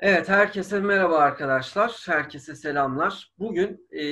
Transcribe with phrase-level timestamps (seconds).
[0.00, 2.02] Evet, herkese merhaba arkadaşlar.
[2.06, 3.32] Herkese selamlar.
[3.38, 4.04] Bugün e,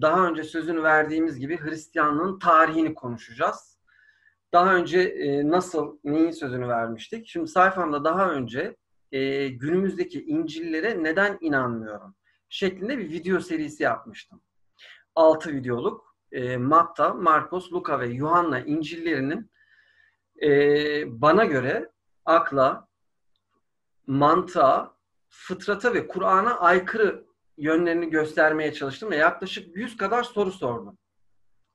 [0.00, 3.78] daha önce sözünü verdiğimiz gibi Hristiyanlığın tarihini konuşacağız.
[4.52, 7.28] Daha önce e, nasıl, neyin sözünü vermiştik?
[7.28, 8.76] Şimdi sayfamda daha önce
[9.12, 12.14] e, günümüzdeki İncil'lere neden inanmıyorum
[12.48, 14.42] şeklinde bir video serisi yapmıştım.
[15.14, 19.50] 6 videoluk e, Matta, Markos, Luka ve Yuhanna İncil'lerinin
[20.42, 20.50] e,
[21.20, 21.90] bana göre
[22.24, 22.88] akla,
[24.06, 24.91] mantığa,
[25.32, 27.24] fıtrata ve Kur'an'a aykırı
[27.56, 30.98] yönlerini göstermeye çalıştım ve yaklaşık 100 kadar soru sordum.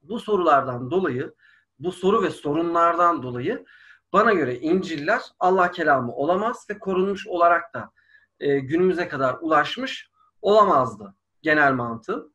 [0.02, 1.34] Bu sorulardan dolayı,
[1.80, 3.66] bu soru ve sorunlardan dolayı
[4.14, 7.92] bana göre İncil'ler Allah kelamı olamaz ve korunmuş olarak da
[8.40, 10.12] e, günümüze kadar ulaşmış
[10.42, 12.32] olamazdı genel mantığı.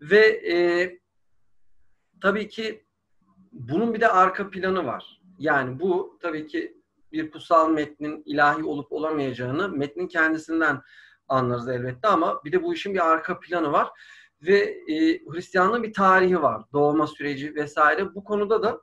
[0.00, 0.56] Ve e,
[2.22, 2.86] tabii ki
[3.52, 5.20] bunun bir de arka planı var.
[5.38, 6.83] Yani bu tabii ki
[7.14, 10.80] bir kutsal metnin ilahi olup olamayacağını metnin kendisinden
[11.28, 13.88] anlarız elbette ama bir de bu işin bir arka planı var
[14.42, 16.62] ve e, Hristiyanlığın bir tarihi var.
[16.72, 18.14] Doğma süreci vesaire.
[18.14, 18.80] Bu konuda da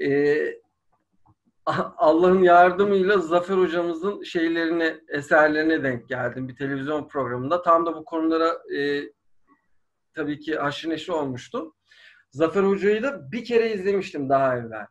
[0.00, 0.38] e,
[1.96, 7.62] Allah'ın yardımıyla Zafer hocamızın şeylerine, eserlerine denk geldim bir televizyon programında.
[7.62, 9.02] Tam da bu konulara e,
[10.14, 11.74] tabii ki haşır olmuştu.
[12.30, 14.86] Zafer Hoca'yı da bir kere izlemiştim daha evvel.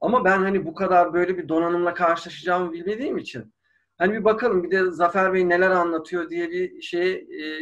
[0.00, 3.54] Ama ben hani bu kadar böyle bir donanımla karşılaşacağımı bilmediğim için
[3.98, 7.60] hani bir bakalım bir de Zafer Bey neler anlatıyor diye bir şey e,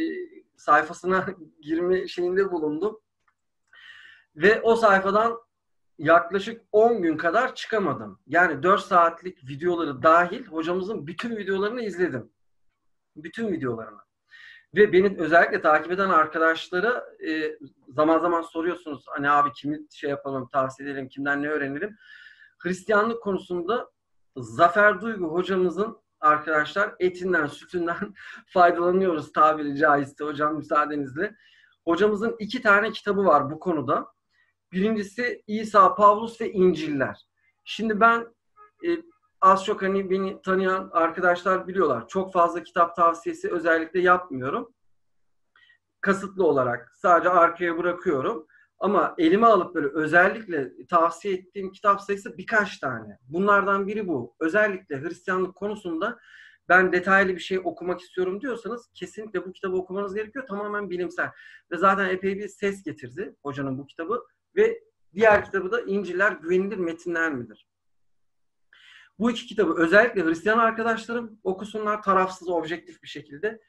[0.57, 1.25] sayfasına
[1.61, 2.99] girme şeyinde bulundum.
[4.35, 5.37] Ve o sayfadan
[5.97, 8.19] yaklaşık 10 gün kadar çıkamadım.
[8.27, 12.31] Yani 4 saatlik videoları dahil hocamızın bütün videolarını izledim.
[13.15, 13.99] Bütün videolarını.
[14.75, 17.57] Ve beni özellikle takip eden arkadaşlara e,
[17.89, 21.97] zaman zaman soruyorsunuz hani abi kimi şey yapalım, tavsiye edelim, kimden ne öğrenelim.
[22.57, 23.91] Hristiyanlık konusunda
[24.35, 28.13] Zafer Duygu hocamızın arkadaşlar etinden, sütünden
[28.53, 31.35] faydalanıyoruz tabiri caizse hocam müsaadenizle.
[31.85, 34.07] Hocamızın iki tane kitabı var bu konuda.
[34.71, 37.27] Birincisi İsa, Pavlus ve İnciller.
[37.63, 38.27] Şimdi ben
[38.87, 38.89] e,
[39.41, 42.07] az çok hani beni tanıyan arkadaşlar biliyorlar.
[42.07, 44.73] Çok fazla kitap tavsiyesi özellikle yapmıyorum.
[46.01, 48.47] Kasıtlı olarak sadece arkaya bırakıyorum.
[48.79, 53.17] Ama elime alıp böyle özellikle tavsiye ettiğim kitap sayısı birkaç tane.
[53.27, 54.35] Bunlardan biri bu.
[54.39, 56.19] Özellikle Hristiyanlık konusunda
[56.69, 60.47] ben detaylı bir şey okumak istiyorum diyorsanız kesinlikle bu kitabı okumanız gerekiyor.
[60.47, 61.31] Tamamen bilimsel.
[61.71, 64.23] Ve zaten epey bir ses getirdi hocanın bu kitabı.
[64.55, 64.83] Ve
[65.13, 67.67] diğer kitabı da İncil'ler güvenilir metinler midir?
[69.19, 73.61] Bu iki kitabı özellikle Hristiyan arkadaşlarım okusunlar tarafsız, objektif bir şekilde.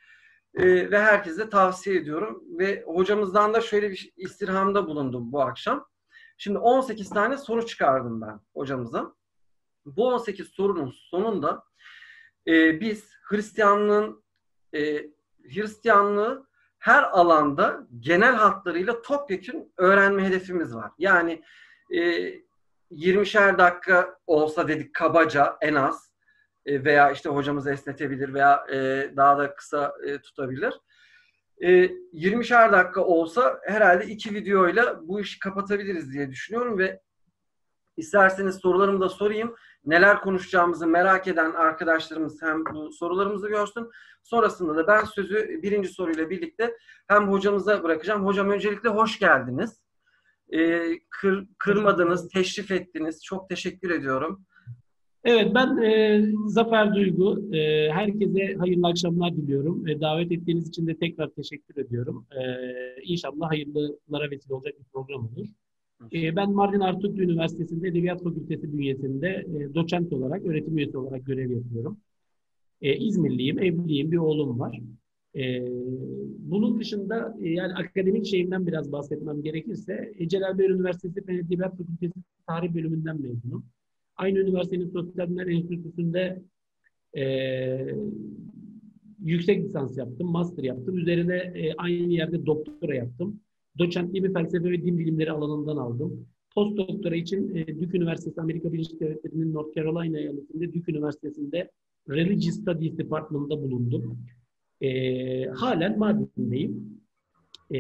[0.59, 2.43] Ee, ve herkese tavsiye ediyorum.
[2.59, 5.87] Ve hocamızdan da şöyle bir istirhamda bulundum bu akşam.
[6.39, 9.15] Şimdi 18 tane soru çıkardım ben hocamıza.
[9.87, 11.65] Bu 18 sorunun sonunda
[12.47, 14.25] e, biz Hristiyanlığın
[14.75, 15.11] e,
[15.43, 16.49] Hristiyanlığı
[16.79, 20.91] her alanda genel hatlarıyla topyekun öğrenme hedefimiz var.
[20.99, 21.43] Yani
[21.91, 22.01] e,
[22.91, 26.08] 20'şer dakika olsa dedik kabaca en az
[26.69, 28.77] e, veya işte hocamız esnetebilir veya e,
[29.17, 30.75] daha da kısa e, tutabilir.
[31.61, 31.69] E,
[32.13, 37.01] 20'şer dakika olsa herhalde iki videoyla bu işi kapatabiliriz diye düşünüyorum ve
[37.97, 39.55] isterseniz sorularımı da sorayım.
[39.85, 43.91] Neler konuşacağımızı merak eden arkadaşlarımız hem bu sorularımızı görsün.
[44.23, 46.77] Sonrasında da ben sözü birinci soruyla birlikte
[47.09, 48.27] hem hocamıza bırakacağım.
[48.27, 49.83] Hocam öncelikle hoş geldiniz.
[51.11, 53.25] Kır, kırmadınız, teşrif ettiniz.
[53.25, 54.47] Çok teşekkür ediyorum.
[55.25, 57.55] Evet ben e, Zafer Duygu.
[57.57, 59.89] E, herkese hayırlı akşamlar diliyorum.
[59.89, 62.27] E, davet ettiğiniz için de tekrar teşekkür ediyorum.
[62.33, 62.43] E,
[63.03, 65.47] inşallah hayırlılara vesile olacak bir program olur.
[66.13, 71.51] E, ben Mardin Artuklu Üniversitesi'nde Edebiyat Fakültesi bünyesinde e, doçent olarak, öğretim üyesi olarak görev
[71.51, 71.99] yapıyorum.
[72.83, 74.81] E, İzmirliyim, evliyim, bir oğlum var.
[75.35, 75.67] E,
[76.39, 81.79] bunun dışında e, yani akademik şeyimden biraz bahsetmem gerekirse e, Celal Bayar Üniversitesi Fen Edebiyat
[81.79, 82.15] Fakültesi
[82.47, 83.65] Tarih Bölümünden mezunum.
[84.19, 86.43] Aynı üniversitenin Sosyal Bilimler Enstitüsü'nde
[87.17, 87.25] e,
[89.25, 90.99] yüksek lisans yaptım, master yaptım.
[90.99, 93.41] Üzerine e, aynı yerde doktora yaptım.
[93.79, 96.27] Doçentliğimi felsefe ve din bilimleri alanından aldım.
[96.55, 101.71] Post doktora için e, Duke Üniversitesi Amerika Birleşik Devletleri'nin North Carolina eyaletinde Duke Üniversitesi'nde
[102.09, 104.19] Religious Studies Department'da bulundum.
[104.81, 106.98] E, halen Mardin'deyim.
[107.71, 107.79] E,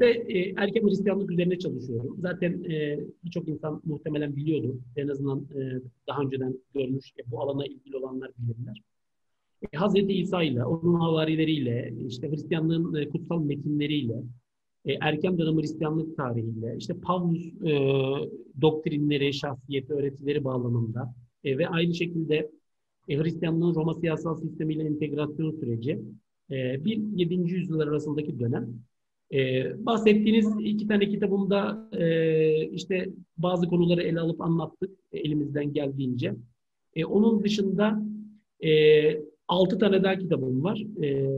[0.00, 2.16] ve e, erken Hristiyanlık üzerine çalışıyorum.
[2.18, 4.78] Zaten e, birçok insan muhtemelen biliyordu.
[4.96, 8.82] En azından e, daha önceden görmüş, e, bu alana ilgili olanlar bilirler.
[9.72, 14.22] E, Hazreti İsa ile, onun havarileriyle, işte Hristiyanlığın e, kutsal metinleriyle,
[14.84, 17.72] e, erken dönem Hristiyanlık tarihiyle, işte Pavlus e,
[18.60, 21.14] doktrinleri, şahsiyeti, öğretileri bağlamında
[21.44, 22.50] e, ve aynı şekilde
[23.08, 26.00] e, Hristiyanlığın Roma siyasal sistemiyle entegrasyon süreci,
[26.50, 27.34] e, bir 7.
[27.34, 28.68] yüzyıllar arasındaki dönem.
[29.32, 33.08] E, bahsettiğiniz iki tane kitabımda e, işte
[33.38, 36.34] bazı konuları ele alıp anlattık elimizden geldiğince.
[36.94, 38.02] E, onun dışında
[38.64, 38.70] e,
[39.48, 40.84] altı tane daha kitabım var.
[41.02, 41.28] E,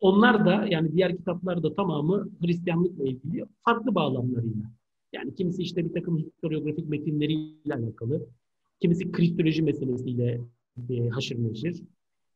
[0.00, 4.64] onlar da yani diğer kitaplar da tamamı Hristiyanlıkla ilgili farklı bağlamlarıyla.
[5.12, 8.26] Yani kimisi işte bir takım historiografik metinleriyle alakalı,
[8.80, 10.40] kimisi kristoloji meselesiyle
[10.90, 11.82] e, haşır neşir.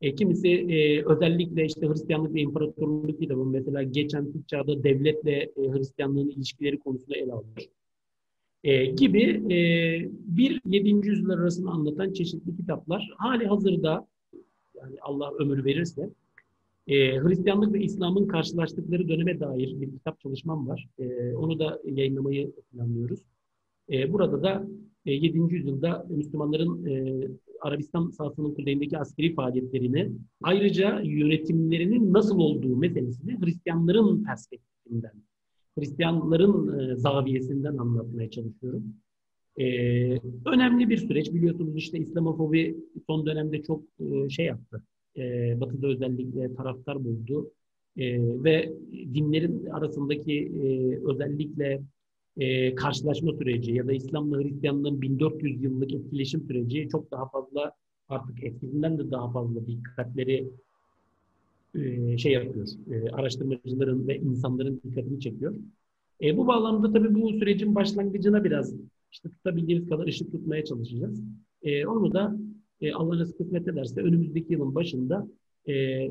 [0.00, 5.72] E, kimisi e, özellikle işte Hristiyanlık ve İmparatorluk kitabı mesela geçen antik çağda devletle e,
[5.72, 7.68] Hristiyanlığın ilişkileri konusunda ele alıyor.
[8.64, 9.22] E, gibi
[9.54, 9.58] e,
[10.12, 11.08] bir 7.
[11.08, 14.06] yüzyıllar arasını anlatan çeşitli kitaplar hali hazırda
[14.74, 16.10] yani Allah ömür verirse
[16.86, 20.88] e, Hristiyanlık ve İslam'ın karşılaştıkları döneme dair bir kitap çalışmam var.
[20.98, 23.20] E, onu da yayınlamayı planlıyoruz.
[23.92, 24.66] E, burada da
[25.06, 25.54] e, 7.
[25.54, 27.28] yüzyılda Müslümanların e,
[27.60, 30.12] Arabistan sahasının kuzeyindeki askeri faaliyetlerini
[30.42, 35.12] ayrıca yönetimlerinin nasıl olduğu meselesini Hristiyanların perspektifinden,
[35.78, 38.94] Hristiyanların e, zaviyesinden anlatmaya çalışıyorum.
[39.60, 41.32] Ee, önemli bir süreç.
[41.32, 42.76] Biliyorsunuz işte İslamofobi
[43.06, 44.82] son dönemde çok e, şey yaptı.
[45.16, 47.52] E, batı'da özellikle taraftar buldu.
[47.96, 48.04] E,
[48.44, 48.72] ve
[49.14, 51.82] dinlerin arasındaki e, özellikle
[52.40, 57.72] e, karşılaşma süreci ya da İslam'la Hristiyanlığın 1400 yıllık etkileşim süreci çok daha fazla
[58.08, 60.50] artık eskisinden de daha fazla dikkatleri
[61.74, 62.66] e, şey yapıyor.
[62.90, 65.54] E, araştırmacıların ve insanların dikkatini çekiyor.
[66.22, 68.74] E, bu bağlamda tabii bu sürecin başlangıcına biraz
[69.12, 71.22] işte tutabildiğimiz kadar ışık tutmaya çalışacağız.
[71.62, 72.36] E, onu da
[72.80, 75.28] e, Allah nasip kısmet ederse önümüzdeki yılın başında
[75.68, 76.06] e,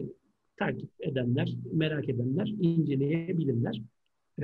[0.57, 3.81] takip edenler, merak edenler inceleyebilirler.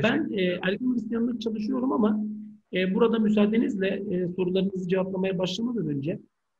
[0.03, 2.25] Ben e, erken Hristiyanlık çalışıyorum ama
[2.73, 6.19] e, burada müsaadenizle e, sorularınızı cevaplamaya başlamadan önce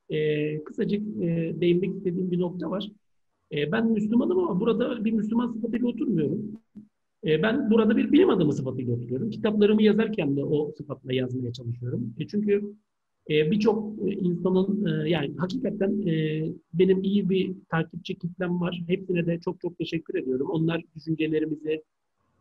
[0.10, 2.92] e, kısacık e, değinmek istediğim bir nokta var.
[3.52, 6.62] E, ben Müslümanım ama burada bir Müslüman sıfatıyla oturmuyorum.
[7.26, 9.30] E, ben burada bir bilim adamı sıfatıyla oturuyorum.
[9.30, 12.14] Kitaplarımı yazarken de o sıfatla yazmaya çalışıyorum.
[12.20, 12.76] E, çünkü
[13.30, 16.44] e, birçok insanın e, yani hakikaten e,
[16.74, 18.84] benim iyi bir takipçi kitlem var.
[18.88, 20.48] Hepsine de çok çok teşekkür ediyorum.
[20.50, 21.84] Onlar düşüncelerimizi,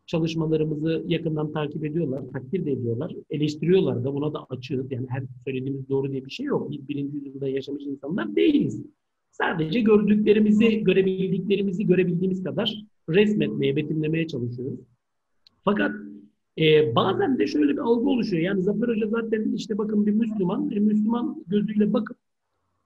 [0.06, 4.92] çalışmalarımızı yakından takip ediyorlar, takdir de ediyorlar, eleştiriyorlar da buna da açığız.
[4.92, 6.70] Yani her söylediğimiz doğru diye bir şey yok.
[6.70, 8.82] Biz birinci yüzyılda yaşamış insanlar değiliz.
[9.30, 14.80] Sadece gördüklerimizi, görebildiklerimizi görebildiğimiz kadar resmetmeye, betimlemeye çalışıyoruz.
[15.64, 15.92] Fakat
[16.58, 18.42] e, bazen de şöyle bir algı oluşuyor.
[18.42, 22.16] Yani Zafer Hoca zaten işte bakın bir Müslüman, e, Müslüman gözüyle bakıp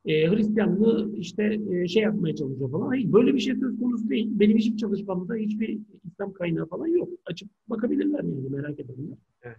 [0.05, 2.89] e, Hristiyanlığı işte e, şey yapmaya çalışıyor falan.
[2.89, 4.29] Hayır böyle bir şey söz konusu değil.
[4.31, 7.09] Benim hiçbir çalışmamda hiçbir İslam kaynağı falan yok.
[7.27, 9.19] Açıp bakabilirler yani merak edenler.
[9.43, 9.57] Evet.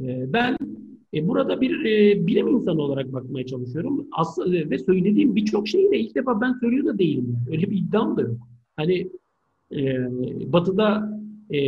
[0.00, 0.56] E, ben
[1.14, 4.06] e, burada bir e, bilim insanı olarak bakmaya çalışıyorum.
[4.12, 7.36] Aslında ve söylediğim birçok şeyi de ilk defa ben söylüyor da değilim.
[7.50, 8.48] Öyle bir iddiam da yok.
[8.76, 9.10] Hani
[9.72, 10.08] e,
[10.52, 11.58] Batı'da e,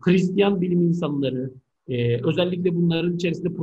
[0.00, 1.50] Hristiyan bilim insanları,
[1.88, 3.54] e, özellikle bunların içerisinde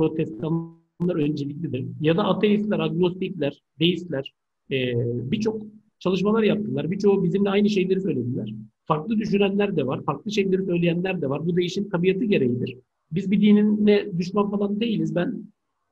[0.98, 1.86] protestanlar önceliklidir.
[2.00, 4.34] Ya da ateistler, agnostikler, deistler
[4.70, 4.76] e,
[5.30, 5.62] birçok
[5.98, 6.90] çalışmalar yaptılar.
[6.90, 8.54] Birçoğu bizimle aynı şeyleri söylediler.
[8.86, 11.46] Farklı düşünenler de var, farklı şeyleri söyleyenler de var.
[11.46, 12.78] Bu da tabiatı gereğidir.
[13.12, 15.14] Biz bir dinine düşman falan değiliz.
[15.14, 15.44] Ben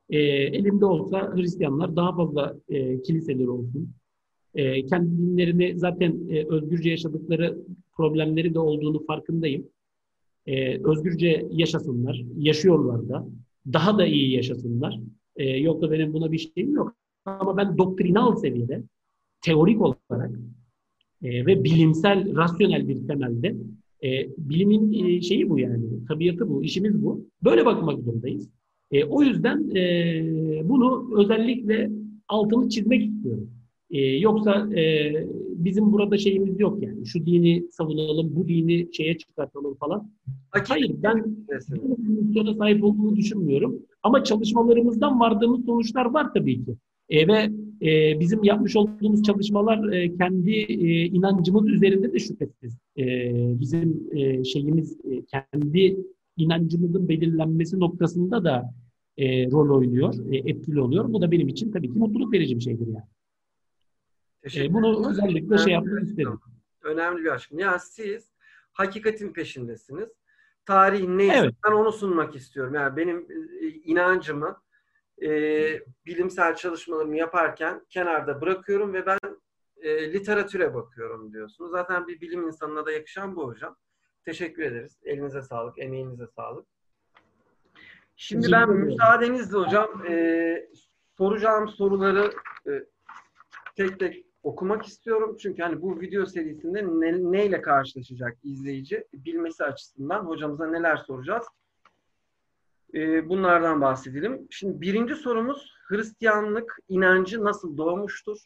[0.09, 3.89] e, elimde olsa Hristiyanlar daha fazla e, kiliseleri olsun.
[4.55, 7.57] E, kendi dinlerini zaten e, özgürce yaşadıkları
[7.97, 9.67] problemleri de olduğunu farkındayım.
[10.45, 13.27] E, özgürce yaşasınlar, yaşıyorlar da.
[13.73, 14.99] Daha da iyi yaşasınlar.
[15.35, 16.95] E, yoksa benim buna bir şeyim yok.
[17.25, 18.83] Ama ben doktrinal seviyede,
[19.41, 20.31] teorik olarak
[21.23, 23.55] e, ve bilimsel, rasyonel bir temelde
[24.03, 27.25] e, bilimin e, şeyi bu yani, tabiatı bu, işimiz bu.
[27.43, 28.49] Böyle bakmak zorundayız.
[28.91, 31.89] E, o yüzden e, bunu özellikle
[32.27, 33.51] altını çizmek istiyorum.
[33.91, 35.13] E, yoksa e,
[35.65, 37.05] bizim burada şeyimiz yok yani.
[37.05, 40.11] Şu dini savunalım, bu dini şeye çıkartalım falan.
[40.51, 41.37] Hakikaten Hayır, ben
[41.97, 43.79] misyona sahip olduğunu düşünmüyorum.
[44.03, 46.75] Ama çalışmalarımızdan vardığımız sonuçlar var tabii ki.
[47.09, 47.49] E, ve
[47.81, 52.77] e, bizim yapmış olduğumuz çalışmalar e, kendi e, inancımız üzerinde de şüphesiz.
[52.97, 53.03] E,
[53.59, 55.97] bizim e, şeyimiz e, kendi
[56.37, 58.73] inancımızın belirlenmesi noktasında da
[59.17, 61.13] e, rol oynuyor, e, etkili oluyor.
[61.13, 63.05] Bu da benim için tabii ki mutluluk verici bir şeydir yani.
[64.55, 66.39] E, bunu özellikle şey yapmak istedim.
[66.81, 67.59] Önemli bir aşkım.
[67.59, 68.31] Ya siz
[68.73, 70.09] hakikatin peşindesiniz.
[70.65, 71.55] Tarih neyse evet.
[71.65, 72.73] ben onu sunmak istiyorum.
[72.73, 73.27] Yani benim
[73.61, 74.61] e, inancımı
[75.21, 75.29] e,
[76.05, 79.19] bilimsel çalışmalarımı yaparken kenarda bırakıyorum ve ben
[79.81, 81.71] e, literatüre bakıyorum diyorsunuz.
[81.71, 83.75] Zaten bir bilim insanına da yakışan bu hocam.
[84.25, 84.99] Teşekkür ederiz.
[85.03, 86.67] Elinize sağlık, emeğinize sağlık.
[88.15, 90.69] Şimdi ben müsaadenizle hocam e,
[91.17, 92.31] soracağım soruları
[92.67, 92.71] e,
[93.75, 95.37] tek tek okumak istiyorum.
[95.39, 101.45] Çünkü hani bu video serisinde ne, neyle karşılaşacak izleyici bilmesi açısından hocamıza neler soracağız.
[102.93, 104.47] Ee, bunlardan bahsedelim.
[104.49, 108.37] Şimdi birinci sorumuz Hristiyanlık inancı nasıl doğmuştur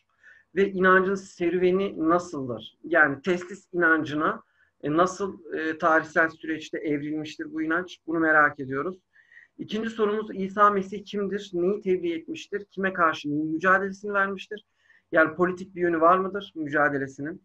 [0.56, 2.78] ve inancın serüveni nasıldır?
[2.84, 4.44] Yani teslis inancına
[4.84, 7.98] e, nasıl e, tarihsel süreçte evrilmiştir bu inanç?
[8.08, 8.98] Bunu merak ediyoruz.
[9.58, 11.52] İkinci sorumuz İsa Mesih kimdir?
[11.54, 12.66] Neyi tebliğ etmiştir?
[12.72, 14.66] Kime karşı neyin mücadelesini vermiştir?
[15.12, 17.44] Yani politik bir yönü var mıdır mücadelesinin?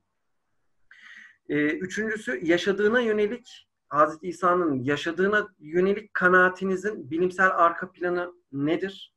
[1.48, 9.14] Ee, üçüncüsü yaşadığına yönelik Hazreti İsa'nın yaşadığına yönelik kanaatinizin bilimsel arka planı nedir?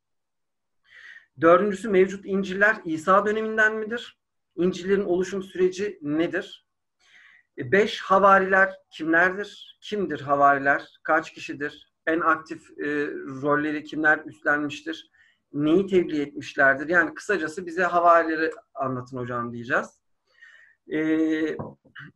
[1.40, 4.18] Dördüncüsü mevcut İncil'ler İsa döneminden midir?
[4.56, 6.66] İncil'lerin oluşum süreci nedir?
[7.58, 9.78] E, beş, havariler kimlerdir?
[9.80, 11.00] Kimdir havariler?
[11.02, 11.92] Kaç kişidir?
[12.06, 13.06] En aktif e,
[13.42, 15.09] rolleri kimler üstlenmiştir?
[15.52, 16.88] Neyi tebliğ etmişlerdir?
[16.88, 20.00] Yani kısacası bize havarileri anlatın hocam diyeceğiz.
[20.92, 21.56] E,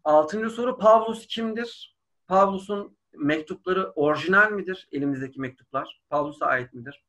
[0.05, 1.97] altıncı soru Pavlus kimdir?
[2.27, 4.89] Pavlus'un mektupları orijinal midir?
[4.93, 6.03] Elimizdeki mektuplar.
[6.11, 7.05] Pavlus'a ait midir?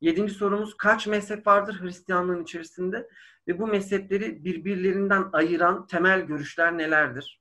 [0.00, 3.08] Yedinci sorumuz kaç mezhep vardır Hristiyanlığın içerisinde?
[3.48, 7.40] Ve bu mezhepleri birbirlerinden ayıran temel görüşler nelerdir?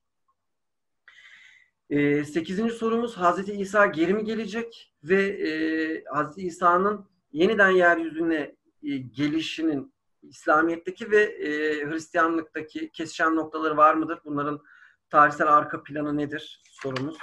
[1.90, 8.98] E, sekizinci sorumuz Hazreti İsa geri mi gelecek ve e, Hazreti İsa'nın yeniden yeryüzüne e,
[8.98, 11.50] gelişinin İslamiyet'teki ve e,
[11.86, 14.20] Hristiyanlık'taki kesişen noktaları var mıdır?
[14.26, 14.62] Bunların
[15.10, 16.62] tarihsel arka planı nedir?
[16.70, 17.18] Sorumuz.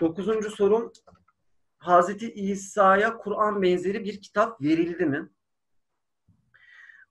[0.00, 0.92] Dokuzuncu sorum
[1.78, 5.30] Hazreti İsa'ya Kur'an benzeri bir kitap verildi mi?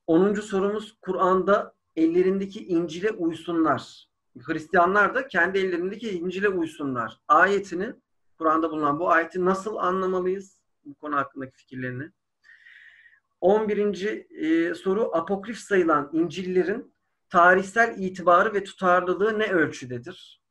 [0.07, 4.09] Onuncu sorumuz Kur'an'da ellerindeki İncil'e uysunlar.
[4.39, 7.19] Hristiyanlar da kendi ellerindeki İncil'e uysunlar.
[7.27, 7.93] Ayetini,
[8.37, 10.62] Kur'an'da bulunan bu ayeti nasıl anlamalıyız?
[10.85, 12.11] Bu konu hakkındaki fikirlerini.
[13.41, 14.25] 11.
[14.29, 16.93] E, soru apokrif sayılan İncil'lerin
[17.29, 20.43] tarihsel itibarı ve tutarlılığı ne ölçüdedir?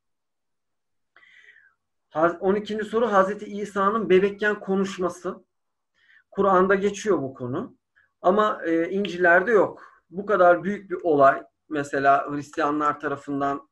[2.14, 2.84] 12.
[2.84, 5.44] soru Hazreti İsa'nın bebekken konuşması.
[6.30, 7.76] Kur'an'da geçiyor bu konu.
[8.22, 10.02] Ama e, İncil'lerde yok.
[10.10, 13.68] Bu kadar büyük bir olay mesela Hristiyanlar tarafından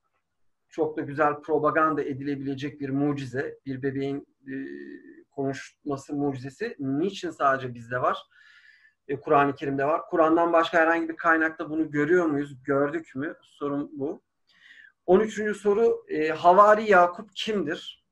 [0.69, 4.55] çok da güzel propaganda edilebilecek bir mucize, bir bebeğin e,
[5.31, 8.19] konuşması mucizesi niçin sadece bizde var?
[9.09, 10.03] E, Kur'an-ı Kerim'de var.
[10.11, 12.63] Kur'an'dan başka herhangi bir kaynakta bunu görüyor muyuz?
[12.65, 13.35] Gördük mü?
[13.43, 14.23] Sorun bu.
[15.07, 15.57] 13.
[15.57, 18.05] soru e, Havari Yakup kimdir?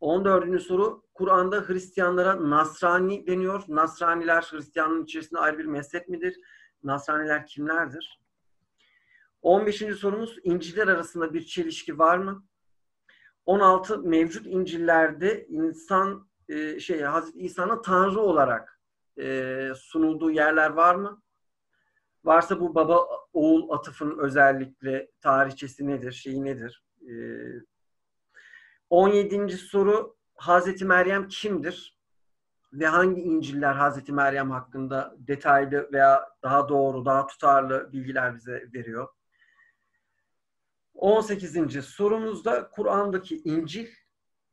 [0.00, 0.62] 14.
[0.62, 3.64] soru Kur'an'da Hristiyanlara Nasrani deniyor.
[3.68, 6.40] Nasraniler Hristiyanlığın içerisinde ayrı bir mezhep midir?
[6.82, 8.20] Nasraniler kimlerdir?
[9.42, 9.76] 15.
[9.76, 12.44] sorumuz İncil'ler arasında bir çelişki var mı?
[13.46, 18.80] 16 mevcut İncil'lerde insan e, şey Hazreti İsa'nın Tanrı olarak
[19.18, 21.22] e, sunulduğu yerler var mı?
[22.24, 26.84] Varsa bu baba oğul atıfının özellikle tarihçesi nedir, şeyi nedir?
[27.02, 27.14] E,
[28.90, 29.56] 17.
[29.56, 31.98] soru Hazreti Meryem kimdir?
[32.72, 39.08] Ve hangi İncil'ler Hazreti Meryem hakkında detaylı veya daha doğru, daha tutarlı bilgiler bize veriyor?
[40.94, 41.84] 18.
[41.84, 43.86] sorumuzda Kur'an'daki İncil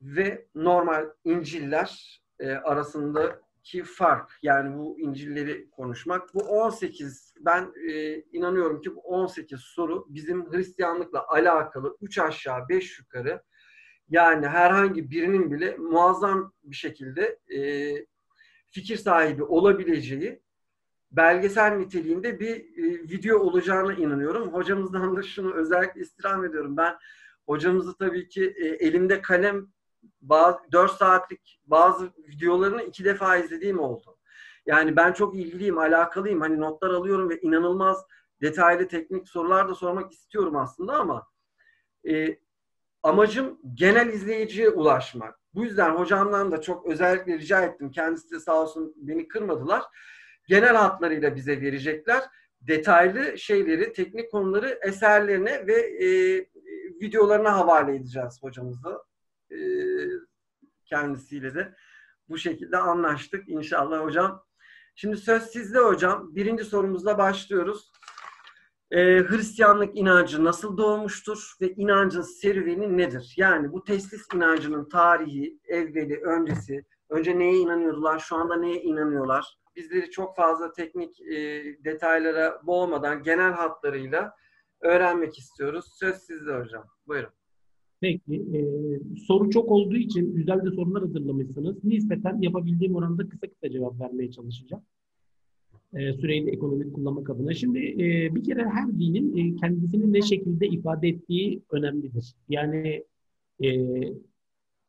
[0.02, 6.34] ve normal İncil'ler e, arasındaki fark yani bu İncil'leri konuşmak.
[6.34, 13.00] Bu 18 ben e, inanıyorum ki bu 18 soru bizim Hristiyanlıkla alakalı 3 aşağı 5
[13.00, 13.44] yukarı
[14.10, 17.60] yani herhangi birinin bile muazzam bir şekilde e,
[18.72, 20.42] fikir sahibi olabileceği
[21.12, 24.54] belgesel niteliğinde bir e, video olacağına inanıyorum.
[24.54, 26.78] Hocamızdan da şunu özellikle istirham ediyorum.
[26.78, 26.98] Ben
[27.46, 29.68] hocamızı tabii ki e, elimde kalem
[30.22, 34.18] bazı 4 saatlik bazı videolarını iki defa izlediğim oldu.
[34.66, 36.42] Yani ben çok ilgiliyim, alakalıyım.
[36.42, 38.06] Hani notlar alıyorum ve inanılmaz
[38.42, 41.28] detaylı teknik sorular da sormak istiyorum aslında ama
[42.10, 42.40] e,
[43.04, 45.40] amacım genel izleyiciye ulaşmak.
[45.54, 47.92] Bu yüzden hocamdan da çok özellikle rica ettim.
[47.92, 49.84] Kendisi de sağ olsun beni kırmadılar
[50.50, 52.24] genel hatlarıyla bize verecekler.
[52.62, 56.08] Detaylı şeyleri, teknik konuları eserlerine ve e,
[57.02, 59.00] videolarına havale edeceğiz hocamızı.
[59.52, 59.58] E,
[60.86, 61.74] kendisiyle de
[62.30, 64.44] bu şekilde anlaştık inşallah hocam.
[64.96, 66.36] Şimdi söz sizde hocam.
[66.36, 67.92] Birinci sorumuzla başlıyoruz.
[68.92, 73.34] Ee, Hristiyanlık inancı nasıl doğmuştur ve inancın serüveni nedir?
[73.38, 79.60] Yani bu teslis inancının tarihi, evveli, öncesi, önce neye inanıyordular, şu anda neye inanıyorlar?
[79.80, 84.34] Bizleri çok fazla teknik e, detaylara boğmadan genel hatlarıyla
[84.82, 85.86] öğrenmek istiyoruz.
[86.00, 86.84] Söz sizde hocam.
[87.08, 87.30] Buyurun.
[88.02, 88.36] Peki.
[88.36, 88.60] E,
[89.28, 91.84] soru çok olduğu için güzel de sorular hazırlamışsınız.
[91.84, 94.84] Nispeten yapabildiğim oranda kısa kısa cevap vermeye çalışacağım.
[95.94, 97.54] E, süreyi de ekonomik kullanmak adına.
[97.54, 102.36] Şimdi e, bir kere her dinin e, kendisini ne şekilde ifade ettiği önemlidir.
[102.50, 103.04] Yani
[103.64, 103.70] e,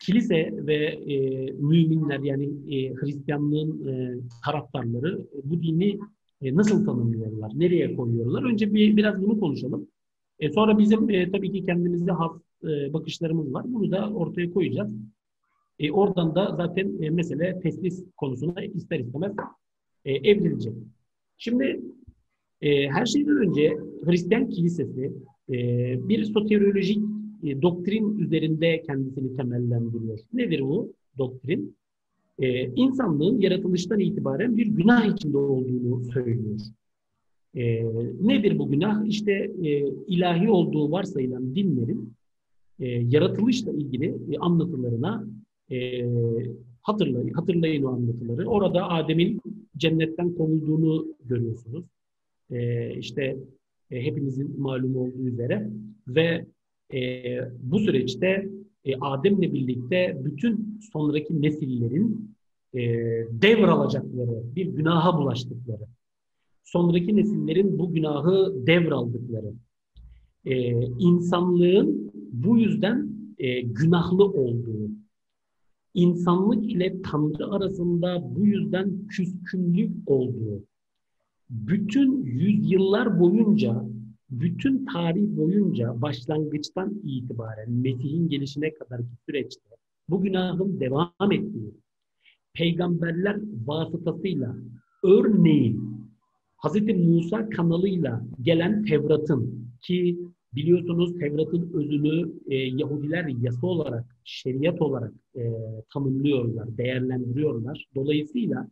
[0.00, 4.14] kilise ve e, müminler yani e, Hristiyanlığın e,
[4.44, 5.98] taraftarları e, bu dini
[6.42, 8.42] e, nasıl tanımlıyorlar, nereye koyuyorlar?
[8.42, 9.88] Önce bir biraz bunu konuşalım.
[10.38, 12.32] E, sonra bizim e, tabii ki kendimize has
[12.64, 13.64] e, bakışlarımız var.
[13.68, 14.96] Bunu da ortaya koyacağız.
[15.78, 19.32] E, oradan da zaten e, mesele teslis konusuna ister istemez
[20.04, 20.74] e, evrilecek.
[21.38, 21.80] Şimdi
[22.60, 25.12] e, her şeyden önce Hristiyan kilisesi
[25.50, 25.54] e,
[26.08, 27.04] bir soteriolojik
[27.44, 30.18] e, doktrin üzerinde kendisini temellendiriyor.
[30.32, 31.76] Nedir bu doktrin?
[32.38, 36.60] E, insanlığın yaratılıştan itibaren bir günah içinde olduğunu söylüyor.
[37.54, 37.84] E,
[38.20, 39.06] nedir bu günah?
[39.06, 39.32] İşte
[39.62, 42.12] e, ilahi olduğu varsayılan dinlerin
[42.80, 45.26] e, yaratılışla ilgili e, anlatılarına
[45.70, 46.06] e,
[46.82, 48.48] hatırlayın, hatırlayın o anlatıları.
[48.48, 49.40] Orada Adem'in
[49.76, 51.84] cennetten kovulduğunu görüyorsunuz.
[52.50, 53.36] E, işte
[53.90, 55.70] e, hepimizin malum olduğu üzere
[56.08, 56.46] ve
[56.94, 57.22] e,
[57.62, 58.48] bu süreçte
[58.84, 62.36] e, Adem'le birlikte bütün sonraki nesillerin
[62.74, 62.80] e,
[63.30, 65.84] devralacakları, bir günaha bulaştıkları,
[66.64, 69.52] sonraki nesillerin bu günahı devraldıkları,
[70.44, 74.90] e, insanlığın bu yüzden e, günahlı olduğu,
[75.94, 80.64] insanlık ile Tanrı arasında bu yüzden küskünlük olduğu,
[81.50, 83.84] bütün yüzyıllar boyunca,
[84.30, 89.70] bütün tarih boyunca başlangıçtan itibaren Mesih'in gelişine kadarki süreçte
[90.08, 91.74] bu günahın devam ettiği,
[92.54, 94.56] peygamberler vasıtasıyla
[95.04, 96.00] örneğin
[96.64, 96.82] Hz.
[96.82, 100.18] Musa kanalıyla gelen Tevrat'ın ki
[100.54, 105.52] biliyorsunuz Tevrat'ın özünü e, Yahudiler yasa olarak, şeriat olarak e,
[105.92, 107.88] tanımlıyorlar, değerlendiriyorlar.
[107.94, 108.68] Dolayısıyla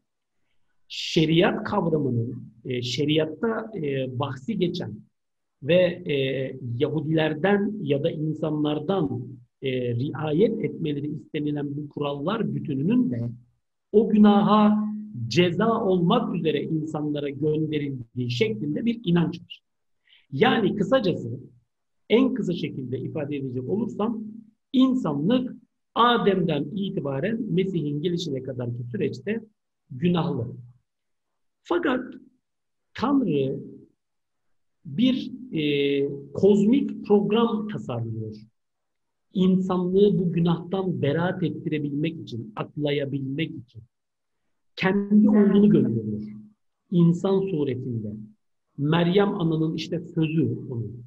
[0.88, 4.95] şeriat kavramının e, şeriatta e, bahsi geçen
[5.62, 6.15] ve e,
[6.78, 9.28] Yahudilerden ya da insanlardan
[9.63, 13.30] e, riayet etmeleri istenilen bu kurallar bütününün de
[13.93, 14.89] o günaha
[15.28, 19.63] ceza olmak üzere insanlara gönderildiği şeklinde bir inanç var.
[20.32, 21.41] Yani kısacası
[22.09, 24.25] en kısa şekilde ifade edecek olursam
[24.73, 25.56] insanlık
[25.95, 29.41] Adem'den itibaren Mesih'in gelişine kadarki süreçte
[29.91, 30.56] günahlı.
[31.63, 32.00] Fakat
[32.95, 33.61] Tanrı
[34.97, 38.37] bir e, kozmik program tasarlıyor.
[39.35, 43.83] İnsanlığı bu günahtan beraat ettirebilmek için, aklayabilmek için
[44.77, 46.23] kendi oğlunu gönderiyor.
[46.91, 48.13] İnsan suretinde.
[48.79, 51.05] Meryem ananın işte sözü onun.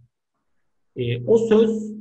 [0.95, 1.91] E, o söz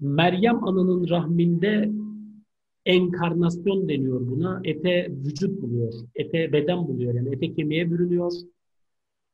[0.00, 1.92] Meryem ananın rahminde
[2.86, 4.60] enkarnasyon deniyor buna.
[4.64, 5.92] Ete vücut buluyor.
[6.14, 7.14] Ete beden buluyor.
[7.14, 8.32] Yani ete kemiğe bürünüyor.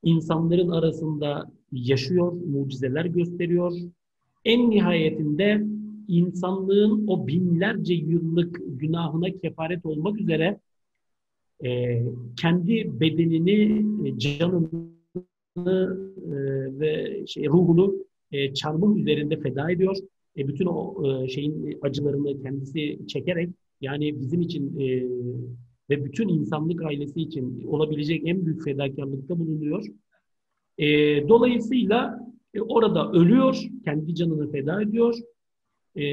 [0.04, 3.72] İnsanların arasında yaşıyor, mucizeler gösteriyor.
[4.44, 5.64] En nihayetinde
[6.08, 10.60] insanlığın o binlerce yıllık günahına kefaret olmak üzere
[11.64, 12.02] e,
[12.40, 14.68] kendi bedenini, e, canını
[15.56, 15.62] e,
[16.80, 17.94] ve şey, ruhunu
[18.32, 19.96] e, çarmıh üzerinde feda ediyor.
[20.36, 25.04] E, bütün o e, şeyin acılarını kendisi çekerek yani bizim için e,
[25.90, 29.86] ve bütün insanlık ailesi için olabilecek en büyük fedakarlıkta bulunuyor.
[30.78, 30.86] E,
[31.28, 32.20] dolayısıyla
[32.54, 35.14] e, orada ölüyor, kendi canını feda ediyor
[35.94, 36.04] e,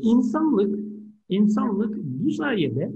[0.00, 0.80] insanlık
[1.28, 2.92] insanlık bu sayede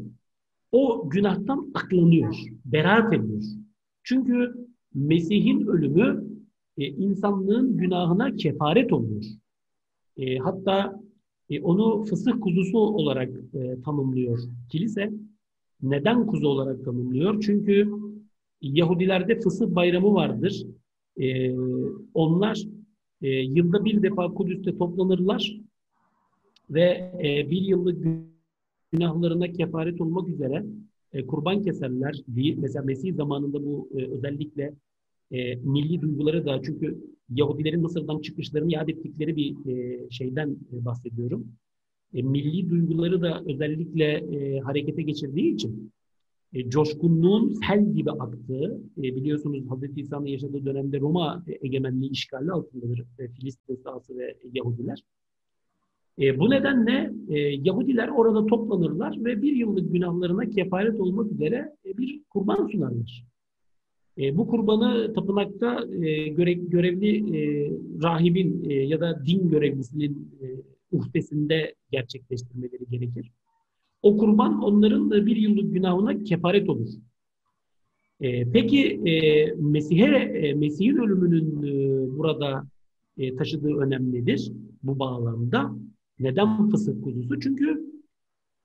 [0.73, 3.43] o günahtan aklanıyor, beraat ediyor.
[4.03, 4.55] Çünkü
[4.95, 6.25] Mesih'in ölümü
[6.79, 9.25] e, insanlığın günahına kefaret oluyor.
[10.17, 11.01] E, hatta
[11.51, 15.13] e, onu fısıh kuzusu olarak e, tanımlıyor kilise.
[15.83, 17.41] Neden kuzu olarak tanımlıyor?
[17.41, 17.89] Çünkü
[18.61, 20.67] Yahudilerde fısıh bayramı vardır.
[21.21, 21.57] E,
[22.15, 22.59] onlar
[23.23, 25.61] e, yılda bir defa Kudüs'te toplanırlar
[26.71, 28.07] ve e, bir yıllık
[28.93, 30.65] günahlarına kefaret olmak üzere
[31.13, 32.23] e, kurban keserler.
[32.29, 32.59] Değil.
[32.59, 34.75] Mesela Mesih zamanında bu e, özellikle
[35.31, 41.47] e, milli duyguları da çünkü Yahudilerin Mısır'dan çıkışlarını yad ettikleri bir e, şeyden e, bahsediyorum.
[42.14, 45.92] E, milli duyguları da özellikle e, harekete geçirdiği için
[46.55, 49.98] e, coşkunluğun sel gibi aktığı, e, biliyorsunuz Hz.
[49.98, 55.03] İsa'nın yaşadığı dönemde Roma egemenliği işgali altındadır e, Filistin sahası ve Yahudiler.
[56.20, 61.98] E, bu nedenle e, Yahudiler orada toplanırlar ve bir yıllık günahlarına kefaret olmak üzere e,
[61.98, 63.24] bir kurban sunarlar.
[64.18, 67.70] E, bu kurbanı tapınakta e, göre, görevli e,
[68.03, 70.46] rahibin e, ya da din görevlisinin e,
[70.97, 73.31] uhdesinde gerçekleştirmeleri gerekir.
[74.03, 76.89] O kurban onların da bir yıllık günahına kefaret olur.
[78.21, 81.73] E, peki e, Mesih'e e, Mesih'in ölümünün e,
[82.19, 82.67] burada
[83.19, 84.53] e, taşıdığı önem nedir
[84.83, 85.77] bu bağlamda?
[86.19, 87.41] Neden fısık kuzusu?
[87.41, 87.95] Çünkü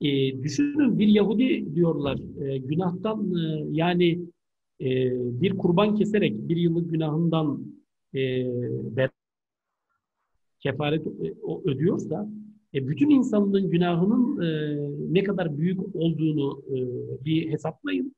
[0.00, 4.20] e, düşünün bir Yahudi diyorlar e, günahtan e, yani
[4.80, 7.64] e, bir kurban keserek bir yıllık günahından
[8.14, 8.44] e,
[10.60, 12.28] kefaret e, ödüyorsa
[12.74, 14.78] e, bütün insanlığın günahının e,
[15.12, 16.62] ne kadar büyük olduğunu
[17.24, 18.14] bir hesaplayın.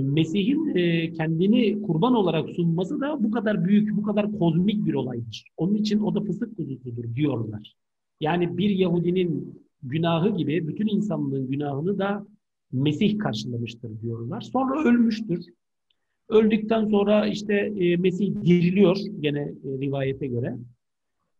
[0.00, 0.74] Mesih'in
[1.14, 5.44] kendini kurban olarak sunması da bu kadar büyük, bu kadar kozmik bir olaydır.
[5.56, 7.74] Onun için o da fısık kuzusudur diyorlar.
[8.20, 12.26] Yani bir Yahudinin günahı gibi bütün insanlığın günahını da
[12.72, 14.40] Mesih karşılamıştır diyorlar.
[14.40, 15.44] Sonra ölmüştür.
[16.28, 20.56] Öldükten sonra işte Mesih diriliyor gene rivayete göre.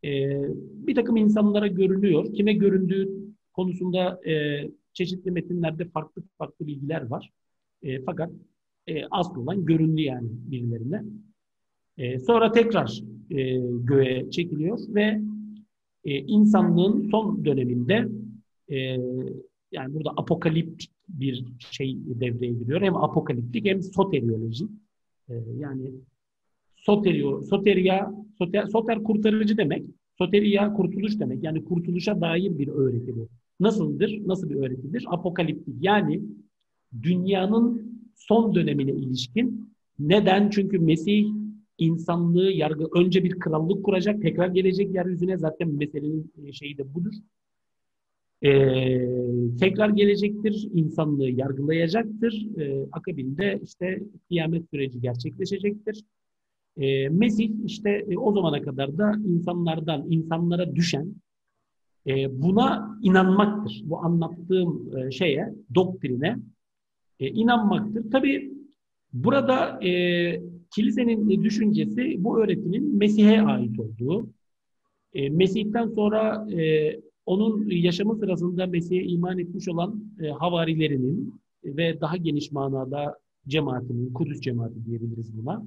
[0.04, 0.40] E,
[0.86, 2.34] bir takım insanlara görünüyor.
[2.34, 3.08] Kime göründüğü
[3.52, 7.30] konusunda e, çeşitli metinlerde farklı farklı bilgiler var.
[7.82, 8.30] E, fakat
[8.86, 11.04] e, asıl olan göründü yani birilerine.
[11.98, 15.20] E, sonra tekrar e, göğe çekiliyor ve
[16.04, 18.08] e, insanlığın son döneminde
[18.68, 18.76] e,
[19.72, 22.80] yani burada apokaliptik bir şey devreye giriyor.
[22.80, 24.64] Hem apokaliptik hem soterioloji.
[25.28, 25.90] E, yani
[26.80, 29.84] soterio, soteria, soter, soter kurtarıcı demek.
[30.18, 31.44] Soteria kurtuluş demek.
[31.44, 33.28] Yani kurtuluşa dair bir öğreti bu.
[33.60, 34.18] Nasıldır?
[34.26, 35.04] Nasıl bir öğretidir?
[35.08, 35.74] Apokaliptik.
[35.80, 36.22] Yani
[37.02, 39.70] dünyanın son dönemine ilişkin.
[39.98, 40.50] Neden?
[40.50, 41.26] Çünkü Mesih
[41.78, 47.12] insanlığı yargı önce bir krallık kuracak, tekrar gelecek yeryüzüne zaten meselenin e, şeyi de budur.
[48.42, 52.46] Ee, tekrar gelecektir, insanlığı yargılayacaktır.
[52.58, 56.04] Ee, akabinde işte kıyamet süreci gerçekleşecektir.
[56.80, 61.14] Ee, Mesih işte e, o zamana kadar da insanlardan, insanlara düşen
[62.06, 63.82] e, buna inanmaktır.
[63.84, 66.38] Bu anlattığım e, şeye, doktrine
[67.20, 68.10] e, inanmaktır.
[68.10, 68.52] Tabi
[69.12, 69.90] burada e,
[70.74, 74.28] kilisenin düşüncesi bu öğretinin Mesih'e ait olduğu.
[75.14, 82.16] E, Mesih'ten sonra e, onun yaşamı sırasında Mesih'e iman etmiş olan e, havarilerinin ve daha
[82.16, 85.62] geniş manada cemaatinin, Kudüs cemaati diyebiliriz buna.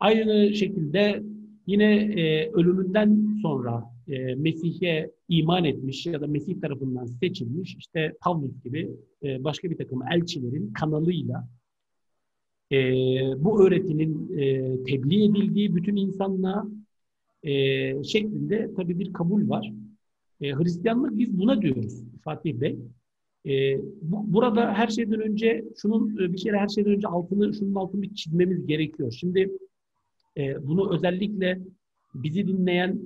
[0.00, 1.22] Aynı şekilde
[1.66, 8.62] yine e, ölümünden sonra e, Mesih'e iman etmiş ya da Mesih tarafından seçilmiş işte Pavlus
[8.64, 8.90] gibi
[9.22, 11.48] e, başka bir takım elçilerin kanalıyla
[12.72, 12.76] e,
[13.38, 16.66] bu öğretinin e, tebliğ edildiği bütün insanlığa
[17.42, 17.52] e,
[18.04, 19.72] şeklinde tabii bir kabul var.
[20.40, 22.78] E, Hristiyanlık biz buna diyoruz Fatih Bey.
[23.46, 27.74] E, bu, burada her şeyden önce şunun e, bir şeyle her şeyden önce altını şunun
[27.74, 29.12] altını bir çizmemiz gerekiyor.
[29.12, 29.50] Şimdi
[30.38, 31.60] e, bunu özellikle
[32.14, 33.00] bizi dinleyen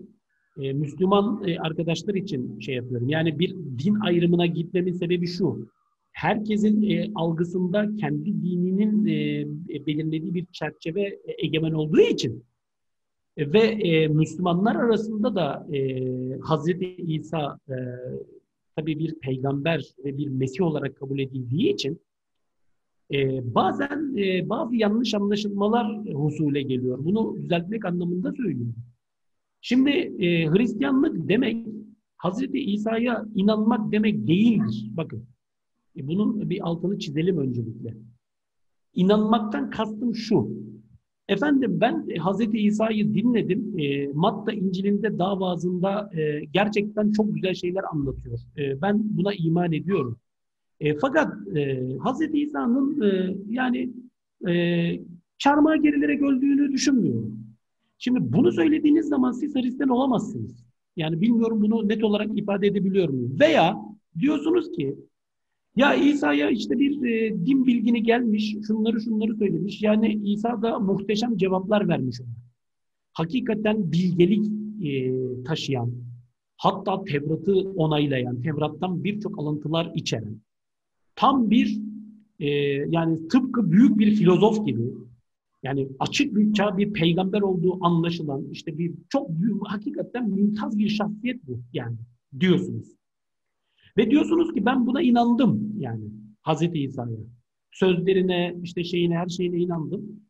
[0.61, 3.09] e, Müslüman e, arkadaşlar için şey yapıyorum.
[3.09, 5.69] Yani bir din ayrımına gitmemin sebebi şu.
[6.13, 9.05] Herkesin e, algısında kendi dininin
[9.87, 12.45] belirlediği bir çerçeve egemen olduğu için
[13.39, 15.67] ve Müslümanlar arasında da
[16.43, 17.75] Hazreti İsa e,
[18.77, 22.01] tabii bir peygamber ve bir mesih olarak kabul edildiği için
[23.13, 27.05] e, bazen e, bazı yanlış anlaşılmalar husule geliyor.
[27.05, 28.75] Bunu düzeltmek anlamında söylüyorum.
[29.61, 31.67] Şimdi e, Hristiyanlık demek
[32.17, 34.91] Hazreti İsa'ya inanmak demek değildir.
[34.97, 35.25] Bakın.
[35.97, 37.97] E, bunun bir altını çizelim öncelikle.
[38.95, 40.51] İnanmaktan kastım şu.
[41.29, 43.79] Efendim ben e, Hazreti İsa'yı dinledim.
[43.79, 48.39] E, Matta İncil'inde davazında e, gerçekten çok güzel şeyler anlatıyor.
[48.59, 50.19] E, ben buna iman ediyorum.
[50.81, 53.91] E, fakat e, Hazreti İsa'nın e, yani
[54.49, 54.55] e,
[55.39, 57.41] çarmıha gerilerek öldüğünü düşünmüyorum.
[57.99, 60.65] Şimdi bunu söylediğiniz zaman siz Hristiyan olamazsınız.
[60.97, 63.37] Yani bilmiyorum bunu net olarak ifade edebiliyor muyum?
[63.41, 63.77] Veya
[64.19, 64.97] diyorsunuz ki
[65.77, 69.83] ya İsa'ya işte bir e, din bilgini gelmiş, şunları şunları söylemiş.
[69.83, 72.29] Yani İsa da muhteşem cevaplar vermiş ona.
[73.13, 74.47] Hakikaten bilgelik
[74.85, 75.13] e,
[75.45, 75.93] taşıyan,
[76.57, 80.41] hatta Tevrat'ı onaylayan, Tevrat'tan birçok alıntılar içeren,
[81.21, 81.81] tam bir
[82.39, 82.49] e,
[82.89, 84.83] yani tıpkı büyük bir filozof gibi
[85.63, 90.89] yani açık bir çağ bir peygamber olduğu anlaşılan işte bir çok büyük, hakikaten mümtaz bir
[90.89, 91.97] şahsiyet bu yani
[92.41, 92.89] diyorsunuz.
[93.97, 96.05] Ve diyorsunuz ki ben buna inandım yani
[96.43, 97.19] Hazreti İsa'ya.
[97.73, 100.21] Sözlerine, işte şeyine, her şeyine inandım.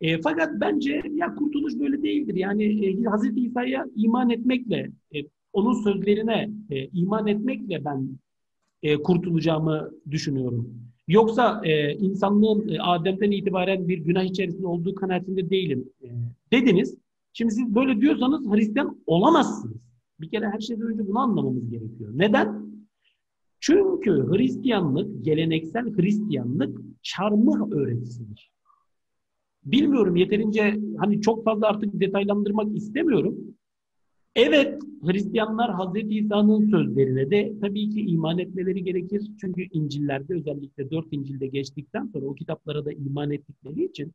[0.00, 2.34] E, fakat bence ya kurtuluş böyle değildir.
[2.34, 5.18] Yani e, Hazreti İsa'ya iman etmekle, e,
[5.52, 8.18] onun sözlerine e, iman etmekle ben
[8.82, 10.74] e, kurtulacağımı düşünüyorum.
[11.08, 16.08] Yoksa e, insanlığın e, Adem'den itibaren bir günah içerisinde olduğu kanaatinde değilim e,
[16.52, 16.96] dediniz.
[17.32, 19.76] Şimdi siz böyle diyorsanız Hristiyan olamazsınız.
[20.20, 22.10] Bir kere her şeyden önce bunu anlamamız gerekiyor.
[22.14, 22.70] Neden?
[23.60, 28.50] Çünkü Hristiyanlık, geleneksel Hristiyanlık çarmıh öğretisidir.
[29.64, 33.36] Bilmiyorum yeterince hani çok fazla artık detaylandırmak istemiyorum.
[34.34, 39.30] Evet Hristiyanlar Hazreti İsa'nın sözlerine de tabii ki iman etmeleri gerekir.
[39.40, 44.12] Çünkü İncil'lerde özellikle dört İncil'de geçtikten sonra o kitaplara da iman ettikleri için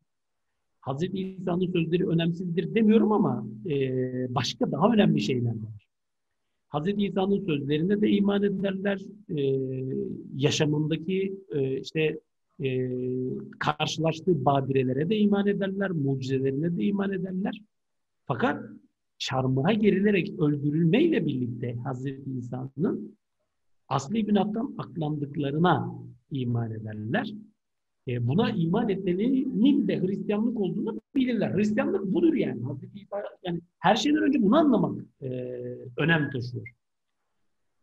[0.80, 3.74] Hazreti İsa'nın sözleri önemsizdir demiyorum ama e,
[4.34, 5.86] başka daha önemli şeyler var.
[6.68, 9.00] Hazreti İsa'nın sözlerine de iman ederler.
[9.36, 9.42] E,
[10.36, 12.20] yaşamındaki e, işte
[12.64, 12.90] e,
[13.58, 15.90] karşılaştığı badirelere de iman ederler.
[15.90, 17.62] Mucizelerine de iman ederler.
[18.26, 18.62] Fakat
[19.18, 23.18] çarmıha gerilerek öldürülmeyle birlikte Hazreti İsa'nın
[23.88, 25.94] asli günahtan aklandıklarına
[26.30, 27.34] iman ederler.
[28.08, 31.54] E, buna iman etmenin de Hristiyanlık olduğunu bilirler.
[31.54, 32.62] Hristiyanlık budur yani.
[32.62, 35.28] Hazreti İsa, yani her şeyden önce bunu anlamak e,
[35.96, 36.68] önem taşıyor.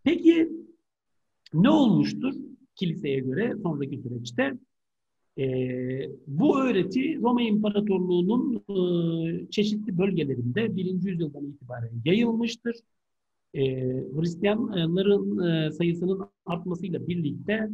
[0.04, 0.52] Peki
[1.54, 2.34] ne olmuştur
[2.76, 4.54] kiliseye göre sonraki süreçte?
[5.38, 5.46] E,
[6.28, 12.76] bu öğreti Roma İmparatorluğu'nun e, çeşitli bölgelerinde birinci yüzyıldan itibaren yayılmıştır.
[13.54, 13.62] E,
[14.16, 17.70] Hristiyanların e, sayısının artmasıyla birlikte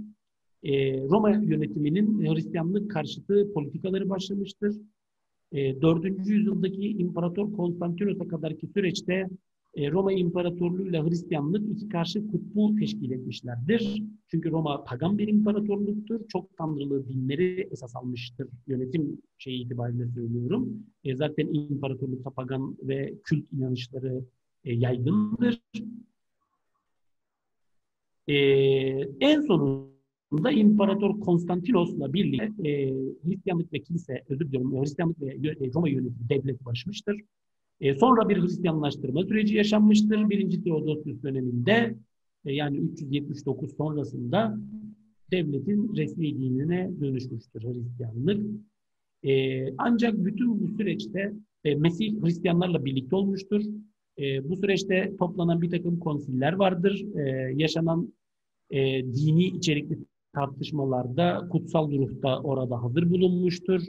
[0.64, 4.76] e, Roma yönetiminin Hristiyanlık karşıtı politikaları başlamıştır.
[5.52, 6.06] E, 4.
[6.30, 9.30] yüzyıldaki İmparator Konstantinos'a kadarki süreçte
[9.78, 14.04] Roma İmparatorluğu ile Hristiyanlık iki karşı kutbu teşkil etmişlerdir.
[14.28, 16.28] Çünkü Roma pagan bir imparatorluktur.
[16.28, 18.48] Çok tanrılı dinleri esas almıştır.
[18.68, 20.84] Yönetim şeyi itibariyle söylüyorum.
[21.04, 24.24] E, zaten imparatorlukta pagan ve kült inanışları
[24.64, 25.62] e, yaygındır.
[28.28, 28.36] E,
[29.20, 36.30] en sonunda İmparator Konstantinos'la birlikte e, Hristiyanlık ve kilise, özür diliyorum, Hristiyanlık ve Roma yönetimi
[36.30, 37.22] devlet başmıştır.
[37.82, 40.30] E, sonra bir Hristiyanlaştırma süreci yaşanmıştır.
[40.30, 41.96] Birinci Teodosius döneminde
[42.46, 44.58] e, yani 379 sonrasında
[45.32, 48.46] devletin resmi dinine dönüşmüştür Hristiyanlık.
[49.24, 53.62] E, ancak bütün bu süreçte e, Mesih Hristiyanlarla birlikte olmuştur.
[54.20, 57.06] E, bu süreçte toplanan bir takım konsiller vardır.
[57.16, 58.14] E, yaşanan
[58.70, 59.98] e, dini içerikli
[60.34, 63.82] tartışmalarda kutsal ruh da orada hazır bulunmuştur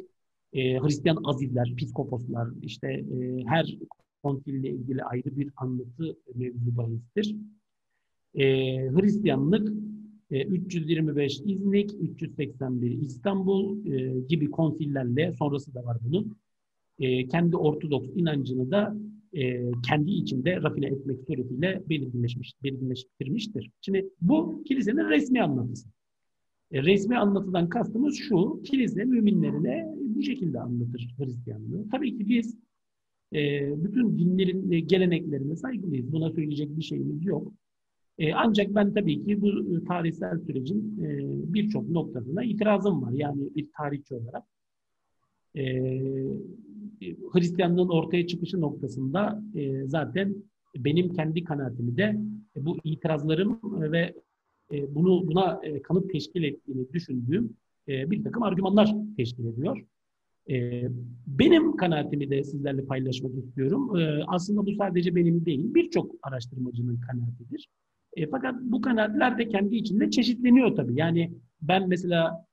[0.52, 3.78] e, Hristiyan aziller, piskoposlar, işte e, her
[4.22, 7.36] konsille ilgili ayrı bir anlatı mevzu bahistir.
[8.34, 8.44] E,
[8.90, 9.72] Hristiyanlık
[10.30, 16.36] e, 325 İznik, 381 İstanbul e, gibi konsillerle, sonrası da var bunun,
[16.98, 18.96] e, kendi Ortodoks inancını da
[19.32, 23.70] e, kendi içinde rafine etmek suretiyle belirginleşmiş, belirginleştirmiştir.
[23.80, 25.88] Şimdi bu kilisenin resmi anlatısı.
[26.72, 29.89] E, resmi anlatıdan kastımız şu, kilise müminlerine
[30.20, 31.88] bu şekilde anlatır Hristiyanlığı.
[31.90, 32.58] Tabii ki biz
[33.34, 33.38] e,
[33.84, 36.12] bütün dinlerin e, geleneklerine saygılıyız.
[36.12, 37.52] Buna söyleyecek bir şeyimiz yok.
[38.18, 41.18] E, ancak ben tabii ki bu tarihsel sürecin e,
[41.54, 43.12] birçok noktasına itirazım var.
[43.12, 44.44] Yani bir tarihçi olarak.
[45.56, 45.62] E,
[47.32, 50.34] Hristiyanlığın ortaya çıkışı noktasında e, zaten
[50.76, 52.16] benim kendi kanaatimi de
[52.56, 53.60] e, bu itirazlarım
[53.92, 54.14] ve
[54.72, 57.56] e, bunu buna e, kanıt teşkil ettiğini düşündüğüm
[57.88, 59.86] e, bir takım argümanlar teşkil ediyor.
[60.50, 60.88] E,
[61.26, 63.96] benim kanaatimi de sizlerle paylaşmak istiyorum.
[63.96, 67.68] E, aslında bu sadece benim değil, birçok araştırmacının kanaatidir.
[68.16, 70.98] E, fakat bu kanaatler de kendi içinde çeşitleniyor tabii.
[70.98, 71.32] Yani
[71.62, 72.46] ben mesela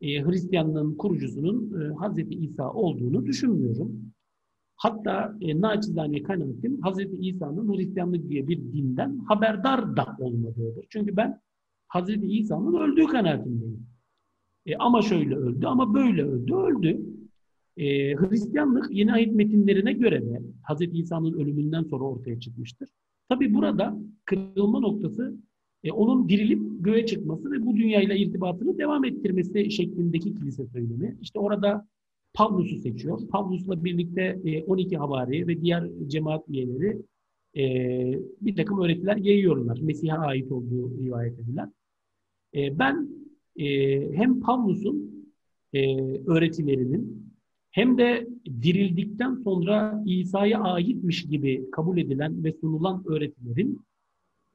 [0.00, 3.92] e, Hristiyanlığın kurucusunun e, Hazreti İsa olduğunu düşünmüyorum.
[4.76, 10.86] Hatta e, naçizane kanaatim Hazreti İsa'nın Hristiyanlık diye bir dinden haberdar da olmadığıdır.
[10.90, 11.40] Çünkü ben
[11.88, 13.86] Hazreti İsa'nın öldüğü kanaatindeyim.
[14.66, 17.00] E, ama şöyle öldü ama böyle öldü, öldü.
[17.78, 20.80] E, Hristiyanlık yeni ayet metinlerine göre de Hz.
[20.92, 22.88] İsa'nın ölümünden sonra ortaya çıkmıştır.
[23.28, 25.36] Tabi burada kırılma noktası
[25.84, 31.16] e, onun dirilip göğe çıkması ve bu dünyayla irtibatını devam ettirmesi şeklindeki kilise söylemi.
[31.22, 31.86] İşte orada
[32.34, 33.28] Pavlus'u seçiyor.
[33.28, 37.02] Pavlus'la birlikte e, 12 havari ve diğer cemaat üyeleri
[37.56, 37.62] e,
[38.40, 39.78] bir takım öğretiler yayıyorlar.
[39.82, 41.72] Mesih'e ait olduğu rivayet edilen.
[42.54, 43.08] E, ben
[43.56, 43.66] e,
[44.12, 45.28] hem Pavlus'un
[45.72, 47.27] e, öğretilerinin
[47.78, 48.28] hem de
[48.62, 53.80] dirildikten sonra İsa'ya aitmiş gibi kabul edilen ve sunulan öğretilerin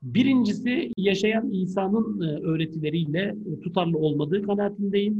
[0.01, 5.15] birincisi yaşayan İsa'nın e, öğretileriyle tutarlı olmadığı kanaatindeyim.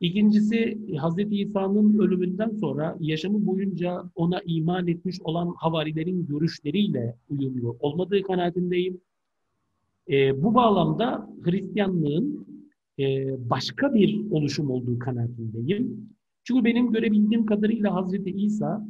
[0.00, 1.18] İkincisi Hz.
[1.30, 9.00] İsa'nın ölümünden sonra yaşamı boyunca ona iman etmiş olan havarilerin görüşleriyle uyumlu olmadığı kanaatindeyim.
[10.10, 12.46] E, bu bağlamda Hristiyanlığın
[12.98, 13.04] e,
[13.50, 16.12] başka bir oluşum olduğu kanaatindeyim.
[16.44, 18.86] Çünkü benim görebildiğim kadarıyla Hazreti İsa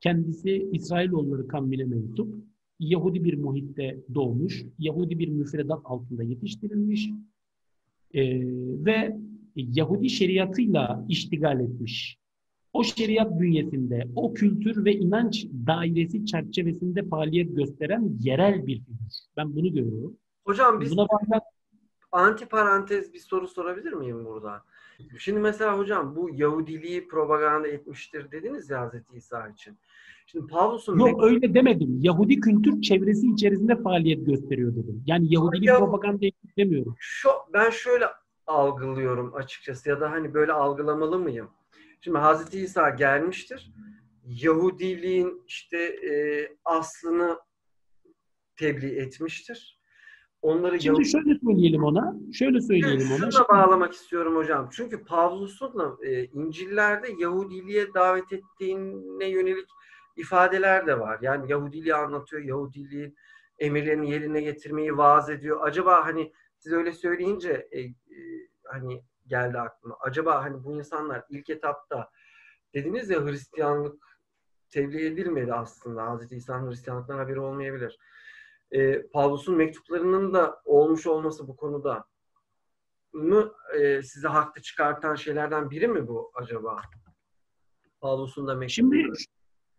[0.00, 2.34] kendisi İsrailoğulları kavmine mensup,
[2.78, 7.10] Yahudi bir muhitte doğmuş, Yahudi bir müfredat altında yetiştirilmiş
[8.14, 8.40] e,
[8.84, 9.16] ve
[9.56, 12.18] Yahudi şeriatıyla iştigal etmiş.
[12.72, 19.14] O şeriat bünyesinde, o kültür ve inanç dairesi çerçevesinde faaliyet gösteren yerel bir figür.
[19.36, 20.16] Ben bunu görüyorum.
[20.44, 21.42] Hocam biz Buna bakmak...
[22.12, 24.62] anti parantez bir soru sorabilir miyim burada?
[25.18, 29.78] Şimdi mesela hocam bu Yahudiliği propaganda etmiştir dediniz ya Hazreti İsa için.
[30.26, 31.24] Şimdi Pavlus'un Yok ne...
[31.26, 31.98] öyle demedim.
[32.00, 35.02] Yahudi kültür çevresi içerisinde faaliyet gösteriyor dedim.
[35.06, 36.26] Yani Yahudiliği ya, propaganda
[36.56, 36.94] demiyorum.
[36.98, 38.06] Şu, ben şöyle
[38.46, 41.50] algılıyorum açıkçası ya da hani böyle algılamalı mıyım?
[42.00, 43.72] Şimdi Hazreti İsa gelmiştir.
[44.26, 47.38] Yahudiliğin işte e, aslını
[48.56, 49.80] tebliğ etmiştir.
[50.44, 51.08] Onları Şimdi Yahudi...
[51.08, 52.16] şöyle söyleyelim ona.
[52.32, 53.30] Şöyle söyleyelim ona.
[53.30, 54.68] Şuna bağlamak istiyorum hocam.
[54.72, 59.68] Çünkü Pavlus'un da e, İncil'lerde Yahudiliğe davet ettiğine yönelik
[60.16, 61.18] ifadeler de var.
[61.22, 62.42] Yani Yahudiliği anlatıyor.
[62.42, 63.16] Yahudiliğin
[63.58, 65.58] emirlerini yerine getirmeyi vaaz ediyor.
[65.62, 67.94] Acaba hani siz öyle söyleyince e, e,
[68.64, 69.96] hani geldi aklıma.
[70.00, 72.10] Acaba hani bu insanlar ilk etapta
[72.74, 74.04] dediniz ya Hristiyanlık
[74.70, 76.06] tebliğ edilmedi aslında.
[76.06, 77.98] Hazreti İsa'nın Hristiyanlıktan haberi olmayabilir.
[78.74, 82.04] E, Pavlus'un mektuplarının da olmuş olması bu konuda
[83.12, 86.80] mı e, size haklı çıkartan şeylerden biri mi bu acaba?
[88.00, 89.00] Pavlus'un da mektupları.
[89.02, 89.12] Şimdi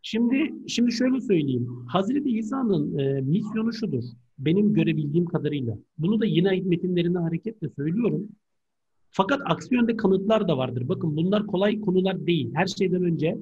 [0.08, 1.86] Şimdi şimdi şöyle söyleyeyim.
[1.88, 4.04] Hazreti İsa'nın e, misyonu şudur.
[4.40, 5.78] Benim görebildiğim kadarıyla.
[5.98, 8.30] Bunu da yine metinlerine hareketle söylüyorum.
[9.12, 10.88] Fakat aksi yönde kanıtlar da vardır.
[10.88, 12.52] Bakın bunlar kolay konular değil.
[12.56, 13.38] Her şeyden önce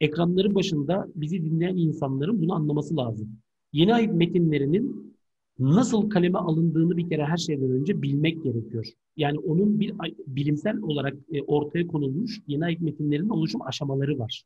[0.00, 3.38] ekranların başında bizi dinleyen insanların bunu anlaması lazım.
[3.72, 5.16] Yeni ait metinlerinin
[5.58, 8.86] nasıl kaleme alındığını bir kere her şeyden önce bilmek gerekiyor.
[9.16, 9.94] Yani onun bir
[10.26, 14.44] bilimsel olarak e, ortaya konulmuş yeni ait metinlerin oluşum aşamaları var.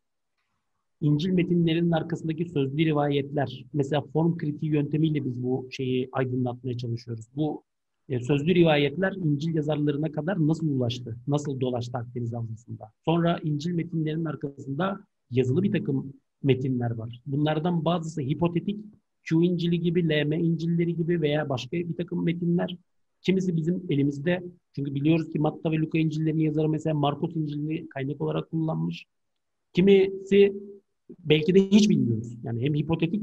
[1.01, 7.27] İncil metinlerinin arkasındaki sözlü rivayetler, mesela form kritiği yöntemiyle biz bu şeyi aydınlatmaya çalışıyoruz.
[7.37, 7.63] Bu
[8.09, 12.91] e, sözlü rivayetler İncil yazarlarına kadar nasıl ulaştı, nasıl dolaştı Akdeniz Havzası'nda.
[13.05, 17.23] Sonra İncil metinlerinin arkasında yazılı bir takım metinler var.
[17.27, 18.85] Bunlardan bazısı hipotetik,
[19.29, 22.77] Q İncil'i gibi, LM İncil'leri gibi veya başka bir takım metinler.
[23.21, 24.43] Kimisi bizim elimizde.
[24.77, 29.07] Çünkü biliyoruz ki Matta ve Luka İncil'lerini yazarı mesela Markos İncil'ini kaynak olarak kullanmış.
[29.73, 30.55] Kimisi
[31.19, 32.37] belki de hiç bilmiyoruz.
[32.43, 33.23] Yani hem hipotetik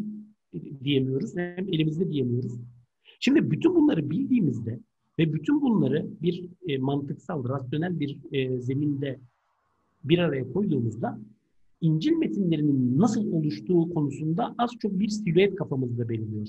[0.83, 2.53] diyemiyoruz hem elimizde diyemiyoruz.
[3.19, 4.79] Şimdi bütün bunları bildiğimizde
[5.19, 9.19] ve bütün bunları bir e, mantıksal, rasyonel bir e, zeminde
[10.03, 11.19] bir araya koyduğumuzda
[11.81, 16.47] İncil metinlerinin nasıl oluştuğu konusunda az çok bir silüet kafamızda belirliyor.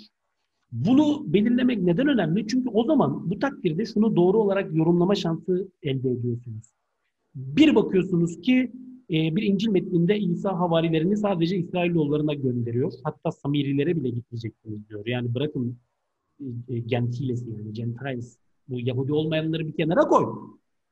[0.73, 2.47] Bunu belirlemek neden önemli?
[2.47, 6.73] Çünkü o zaman bu takdirde şunu doğru olarak yorumlama şansı elde ediyorsunuz.
[7.35, 8.73] Bir bakıyorsunuz ki
[9.11, 12.93] e, bir İncil metninde İsa havarilerini sadece İsrailoğullarına gönderiyor.
[13.05, 15.07] Hatta Samirilere bile gitmeyeceksiniz diyor.
[15.07, 15.79] Yani bırakın
[16.69, 18.39] e, Gentiles yani Gentiles.
[18.69, 20.27] Bu Yahudi olmayanları bir kenara koy.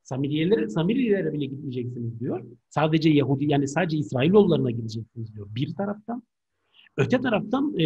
[0.02, 2.44] Samirilere, Samirilere bile gitmeyeceksiniz diyor.
[2.68, 5.46] Sadece Yahudi yani sadece İsrailoğullarına gideceksiniz diyor.
[5.54, 6.22] Bir taraftan.
[6.96, 7.84] Öte taraftan e,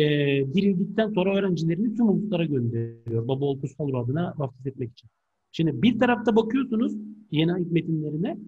[0.54, 3.28] dirildikten sonra öğrencilerini tüm uluslara gönderiyor.
[3.28, 5.10] Baba ol kutsal adına vaftiz etmek için.
[5.52, 6.92] Şimdi bir tarafta bakıyorsunuz
[7.30, 8.38] yeni ayet metinlerine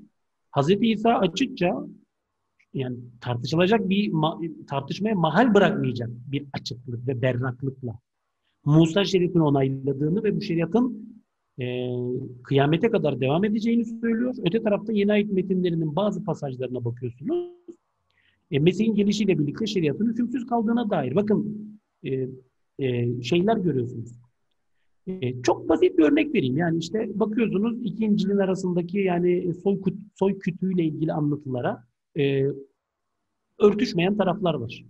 [0.51, 1.87] Hazreti İsa açıkça
[2.75, 4.13] yani tartışılacak bir
[4.67, 7.99] tartışmaya mahal bırakmayacak bir açıklık ve berraklıkla
[8.65, 11.16] Musa şeriatını onayladığını ve bu şeriatın
[11.61, 11.89] e,
[12.43, 14.35] kıyamete kadar devam edeceğini söylüyor.
[14.47, 17.51] Öte tarafta yeni ayet metinlerinin bazı pasajlarına bakıyorsunuz.
[18.51, 21.15] E, Mesih'in gelişiyle birlikte şeriatın hükümsüz kaldığına dair.
[21.15, 21.69] Bakın
[22.05, 22.29] e,
[22.79, 24.13] e, şeyler görüyorsunuz.
[25.07, 26.57] E, çok basit bir örnek vereyim.
[26.57, 29.81] Yani işte bakıyorsunuz iki İncil'in arasındaki yani soy,
[30.15, 31.85] soy kütüğüyle ilgili anlatılara
[32.19, 32.47] e,
[33.59, 34.85] örtüşmeyen taraflar var.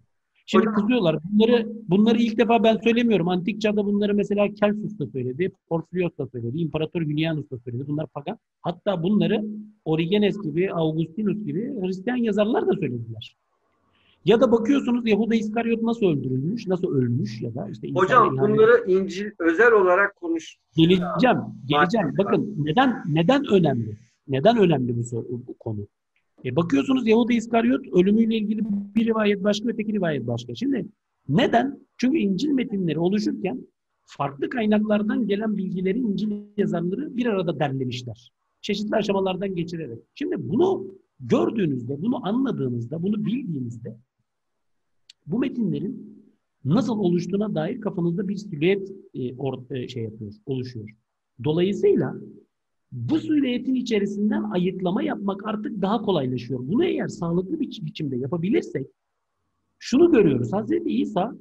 [0.47, 1.19] Şimdi kızıyorlar.
[1.25, 3.29] Bunları bunları ilk defa ben söylemiyorum.
[3.29, 7.85] Antik çağda bunları mesela Celsus da söyledi, Porfirios da söyledi, İmparator Julianus da söyledi.
[7.87, 8.39] Bunlar pagan.
[8.61, 9.45] Hatta bunları
[9.85, 13.37] Origenes gibi, Augustinus gibi Hristiyan yazarlar da söylediler.
[14.25, 19.31] Ya da bakıyorsunuz Yahuda İskaryot nasıl öldürülmüş, nasıl ölmüş ya da işte Hocam bunları İncil
[19.39, 20.57] özel olarak konuş.
[20.77, 22.15] Geleceğim, geleceğim.
[22.19, 23.97] Bakın neden neden önemli?
[24.29, 25.87] Neden önemli bu, soru, bu konu?
[26.47, 28.63] E bakıyorsunuz Yahuda İskaryot ölümüyle ilgili
[28.97, 30.55] bir rivayet başka, öteki rivayet başka.
[30.55, 30.87] Şimdi
[31.29, 31.81] neden?
[31.97, 33.67] Çünkü İncil metinleri oluşurken
[34.05, 38.33] farklı kaynaklardan gelen bilgileri İncil yazarları bir arada derlemişler.
[38.61, 39.99] Çeşitli aşamalardan geçirerek.
[40.15, 43.97] Şimdi bunu gördüğünüzde, bunu anladığınızda, bunu bildiğinizde
[45.27, 46.23] bu metinlerin
[46.65, 50.89] nasıl oluştuğuna dair kafanızda bir silüet e, or, e, şey yapıyor, oluşuyor.
[51.45, 52.15] Dolayısıyla
[52.97, 56.61] bu silüetin içerisinden ayıklama yapmak artık daha kolaylaşıyor.
[56.63, 58.87] Bunu eğer sağlıklı bir biçimde yapabilirsek
[59.79, 60.53] şunu görüyoruz.
[60.53, 61.37] Hazreti İsa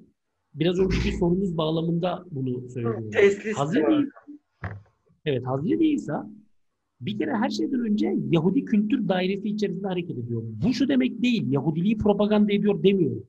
[0.54, 3.14] biraz önceki sorunuz bağlamında bunu söylüyor.
[3.56, 4.06] Hazreti İsa,
[5.26, 6.30] evet Hazreti İsa
[7.02, 10.44] bir kere her şeyden önce Yahudi kültür dairesi içerisinde hareket ediyor.
[10.66, 13.24] Bu şu demek değil, Yahudiliği propaganda ediyor demiyorum.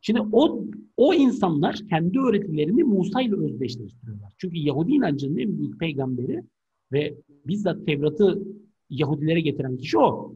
[0.00, 0.64] Şimdi o
[0.96, 4.32] o insanlar kendi öğretilerini Musa ile özdeşleştiriyorlar.
[4.38, 6.42] Çünkü Yahudi inancının en büyük peygamberi
[6.92, 7.16] ve
[7.46, 8.42] bizzat Tevrat'ı
[8.90, 10.34] Yahudilere getiren kişi o.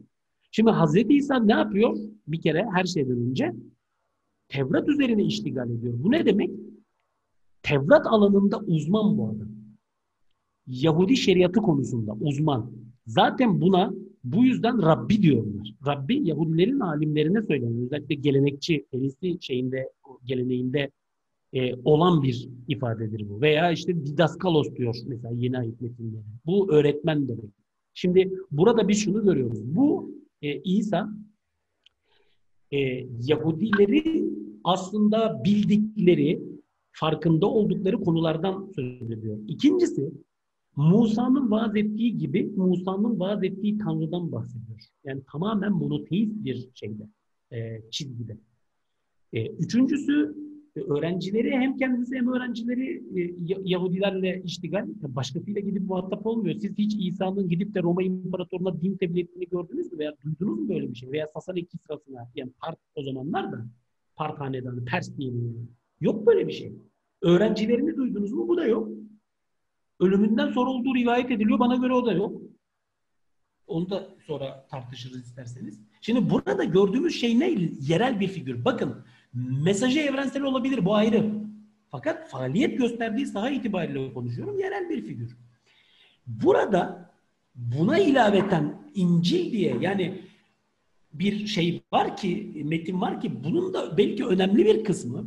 [0.50, 1.96] Şimdi Hazreti İsa ne yapıyor?
[2.26, 3.52] Bir kere her şeyden önce
[4.48, 5.94] Tevrat üzerine iştigal ediyor.
[5.96, 6.50] Bu ne demek?
[7.62, 9.48] Tevrat alanında uzman bu adam.
[10.66, 12.72] Yahudi şeriatı konusunda uzman.
[13.06, 13.92] Zaten buna
[14.24, 15.74] bu yüzden Rabbi diyorlar.
[15.86, 17.84] Rabbi Yahudilerin alimlerine söyleniyor.
[17.84, 19.92] Özellikle gelenekçi, Hristi şeyinde,
[20.24, 20.90] geleneğinde
[21.54, 23.40] e, olan bir ifadedir bu.
[23.40, 26.22] Veya işte didaskalos diyor mesela yeni ayet metinleri.
[26.46, 27.50] Bu öğretmen demek.
[27.94, 29.58] Şimdi burada biz şunu görüyoruz.
[29.76, 31.08] Bu e, İsa
[32.70, 32.78] e,
[33.22, 34.24] Yahudileri
[34.64, 36.42] aslında bildikleri,
[36.92, 39.38] farkında oldukları konulardan söz ediyor.
[39.48, 40.12] İkincisi
[40.76, 44.80] Musa'nın vaaz ettiği gibi Musa'nın vaaz ettiği Tanrı'dan bahsediyor.
[45.04, 47.08] Yani tamamen monoteist bir şeyde,
[47.52, 48.38] e, çizgide.
[49.32, 50.43] E, üçüncüsü
[50.80, 56.54] öğrencileri hem kendisi hem öğrencileri e, Yahudilerle iştigal, başkasıyla gidip muhatap olmuyor.
[56.54, 60.68] Siz hiç İsa'nın gidip de Roma İmparatorluğuna din tebliğ ettiğini gördünüz mü veya duydunuz mu
[60.68, 61.12] böyle bir şey?
[61.12, 63.66] Veya Sasaniki sırasına yani Part o zamanlar da
[64.16, 65.54] Part hanedanı, Pers dini.
[66.00, 66.72] Yok böyle bir şey.
[67.22, 68.48] Öğrencilerini duydunuz mu?
[68.48, 68.88] Bu da yok.
[70.00, 71.58] Ölümünden sonra olduğu rivayet ediliyor.
[71.58, 72.42] Bana göre o da yok.
[73.66, 75.80] Onu da sonra tartışırız isterseniz.
[76.00, 77.50] Şimdi burada gördüğümüz şey ne?
[77.80, 78.64] Yerel bir figür.
[78.64, 79.04] Bakın
[79.34, 81.30] mesajı evrensel olabilir bu ayrı.
[81.90, 84.58] Fakat faaliyet gösterdiği saha itibariyle konuşuyorum.
[84.58, 85.36] Yerel bir figür.
[86.26, 87.10] Burada
[87.54, 90.22] buna ilaveten İncil diye yani
[91.12, 95.26] bir şey var ki, metin var ki bunun da belki önemli bir kısmı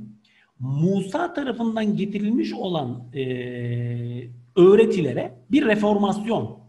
[0.59, 3.23] Musa tarafından getirilmiş olan e,
[4.55, 6.59] öğretilere bir reformasyon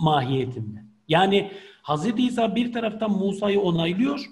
[0.00, 0.84] mahiyetinde.
[1.08, 1.50] Yani
[1.82, 2.18] Hz.
[2.18, 4.30] İsa bir taraftan Musa'yı onaylıyor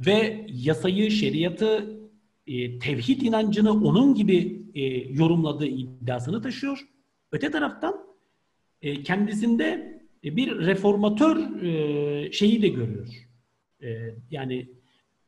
[0.00, 2.00] ve yasayı, şeriatı,
[2.46, 6.88] e, tevhid inancını onun gibi e, yorumladığı iddiasını taşıyor.
[7.32, 8.06] Öte taraftan
[8.82, 13.08] e, kendisinde e, bir reformatör e, şeyi de görüyor.
[13.82, 14.68] E, yani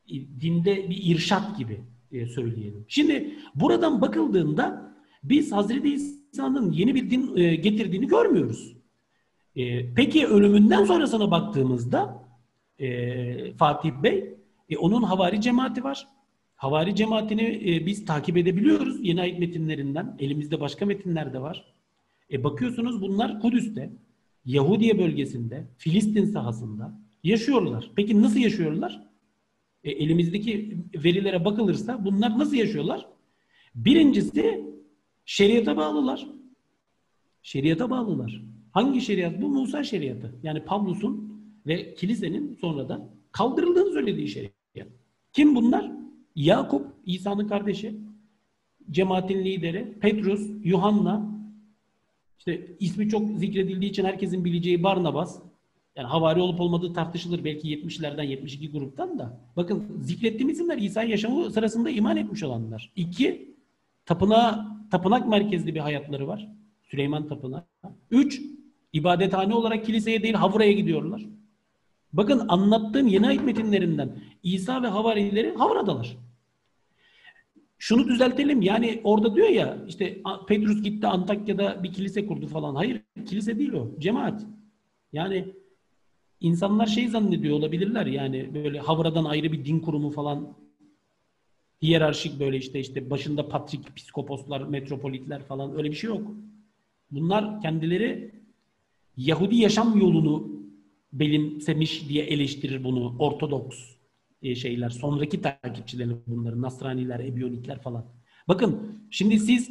[0.07, 2.85] e, dinde bir irşat gibi e, söyleyelim.
[2.87, 8.77] Şimdi buradan bakıldığında biz Hazreti İsa'nın yeni bir din e, getirdiğini görmüyoruz.
[9.55, 12.29] E, peki ölümünden sonrasına baktığımızda
[12.79, 14.38] e, Fatih Bey,
[14.69, 16.07] e, onun havari cemaati var.
[16.55, 20.15] Havari cemaatini e, biz takip edebiliyoruz yeni ayet metinlerinden.
[20.19, 21.73] Elimizde başka metinler de var.
[22.31, 23.93] E, bakıyorsunuz bunlar Kudüs'te,
[24.45, 27.91] Yahudiye bölgesinde, Filistin sahasında yaşıyorlar.
[27.95, 29.03] Peki nasıl yaşıyorlar?
[29.83, 33.07] E, elimizdeki verilere bakılırsa bunlar nasıl yaşıyorlar?
[33.75, 34.69] Birincisi
[35.29, 36.27] Şeriata bağlılar.
[37.41, 38.41] Şeriata bağlılar.
[38.71, 39.49] Hangi şeriat bu?
[39.49, 40.39] Musa şeriatı.
[40.43, 44.58] Yani Pavlus'un ve kilisenin sonradan kaldırıldığını söylediği şeriat.
[45.33, 45.91] Kim bunlar?
[46.35, 47.95] Yakup, İsa'nın kardeşi,
[48.91, 51.29] cemaatin lideri, Petrus, Yuhanna,
[52.37, 55.39] işte ismi çok zikredildiği için herkesin bileceği Barnabas,
[55.95, 59.39] yani havari olup olmadığı tartışılır belki 70'lerden 72 gruptan da.
[59.55, 62.91] Bakın zikrettiğim isimler İsa yaşamı sırasında iman etmiş olanlar.
[62.95, 63.55] İki,
[64.05, 66.47] tapınağa tapınak merkezli bir hayatları var.
[66.83, 67.63] Süleyman Tapınağı.
[68.11, 68.41] Üç,
[68.93, 71.25] ibadethane olarak kiliseye değil Havra'ya gidiyorlar.
[72.13, 76.17] Bakın anlattığım yeni ayet metinlerinden İsa ve havarileri Havra'dalar.
[77.77, 82.75] Şunu düzeltelim yani orada diyor ya işte Petrus gitti Antakya'da bir kilise kurdu falan.
[82.75, 84.45] Hayır kilise değil o cemaat.
[85.13, 85.53] Yani
[86.41, 90.53] insanlar şey zannediyor olabilirler yani böyle Havra'dan ayrı bir din kurumu falan
[91.81, 96.31] hiyerarşik böyle işte işte başında patrik, psikoposlar, metropolitler falan öyle bir şey yok.
[97.11, 98.31] Bunlar kendileri
[99.17, 100.58] Yahudi yaşam yolunu
[101.13, 103.77] benimsemiş diye eleştirir bunu Ortodoks
[104.41, 104.89] e, şeyler.
[104.89, 108.05] Sonraki takipçileri bunların Nasraniler, Ebiyonikler falan.
[108.47, 109.69] Bakın şimdi siz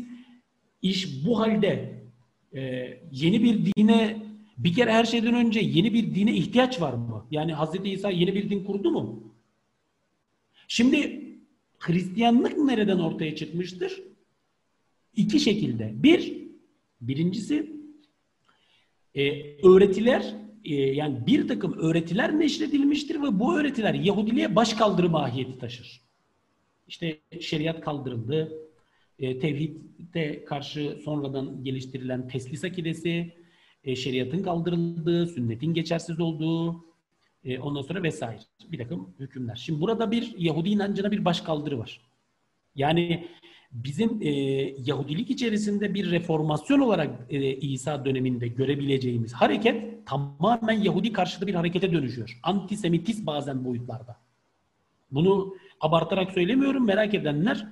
[0.82, 2.02] iş bu halde
[2.54, 2.60] e,
[3.12, 4.22] yeni bir dine
[4.58, 7.26] bir kere her şeyden önce yeni bir dine ihtiyaç var mı?
[7.30, 7.74] Yani Hz.
[7.84, 9.34] İsa yeni bir din kurdu mu?
[10.68, 11.24] Şimdi
[11.78, 14.02] Hristiyanlık nereden ortaya çıkmıştır?
[15.16, 15.92] İki şekilde.
[16.02, 16.48] Bir,
[17.00, 17.72] birincisi
[19.14, 19.32] e,
[19.68, 20.34] öğretiler
[20.68, 26.00] e, yani bir takım öğretiler neşredilmiştir ve bu öğretiler Yahudiliğe baş kaldırı mahiyeti taşır.
[26.88, 28.52] İşte şeriat kaldırıldı,
[29.18, 33.32] e, tevhidde karşı sonradan geliştirilen teslis akidesi,
[33.84, 36.84] e, şeriatın kaldırıldığı, sünnetin geçersiz olduğu,
[37.44, 38.40] e, ondan sonra vesaire.
[38.72, 39.56] Bir takım hükümler.
[39.56, 42.00] Şimdi burada bir Yahudi inancına bir başkaldırı var.
[42.74, 43.28] Yani
[43.72, 44.30] bizim e,
[44.84, 51.92] Yahudilik içerisinde bir reformasyon olarak e, İsa döneminde görebileceğimiz hareket tamamen Yahudi karşıtı bir harekete
[51.92, 52.38] dönüşüyor.
[52.42, 54.16] Antisemitist bazen boyutlarda.
[55.10, 56.86] Bunu abartarak söylemiyorum.
[56.86, 57.68] Merak edenler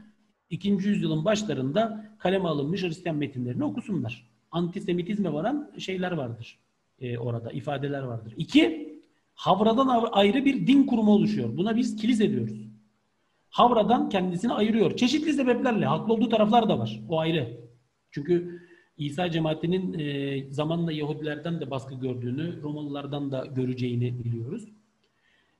[0.50, 0.68] 2.
[0.68, 4.26] yüzyılın başlarında kaleme alınmış Hristiyan metinlerini okusunlar.
[4.50, 6.58] Antisemitizme varan şeyler vardır
[7.00, 8.34] e, orada, ifadeler vardır.
[8.36, 8.96] İki,
[9.34, 11.56] Havra'dan ayrı bir din kurumu oluşuyor.
[11.56, 12.65] Buna biz kilise diyoruz.
[13.56, 14.96] Havradan kendisini ayırıyor.
[14.96, 15.86] Çeşitli sebeplerle.
[15.86, 17.00] Haklı olduğu taraflar da var.
[17.08, 17.60] O ayrı.
[18.10, 18.62] Çünkü
[18.98, 24.68] İsa cemaatinin e, zamanla Yahudilerden de baskı gördüğünü, Romalılardan da göreceğini biliyoruz.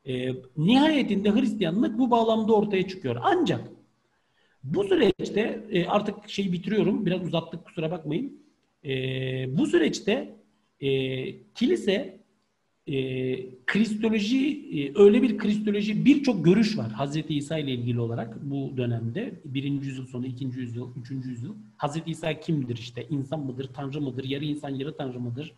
[0.05, 3.17] E, nihayetinde Hristiyanlık bu bağlamda ortaya çıkıyor.
[3.23, 3.71] Ancak
[4.65, 7.07] bu süreçte e, artık şeyi bitiriyorum.
[7.07, 8.43] Biraz uzattık kusura bakmayın.
[8.85, 8.93] E,
[9.59, 10.37] bu süreçte
[10.81, 10.89] e,
[11.55, 12.16] kilise
[12.87, 18.77] e, kristoloji e, öyle bir kristoloji birçok görüş var Hazreti İsa ile ilgili olarak bu
[18.77, 19.41] dönemde.
[19.45, 21.55] Birinci yüzyıl sonu ikinci yüzyıl üçüncü yüzyıl.
[21.77, 23.07] Hazreti İsa kimdir işte?
[23.11, 25.53] İnsan mıdır tanrı mıdır yarı insan yarı tanrı mıdır?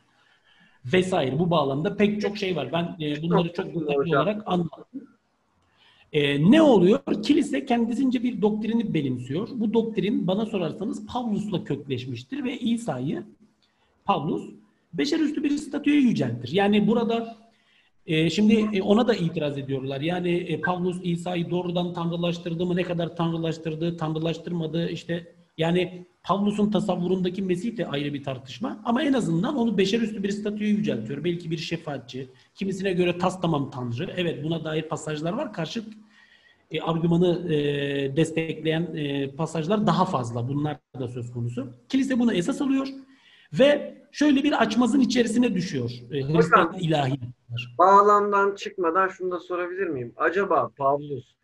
[0.84, 1.38] Vesaire.
[1.38, 2.72] Bu bağlamda pek çok şey var.
[2.72, 5.08] Ben e, bunları çok detaylı olarak anlattım.
[6.12, 7.00] E, ne oluyor?
[7.22, 9.48] Kilise kendisince bir doktrini benimsiyor.
[9.52, 13.24] Bu doktrin bana sorarsanız Pavlus'la kökleşmiştir ve İsa'yı
[14.04, 14.50] Pavlus
[14.92, 16.52] beşerüstü bir statüye yüceltir.
[16.52, 17.36] Yani burada
[18.06, 20.00] e, şimdi e, ona da itiraz ediyorlar.
[20.00, 22.76] Yani e, Pavlus İsa'yı doğrudan tanrılaştırdı mı?
[22.76, 24.88] Ne kadar tanrılaştırdı, tanrılaştırmadı?
[24.88, 28.80] İşte yani Pavlus'un tasavvurundaki Mesih de ayrı bir tartışma.
[28.84, 31.24] Ama en azından onu beşerüstü bir statüye yüceltiyor.
[31.24, 34.14] Belki bir şefaatçi, kimisine göre tas tamam tanrı.
[34.16, 35.52] Evet buna dair pasajlar var.
[35.52, 35.86] Karşıt
[36.70, 40.48] e, argümanı e, destekleyen e, pasajlar daha fazla.
[40.48, 41.72] Bunlar da söz konusu.
[41.88, 42.88] Kilise bunu esas alıyor
[43.52, 45.90] ve şöyle bir açmazın içerisine düşüyor.
[46.10, 47.20] E, Hristiyan ilahi.
[47.78, 50.12] Bağlamdan çıkmadan şunu da sorabilir miyim?
[50.16, 51.38] Acaba Pavlus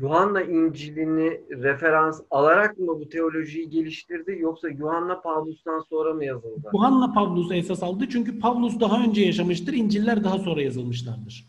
[0.00, 6.70] Yuhanna İncil'ini referans alarak mı bu teolojiyi geliştirdi yoksa Yuhanna Pavlus'tan sonra mı yazıldı?
[6.74, 11.46] Yuhanna Pavlus'u esas aldı çünkü Pavlus daha önce yaşamıştır, İncil'ler daha sonra yazılmışlardır.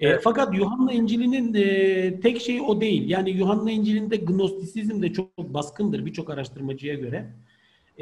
[0.00, 0.18] E, evet.
[0.18, 3.10] E, fakat Yuhanna İncil'inin e, tek şeyi o değil.
[3.10, 7.32] Yani Yuhanna İncil'inde gnostisizm de çok baskındır birçok araştırmacıya göre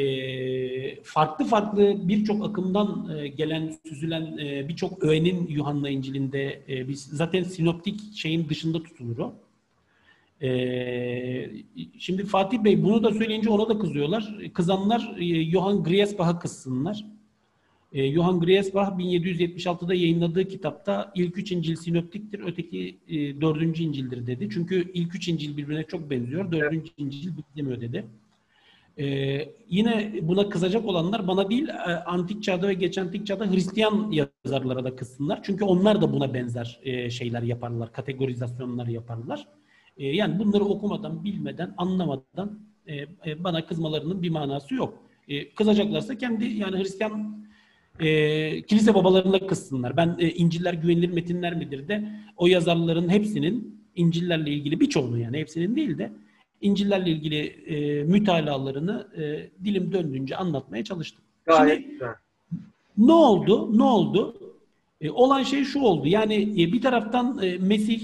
[0.01, 7.03] e, farklı farklı birçok akımdan e, gelen, süzülen e, birçok öğenin Yuhanna İncil'inde e, biz
[7.05, 9.35] zaten sinoptik şeyin dışında tutulur o.
[10.43, 11.51] E,
[11.99, 14.35] şimdi Fatih Bey bunu da söyleyince ona da kızıyorlar.
[14.55, 17.05] Kızanlar e, Johann Griesbach'a kızsınlar.
[17.93, 24.49] E, Johann Griesbach 1776'da yayınladığı kitapta ilk üç İncil sinoptiktir, öteki e, dördüncü İncil'dir dedi.
[24.53, 26.91] Çünkü ilk üç İncil birbirine çok benziyor, dördüncü.
[26.97, 28.05] İncil benzemiyor dedi.
[28.99, 31.73] Ee, yine buna kızacak olanlar bana değil, e,
[32.07, 35.41] antik çağda ve geç antik çağda Hristiyan yazarlara da kızsınlar.
[35.43, 39.47] Çünkü onlar da buna benzer e, şeyler yaparlar, kategorizasyonlar yaparlar.
[39.97, 45.03] E, yani bunları okumadan, bilmeden, anlamadan e, e, bana kızmalarının bir manası yok.
[45.29, 47.47] E, kızacaklarsa kendi yani Hristiyan
[48.01, 49.97] e, kilise babalarına kızsınlar.
[49.97, 55.77] Ben e, İnciller güvenilir metinler midir de o yazarların hepsinin İncillerle ilgili birçoğunu yani hepsinin
[55.77, 56.13] değil de
[56.61, 61.25] İncil'lerle ilgili e, mütalalarını e, dilim döndüğünce anlatmaya çalıştım.
[61.47, 62.15] Gayet Şimdi, güzel.
[62.99, 63.79] Ne oldu?
[63.79, 64.37] Ne oldu?
[65.01, 66.09] E, olan şey şu oldu.
[66.09, 68.01] Yani e, bir taraftan e, Mesih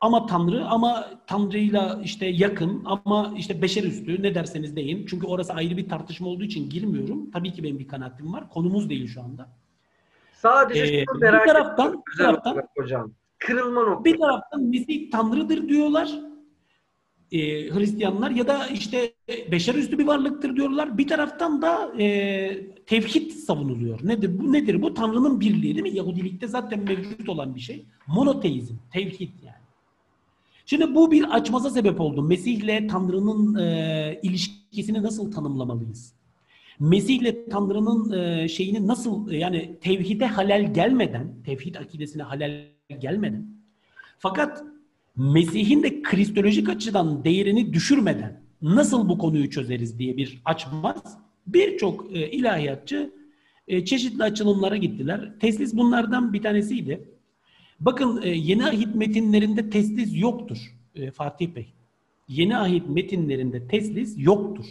[0.00, 5.06] ama Tanrı ama Tanrı'yla işte yakın ama işte beşer üstü ne derseniz deyin.
[5.06, 7.30] Çünkü orası ayrı bir tartışma olduğu için girmiyorum.
[7.30, 8.48] Tabii ki benim bir kanaatim var.
[8.48, 9.48] Konumuz değil şu anda.
[10.32, 13.10] Sadece ee, bir taraftan, bir taraftan hocam.
[13.38, 14.04] Kırılma noktası.
[14.04, 16.10] Bir taraftan Mesih Tanrı'dır diyorlar
[17.34, 19.12] e, Hristiyanlar ya da işte
[19.52, 20.98] beşer üstü bir varlıktır diyorlar.
[20.98, 22.06] Bir taraftan da e,
[22.86, 24.00] tevhid savunuluyor.
[24.02, 24.52] Nedir bu?
[24.52, 24.94] Nedir bu?
[24.94, 25.96] Tanrı'nın birliği değil mi?
[25.96, 27.84] Yahudilikte zaten mevcut olan bir şey.
[28.06, 29.64] Monoteizm, tevhid yani.
[30.66, 32.22] Şimdi bu bir açmaza sebep oldu.
[32.22, 36.14] Mesih'le Tanrı'nın e, ilişkisini nasıl tanımlamalıyız?
[36.80, 42.66] Mesih'le Tanrı'nın e, şeyini nasıl yani tevhide halel gelmeden, tevhid akidesine halel
[43.00, 43.46] gelmeden
[44.18, 44.73] fakat
[45.16, 51.18] Mesih'in de kristolojik açıdan değerini düşürmeden nasıl bu konuyu çözeriz diye bir açmaz.
[51.46, 53.10] Birçok e, ilahiyatçı
[53.68, 55.32] e, çeşitli açılımlara gittiler.
[55.40, 57.08] Teslis bunlardan bir tanesiydi.
[57.80, 60.58] Bakın e, yeni ahit metinlerinde teslis yoktur
[60.94, 61.72] e, Fatih Bey.
[62.28, 64.64] Yeni ahit metinlerinde teslis yoktur.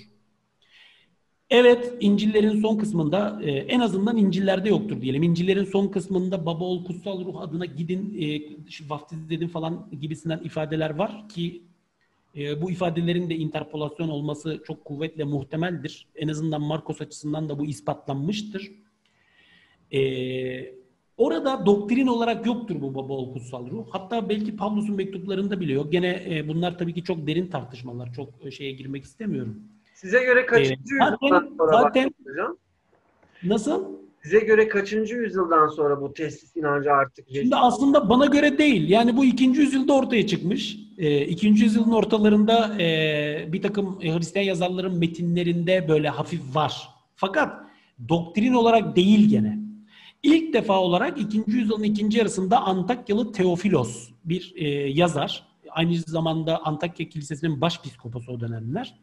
[1.53, 5.23] Evet, İncil'lerin son kısmında e, en azından İncil'lerde yoktur diyelim.
[5.23, 10.89] İncil'lerin son kısmında baba ol, kutsal ruh adına gidin, e, vaftiz edin falan gibisinden ifadeler
[10.89, 11.61] var ki
[12.37, 16.07] e, bu ifadelerin de interpolasyon olması çok kuvvetle muhtemeldir.
[16.15, 18.71] En azından Markos açısından da bu ispatlanmıştır.
[19.93, 20.83] E,
[21.17, 23.85] Orada doktrin olarak yoktur bu baba ol kutsal ruh.
[23.89, 25.91] Hatta belki Pavlus'un mektuplarında bile yok.
[25.91, 28.13] Gene bunlar tabii ki çok derin tartışmalar.
[28.13, 29.72] Çok şeye girmek istemiyorum.
[30.03, 31.17] Size göre kaçıncı Ee, yüzyıldan
[31.57, 32.57] sonra zaten- hocam?
[33.43, 33.83] Nasıl?
[34.23, 38.89] Size göre kaçıncı yüzyıldan sonra bu teslis inancı artık Şimdi aslında bana göre değil.
[38.89, 40.77] Yani bu ikinci yüzyılda ortaya çıkmış.
[40.97, 46.89] E, ikinci yüzyılın ortalarında e, bir takım e, Hristiyan yazarların metinlerinde böyle hafif var.
[47.15, 47.59] Fakat
[48.09, 49.59] doktrin olarak değil gene.
[50.23, 55.43] İlk defa olarak ikinci yüzyılın ikinci yarısında Antakyalı Teofilos bir e, yazar.
[55.69, 58.95] Aynı zamanda Antakya Kilisesi'nin başpiskoposu o dönemler.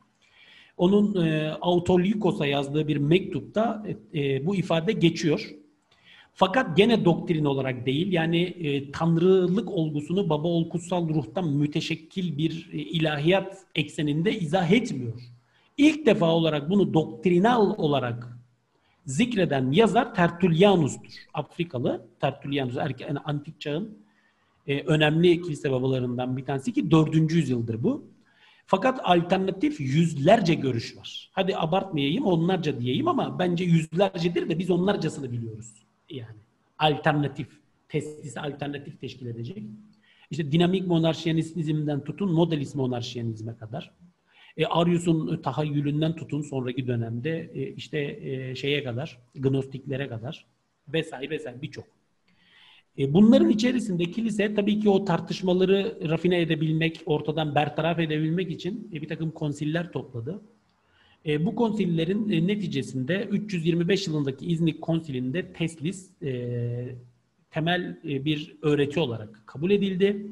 [0.81, 5.51] Onun e, Autolykos'a yazdığı bir mektupta e, bu ifade geçiyor.
[6.35, 12.71] Fakat gene doktrin olarak değil yani e, tanrılık olgusunu baba ol kutsal ruhtan müteşekkil bir
[12.73, 15.21] e, ilahiyat ekseninde izah etmiyor.
[15.77, 18.39] İlk defa olarak bunu doktrinal olarak
[19.07, 21.13] zikreden yazar Tertullianus'tur.
[21.35, 23.99] Afrikalı Tertullianus erke, yani antik çağın
[24.67, 27.33] e, önemli kilise babalarından bir tanesi ki 4.
[27.33, 28.05] yüzyıldır bu.
[28.71, 31.31] Fakat alternatif yüzlerce görüş var.
[31.33, 35.73] Hadi abartmayayım onlarca diyeyim ama bence yüzlercedir de biz onlarcasını biliyoruz.
[36.11, 36.39] Yani
[36.79, 37.49] alternatif,
[37.89, 39.63] teslisi alternatif teşkil edecek.
[40.31, 43.95] İşte dinamik monarşiyanizmden tutun modalist monarşiyanizme kadar.
[44.57, 50.47] E, Arius'un tahayyülünden tutun sonraki dönemde e, işte e, şeye kadar, gnostiklere kadar
[50.89, 52.00] vesaire vesaire birçok.
[53.01, 59.03] E, bunların içerisinde kilise tabii ki o tartışmaları rafine edebilmek, ortadan bertaraf edebilmek için e,
[59.03, 60.43] bir takım konsiller topladı.
[61.27, 66.11] E, bu konsillerin neticesinde 325 yılındaki İznik konsilinde teslis
[67.51, 70.27] temel bir öğreti olarak kabul edildi.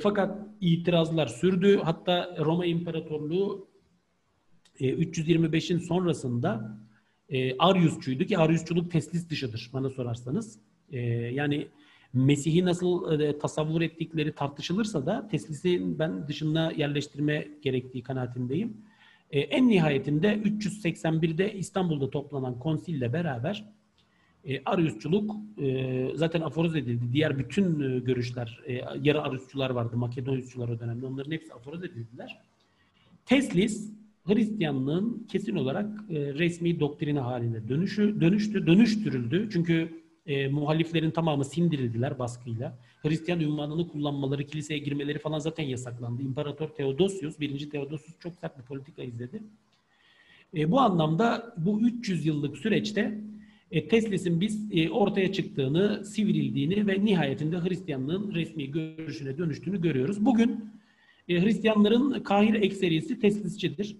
[0.00, 1.80] Fakat itirazlar sürdü.
[1.82, 3.68] Hatta Roma İmparatorluğu
[4.80, 6.78] e, 325'in sonrasında
[7.58, 10.58] Ariusçuydu ki Ariusçuluk teslis dışıdır bana sorarsanız.
[10.92, 11.68] E, yani
[12.12, 18.76] Mesih'i nasıl e, tasavvur ettikleri tartışılırsa da teslisi ben dışına yerleştirme gerektiği kanaatindeyim.
[19.30, 23.64] E, en nihayetinde 381'de İstanbul'da toplanan konsille beraber
[24.44, 27.12] e, Ariusçuluk e, zaten aforoz edildi.
[27.12, 31.06] Diğer bütün e, görüşler, e, yarı Ariusçular vardı, Makedonyusçular o dönemde.
[31.06, 32.40] Onların hepsi aforoz edildiler.
[33.26, 33.92] Teslis,
[34.24, 39.48] Hristiyanlığın kesin olarak e, resmi doktrine haline dönüşü, dönüştü, dönüştürüldü.
[39.52, 42.78] Çünkü e, muhaliflerin tamamı sindirildiler baskıyla.
[43.02, 46.22] Hristiyan ünvanını kullanmaları, kiliseye girmeleri falan zaten yasaklandı.
[46.22, 49.42] İmparator Theodosius, birinci Theodosius çok sert bir politika izledi.
[50.56, 53.18] E, bu anlamda bu 300 yıllık süreçte
[53.70, 60.24] e, Teslis'in biz e, ortaya çıktığını, sivrildiğini ve nihayetinde Hristiyanlığın resmi görüşüne dönüştüğünü görüyoruz.
[60.24, 60.64] Bugün
[61.28, 63.96] e, Hristiyanların kahir ekserisi teslisçidir.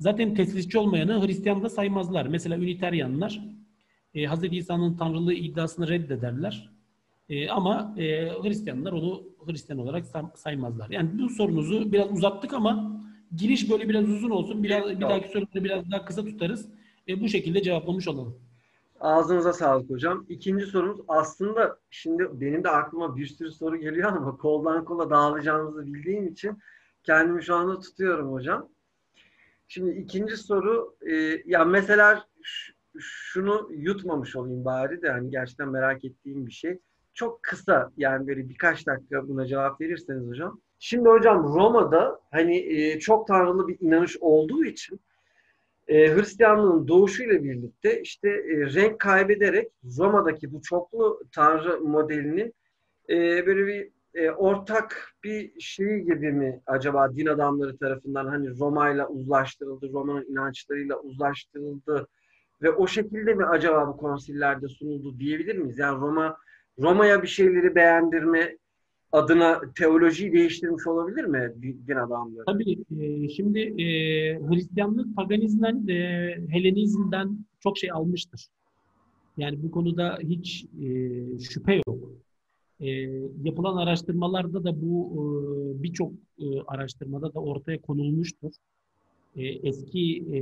[0.00, 2.26] Zaten teslisçi olmayanı Hristiyan da saymazlar.
[2.26, 3.40] Mesela Üniteryanlar
[4.14, 4.44] e, Hz.
[4.52, 6.70] İsa'nın tanrılığı iddiasını reddederler.
[7.28, 10.90] E, ama e, Hristiyanlar onu Hristiyan olarak say- saymazlar.
[10.90, 13.00] Yani bu sorunuzu biraz uzattık ama
[13.36, 14.62] giriş böyle biraz uzun olsun.
[14.62, 16.68] Biraz, bir dahaki soruları biraz daha kısa tutarız.
[17.08, 18.38] E, bu şekilde cevaplamış olalım.
[19.00, 20.26] Ağzınıza sağlık hocam.
[20.28, 25.86] İkinci sorumuz aslında şimdi benim de aklıma bir sürü soru geliyor ama koldan kola dağılacağımızı
[25.86, 26.58] bildiğim için
[27.02, 28.68] kendimi şu anda tutuyorum hocam.
[29.68, 31.12] Şimdi ikinci soru e,
[31.46, 36.78] ya mesela ş- şunu yutmamış olayım bari de hani gerçekten merak ettiğim bir şey.
[37.14, 40.60] Çok kısa yani böyle birkaç dakika buna cevap verirseniz hocam.
[40.78, 45.00] Şimdi hocam Roma'da hani e, çok tanrılı bir inanış olduğu için
[45.88, 49.68] e, Hristiyanlığın doğuşuyla birlikte işte e, renk kaybederek
[49.98, 52.54] Roma'daki bu çoklu tanrı modelinin
[53.08, 53.94] e, böyle bir
[54.36, 62.08] ortak bir şey gibi mi acaba din adamları tarafından hani Roma'yla uzlaştırıldı, Roma'nın inançlarıyla uzlaştırıldı
[62.64, 65.78] ve o şekilde mi acaba bu konsillerde sunuldu diyebilir miyiz?
[65.78, 66.36] Yani Roma
[66.78, 68.56] Roma'ya bir şeyleri beğendirme
[69.12, 71.54] adına teolojiyi değiştirmiş olabilir mi
[71.86, 72.44] din adamları?
[72.46, 73.84] Tabii e, şimdi e,
[74.38, 75.94] Hristiyanlık paganizmden, e,
[76.50, 78.46] Helenizmden çok şey almıştır.
[79.36, 80.88] Yani bu konuda hiç e,
[81.38, 82.10] şüphe yok.
[83.42, 85.12] Yapılan araştırmalarda da bu
[85.82, 86.12] birçok
[86.66, 88.52] araştırmada da ortaya konulmuştur.
[89.36, 90.38] E, eski e,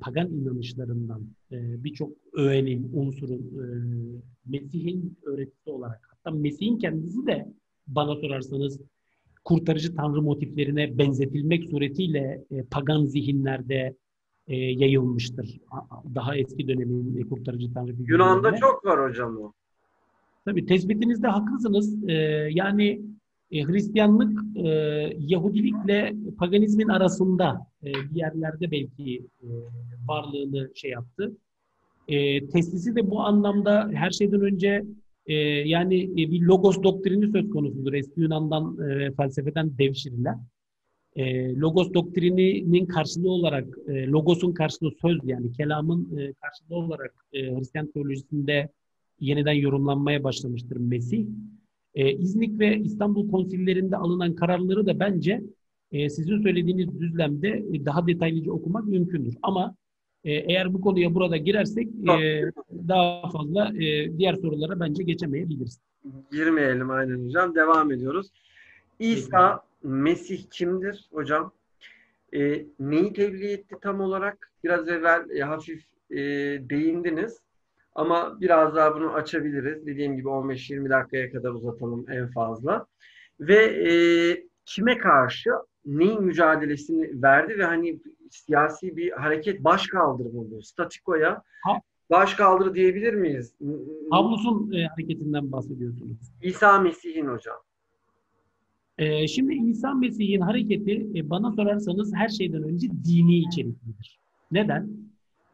[0.00, 1.22] pagan inanışlarından
[1.52, 3.66] e, birçok öğenin, unsurun e,
[4.46, 7.46] Mesih'in öğretisi olarak hatta Mesih'in kendisi de
[7.86, 8.80] bana sorarsanız
[9.44, 13.96] kurtarıcı tanrı motiflerine benzetilmek suretiyle e, pagan zihinlerde
[14.48, 15.60] e, yayılmıştır.
[16.14, 18.12] Daha eski dönemin e, kurtarıcı tanrı figürlerine.
[18.12, 19.52] Yunan'da çok var hocam o.
[20.44, 22.08] Tabii tespitinizde haklısınız.
[22.08, 22.12] Ee,
[22.50, 23.02] yani
[23.54, 24.68] e, Hristiyanlık e,
[25.18, 29.48] Yahudilikle paganizmin arasında e, bir yerlerde belki e,
[30.08, 31.36] varlığını şey yaptı.
[32.08, 34.84] E, teslisi de bu anlamda her şeyden önce
[35.26, 35.34] e,
[35.68, 37.92] yani e, bir logos doktrini söz konusudur.
[37.92, 40.40] Eski Yunan'dan e, felsefeden devşirilen.
[41.16, 47.56] E, logos doktrininin karşılığı olarak, e, logosun karşılığı söz yani kelamın e, karşılığı olarak e,
[47.56, 48.68] Hristiyan teolojisinde
[49.20, 51.26] yeniden yorumlanmaya başlamıştır Mesih.
[51.94, 55.42] E, İznik ve İstanbul konsillerinde alınan kararları da bence
[55.92, 59.34] e, sizin söylediğiniz düzlemde e, daha detaylıca okumak mümkündür.
[59.42, 59.74] Ama
[60.24, 62.42] e, eğer bu konuya burada girersek e,
[62.88, 65.80] daha fazla e, diğer sorulara bence geçemeyebiliriz.
[66.32, 67.54] Girmeyelim aynen hocam.
[67.54, 68.30] Devam ediyoruz.
[68.98, 71.52] İsa Mesih kimdir hocam?
[72.34, 74.52] E, neyi tebliğ etti tam olarak?
[74.64, 76.16] Biraz evvel e, hafif e,
[76.70, 77.40] değindiniz.
[77.94, 79.86] Ama biraz daha bunu açabiliriz.
[79.86, 82.86] Dediğim gibi 15-20 dakikaya kadar uzatalım en fazla.
[83.40, 83.92] Ve e,
[84.66, 85.50] kime karşı
[85.86, 90.62] neyin mücadelesini verdi ve hani siyasi bir hareket baş kaldırı bu.
[90.62, 91.42] Statikoya
[92.10, 93.54] baş kaldırı diyebilir miyiz?
[94.10, 96.18] Pavlus'un e, hareketinden bahsediyorsunuz.
[96.42, 97.56] İsa Mesih'in hocam.
[98.98, 104.18] E, şimdi İsa Mesih'in hareketi e, bana sorarsanız her şeyden önce dini içeriklidir.
[104.50, 104.90] Neden?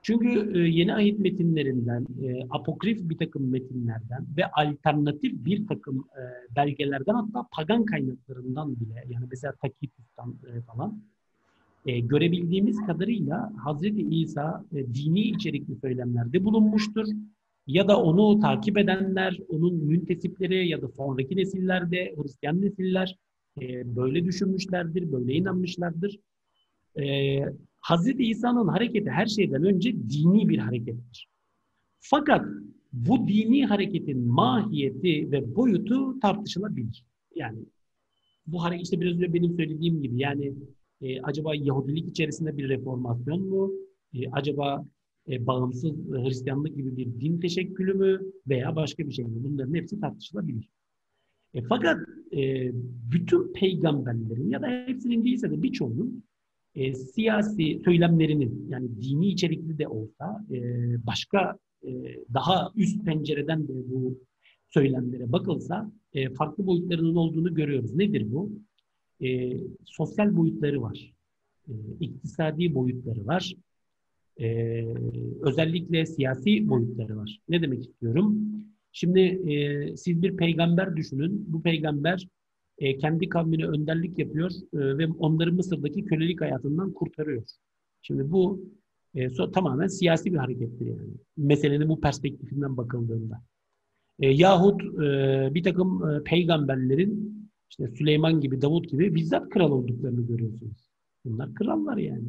[0.03, 6.23] Çünkü e, yeni ayet metinlerinden, e, apokrif bir takım metinlerden ve alternatif bir takım e,
[6.57, 10.35] belgelerden hatta pagan kaynaklarından bile yani mesela Takitus'tan
[10.67, 11.03] falan
[11.85, 17.07] görebildiğimiz kadarıyla Hazreti İsa dini içerikli söylemlerde bulunmuştur.
[17.67, 23.17] Ya da onu takip edenler, onun müntesipleri ya da sonraki nesillerde Hristiyan nesiller
[23.85, 26.19] böyle düşünmüşlerdir, böyle inanmışlardır.
[27.81, 31.29] Hazreti İsa'nın hareketi her şeyden önce dini bir harekettir.
[32.01, 32.47] Fakat
[32.93, 37.05] bu dini hareketin mahiyeti ve boyutu tartışılabilir.
[37.35, 37.59] Yani
[38.47, 40.55] bu hareket işte biraz önce benim söylediğim gibi yani
[41.01, 43.73] e, acaba Yahudilik içerisinde bir reformasyon mu?
[44.15, 44.87] E, acaba
[45.29, 48.21] e, bağımsız Hristiyanlık gibi bir din teşekkülü mü?
[48.49, 49.45] Veya başka bir şey mi?
[49.45, 50.69] Bunların hepsi tartışılabilir.
[51.55, 51.99] E, fakat
[52.33, 52.71] e,
[53.13, 56.25] bütün peygamberlerin ya da hepsinin değilse de birçoğunun
[56.75, 60.57] e, siyasi söylemlerinin yani dini içerikli de olsa e,
[61.07, 61.91] başka e,
[62.35, 64.19] daha üst pencereden de bu
[64.69, 67.95] söylemlere bakılsa e, farklı boyutlarının olduğunu görüyoruz.
[67.95, 68.53] Nedir bu?
[69.21, 71.13] E, sosyal boyutları var.
[71.69, 73.55] E, iktisadi boyutları var.
[74.41, 74.85] E,
[75.41, 77.41] özellikle siyasi boyutları var.
[77.49, 78.39] Ne demek istiyorum?
[78.93, 81.45] Şimdi e, siz bir peygamber düşünün.
[81.49, 82.29] Bu peygamber
[82.81, 87.43] e, kendi kavmine önderlik yapıyor e, ve onları Mısır'daki kölelik hayatından kurtarıyor.
[88.03, 88.65] Şimdi bu
[89.15, 91.11] e, so, tamamen siyasi bir harekettir yani.
[91.37, 93.43] Meselenin bu perspektifinden bakıldığında.
[94.19, 100.27] E, yahut e, bir takım e, peygamberlerin işte Süleyman gibi, Davut gibi bizzat kral olduklarını
[100.27, 100.91] görüyorsunuz.
[101.25, 102.29] Bunlar krallar yani.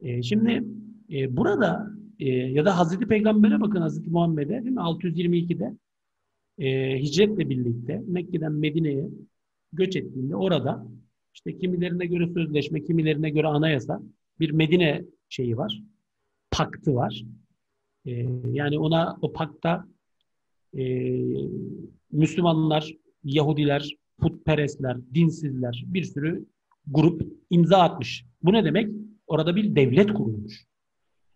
[0.00, 0.64] E, şimdi
[1.12, 4.80] e, burada e, ya da Hazreti Peygamber'e bakın Hazreti Muhammed'e değil mi?
[4.80, 5.76] 622'de
[6.58, 9.08] e, hicretle birlikte Mekke'den Medine'ye
[9.72, 10.86] göç ettiğinde orada
[11.34, 14.02] işte kimilerine göre sözleşme, kimilerine göre anayasa
[14.40, 15.82] bir Medine şeyi var.
[16.50, 17.24] Paktı var.
[18.06, 18.10] E,
[18.52, 19.88] yani ona o pakta
[20.78, 21.14] e,
[22.12, 22.94] Müslümanlar,
[23.24, 26.46] Yahudiler, putperestler, dinsizler bir sürü
[26.86, 28.24] grup imza atmış.
[28.42, 28.88] Bu ne demek?
[29.26, 30.66] Orada bir devlet kurulmuş.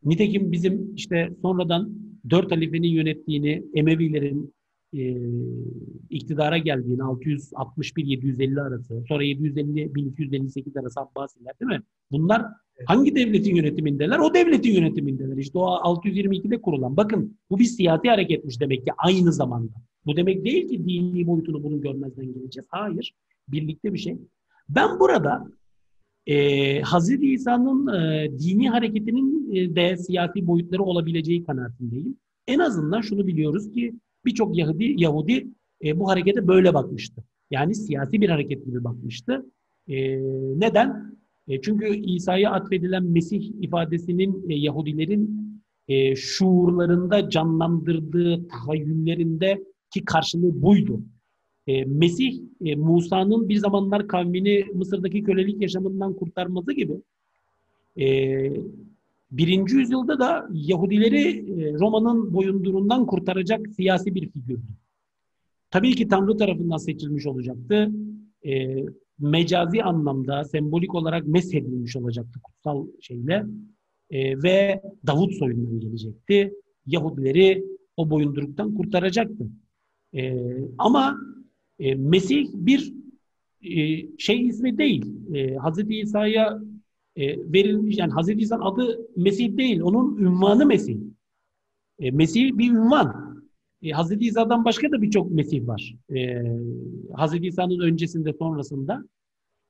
[0.05, 1.93] Nitekim bizim işte sonradan
[2.31, 4.55] dört halifenin yönettiğini, Emevilerin
[4.95, 5.17] e,
[6.11, 11.83] iktidara geldiğini 661-750 arası, sonra 750-1258 arası Abbasiler değil mi?
[12.11, 12.43] Bunlar
[12.87, 14.19] hangi devletin yönetimindeler?
[14.19, 15.37] O devletin yönetimindeler.
[15.37, 16.97] İşte o 622'de kurulan.
[16.97, 19.73] Bakın bu bir siyasi hareketmiş demek ki aynı zamanda.
[20.07, 22.67] Bu demek değil ki dini boyutunu bunu görmezden geleceğiz.
[22.71, 23.15] Hayır.
[23.49, 24.19] Birlikte bir şey.
[24.69, 25.49] Ben burada
[26.27, 32.17] e, Hazreti İsa'nın e, dini hareketinin e, de siyasi boyutları olabileceği kanaatindeyim.
[32.47, 33.95] En azından şunu biliyoruz ki
[34.25, 35.47] birçok Yahudi, Yahudi
[35.85, 37.25] e, bu harekete böyle bakmıştı.
[37.51, 39.47] Yani siyasi bir hareket gibi bakmıştı.
[39.89, 40.19] E,
[40.61, 41.17] neden?
[41.49, 45.53] E, çünkü İsa'ya atfedilen Mesih ifadesinin e, Yahudilerin
[45.89, 51.01] e, şuurlarında canlandırdığı tahayyüllerinde ki karşılığı buydu.
[51.67, 56.93] E, Mesih, e, Musa'nın bir zamanlar kavmini Mısır'daki kölelik yaşamından kurtarması gibi
[58.01, 58.07] e,
[59.33, 64.73] birinci yüzyılda da Yahudileri e, Roma'nın boyundurundan kurtaracak siyasi bir figürdü.
[65.71, 67.91] Tabii ki Tanrı tarafından seçilmiş olacaktı.
[68.47, 68.77] E,
[69.19, 73.47] mecazi anlamda, sembolik olarak meshedilmiş olacaktı kutsal şeyle.
[74.11, 76.53] E, ve Davut soyundan gelecekti.
[76.87, 77.65] Yahudileri
[77.97, 79.49] o boyunduruktan kurtaracaktı.
[80.15, 80.35] E,
[80.79, 81.19] ama
[81.79, 82.95] e, Mesih bir
[83.63, 85.35] e, şey ismi değil.
[85.35, 86.61] E, Hazreti İsa'ya
[87.17, 89.81] e, verilmiş yani Hazreti İsa'nın adı Mesih değil.
[89.81, 90.97] Onun ünvanı Mesih.
[91.99, 93.43] E, Mesih bir ünvan.
[93.83, 95.95] E, Hazreti İsa'dan başka da birçok Mesih var.
[96.15, 96.43] E,
[97.13, 99.05] Hazreti İsa'nın öncesinde sonrasında.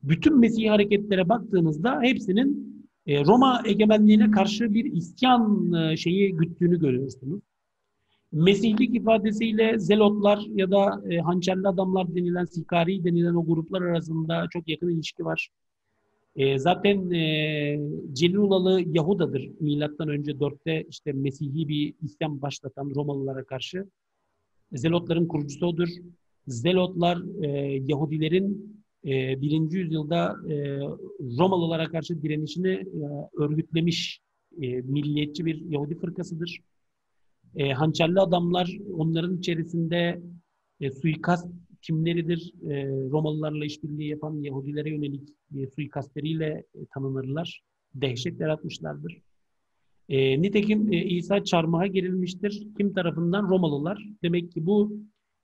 [0.03, 2.73] Bütün Mesih hareketlere baktığınızda hepsinin
[3.07, 7.41] e, Roma egemenliğine karşı bir isyan e, şeyi güttüğünü görüyorsunuz.
[8.33, 14.69] Mesihlik ifadesiyle zelotlar ya da e, hançerli adamlar denilen, sikari denilen o gruplar arasında çok
[14.69, 15.49] yakın ilişki var.
[16.37, 17.81] E, zaten e,
[18.13, 19.51] Celulalı Yahuda'dır.
[19.61, 23.87] Milattan önce 4'te işte Mesih'i bir isyan başlatan Romalılara karşı.
[24.73, 25.89] Zelotların kurucusu odur.
[26.47, 27.49] Zelotlar e,
[27.87, 30.81] Yahudilerin e, birinci yüzyılda e,
[31.39, 32.85] Romalılara karşı direnişini e,
[33.37, 34.21] örgütlemiş
[34.61, 36.61] e, milliyetçi bir Yahudi fırkasıdır.
[37.57, 40.23] E, hançerli adamlar onların içerisinde
[40.81, 41.47] e, suikast
[41.83, 42.53] kimleridir?
[42.71, 47.63] E, Romalılarla işbirliği yapan Yahudilere yönelik e, suikastleriyle e, tanınırlar.
[47.95, 49.23] Dehşet yaratmışlardır.
[50.09, 52.69] E, nitekim e, İsa çarmıha gerilmiştir.
[52.79, 53.49] Kim tarafından?
[53.49, 54.09] Romalılar.
[54.23, 54.93] Demek ki bu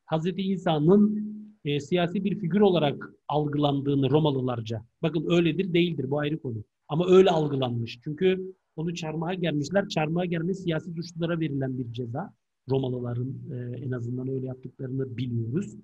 [0.07, 0.27] Hz.
[0.37, 1.29] İsa'nın
[1.65, 4.85] e, siyasi bir figür olarak algılandığını Romalılarca.
[5.03, 6.65] Bakın öyledir değildir bu ayrı konu.
[6.89, 7.99] Ama öyle algılanmış.
[8.05, 9.89] Çünkü onu çarmıha gelmişler.
[9.89, 12.35] Çarmıha gelmiş siyasi suçlulara verilen bir ceza.
[12.71, 15.77] Romalıların e, en azından öyle yaptıklarını biliyoruz.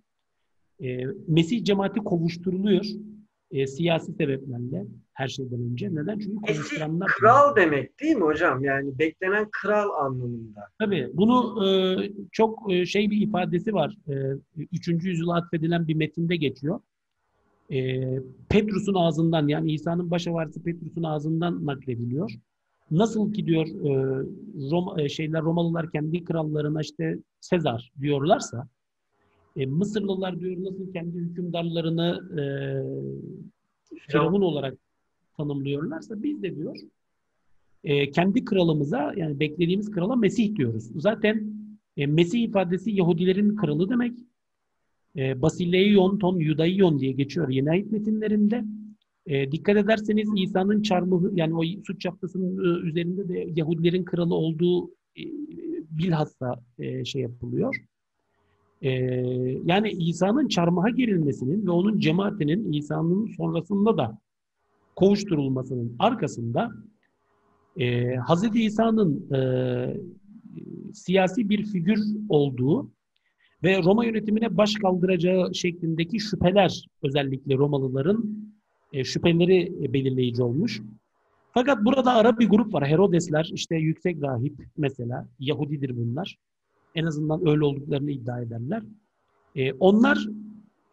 [0.83, 2.85] E, Mesih cemaati kovuşturuluyor
[3.51, 5.95] e, siyasi sebeplerle her şeyden önce.
[5.95, 6.19] Neden?
[6.19, 7.09] Çünkü kovuşturanlar...
[7.09, 8.65] Kral demek değil mi hocam?
[8.65, 10.61] Yani beklenen kral anlamında.
[10.79, 11.11] Tabii.
[11.15, 11.69] Bunu e,
[12.33, 13.97] çok e, şey bir ifadesi var.
[14.09, 14.15] E,
[14.73, 16.81] üçüncü yüzyıla atfedilen bir metinde geçiyor.
[17.73, 18.01] E,
[18.49, 22.31] Petrus'un ağzından yani İsa'nın baş varisi Petrus'un ağzından naklediliyor.
[22.91, 24.25] Nasıl ki diyor e,
[24.71, 28.69] Roma, e, şeyler Romalılar kendi krallarına işte Sezar diyorlarsa
[29.57, 32.45] e, Mısırlılar diyor nasıl kendi hükümdarlarını e,
[33.99, 34.79] Firavun olarak
[35.37, 36.77] tanımlıyorlarsa biz de diyor
[37.85, 40.91] e, kendi kralımıza yani beklediğimiz krala Mesih diyoruz.
[40.97, 41.53] Zaten
[41.97, 44.19] e, Mesih ifadesi Yahudilerin kralı demek.
[45.17, 48.65] E, Basileion ton Yudaion diye geçiyor yeni ayet metinlerinde.
[49.27, 54.89] E, dikkat ederseniz İsa'nın çarmıhı yani o suç çaptasının e, üzerinde de Yahudilerin kralı olduğu
[54.91, 55.23] e,
[55.91, 57.77] bilhassa e, şey yapılıyor.
[58.85, 58.91] Ee,
[59.65, 64.19] yani İsa'nın çarmıha gerilmesinin ve onun cemaatinin İsa'nın sonrasında da
[64.97, 66.71] kovuşturulmasının arkasında
[67.77, 68.57] e, Hz.
[68.57, 69.41] İsa'nın e,
[70.93, 72.91] siyasi bir figür olduğu
[73.63, 78.53] ve Roma yönetimine baş kaldıracağı şeklindeki şüpheler özellikle Romalıların
[78.93, 80.83] e, şüpheleri belirleyici olmuş.
[81.55, 82.87] Fakat burada ara bir grup var.
[82.89, 86.37] Herodesler, işte yüksek rahip mesela, Yahudidir bunlar.
[86.95, 88.83] En azından öyle olduklarını iddia ederler.
[89.57, 90.29] E, onlar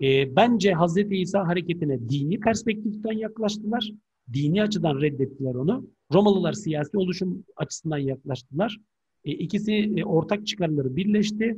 [0.02, 0.98] e, bence Hz.
[1.12, 3.92] İsa hareketine dini perspektiften yaklaştılar.
[4.34, 5.88] Dini açıdan reddettiler onu.
[6.14, 8.78] Romalılar siyasi oluşum açısından yaklaştılar.
[9.26, 11.58] E, ikisi e, ortak çıkarları birleşti.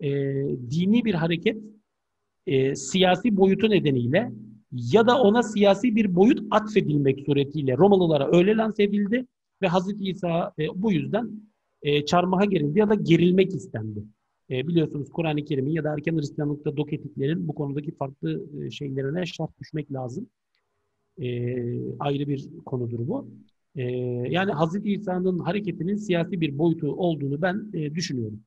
[0.00, 0.10] E,
[0.70, 1.56] dini bir hareket
[2.46, 4.32] e, siyasi boyutu nedeniyle
[4.72, 9.26] ya da ona siyasi bir boyut atfedilmek suretiyle Romalılara öyle lanse edildi
[9.62, 11.30] ve Hazreti İsa e, bu yüzden
[11.84, 14.02] e, çarmıha gerildi ya da gerilmek istendi.
[14.50, 19.60] E, biliyorsunuz Kur'an-ı Kerim'in ya da erken Hristiyanlıkta doketiklerin bu konudaki farklı e, şeylerine şart
[19.60, 20.26] düşmek lazım.
[21.18, 21.28] E,
[21.98, 23.28] ayrı bir konudur bu.
[23.76, 23.82] E,
[24.30, 28.40] yani Hazreti İsa'nın hareketinin siyasi bir boyutu olduğunu ben e, düşünüyorum.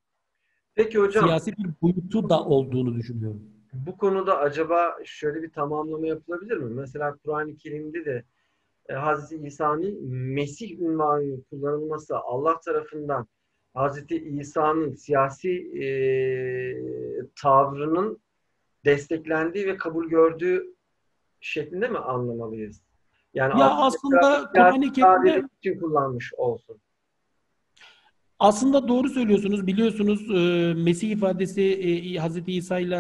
[0.76, 1.26] Peki hocam.
[1.26, 3.42] Siyasi bir boyutu da olduğunu düşünüyorum.
[3.74, 6.74] Bu konuda acaba şöyle bir tamamlama yapılabilir mi?
[6.74, 8.24] Mesela Kur'an-ı Kerim'de de
[8.96, 13.28] Hazreti İsa'nın Mesih ünvanı kullanılması Allah tarafından
[13.74, 15.50] Hazreti İsa'nın siyasi
[15.84, 15.86] e,
[17.42, 18.22] tavrının
[18.86, 20.76] desteklendiği ve kabul gördüğü
[21.40, 22.82] şeklinde mi anlamalıyız?
[23.34, 26.78] Yani ya aslında Kerim'de için kullanmış olsun.
[28.40, 29.68] Aslında doğru söylüyorsunuz.
[29.68, 32.48] Biliyorsunuz e, Mesih ifadesi e, Hz.
[32.48, 33.00] İsa ile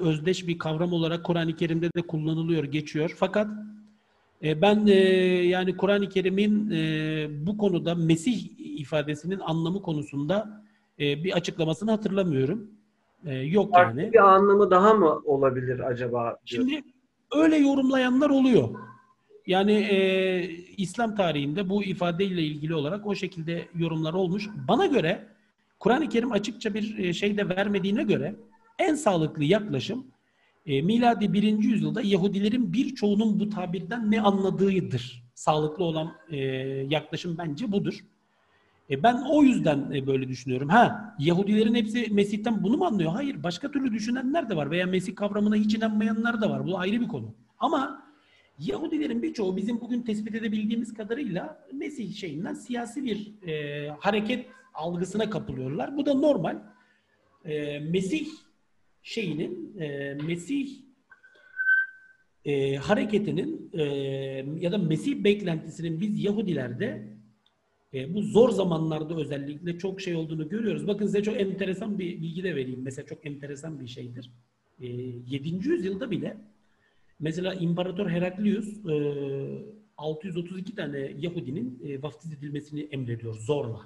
[0.00, 3.14] özdeş bir kavram olarak Kur'an-ı Kerim'de de kullanılıyor, geçiyor.
[3.16, 3.77] Fakat e,
[4.42, 4.92] ben e,
[5.46, 10.62] yani Kur'an-ı Kerim'in e, bu konuda Mesih ifadesinin anlamı konusunda
[11.00, 12.70] e, bir açıklamasını hatırlamıyorum.
[13.26, 14.12] E, yok Farklı yani.
[14.12, 16.36] bir anlamı daha mı olabilir acaba?
[16.46, 16.62] Diyor.
[16.62, 16.82] Şimdi
[17.36, 18.68] öyle yorumlayanlar oluyor.
[19.46, 20.40] Yani e,
[20.76, 24.48] İslam tarihinde bu ifadeyle ilgili olarak o şekilde yorumlar olmuş.
[24.68, 25.28] Bana göre
[25.78, 28.34] Kur'an-ı Kerim açıkça bir e, şey de vermediğine göre
[28.78, 30.06] en sağlıklı yaklaşım
[30.68, 35.24] e, miladi birinci yüzyılda Yahudilerin birçoğunun bu tabirden ne anladığıdır.
[35.34, 36.36] Sağlıklı olan e,
[36.90, 38.04] yaklaşım bence budur.
[38.90, 40.68] E, ben o yüzden e, böyle düşünüyorum.
[40.68, 43.12] Ha, Yahudilerin hepsi Mesih'ten bunu mu anlıyor?
[43.12, 46.66] Hayır, başka türlü düşünenler de var veya Mesih kavramına hiç inanmayanlar da var.
[46.66, 47.34] Bu ayrı bir konu.
[47.58, 48.08] Ama
[48.58, 55.96] Yahudilerin birçoğu bizim bugün tespit edebildiğimiz kadarıyla Mesih şeyinden siyasi bir e, hareket algısına kapılıyorlar.
[55.96, 56.56] Bu da normal.
[57.44, 58.26] e, Mesih
[59.02, 60.68] şeyinin e, Mesih
[62.44, 63.82] e, hareketinin e,
[64.60, 67.18] ya da Mesih beklentisinin biz Yahudilerde
[67.94, 70.86] e, bu zor zamanlarda özellikle çok şey olduğunu görüyoruz.
[70.86, 72.80] Bakın size çok enteresan bir bilgi de vereyim.
[72.82, 74.30] Mesela çok enteresan bir şeydir.
[74.80, 75.68] E, 7.
[75.68, 76.36] yüzyılda bile
[77.20, 78.94] mesela İmparator Heraklius e,
[79.96, 83.80] 632 tane Yahudinin e, vaftiz edilmesini emrediyor zorla.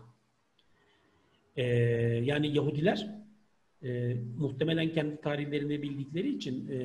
[1.56, 1.64] E,
[2.24, 3.21] yani Yahudiler
[3.84, 6.78] e, muhtemelen kendi tarihlerini bildikleri için e,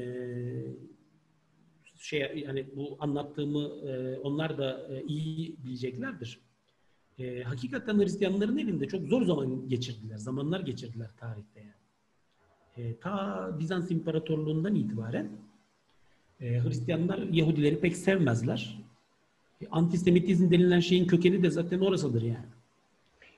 [1.99, 6.39] şey yani bu anlattığımı e, onlar da e, iyi bileceklerdir.
[7.19, 12.87] E, hakikaten Hristiyanların elinde çok zor zaman geçirdiler, zamanlar geçirdiler tarihte yani.
[12.87, 15.31] E, ta Bizans İmparatorluğundan itibaren
[16.41, 18.79] e, Hristiyanlar Yahudileri pek sevmezler.
[19.61, 22.56] E, antisemitizm denilen şeyin kökeni de zaten orasıdır yani.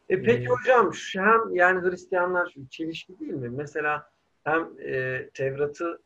[0.09, 3.49] E peki ee, hocam hem yani Hristiyanlar şu çelişki değil mi?
[3.49, 4.03] Mesela
[4.43, 6.01] hem e, Tevrat'ı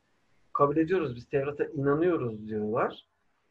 [0.54, 3.08] kabul ediyoruz biz Tevrat'a inanıyoruz diyorlar.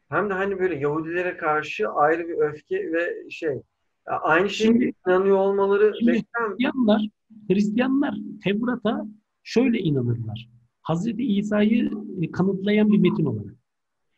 [0.09, 3.61] Hem de hani böyle Yahudilere karşı ayrı bir öfke ve şey
[4.05, 7.01] aynı şeye inanıyor olmaları Hristiyanlar,
[7.47, 9.05] Hristiyanlar Tevrat'a
[9.43, 10.49] şöyle inanırlar.
[10.81, 11.91] Hazreti İsa'yı
[12.21, 13.55] e, kanıtlayan bir metin olarak.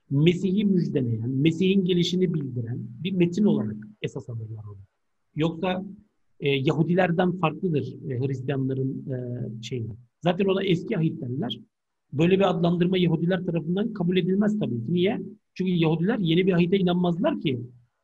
[0.10, 4.80] Mesih'i müjdeleyen, Mesih'in gelişini bildiren bir metin olarak esas alırlar onu.
[5.36, 5.84] Yoksa
[6.40, 9.18] e, Yahudilerden farklıdır e, Hristiyanların e,
[9.64, 9.88] şeyi.
[10.24, 11.60] Zaten ona eski ahit derler.
[12.14, 14.94] Böyle bir adlandırma Yahudiler tarafından kabul edilmez tabii ki.
[14.94, 15.22] Niye?
[15.54, 17.60] Çünkü Yahudiler yeni bir ahite inanmazlar ki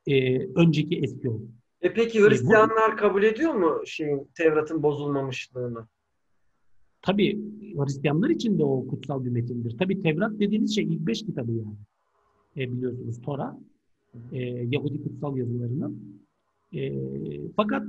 [0.06, 1.48] e, önceki eski olur.
[1.80, 5.86] E peki Hristiyanlar kabul ediyor mu şeyin Tevrat'ın bozulmamışlığını?
[7.02, 7.40] Tabii
[7.76, 9.78] Hristiyanlar için de o kutsal bir metindir.
[9.78, 11.76] Tabii Tevrat dediğiniz şey ilk beş kitabı yani.
[12.56, 13.58] E, biliyorsunuz Tora,
[14.32, 16.22] e, Yahudi kutsal yazılarının.
[16.74, 16.92] E,
[17.56, 17.82] fakat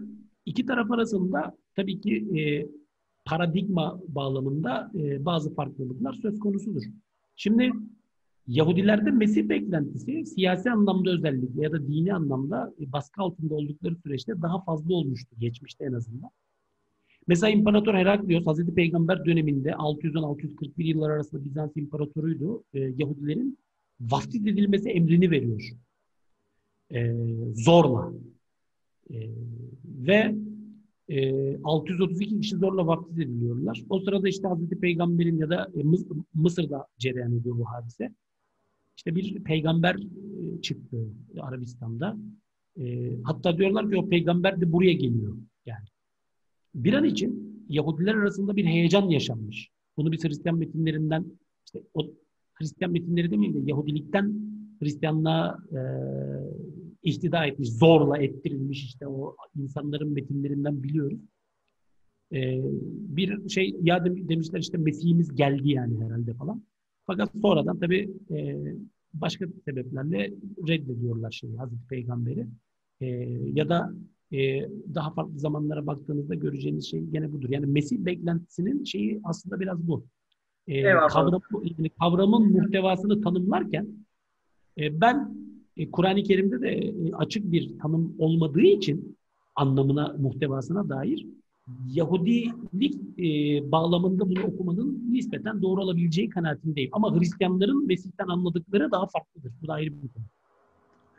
[0.46, 2.68] iki taraf arasında tabii ki e,
[3.26, 6.84] paradigma bağlamında e, bazı farklılıklar söz konusudur.
[7.36, 7.72] Şimdi
[8.48, 14.41] Yahudilerde Mesih beklentisi siyasi anlamda özellikle ya da dini anlamda e, baskı altında oldukları süreçte
[14.41, 16.30] daha fazla olmuştu geçmişte en azından.
[17.28, 22.64] Mesela İmparator Heraklios Hazreti Peygamber döneminde 610-641 yıllar arasında Bizans imparatoruydu.
[22.74, 23.58] E, Yahudilerin
[24.02, 25.70] vaftiz edilmesi emrini veriyor.
[26.91, 27.16] E,
[27.54, 28.14] zorla.
[29.14, 29.20] E,
[29.86, 30.36] ve
[31.09, 33.84] e, 632 kişi zorla vaftiz ediliyorlar.
[33.89, 38.14] O sırada işte Hazreti Peygamber'in ya da e, Mıs Mısır'da cereyan ediyor bu hadise.
[38.97, 41.07] İşte bir peygamber e, çıktı
[41.41, 42.18] Arabistan'da.
[42.78, 45.38] E, hatta diyorlar ki o peygamber de buraya geliyor.
[45.66, 45.86] Yani
[46.76, 49.70] bir an için Yahudiler arasında bir heyecan yaşanmış.
[49.97, 51.26] Bunu biz Hristiyan metinlerinden
[51.66, 52.07] işte o
[52.53, 54.36] Hristiyan metinleri demeyeyim de Yahudilikten
[54.80, 55.80] Hristiyanlığa e,
[57.04, 61.20] ihtida etmiş, zorla ettirilmiş işte o insanların metinlerinden biliyoruz.
[62.34, 66.64] E, bir şey ya demişler işte Mesih'imiz geldi yani herhalde falan.
[67.06, 68.58] Fakat sonradan tabi e,
[69.14, 70.34] başka sebeplerle
[70.68, 72.47] reddediyorlar şeyi Hazreti Peygamber'i.
[73.01, 73.08] E,
[73.54, 73.93] ya da
[74.32, 77.49] e, daha farklı zamanlara baktığınızda göreceğiniz şey gene budur.
[77.49, 80.06] Yani Mesih beklentisinin şeyi aslında biraz bu.
[80.68, 81.41] E, kavram,
[81.78, 83.88] yani kavramın muhtevasını tanımlarken
[84.78, 85.36] e, ben
[85.78, 89.18] e, Kur'an-ı Kerim'de de e, açık bir tanım olmadığı için
[89.56, 91.28] anlamına, muhtevasına dair
[91.88, 96.90] Yahudilik e, bağlamında bunu okumanın nispeten doğru olabileceği kanaatindeyim.
[96.94, 99.52] Ama Hristiyanların Mesih'ten anladıkları daha farklıdır.
[99.62, 100.24] Bu da ayrı bir konu.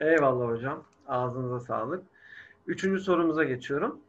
[0.00, 0.82] Eyvallah hocam.
[1.08, 2.02] Ağzınıza sağlık.
[2.66, 4.00] Üçüncü sorumuza geçiyorum.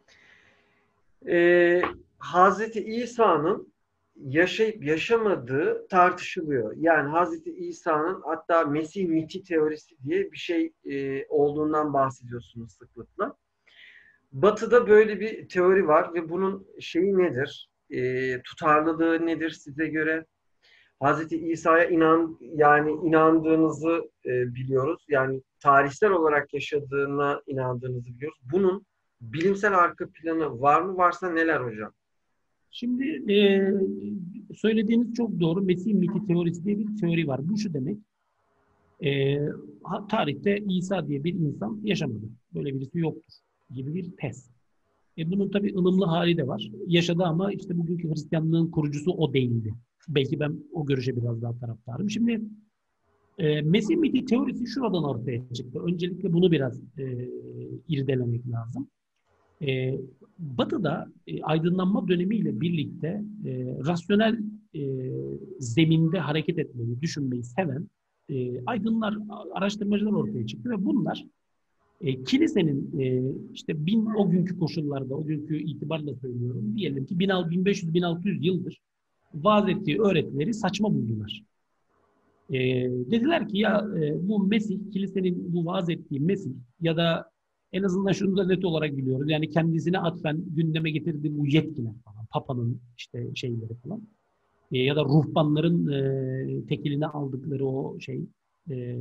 [1.27, 1.81] Ee,
[2.19, 3.67] Hazreti İsa'nın
[4.15, 6.73] yaşayıp yaşamadığı tartışılıyor.
[6.77, 13.35] Yani Hazreti İsa'nın hatta Mesih miti teorisi diye bir şey e, olduğundan bahsediyorsunuz sıklıkla.
[14.31, 17.69] Batı'da böyle bir teori var ve bunun şeyi nedir?
[17.89, 20.25] E, tutarlılığı nedir size göre?
[20.99, 25.05] Hazreti İsa'ya inan yani inandığınızı e, biliyoruz.
[25.09, 28.39] Yani tarihsel olarak yaşadığına inandığınızı biliyoruz.
[28.51, 28.85] Bunun
[29.21, 30.97] bilimsel arka planı var mı?
[30.97, 31.93] Varsa neler hocam?
[32.77, 33.71] Şimdi e,
[34.55, 35.61] söylediğiniz çok doğru.
[35.61, 37.49] Mesih miti teorisi diye bir teori var.
[37.49, 37.97] Bu şu demek.
[39.03, 39.39] E,
[40.09, 42.25] tarihte İsa diye bir insan yaşamadı.
[42.53, 43.33] Böyle birisi yoktur
[43.69, 44.49] gibi bir tez.
[45.17, 46.71] E, bunun tabii ılımlı hali de var.
[46.87, 49.73] Yaşadı ama işte bugünkü Hristiyanlığın kurucusu o değildi.
[50.07, 52.09] Belki ben o görüşe biraz daha taraftarım.
[52.09, 52.41] Şimdi
[53.37, 55.79] e, Mesih miti teorisi şuradan ortaya çıktı.
[55.79, 57.29] Öncelikle bunu biraz e,
[57.87, 58.87] irdelemek lazım.
[59.61, 59.99] E,
[60.39, 64.39] Batı'da e, aydınlanma dönemiyle birlikte e, rasyonel
[64.75, 64.81] e,
[65.59, 67.89] zeminde hareket etmeyi, düşünmeyi seven
[68.29, 69.17] e, aydınlar,
[69.53, 71.25] araştırmacılar ortaya çıktı ve bunlar
[72.01, 78.45] E, kilisenin e, işte bin o günkü koşullarda, o günkü itibarla söylüyorum, diyelim ki 1500-1600
[78.45, 78.81] yıldır
[79.33, 81.43] vaaz ettiği öğretileri saçma buldular.
[82.49, 86.51] E, dediler ki ya e, bu Mesih, kilisenin bu vaaz ettiği Mesih
[86.81, 87.31] ya da
[87.75, 89.29] en azından şunu da net olarak biliyoruz.
[89.29, 94.01] Yani kendisine atfen gündeme getirdiği bu yetkiler falan, Papa'nın işte şeyleri falan
[94.71, 98.21] e, ya da ruhbanların e, tekiline aldıkları o şey
[98.69, 98.99] e,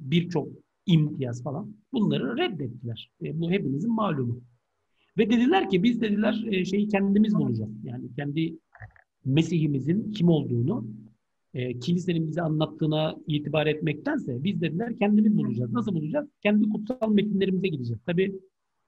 [0.00, 0.48] birçok
[0.86, 3.10] imtiyaz falan bunları reddettiler.
[3.22, 4.40] E, bu hepinizin malumu.
[5.18, 7.70] Ve dediler ki biz dediler e, şeyi kendimiz bulacağız.
[7.84, 8.58] Yani kendi
[9.24, 10.84] Mesih'imizin kim olduğunu
[11.54, 15.72] e, kilisenin bize anlattığına itibar etmektense biz dediler kendimiz bulacağız.
[15.72, 16.28] Nasıl bulacağız?
[16.42, 18.00] Kendi kutsal metinlerimize gideceğiz.
[18.06, 18.40] Tabi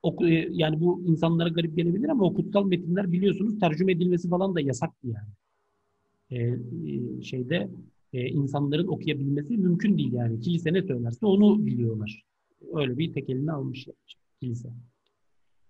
[0.02, 4.54] o, e, yani bu insanlara garip gelebilir ama o kutsal metinler biliyorsunuz tercüme edilmesi falan
[4.54, 5.28] da yasaktı yani.
[6.30, 6.38] E,
[6.92, 7.70] e, şeyde
[8.12, 10.40] e, insanların okuyabilmesi mümkün değil yani.
[10.40, 12.22] Kilise ne söylerse onu biliyorlar.
[12.74, 13.96] Öyle bir tek eline almış yani
[14.40, 14.68] kilise.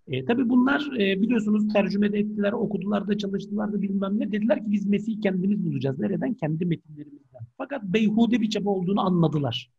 [0.08, 4.32] E, tabii bunlar e, biliyorsunuz tercümede ettiler, okudular da çalıştılar da bilmem ne.
[4.32, 5.98] Dediler ki biz Mesih'i kendimiz bulacağız.
[5.98, 6.34] Nereden?
[6.34, 7.42] Kendi metinlerimizden.
[7.58, 9.70] Fakat beyhude bir çaba olduğunu anladılar.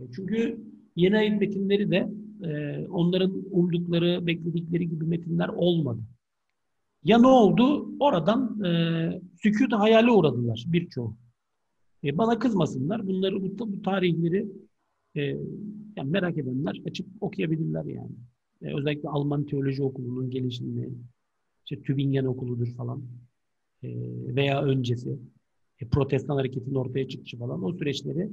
[0.00, 0.60] E, çünkü
[0.96, 2.08] yeni ayet metinleri de
[2.42, 6.00] e, onların umdukları, bekledikleri gibi metinler olmadı.
[7.04, 7.94] Ya ne oldu?
[8.00, 11.16] Oradan e, sükut hayale uğradılar birçoğu.
[12.04, 13.06] E, bana kızmasınlar.
[13.06, 14.46] Bunları bu, bu tarihleri
[15.16, 15.22] e,
[15.96, 18.12] yani merak edenler açıp okuyabilirler yani.
[18.62, 20.88] E, özellikle Alman Teoloji Okulu'nun gelişimini,
[21.64, 23.02] işte Tübingen Okulu'dur falan
[23.82, 23.88] e,
[24.36, 25.18] veya öncesi
[25.80, 28.30] e, Protestan hareketinin ortaya çıkışı falan o süreçleri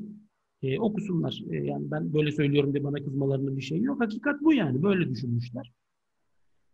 [0.63, 1.43] e, okusunlar.
[1.51, 4.01] E, yani ben böyle söylüyorum diye bana kızmalarının bir şeyi yok.
[4.01, 4.83] Hakikat bu yani.
[4.83, 5.71] Böyle düşünmüşler.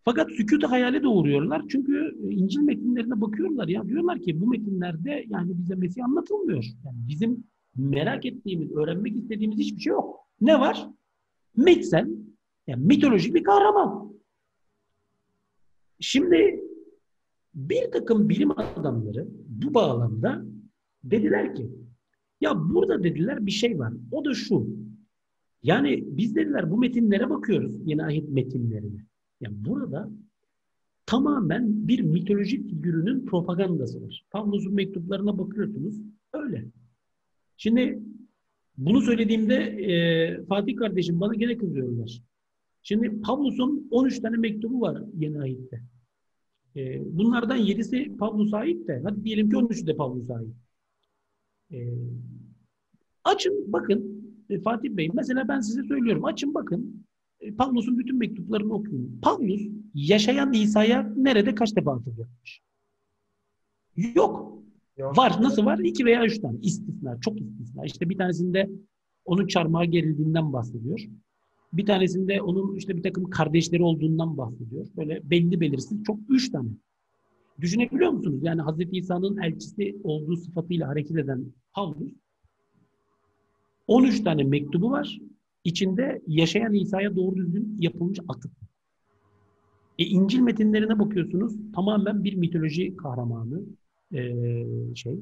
[0.04, 1.66] Fakat sükût hayale doğuruyorlar.
[1.70, 3.88] Çünkü e, İncil metinlerine bakıyorlar ya.
[3.88, 6.66] Diyorlar ki bu metinlerde yani bize Mesih anlatılmıyor.
[6.86, 7.44] Yani bizim
[7.76, 10.20] merak ettiğimiz, öğrenmek istediğimiz hiçbir şey yok.
[10.42, 10.88] Ne var?
[11.58, 12.08] Mitsel,
[12.68, 14.14] yani mitolojik bir kahraman.
[16.00, 16.64] Şimdi
[17.56, 20.46] bir takım bilim adamları bu bağlamda
[21.04, 21.72] dediler ki
[22.42, 23.94] ya burada dediler bir şey var.
[24.12, 24.68] O da şu.
[25.64, 27.76] Yani biz dediler bu metinlere bakıyoruz.
[27.86, 29.06] Yeni ayet metinlerine.
[29.42, 30.10] Yani burada
[31.06, 34.26] tamamen bir mitolojik figürünün propagandası var.
[34.32, 35.96] Pavlus'un mektuplarına bakıyorsunuz.
[36.34, 36.66] Öyle.
[37.58, 38.00] Şimdi
[38.78, 42.22] bunu söylediğimde e, Fatih kardeşim bana gene kızıyorlar.
[42.82, 45.82] Şimdi Pavlus'un 13 tane mektubu var yeni ayette.
[46.76, 49.02] E, bunlardan 7'si Pavlus'a ait de.
[49.04, 50.56] Hadi diyelim ki 13'ü de Pavlus'a ait.
[51.72, 51.78] E,
[53.24, 56.26] açın bakın e, Fatih Bey mesela ben size söylüyorum.
[56.26, 57.06] Açın bakın
[57.40, 59.20] e, Pavlus'un bütün mektuplarını okuyun.
[59.22, 59.62] Pavlus
[59.94, 62.62] yaşayan İsa'ya nerede kaç defa atıf yapmış?
[64.16, 64.64] Yok.
[64.98, 65.18] Yok.
[65.18, 65.42] Var.
[65.42, 65.80] Nasıl var?
[65.80, 66.58] İki veya üç tane.
[66.62, 67.20] İstisna.
[67.20, 67.86] Çok istisna.
[67.86, 68.70] İşte bir tanesinde
[69.26, 71.08] onun çarmıha gerildiğinden bahsediyor.
[71.74, 74.88] Bir tanesinde onun işte bir takım kardeşleri olduğundan bahsediyor.
[74.98, 76.70] Böyle belli belirsiz çok üç tane.
[77.62, 78.40] Düşünebiliyor musunuz?
[78.42, 82.12] Yani Hazreti İsa'nın elçisi olduğu sıfatıyla hareket eden Pavlus
[83.88, 85.20] 13 tane mektubu var.
[85.64, 88.52] İçinde yaşayan İsa'ya doğru düzgün yapılmış atıf.
[90.00, 93.62] E, İncil metinlerine bakıyorsunuz tamamen bir mitoloji kahramanı
[94.14, 94.36] e,
[94.96, 95.20] şey.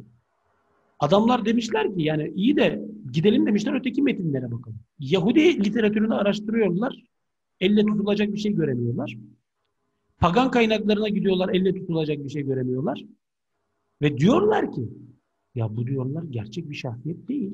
[0.99, 4.79] Adamlar demişler ki yani iyi de gidelim demişler öteki metinlere bakalım.
[4.99, 7.03] Yahudi literatürünü araştırıyorlar.
[7.59, 9.17] Elle tutulacak bir şey göremiyorlar.
[10.19, 11.49] Pagan kaynaklarına gidiyorlar.
[11.53, 13.05] Elle tutulacak bir şey göremiyorlar.
[14.01, 14.89] Ve diyorlar ki
[15.55, 17.53] ya bu diyorlar gerçek bir şahsiyet değil.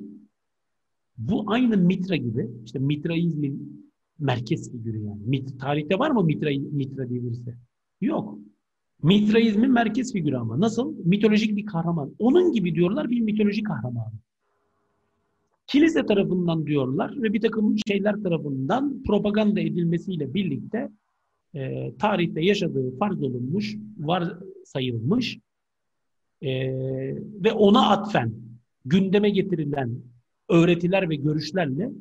[1.18, 2.49] Bu aynı Mitra gibi.
[2.65, 3.86] İşte Mitraizmin
[4.19, 5.22] merkez figürü yani.
[5.26, 7.56] Mit, tarihte var mı Mitra, Mitra diye birisi?
[8.02, 8.40] Yok.
[9.06, 10.60] Mitraizmin merkez figürü ama.
[10.60, 10.95] Nasıl?
[11.06, 12.15] Mitolojik bir kahraman.
[12.19, 14.11] Onun gibi diyorlar bir mitolojik kahraman.
[15.68, 20.90] Kilise tarafından diyorlar ve bir takım şeyler tarafından propaganda edilmesiyle birlikte
[21.53, 24.34] e, tarihte yaşadığı farz olunmuş, var
[24.65, 25.40] sayılmış
[26.41, 26.52] e,
[27.44, 28.34] ve ona atfen
[28.86, 29.98] gündeme getirilen
[30.49, 31.91] öğretiler ve görüşlerle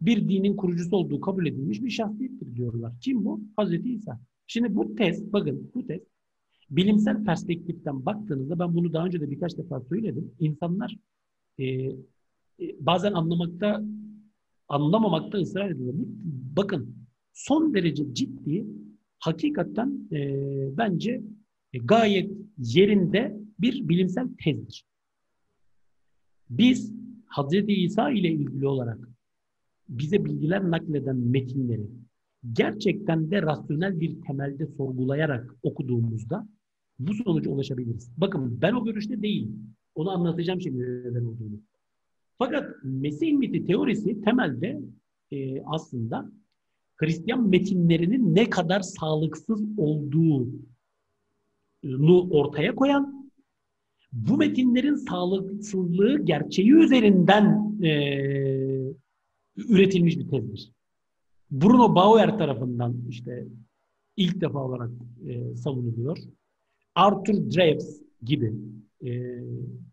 [0.00, 2.92] bir dinin kurucusu olduğu kabul edilmiş bir şahsiyettir diyorlar.
[3.00, 3.40] Kim bu?
[3.56, 4.20] Hazreti İsa.
[4.46, 6.15] Şimdi bu test, bakın bu test
[6.70, 10.34] bilimsel perspektiften baktığınızda ben bunu daha önce de birkaç defa söyledim.
[10.40, 10.96] İnsanlar
[11.58, 11.96] e, e,
[12.80, 13.84] bazen anlamakta
[14.68, 15.94] anlamamakta ısrar ediyor.
[16.56, 16.96] Bakın
[17.32, 18.66] son derece ciddi
[19.18, 20.18] hakikaten e,
[20.76, 21.22] bence
[21.72, 24.84] e, gayet yerinde bir bilimsel tezdir.
[26.50, 26.92] Biz
[27.26, 29.08] Hazreti İsa ile ilgili olarak
[29.88, 31.86] bize bilgiler nakleden metinleri
[32.52, 36.48] gerçekten de rasyonel bir temelde sorgulayarak okuduğumuzda
[36.98, 38.10] bu sonuca ulaşabiliriz.
[38.16, 39.74] Bakın ben o görüşte değilim.
[39.94, 41.60] Onu anlatacağım şimdi neden olduğunu.
[42.38, 44.80] Fakat Mesih miti teorisi temelde
[45.30, 46.30] e, aslında
[46.96, 50.48] Hristiyan metinlerinin ne kadar sağlıksız olduğunu
[52.30, 53.30] ortaya koyan,
[54.12, 57.92] bu metinlerin sağlıksızlığı gerçeği üzerinden e,
[59.56, 60.75] üretilmiş bir tezdir.
[61.50, 63.46] Bruno Bauer tarafından işte
[64.16, 64.90] ilk defa olarak
[65.26, 66.18] e, savunuluyor.
[66.94, 68.54] Arthur Draves gibi
[69.04, 69.40] e,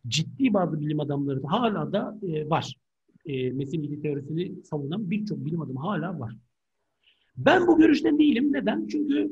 [0.08, 2.76] ciddi bazı bilim adamları hala da e, var.
[3.26, 6.36] E, Mesih teorisini savunan birçok bilim adamı hala var.
[7.38, 8.54] Ben bu görüşte değilim.
[8.54, 8.88] Neden?
[8.88, 9.32] Çünkü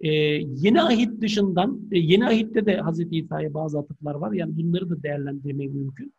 [0.00, 0.08] e,
[0.42, 3.00] yeni ahit dışından, e, yeni ahitte de Hz.
[3.10, 4.32] İsa'ya bazı atıflar var.
[4.32, 6.12] Yani bunları da değerlendirmek mümkün.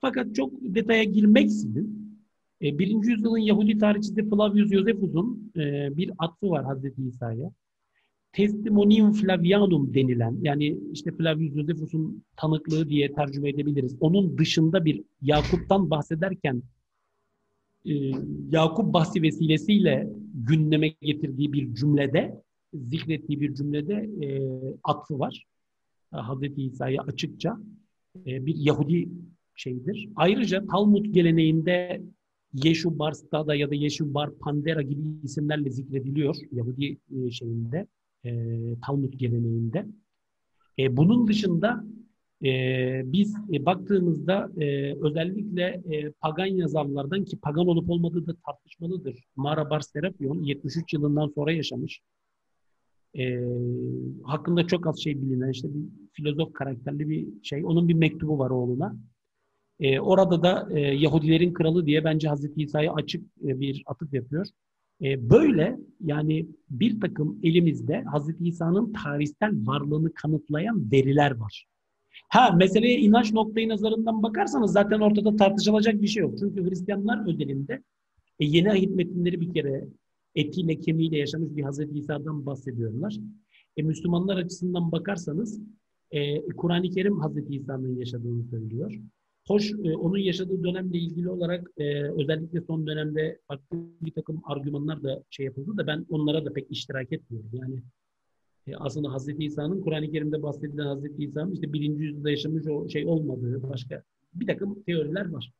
[0.00, 2.01] Fakat çok detaya girmeksizin
[2.62, 7.52] e, birinci yüzyılın Yahudi tarihçisi Flavius Josephus'un e, bir atfı var Hazreti İsa'ya.
[8.32, 13.96] Testimonium Flavianum denilen yani işte Flavius Josephus'un tanıklığı diye tercüme edebiliriz.
[14.00, 16.62] Onun dışında bir Yakup'tan bahsederken
[17.86, 17.94] e,
[18.50, 22.42] Yakup bahsi vesilesiyle gündeme getirdiği bir cümlede
[22.74, 24.40] zikrettiği bir cümlede e,
[25.10, 25.46] var.
[26.10, 27.56] Hazreti İsa'ya açıkça
[28.26, 29.08] e, bir Yahudi
[29.56, 30.08] şeyidir.
[30.16, 32.02] Ayrıca Talmud geleneğinde
[32.54, 37.86] Yeşu Bar Stada ya da Yeşu Bar Pandera gibi isimlerle zikrediliyor Yahudi e, şeyinde,
[38.24, 38.30] e,
[38.86, 39.86] Talmud geleneğinde.
[40.78, 41.84] E, bunun dışında
[42.44, 49.24] e, biz e, baktığımızda e, özellikle e, pagan yazarlardan ki pagan olup olmadığı da tartışmalıdır.
[49.36, 52.00] Mara Bar Serapion 73 yılından sonra yaşamış.
[53.18, 53.40] E,
[54.22, 57.64] hakkında çok az şey bilinen işte bir filozof karakterli bir şey.
[57.64, 58.96] Onun bir mektubu var oğluna.
[59.80, 64.46] E, orada da e, Yahudilerin kralı diye bence Hazreti İsa'ya açık e, bir atıf yapıyor.
[65.02, 71.66] E, böyle yani bir takım elimizde Hazreti İsa'nın tarihsel varlığını kanıtlayan veriler var.
[72.28, 76.38] Ha meseleye inanç noktayı nazarından bakarsanız zaten ortada tartışılacak bir şey yok.
[76.38, 77.82] Çünkü Hristiyanlar özelinde
[78.40, 79.84] e, yeni ahit metinleri bir kere
[80.34, 83.16] etiyle kemiğiyle yaşamış bir Hazreti İsa'dan bahsediyorlar.
[83.76, 85.60] E, Müslümanlar açısından bakarsanız
[86.10, 89.00] e, Kur'an-ı Kerim Hazreti İsa'nın yaşadığını söylüyor.
[89.46, 95.02] Hoş e, onun yaşadığı dönemle ilgili olarak e, özellikle son dönemde farklı bir takım argümanlar
[95.02, 97.50] da şey yapıldı da ben onlara da pek iştirak etmiyorum.
[97.52, 97.82] Yani
[98.66, 103.06] e, aslında Hazreti İsa'nın Kur'an-ı Kerim'de bahsedilen Hazreti İsa'nın işte birinci yüzyılda yaşamış o şey
[103.06, 104.02] olmadığı başka
[104.34, 105.52] bir takım teoriler var.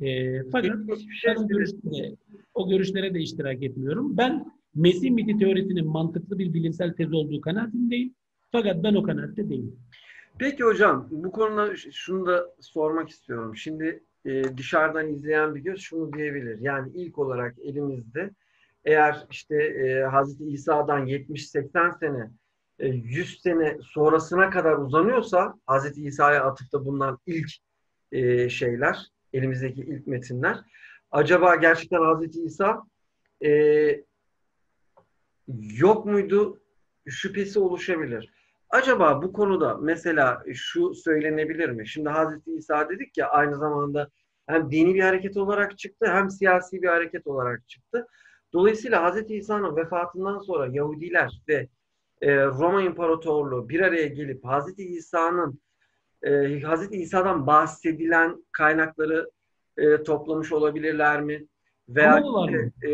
[0.00, 0.76] E, fakat
[1.22, 2.16] şey o, görüşlere,
[2.54, 4.16] o görüşlere de iştirak etmiyorum.
[4.16, 8.14] Ben Mesih miti teorisinin mantıklı bir bilimsel tez olduğu kanaatindeyim.
[8.52, 9.76] Fakat ben o kanaatte değilim.
[10.38, 13.56] Peki hocam bu konuda şunu da sormak istiyorum.
[13.56, 16.58] Şimdi e, dışarıdan izleyen bir göz şunu diyebilir.
[16.60, 18.30] Yani ilk olarak elimizde
[18.84, 22.30] eğer işte e, Hazreti İsa'dan 70-80 sene
[22.78, 27.48] e, 100 sene sonrasına kadar uzanıyorsa Hazreti İsa'ya atıfta bulunan ilk
[28.12, 28.98] e, şeyler,
[29.32, 30.58] elimizdeki ilk metinler.
[31.10, 32.82] Acaba gerçekten Hazreti İsa
[33.44, 33.50] e,
[35.76, 36.60] yok muydu?
[37.08, 38.35] Şüphesi oluşabilir.
[38.70, 41.88] Acaba bu konuda mesela şu söylenebilir mi?
[41.88, 44.10] Şimdi Hazreti İsa dedik ya aynı zamanda
[44.46, 48.06] hem dini bir hareket olarak çıktı hem siyasi bir hareket olarak çıktı.
[48.52, 51.68] Dolayısıyla Hazreti İsa'nın vefatından sonra Yahudiler ve
[52.20, 55.60] e, Roma İmparatorluğu bir araya gelip Hazreti İsa'nın
[56.22, 59.30] e, Hazreti İsa'dan bahsedilen kaynakları
[59.76, 61.46] e, toplamış olabilirler mi?
[61.88, 62.22] Veya
[62.88, 62.90] e,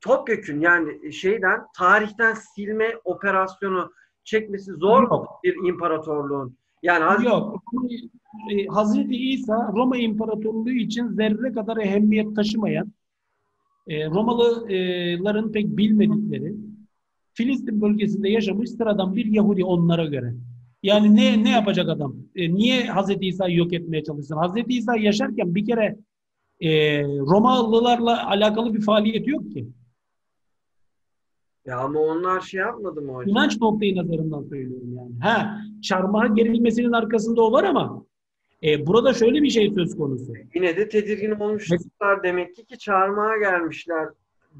[0.00, 3.92] topyekün yani şeyden tarihten silme operasyonu
[4.28, 5.40] çekmesi zor Yok.
[5.44, 6.56] bir imparatorluğun.
[6.82, 7.28] Yani Hazreti...
[7.28, 7.62] Yok.
[8.68, 12.92] Hazreti İsa Roma İmparatorluğu için zerre kadar ehemmiyet taşımayan
[13.86, 16.54] e, Romalıların pek bilmedikleri
[17.34, 20.34] Filistin bölgesinde yaşamış sıradan bir Yahudi onlara göre.
[20.82, 22.16] Yani ne ne yapacak adam?
[22.36, 24.36] E, niye Hazreti İsa'yı yok etmeye çalışsın?
[24.36, 25.96] Hazreti İsa yaşarken bir kere
[26.60, 29.68] e, Romalılarla alakalı bir faaliyeti yok ki.
[31.68, 33.30] Ya ama onlar şey yapmadı mı hocam?
[33.30, 35.18] İnanç noktayı nazarından söylüyorum yani.
[35.20, 38.04] Ha, çarmıha gerilmesinin arkasında o var ama
[38.62, 40.32] e, burada şöyle bir şey söz konusu.
[40.54, 44.08] Yine de tedirgin olmuşlar demek ki ki çarmıha gelmişler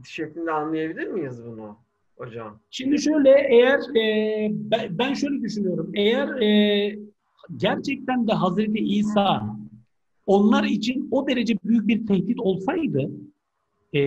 [0.04, 1.76] şeklinde anlayabilir miyiz bunu
[2.16, 2.58] hocam?
[2.70, 4.50] Şimdi şöyle eğer e,
[4.90, 5.90] ben şöyle düşünüyorum.
[5.94, 6.98] Eğer e,
[7.56, 9.56] gerçekten de Hazreti İsa
[10.26, 13.10] onlar için o derece büyük bir tehdit olsaydı
[13.94, 14.00] e,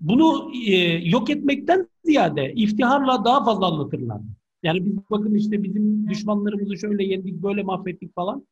[0.00, 0.76] bunu e,
[1.08, 4.20] yok etmekten ziyade iftiharla daha fazla anlatırlar.
[4.62, 8.46] Yani biz bakın işte bizim düşmanlarımızı şöyle yendik, böyle mahvettik falan.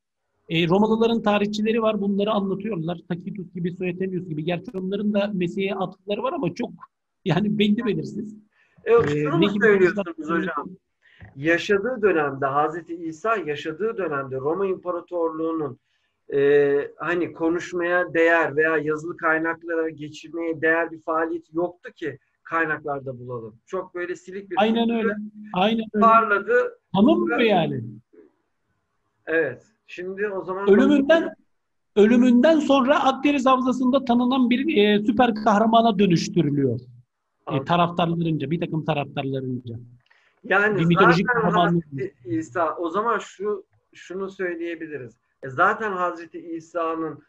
[0.48, 3.00] E, Romalıların tarihçileri var, bunları anlatıyorlar.
[3.08, 4.44] Tacitus gibi, Suetonius gibi.
[4.44, 6.70] Gerçi onların da Mesih'e atıkları var ama çok
[7.24, 8.36] yani belli belirsiz.
[8.84, 10.68] Evet, ee, şunu mu söylüyorsunuz hocam?
[11.36, 15.78] Yaşadığı dönemde, Hazreti İsa yaşadığı dönemde Roma İmparatorluğu'nun
[16.34, 23.56] e, hani konuşmaya değer veya yazılı kaynaklara geçirmeye değer bir faaliyet yoktu ki kaynaklarda bulalım.
[23.66, 25.16] Çok böyle silik bir Aynen öyle.
[25.52, 26.02] Aynen öyle.
[26.02, 26.78] parladı.
[26.94, 27.84] Tanınmıyor yani.
[29.26, 29.66] Evet.
[29.86, 31.34] Şimdi o zaman Ölümünden
[31.96, 36.80] ölümünden sonra Akdeniz Havzası'nda tanınan bir e, süper kahramana dönüştürülüyor.
[37.52, 39.74] E, taraftarlarınca, bir takım taraftarlarınca.
[40.44, 41.82] Yani Bir mitolojik zaten
[42.24, 45.16] İsa o zaman şu şunu söyleyebiliriz.
[45.42, 47.22] E zaten Hazreti İsa'nın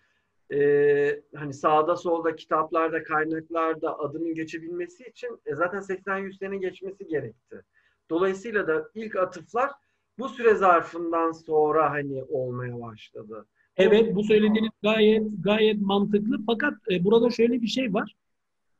[0.53, 7.61] e, hani sağda solda kitaplarda kaynaklarda adının geçebilmesi için e, zaten 80-100 sene geçmesi gerekti.
[8.09, 9.71] Dolayısıyla da ilk atıflar
[10.19, 13.45] bu süre zarfından sonra hani olmaya başladı.
[13.77, 18.15] Evet bu söylediğiniz gayet gayet mantıklı fakat e, burada şöyle bir şey var.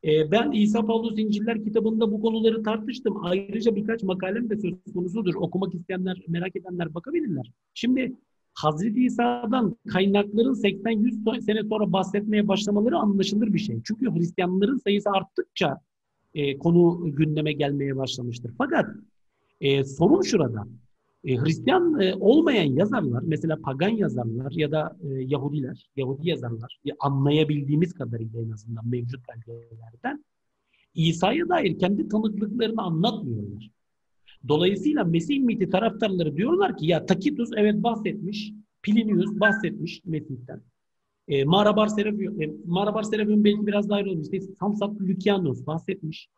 [0.03, 3.25] E, ben İsa Pavlus İnciller kitabında bu konuları tartıştım.
[3.25, 5.35] Ayrıca birkaç makalem de söz konusudur.
[5.35, 7.51] Okumak isteyenler, merak edenler bakabilirler.
[7.73, 8.15] Şimdi
[8.53, 13.81] Hazreti İsa'dan kaynakların 80-100 sene sonra bahsetmeye başlamaları anlaşılır bir şey.
[13.83, 15.77] Çünkü Hristiyanların sayısı arttıkça
[16.33, 18.53] e, konu gündeme gelmeye başlamıştır.
[18.57, 18.85] Fakat
[19.61, 20.67] e, sorun şurada.
[21.23, 26.95] E, Hristiyan e, olmayan yazarlar, mesela pagan yazarlar ya da e, Yahudiler, Yahudi yazarlar, ya
[26.99, 30.25] anlayabildiğimiz kadarıyla en azından mevcut belgelerden
[30.95, 33.71] İsa'ya dair kendi tanıklıklarını anlatmıyorlar.
[34.47, 38.53] Dolayısıyla Mesih miti taraftarları diyorlar ki ya Takitus evet bahsetmiş,
[38.83, 40.61] Plinius bahsetmiş Mesih'ten.
[41.27, 44.27] E, Marabar Serafion, e, Marabar Serafion belki biraz daha ayrı olmuş.
[44.31, 46.29] İşte Samsak Lucianus bahsetmiş.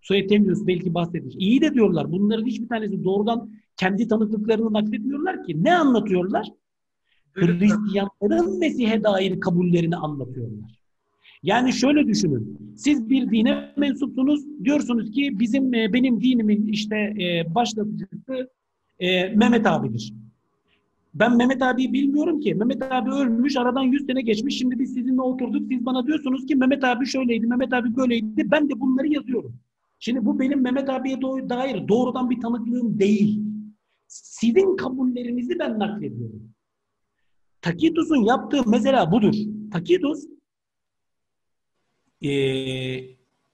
[0.00, 1.34] Suetonius belki bahsetmiş.
[1.38, 2.12] İyi de diyorlar.
[2.12, 5.64] Bunların hiçbir tanesi doğrudan kendi tanıklıklarını nakletmiyorlar ki.
[5.64, 6.48] Ne anlatıyorlar?
[7.32, 10.79] Hristiyanların Mesih'e dair kabullerini anlatıyorlar.
[11.42, 12.74] Yani şöyle düşünün.
[12.76, 14.64] Siz bir dine mensupsunuz.
[14.64, 18.50] Diyorsunuz ki bizim e, benim dinimin işte e, başlatıcısı
[18.98, 20.12] e, Mehmet abidir.
[21.14, 22.54] Ben Mehmet abiyi bilmiyorum ki.
[22.54, 24.58] Mehmet abi ölmüş, aradan 100 sene geçmiş.
[24.58, 25.62] Şimdi biz sizinle oturduk.
[25.68, 28.50] Siz bana diyorsunuz ki Mehmet abi şöyleydi, Mehmet abi böyleydi.
[28.50, 29.54] Ben de bunları yazıyorum.
[29.98, 33.42] Şimdi bu benim Mehmet abiye dair doğrudan bir tanıklığım değil.
[34.06, 36.42] Sizin kabullerinizi ben naklediyorum.
[37.62, 39.34] Takitus'un yaptığı mesela budur.
[39.72, 40.26] Takitus
[42.24, 42.30] e,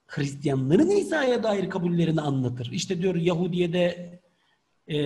[0.07, 2.71] Hristiyanların İsa'ya dair kabullerini anlatır.
[2.73, 4.21] İşte diyor Yahudiye'de
[4.87, 4.97] e,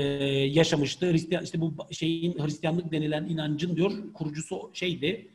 [0.47, 1.12] yaşamıştı.
[1.12, 5.28] Hristiyan işte bu şeyin Hristiyanlık denilen inancın diyor kurucusu şeydi.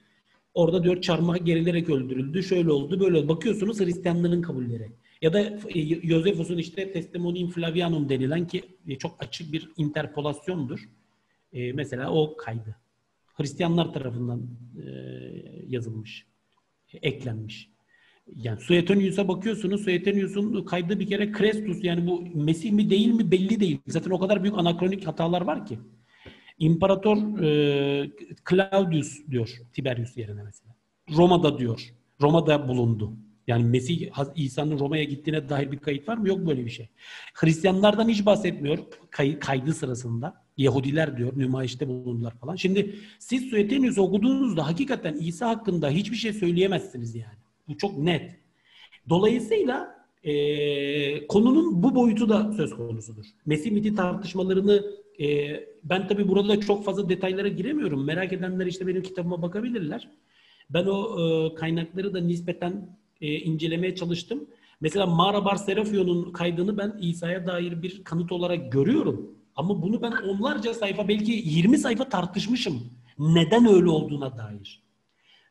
[0.53, 2.43] Orada diyor çarmıha gerilerek öldürüldü.
[2.43, 3.27] Şöyle oldu, böyle oldu.
[3.27, 4.91] Bakıyorsunuz Hristiyanların kabulleri.
[5.22, 5.60] Ya da
[6.03, 8.64] Josephus'un işte Testimonium Flavianum denilen ki
[8.99, 10.89] çok açık bir interpolasyondur.
[11.53, 12.76] E, mesela o kaydı.
[13.34, 14.41] Hristiyanlar tarafından
[14.85, 14.89] e,
[15.68, 16.26] yazılmış,
[17.02, 17.74] eklenmiş.
[18.35, 19.84] Yani Suetonius'a bakıyorsunuz.
[19.84, 23.80] Suetonius'un kaydı bir kere Krestus yani bu Mesih mi değil mi belli değil.
[23.88, 25.80] Zaten o kadar büyük anakronik hatalar var ki.
[26.60, 28.11] İmparator e,
[28.49, 30.76] Claudius diyor Tiberius yerine mesela.
[31.15, 31.93] Roma'da diyor.
[32.22, 33.14] Roma'da bulundu.
[33.47, 36.27] Yani Mesih İsa'nın Roma'ya gittiğine dair bir kayıt var mı?
[36.27, 36.89] Yok böyle bir şey.
[37.34, 38.77] Hristiyanlardan hiç bahsetmiyor
[39.11, 40.45] kay, kaydı sırasında.
[40.57, 42.56] Yahudiler diyor nümayişte bulundular falan.
[42.56, 47.44] Şimdi siz Suetonius okuduğunuzda hakikaten İsa hakkında hiçbir şey söyleyemezsiniz yani.
[47.68, 48.36] Bu çok net.
[49.10, 53.26] Dolayısıyla e, konunun bu boyutu da söz konusudur.
[53.46, 54.86] Mesih miti tartışmalarını
[55.20, 58.06] e, ben tabi burada çok fazla detaylara giremiyorum.
[58.06, 60.10] Merak edenler işte benim kitabıma bakabilirler.
[60.70, 64.48] Ben o e, kaynakları da nispeten e, incelemeye çalıştım.
[64.82, 69.32] Mesela Marabar Serafion'un kaydını ben İsa'ya dair bir kanıt olarak görüyorum.
[69.56, 72.84] Ama bunu ben onlarca sayfa belki 20 sayfa tartışmışım.
[73.20, 74.85] Neden öyle olduğuna dair.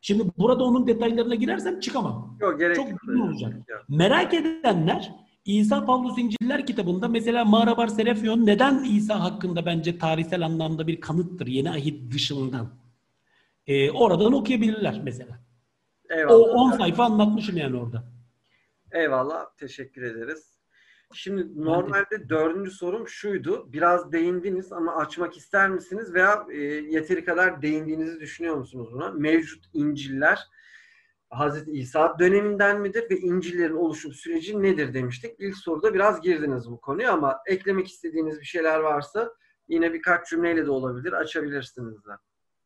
[0.05, 2.37] Şimdi burada onun detaylarına girersem çıkamam.
[2.41, 3.53] Yok, gerek Çok uzun olacak.
[3.69, 3.85] Yok.
[3.89, 5.15] Merak edenler
[5.45, 11.47] İsa Pavlus İnciller kitabında mesela Marabar Serafion neden İsa hakkında bence tarihsel anlamda bir kanıttır
[11.47, 12.69] yeni ahit dışından.
[13.67, 15.39] Ee, oradan okuyabilirler mesela.
[16.09, 16.35] Eyvallah.
[16.35, 18.03] O 10 sayfa anlatmışım yani orada.
[18.91, 19.45] Eyvallah.
[19.57, 20.54] Teşekkür ederiz.
[21.13, 23.73] Şimdi normalde dördüncü sorum şuydu.
[23.73, 29.11] Biraz değindiniz ama açmak ister misiniz veya e, yeteri kadar değindiğinizi düşünüyor musunuz buna?
[29.11, 30.39] Mevcut İncil'ler
[31.29, 35.35] Hazreti İsa döneminden midir ve İncil'lerin oluşum süreci nedir demiştik.
[35.39, 39.31] İlk soruda biraz girdiniz bu konuya ama eklemek istediğiniz bir şeyler varsa
[39.67, 41.13] yine birkaç cümleyle de olabilir.
[41.13, 42.11] Açabilirsiniz de.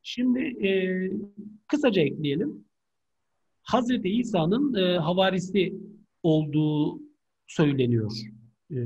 [0.02, 0.70] Şimdi e,
[1.68, 2.66] kısaca ekleyelim.
[3.61, 5.74] Hazreti İsa'nın e, havarisi
[6.24, 7.09] olduğu
[7.50, 8.12] söyleniyor.
[8.72, 8.78] E,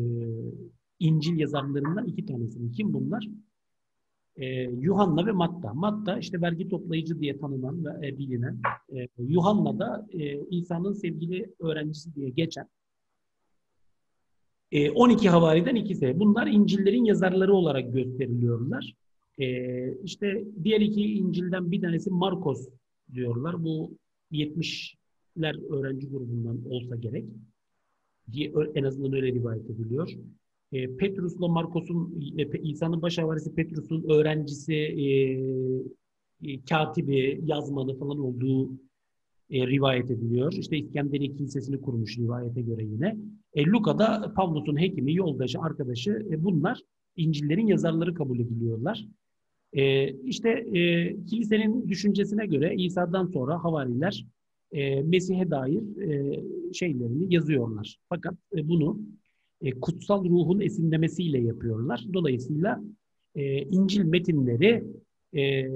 [0.99, 2.71] İncil yazarlarından iki tanesinin.
[2.71, 3.27] Kim bunlar?
[4.35, 5.73] E, Yuhanna ve Matta.
[5.73, 8.61] Matta işte vergi toplayıcı diye tanınan ve e, bilinen.
[8.95, 12.67] E, Yuhanna da e, İsa'nın sevgili öğrencisi diye geçen.
[14.71, 16.19] E, 12 havariden ikisi.
[16.19, 18.95] Bunlar İncil'lerin yazarları olarak gösteriliyorlar.
[19.37, 19.47] E,
[20.03, 22.69] işte diğer iki İncil'den bir tanesi Markos
[23.13, 23.63] diyorlar.
[23.63, 23.97] Bu
[24.31, 27.25] 70'ler öğrenci grubundan olsa gerek
[28.31, 30.09] diye en azından öyle rivayet ediliyor.
[30.71, 35.07] E, Petrus'la Markos'un e, İsa'nın baş havarisi Petrus'un öğrencisi e,
[36.43, 38.69] e, katibi, yazmanı falan olduğu
[39.49, 40.53] e, rivayet ediliyor.
[40.53, 43.17] İşte İskenderiye Kilisesi'ni kurmuş rivayete göre yine.
[43.53, 46.79] E, Luka'da Pavlus'un hekimi, yoldaşı, arkadaşı e, bunlar
[47.15, 49.05] İncil'lerin yazarları kabul ediliyorlar.
[49.73, 54.25] E, işte e, kilisenin düşüncesine göre İsa'dan sonra havariler
[54.73, 56.43] e, Mesih'e dair e,
[56.73, 57.97] şeylerini yazıyorlar.
[58.09, 58.99] Fakat e, bunu
[59.61, 62.05] e, kutsal ruhun esinlemesiyle yapıyorlar.
[62.13, 62.83] Dolayısıyla
[63.35, 64.83] e, İncil metinleri
[65.35, 65.69] e,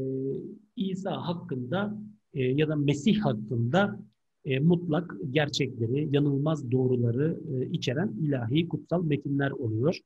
[0.76, 1.98] İsa hakkında
[2.34, 4.00] e, ya da Mesih hakkında
[4.46, 10.00] e, mutlak gerçekleri, yanılmaz doğruları e, içeren ilahi kutsal metinler oluyor.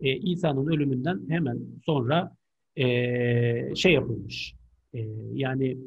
[0.00, 2.36] E, İsa'nın ölümünden hemen sonra
[2.76, 2.84] e,
[3.74, 4.54] şey yapılmış.
[4.94, 5.00] E,
[5.32, 5.78] yani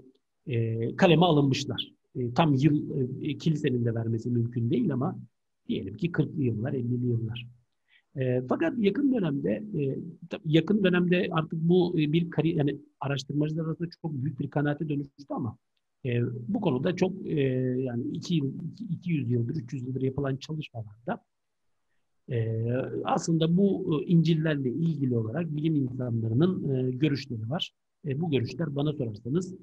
[0.48, 1.97] e, kaleme alınmışlar.
[2.18, 2.90] E, tam yıl
[3.22, 5.20] e, kilisenin de vermesi mümkün değil ama
[5.68, 7.48] diyelim ki 40'lı yıllar, 50'li yıllar.
[8.16, 9.98] E, fakat yakın dönemde e,
[10.46, 15.58] yakın dönemde artık bu bir kari, yani araştırmacılar arasında çok büyük bir kanaate dönüştü ama
[16.48, 18.54] bu konuda çok yani 2 yıl
[18.90, 21.24] 200 yıldır 300 yıldır yapılan çalışmalarda
[23.04, 27.72] aslında bu e, İncil'lerle ilgili olarak bilim insanlarının görüşleri var.
[28.06, 29.56] Bu görüşler bana sorarsanız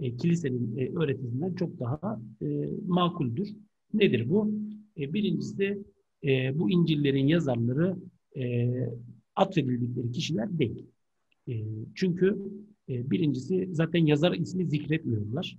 [0.00, 2.46] e, kilisenin e, öğretisinden çok daha e,
[2.86, 3.48] makuldür.
[3.94, 4.52] Nedir bu?
[4.98, 5.84] E, birincisi
[6.24, 7.96] e, bu İncil'lerin yazarları
[8.36, 8.70] e,
[9.36, 10.86] atfedildikleri kişiler değil.
[11.48, 11.54] E,
[11.94, 12.38] çünkü
[12.88, 15.58] e, birincisi zaten yazar ismi zikretmiyorlar.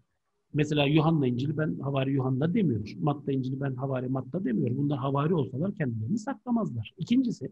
[0.54, 2.94] Mesela Yuhanna İncil'i ben Havari Yuhanna demiyor.
[3.00, 4.78] Matta İncil'i ben Havari Matta demiyor.
[4.78, 6.94] Bunlar Havari olsalar kendilerini saklamazlar.
[6.98, 7.52] İkincisi,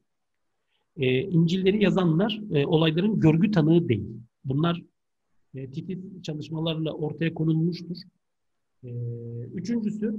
[0.98, 4.06] e, İncil'leri yazanlar e, olayların görgü tanığı değil.
[4.46, 4.82] Bunlar
[5.56, 7.98] e, titiz çalışmalarla ortaya konulmuştur.
[8.84, 8.90] E,
[9.54, 10.16] üçüncüsü,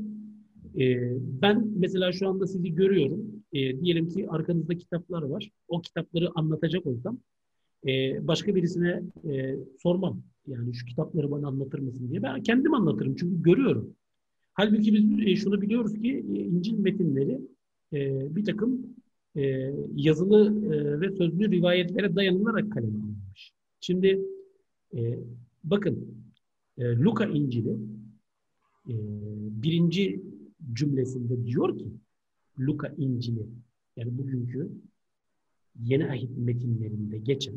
[0.79, 3.21] e, ben mesela şu anda sizi görüyorum.
[3.53, 5.51] E, diyelim ki arkanızda kitaplar var.
[5.69, 7.19] O kitapları anlatacak olsam
[7.87, 10.23] e, başka birisine e, sormam.
[10.47, 12.23] Yani şu kitapları bana anlatır mısın diye.
[12.23, 13.95] Ben kendim anlatırım çünkü görüyorum.
[14.55, 17.41] Halbuki biz e, şunu biliyoruz ki e, İncil metinleri
[17.93, 18.87] e, bir takım
[19.37, 23.53] e, yazılı e, ve sözlü rivayetlere dayanılarak kaleme alınmış.
[23.81, 24.21] Şimdi
[24.95, 25.19] e,
[25.65, 26.25] bakın
[26.79, 27.77] e, Luka İncil'i
[28.89, 28.95] e,
[29.63, 30.23] birinci
[30.73, 31.87] cümlesinde diyor ki
[32.59, 33.47] Luka İncil'i
[33.97, 34.71] yani bugünkü
[35.81, 37.55] yeni ahit metinlerinde geçen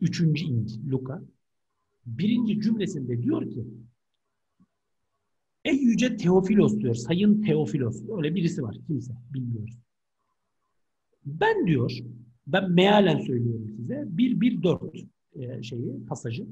[0.00, 1.22] üçüncü İncil Luka
[2.06, 3.64] birinci cümlesinde diyor ki
[5.64, 6.94] Ey yüce Teofilos diyor.
[6.94, 8.02] Sayın Teofilos.
[8.16, 8.76] Öyle birisi var.
[8.86, 9.12] Kimse.
[9.34, 9.78] Bilmiyoruz.
[11.24, 11.98] Ben diyor,
[12.46, 13.94] ben mealen söylüyorum size.
[13.94, 16.46] 1-1-4 e, şeyi, pasajı.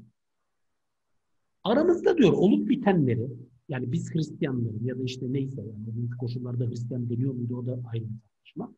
[1.65, 3.29] Aramızda diyor olup bitenleri
[3.69, 7.73] yani biz Hristiyanların ya da işte neyse yani bugünkü koşullarda Hristiyan deniyor muydu o da
[7.93, 8.75] ayrı bir tartışma.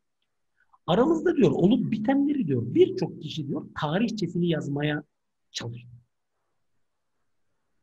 [0.86, 5.02] Aramızda diyor olup bitenleri diyor birçok kişi diyor tarihçesini yazmaya
[5.50, 5.94] çalışıyor.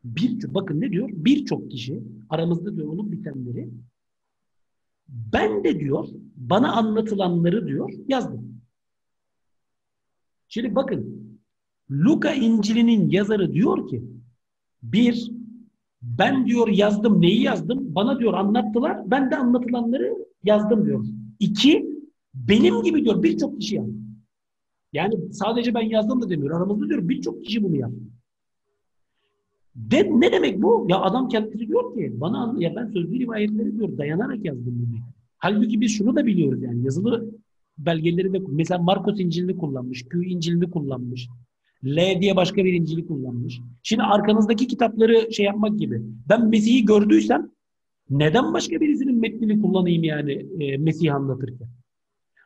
[0.03, 1.09] Bir, bakın ne diyor?
[1.11, 3.69] Birçok kişi aramızda diyor olup bitenleri
[5.07, 8.61] ben de diyor bana anlatılanları diyor yazdım.
[10.47, 11.20] Şimdi bakın
[11.91, 14.03] Luka İncil'inin yazarı diyor ki
[14.83, 15.31] bir
[16.01, 17.95] ben diyor yazdım neyi yazdım?
[17.95, 19.11] Bana diyor anlattılar.
[19.11, 21.05] Ben de anlatılanları yazdım diyor.
[21.39, 21.91] İki
[22.33, 23.93] benim gibi diyor birçok kişi yazdı.
[24.93, 26.57] Yani sadece ben yazdım da demiyor.
[26.57, 27.99] Aramızda diyor birçok kişi bunu yaptı.
[29.75, 30.87] De, ne demek bu?
[30.89, 34.99] Ya adam kendisi diyor ki bana ya ben sözlü rivayetleri diyor dayanarak yazdım bunu.
[35.37, 37.31] Halbuki biz şunu da biliyoruz yani yazılı
[37.77, 41.27] belgeleri de mesela Markos İncil'ini kullanmış, Q İncil'ini kullanmış.
[41.85, 43.61] L diye başka bir İncil'i kullanmış.
[43.83, 46.01] Şimdi arkanızdaki kitapları şey yapmak gibi.
[46.29, 47.51] Ben Mesih'i gördüysem
[48.09, 51.67] neden başka birisinin metnini kullanayım yani e, Mesih'i anlatırken?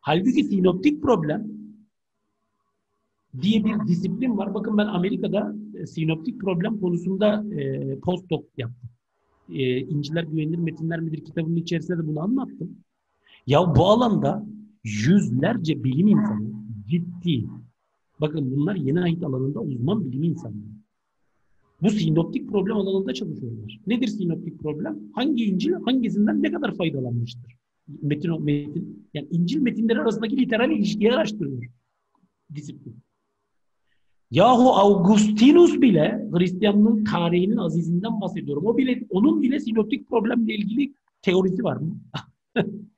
[0.02, 1.48] Halbuki sinoptik problem
[3.42, 4.54] diye bir disiplin var.
[4.54, 8.90] Bakın ben Amerika'da e, sinoptik problem konusunda e, postdoc yaptım.
[9.50, 12.78] E, İnciler Güvenilir Metinler midir kitabının içerisinde de bunu anlattım.
[13.48, 14.46] Ya bu alanda
[14.84, 16.52] yüzlerce bilim insanı
[16.88, 17.46] ciddi.
[18.22, 20.76] Bakın bunlar yeni ait alanında uzman bilim insanları.
[21.82, 23.80] Bu sinoptik problem alanında çalışıyorlar.
[23.88, 25.00] Nedir sinoptik problem?
[25.14, 27.56] Hangi İncil hangisinden ne kadar faydalanmıştır?
[28.02, 31.64] Metin, metin, yani İncil metinleri arasındaki literal ilişkiyi araştırıyor
[32.56, 32.98] disiplin.
[34.32, 38.66] Yahu Augustinus bile Hristiyanlığın tarihinin azizinden bahsediyorum.
[38.66, 42.00] O bile onun bile sinoptik problemle ilgili teorisi var mı?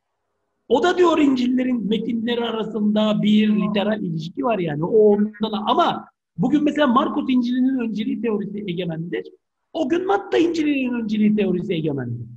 [0.70, 4.86] o da diyor İncil'lerin metinleri arasında bir literal ilişki var yani.
[4.86, 6.08] O ondan ama
[6.38, 9.28] Bugün mesela Markus İncil'inin önceliği teorisi egemendir.
[9.74, 12.28] O gün Matta İncil'inin önceliği teorisi egemendir.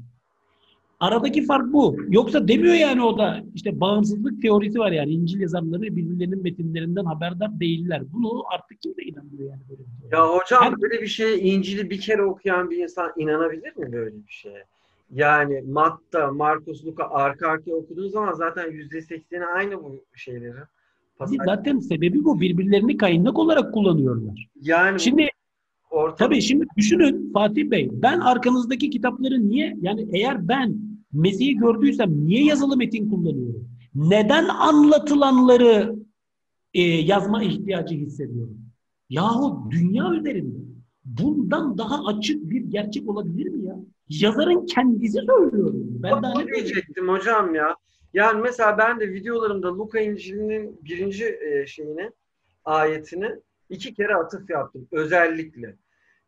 [1.01, 1.97] Aradaki fark bu.
[2.09, 7.61] Yoksa demiyor yani o da işte bağımsızlık teorisi var yani İncil yazarları birbirlerinin metinlerinden haberdar
[7.61, 8.03] değiller.
[8.13, 10.19] Bunu artık kimse inanmıyor yani böyle bir şey.
[10.19, 14.17] Ya hocam Hem- böyle bir şeye İncil'i bir kere okuyan bir insan inanabilir mi böyle
[14.17, 14.65] bir şeye?
[15.15, 20.55] Yani Matta, Markus, Luka arka arkaya okuduğun zaman zaten yüzde sekseni aynı bu şeylerin.
[21.19, 22.41] Pasaj- Zaten sebebi bu.
[22.41, 24.49] Birbirlerini kaynak olarak kullanıyorlar.
[24.63, 25.29] Yani Şimdi
[25.91, 30.77] ortada Tabii şimdi düşünün Fatih Bey, ben arkanızdaki kitapları niye, yani eğer ben
[31.13, 33.69] Mesih'i gördüysem niye yazılı metin kullanıyorum?
[33.95, 35.97] Neden anlatılanları
[36.75, 38.59] e, yazma ihtiyacı hissediyorum?
[39.09, 40.70] Yahu dünya üzerinde
[41.19, 43.77] bundan daha açık bir gerçek olabilir mi ya?
[44.09, 45.71] Yazarın kendisi söylüyor.
[45.75, 47.77] Ben daha ne diyecektim hocam ya.
[48.15, 52.11] Yani mesela ben de videolarımda Luka İncil'inin birinci e, şeyini,
[52.65, 53.31] ayetini
[53.69, 55.77] iki kere atıf yaptım özellikle.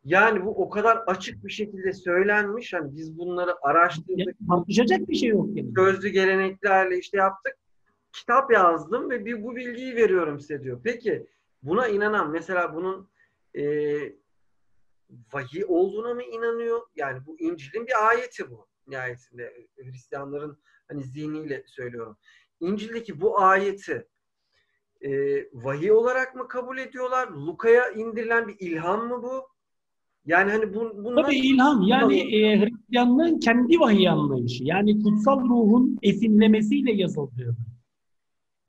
[0.05, 2.73] Yani bu o kadar açık bir şekilde söylenmiş.
[2.73, 5.71] Hani biz bunları araştırdık, tartışacak bir şey yok yani.
[5.75, 7.53] sözlü geleneklerle işte yaptık.
[8.13, 10.79] Kitap yazdım ve bir bu bilgiyi veriyorum size diyor.
[10.83, 11.27] Peki
[11.63, 13.07] buna inanan mesela bunun
[13.55, 13.63] e,
[15.33, 16.81] vahiy olduğuna mı inanıyor?
[16.95, 18.67] Yani bu İncil'in bir ayeti bu.
[18.87, 20.57] Nihayetinde Hristiyanların
[20.87, 22.17] hani zihniyle söylüyorum.
[22.59, 24.07] İncil'deki bu ayeti
[25.01, 25.09] e,
[25.53, 27.27] vahiy olarak mı kabul ediyorlar?
[27.27, 29.47] Luka'ya indirilen bir ilham mı bu?
[30.25, 35.99] Yani hani bu, bunlar Tabii ilham yani e, Hristiyanlığın kendi vahiy anlayışı yani kutsal ruhun
[36.01, 37.55] esinlemesiyle yazıldığını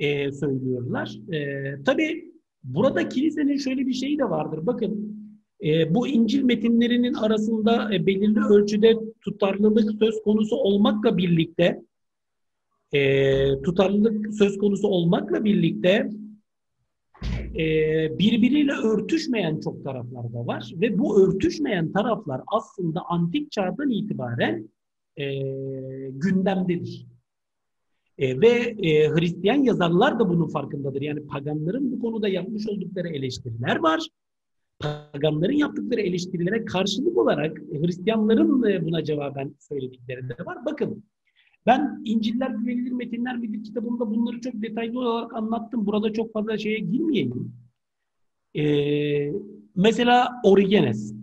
[0.01, 1.19] e, söylüyorlar.
[1.33, 2.33] E, tabii
[2.65, 4.67] burada kilisenin şöyle bir şeyi de vardır.
[4.67, 5.14] Bakın
[5.65, 11.83] e, bu İncil metinlerinin arasında e, belirli ölçüde tutarlılık söz konusu olmakla birlikte
[12.93, 16.11] e, tutarlılık söz konusu olmakla birlikte
[17.59, 17.65] e,
[18.19, 24.69] birbiriyle örtüşmeyen çok taraflar da var ve bu örtüşmeyen taraflar aslında antik çağdan itibaren
[25.17, 25.25] e,
[26.11, 27.07] gündemdedir.
[28.19, 31.03] E, ve e, Hristiyan yazarlar da bunun farkındadır.
[31.03, 34.01] Yani paganların bu konuda yapmış oldukları eleştiriler var.
[35.13, 40.65] Paganların yaptıkları eleştirilere karşılık olarak Hristiyanların e, buna cevaben söyledikleri de var.
[40.65, 41.05] Bakın
[41.67, 45.87] ben İnciller Güvenilir Metinler bir kitabımda bunları çok detaylı olarak anlattım.
[45.87, 47.53] Burada çok fazla şeye girmeyeyim.
[48.57, 49.33] Ee,
[49.75, 51.15] mesela Origenes,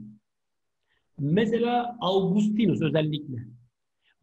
[1.19, 3.47] mesela Augustinus özellikle.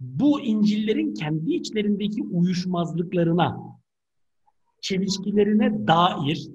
[0.01, 3.59] Bu İncil'lerin kendi içlerindeki uyuşmazlıklarına,
[4.81, 6.51] çelişkilerine dair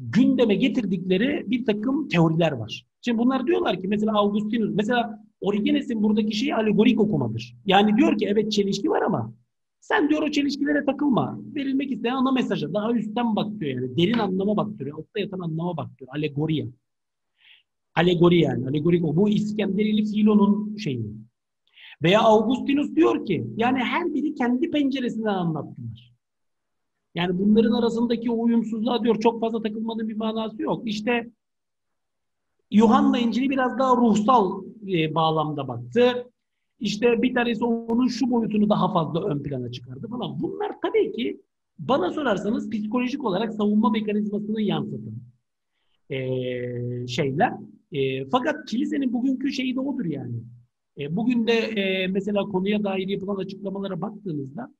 [0.00, 2.86] gündeme getirdikleri bir takım teoriler var.
[3.00, 7.56] Şimdi bunlar diyorlar ki mesela Augustinus, mesela Origenes'in buradaki şeyi alegorik okumadır.
[7.66, 9.34] Yani diyor ki evet çelişki var ama
[9.80, 11.40] sen diyor o çelişkilere takılma.
[11.54, 13.96] Verilmek istenen ana mesaja daha üstten bak diyor yani.
[13.96, 14.98] Derin anlama bak diyor.
[14.98, 16.10] Altta yatan anlama bak diyor.
[16.14, 16.66] Alegoriya.
[17.94, 18.68] Alegori yani.
[18.68, 19.16] Alegorik o.
[19.16, 21.06] Bu İskenderili Filo'nun şeyi.
[22.02, 26.09] Veya Augustinus diyor ki yani her biri kendi penceresinden anlattılar.
[27.14, 30.82] Yani bunların arasındaki uyumsuzluğa diyor çok fazla takılmanın bir manası yok.
[30.88, 31.30] İşte
[32.70, 36.30] Yuhanna İncil'i biraz daha ruhsal e, bağlamda baktı.
[36.80, 40.40] İşte bir tanesi onun şu boyutunu daha fazla ön plana çıkardı falan.
[40.40, 41.40] Bunlar tabii ki
[41.78, 45.14] bana sorarsanız psikolojik olarak savunma mekanizmasını yansıtan
[46.10, 46.18] e,
[47.06, 47.52] şeyler.
[47.92, 50.36] E, fakat kilisenin bugünkü şeyi de odur yani.
[50.98, 54.74] E, bugün de e, mesela konuya dair yapılan açıklamalara baktığınızda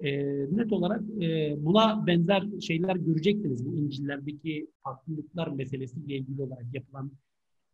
[0.00, 0.10] e,
[0.56, 3.66] net olarak e, buna benzer şeyler göreceksiniz.
[3.66, 7.10] Bu İncil'lerdeki farklılıklar meselesiyle ilgili olarak yapılan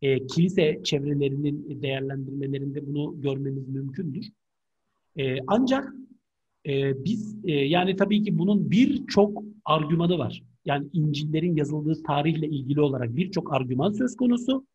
[0.01, 4.25] e, kilise çevrelerinin değerlendirmelerinde bunu görmemiz mümkündür.
[5.17, 5.93] E, ancak
[6.67, 10.43] e, biz e, yani tabii ki bunun birçok argümanı var.
[10.65, 14.65] Yani İncil'lerin yazıldığı tarihle ilgili olarak birçok argüman söz konusu.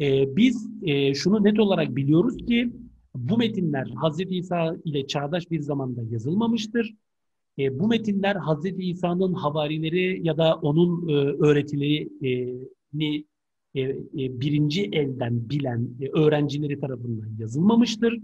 [0.00, 2.72] E, biz e, şunu net olarak biliyoruz ki
[3.18, 4.20] bu metinler Hz.
[4.30, 6.94] İsa ile çağdaş bir zamanda yazılmamıştır.
[7.58, 8.64] E, bu metinler Hz.
[8.78, 13.24] İsa'nın havarileri ya da onun e, öğretilerini
[13.74, 18.20] e, e, birinci elden bilen e, öğrencileri tarafından yazılmamıştır.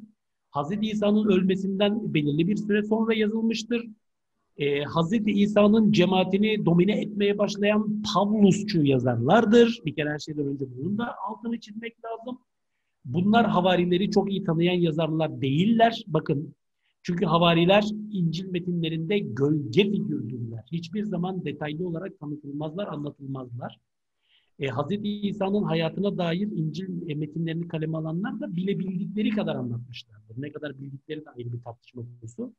[0.51, 0.71] Hz.
[0.83, 3.87] İsa'nın ölmesinden belirli bir süre sonra yazılmıştır.
[4.57, 5.13] E, Hz.
[5.27, 9.81] İsa'nın cemaatini domine etmeye başlayan Pavlusçu yazarlardır.
[9.87, 12.39] Bir kere her şeyden önce bunun da altını çizmek lazım.
[13.05, 16.05] Bunlar havarileri çok iyi tanıyan yazarlar değiller.
[16.07, 16.55] Bakın
[17.03, 20.65] çünkü havariler İncil metinlerinde gölge figürdürler.
[20.73, 23.81] Hiçbir zaman detaylı olarak tanıtılmazlar, anlatılmazlar.
[24.59, 24.91] E, Hz.
[25.03, 30.43] İsa'nın hayatına dair İncil metinlerini kaleme alanlar da bilebildikleri kadar anlatmışlardır.
[30.43, 32.55] Ne kadar bildikleri de ayrı bir tartışma konusu.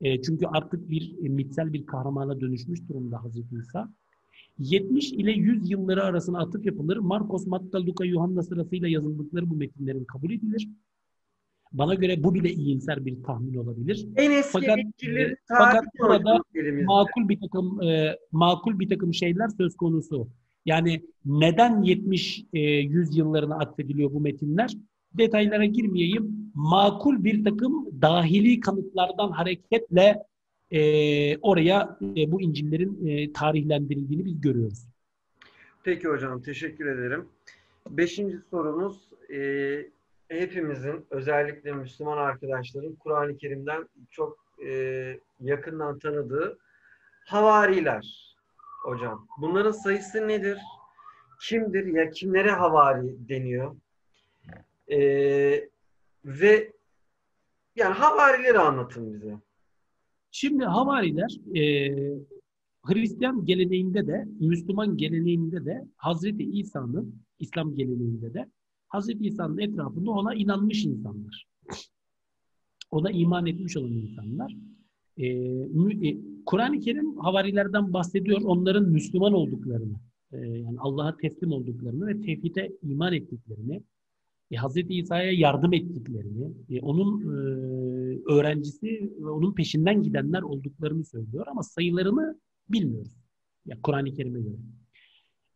[0.00, 3.52] E, çünkü artık bir e, mitsel bir kahramana dönüşmüş durumda Hz.
[3.52, 3.92] İsa.
[4.58, 6.96] 70 ile 100 yılları arasına atıf yapılır.
[6.96, 10.68] Marcos, Matta, Luka, Yuhanna sırasıyla yazıldıkları bu metinlerin kabul edilir.
[11.72, 14.08] Bana göre bu bile iyimser bir tahmin olabilir.
[14.16, 16.42] En eski Fakat, e, fakat burada
[16.84, 20.28] makul bir takım e, makul bir takım şeyler söz konusu.
[20.66, 24.72] Yani neden 70 e, 100 yıllarına atfediliyor bu metinler?
[25.12, 26.52] Detaylara girmeyeyim.
[26.54, 30.22] Makul bir takım dahili kanıtlardan hareketle
[30.70, 34.86] e, oraya e, bu İncil'lerin e, tarihlendirildiğini biz görüyoruz.
[35.84, 37.28] Peki hocam teşekkür ederim.
[37.90, 39.90] Beşinci sorumuz e,
[40.28, 46.58] hepimizin özellikle Müslüman arkadaşların Kur'an-ı Kerim'den çok e, yakından tanıdığı
[47.24, 48.34] havariler
[48.82, 49.26] hocam.
[49.38, 50.58] Bunların sayısı nedir?
[51.40, 53.76] Kimdir ya kimlere havari deniyor?
[54.90, 54.98] E,
[56.24, 56.72] ve
[57.76, 59.34] yani havarileri anlatın bize.
[60.38, 61.62] Şimdi havariler e,
[62.82, 68.50] Hristiyan geleneğinde de, Müslüman geleneğinde de Hazreti İsa'nın, İslam geleneğinde de
[68.88, 71.46] Hazreti İsa'nın etrafında ona inanmış insanlar.
[72.90, 74.56] Ona iman etmiş olan insanlar.
[75.16, 78.40] E, e, Kur'an-ı Kerim havarilerden bahsediyor.
[78.42, 79.96] Onların Müslüman olduklarını,
[80.32, 83.82] e, yani Allah'a teslim olduklarını ve tevhide iman ettiklerini,
[84.50, 87.36] e, Hazreti İsa'ya yardım ettiklerini, e, onun e,
[88.32, 93.16] öğrencisi ve onun peşinden gidenler olduklarını söylüyor ama sayılarını bilmiyoruz.
[93.66, 94.56] Ya Kur'an-ı Kerim'e göre.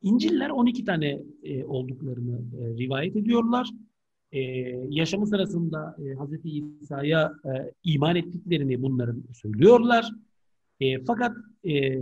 [0.03, 3.71] İncil'ler 12 tane e, olduklarını e, rivayet ediyorlar.
[4.33, 4.41] E,
[4.89, 6.49] yaşamı sırasında e, Hazreti
[6.81, 10.11] İsa'ya e, iman ettiklerini bunların söylüyorlar.
[10.81, 11.37] E, fakat
[11.69, 11.99] e,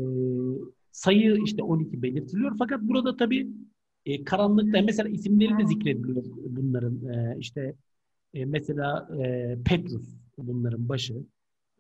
[0.93, 2.57] sayı işte 12 belirtiliyor.
[2.59, 3.49] Fakat burada tabii
[4.09, 7.09] e, karanlıkta mesela isimleri de zikrediliyor bunların.
[7.09, 7.75] E, işte
[8.35, 10.09] e, mesela e, Petrus
[10.39, 11.15] bunların başı,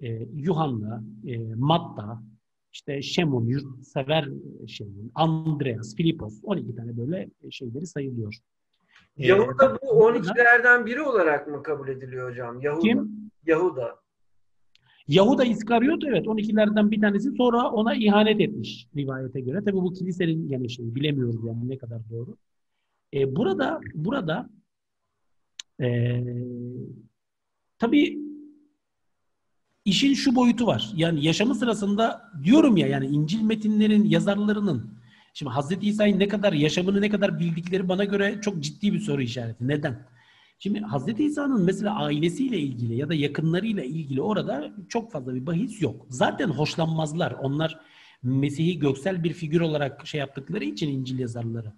[0.02, 2.22] e, Yuhanna, e, Matta,
[2.72, 4.28] işte Şemon, yurtsever
[4.66, 8.34] Şemon, Andreas, Filipos 12 tane böyle şeyleri sayılıyor.
[9.16, 12.60] E, Yahuda bu burada- 12'lerden biri olarak mı kabul ediliyor hocam?
[12.60, 12.82] Yahuda.
[12.82, 13.30] Kim?
[13.46, 13.96] Yahuda.
[15.08, 19.64] Yahuda İskariot evet 12'lerden bir tanesi sonra ona ihanet etmiş rivayete göre.
[19.64, 22.36] Tabii bu kilisenin gene şeyi bilemiyoruz yani ne kadar doğru.
[23.14, 24.50] E, burada burada
[25.80, 26.20] e,
[27.78, 28.18] tabii
[29.84, 30.92] işin şu boyutu var.
[30.96, 34.98] Yani yaşamı sırasında diyorum ya yani İncil metinlerin yazarlarının
[35.34, 39.22] şimdi Hazreti İsa'yı ne kadar yaşamını ne kadar bildikleri bana göre çok ciddi bir soru
[39.22, 39.68] işareti.
[39.68, 40.06] Neden?
[40.58, 45.82] Şimdi Hazreti İsa'nın mesela ailesiyle ilgili ya da yakınlarıyla ilgili orada çok fazla bir bahis
[45.82, 46.06] yok.
[46.08, 47.32] Zaten hoşlanmazlar.
[47.32, 47.80] Onlar
[48.22, 51.72] Mesih'i göksel bir figür olarak şey yaptıkları için İncil yazarları.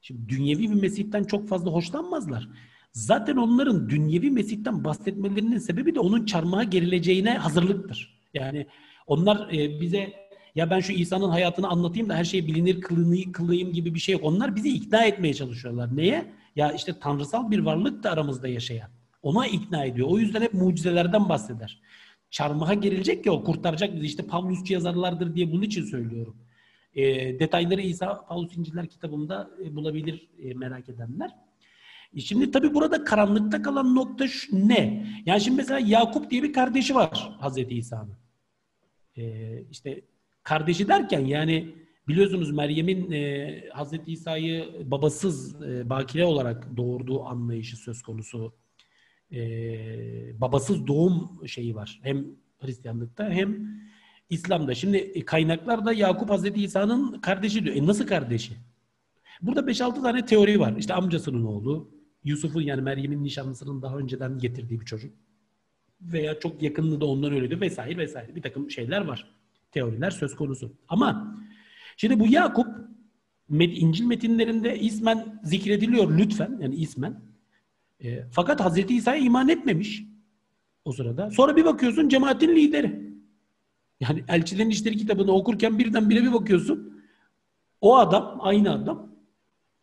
[0.00, 2.48] Şimdi dünyevi bir Mesih'ten çok fazla hoşlanmazlar.
[2.92, 8.20] Zaten onların dünyevi Mesih'ten bahsetmelerinin sebebi de onun çarmıha gerileceğine hazırlıktır.
[8.34, 8.66] Yani
[9.06, 10.12] onlar e, bize
[10.54, 14.12] ya ben şu İsa'nın hayatını anlatayım da her şey bilinir kılını, kılayım gibi bir şey
[14.12, 14.24] yok.
[14.24, 15.96] Onlar bizi ikna etmeye çalışıyorlar.
[15.96, 16.32] Neye?
[16.56, 18.90] Ya işte tanrısal bir varlık da aramızda yaşayan.
[19.22, 20.08] Ona ikna ediyor.
[20.10, 21.80] O yüzden hep mucizelerden bahseder.
[22.30, 24.06] Çarmıha gerilecek ya o kurtaracak bizi.
[24.06, 26.36] İşte Pavlusçu yazarlardır diye bunun için söylüyorum.
[26.94, 27.04] E,
[27.38, 31.30] detayları İsa Paulus İnciller kitabında e, bulabilir e, merak edenler.
[32.16, 35.06] E Şimdi tabii burada karanlıkta kalan nokta şu, ne?
[35.26, 38.16] Yani şimdi mesela Yakup diye bir kardeşi var Hazreti İsa'nın.
[39.16, 40.00] Ee, işte
[40.42, 41.74] kardeşi derken yani
[42.08, 48.54] biliyorsunuz Meryem'in e, Hazreti İsa'yı babasız e, bakire olarak doğurduğu anlayışı söz konusu.
[49.32, 52.00] E, babasız doğum şeyi var.
[52.02, 52.26] Hem
[52.58, 53.68] Hristiyanlıkta hem
[54.30, 54.74] İslam'da.
[54.74, 57.76] Şimdi e, kaynaklarda Yakup Hazreti İsa'nın kardeşi diyor.
[57.76, 58.52] E nasıl kardeşi?
[59.42, 60.76] Burada 5-6 tane teori var.
[60.78, 61.90] İşte amcasının oğlu,
[62.24, 65.14] Yusuf'un yani Meryem'in nişanlısının daha önceden getirdiği bir çocuk.
[66.00, 68.34] Veya çok yakınlığı da ondan öyleydi vesaire vesaire.
[68.34, 69.34] Bir takım şeyler var.
[69.72, 70.72] Teoriler söz konusu.
[70.88, 71.36] Ama
[71.96, 72.66] şimdi bu Yakup
[73.50, 76.58] İncil metinlerinde ismen zikrediliyor lütfen.
[76.60, 77.20] Yani ismen.
[78.00, 80.04] E, fakat Hazreti İsa'ya iman etmemiş
[80.84, 81.30] o sırada.
[81.30, 83.14] Sonra bir bakıyorsun cemaatin lideri.
[84.00, 87.02] Yani Elçilerin İşleri kitabını okurken birdenbire bir bakıyorsun.
[87.80, 89.14] O adam, aynı adam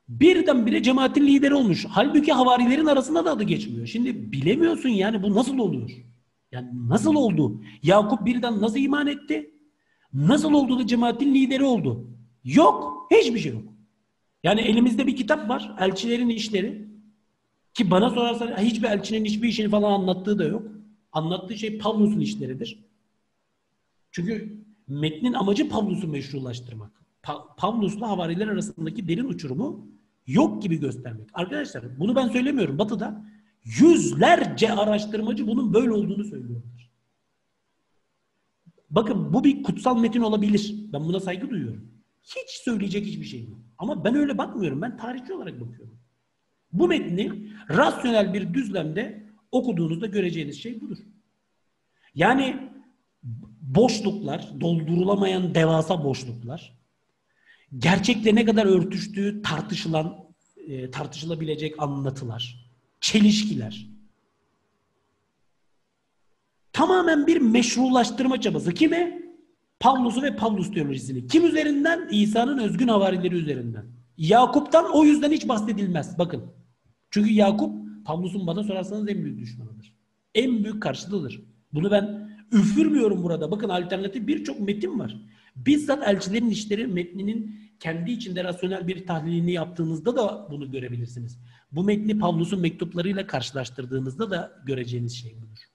[0.09, 1.85] birdenbire cemaatin lideri olmuş.
[1.89, 3.87] Halbuki havarilerin arasında da adı geçmiyor.
[3.87, 5.89] Şimdi bilemiyorsun yani bu nasıl oluyor?
[6.51, 7.61] Yani nasıl oldu?
[7.83, 9.51] Yakup birden nasıl iman etti?
[10.13, 12.07] Nasıl oldu da cemaatin lideri oldu?
[12.43, 13.07] Yok.
[13.11, 13.63] Hiçbir şey yok.
[14.43, 15.75] Yani elimizde bir kitap var.
[15.79, 16.87] Elçilerin işleri.
[17.73, 20.63] Ki bana sorarsan hiçbir elçinin hiçbir işini falan anlattığı da yok.
[21.11, 22.79] Anlattığı şey Pavlus'un işleridir.
[24.11, 24.57] Çünkü
[24.87, 26.91] metnin amacı Pavlus'u meşrulaştırmak.
[27.23, 29.87] Pa- Pavlus'la havariler arasındaki derin uçurumu
[30.27, 31.29] yok gibi göstermek.
[31.33, 32.79] Arkadaşlar bunu ben söylemiyorum.
[32.79, 33.25] Batı'da
[33.63, 36.80] yüzlerce araştırmacı bunun böyle olduğunu söylüyorlar.
[38.91, 40.75] Bakın bu bir kutsal metin olabilir.
[40.93, 41.91] Ben buna saygı duyuyorum.
[42.23, 43.59] Hiç söyleyecek hiçbir şey yok.
[43.77, 44.81] Ama ben öyle bakmıyorum.
[44.81, 45.99] Ben tarihçi olarak bakıyorum.
[46.73, 50.97] Bu metni rasyonel bir düzlemde okuduğunuzda göreceğiniz şey budur.
[52.15, 52.69] Yani
[53.61, 56.77] boşluklar, doldurulamayan devasa boşluklar,
[57.77, 60.25] gerçekle ne kadar örtüştüğü tartışılan,
[60.67, 62.69] e, tartışılabilecek anlatılar,
[63.01, 63.87] çelişkiler.
[66.73, 68.73] Tamamen bir meşrulaştırma çabası.
[68.73, 69.21] Kime?
[69.79, 71.27] Pavlus'u ve Pavlus teolojisini.
[71.27, 72.09] Kim üzerinden?
[72.11, 73.85] İsa'nın özgün havarileri üzerinden.
[74.17, 76.19] Yakup'tan o yüzden hiç bahsedilmez.
[76.19, 76.43] Bakın.
[77.09, 77.75] Çünkü Yakup
[78.05, 79.95] Pavlus'un bana sorarsanız en büyük düşmanıdır.
[80.35, 81.41] En büyük karşıtıdır.
[81.73, 83.51] Bunu ben üfürmüyorum burada.
[83.51, 85.17] Bakın alternatif birçok metin var.
[85.55, 91.39] Bizzat elçilerin işleri metninin kendi içinde rasyonel bir tahlilini yaptığınızda da bunu görebilirsiniz.
[91.71, 95.70] Bu metni Pavlus'un mektuplarıyla karşılaştırdığınızda da göreceğiniz şey budur.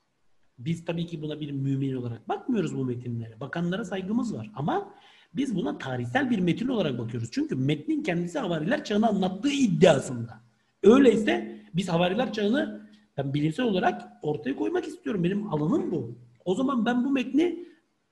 [0.58, 3.40] Biz tabii ki buna bir mümin olarak bakmıyoruz bu metinlere.
[3.40, 4.94] Bakanlara saygımız var ama
[5.34, 7.28] biz buna tarihsel bir metin olarak bakıyoruz.
[7.32, 10.40] Çünkü metnin kendisi havariler çağını anlattığı iddiasında.
[10.82, 15.24] Öyleyse biz havariler çağını ben bilimsel olarak ortaya koymak istiyorum.
[15.24, 16.18] Benim alanım bu.
[16.44, 17.66] O zaman ben bu metni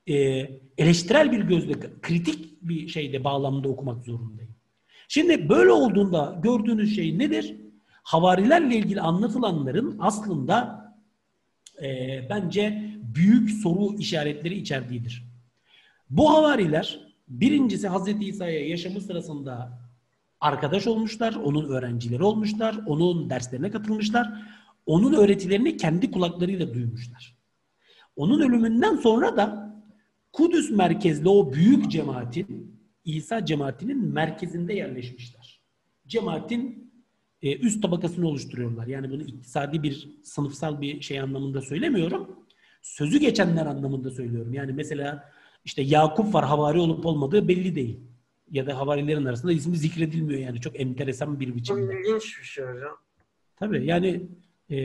[0.07, 0.15] e,
[0.79, 4.55] eleştirel bir gözle, kritik bir şeyde bağlamda okumak zorundayım.
[5.09, 7.57] Şimdi böyle olduğunda gördüğünüz şey nedir?
[8.03, 10.84] Havarilerle ilgili anlatılanların aslında
[11.83, 15.25] e, bence büyük soru işaretleri içerdiğidir.
[16.11, 19.79] Bu havariler birincisi Hazreti İsa'ya yaşamı sırasında
[20.41, 24.43] arkadaş olmuşlar, onun öğrencileri olmuşlar, onun derslerine katılmışlar,
[24.87, 27.37] onun öğretilerini kendi kulaklarıyla duymuşlar.
[28.17, 29.75] Onun ölümünden sonra da
[30.33, 35.61] Kudüs merkezli o büyük cemaatin, İsa cemaatinin merkezinde yerleşmişler.
[36.07, 36.84] Cemaatin
[37.45, 38.87] e, üst tabakasını oluşturuyorlar.
[38.87, 42.37] Yani bunu iktisadi bir, sınıfsal bir şey anlamında söylemiyorum.
[42.83, 44.55] Sözü geçenler anlamında söylüyorum.
[44.55, 45.33] Yani mesela
[45.65, 48.01] işte Yakup var havari olup olmadığı belli değil.
[48.51, 50.61] Ya da havarilerin arasında ismi zikredilmiyor yani.
[50.61, 51.93] Çok enteresan bir biçimde.
[51.93, 52.97] Çok ilginç bir şey hocam.
[53.57, 54.29] Tabii yani
[54.71, 54.77] e,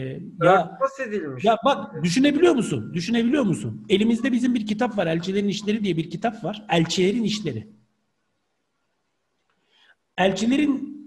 [0.44, 1.46] ya, edilmiş.
[1.46, 2.94] Ya bak düşünebiliyor musun?
[2.94, 3.86] Düşünebiliyor musun?
[3.90, 5.08] Elimizde bizim bir kitap var.
[5.08, 6.66] Elçilerin İşleri diye bir kitap var.
[6.70, 7.68] Elçilerin İşleri.
[10.18, 10.99] Elçilerin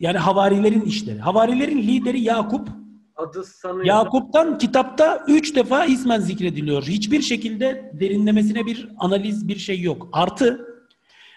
[0.00, 1.18] yani havarilerin işleri.
[1.18, 2.68] Havarilerin lideri Yakup.
[3.16, 3.84] Adı sanıyor.
[3.84, 6.82] Yakup'tan kitapta üç defa ismen zikrediliyor.
[6.82, 10.08] Hiçbir şekilde derinlemesine bir analiz, bir şey yok.
[10.12, 10.66] Artı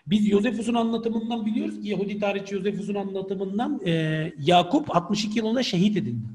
[0.07, 3.91] biz Yosefus'un anlatımından biliyoruz ki Yahudi tarihçi Yosefus'un anlatımından e,
[4.39, 6.27] Yakup 62 yılında şehit edildi.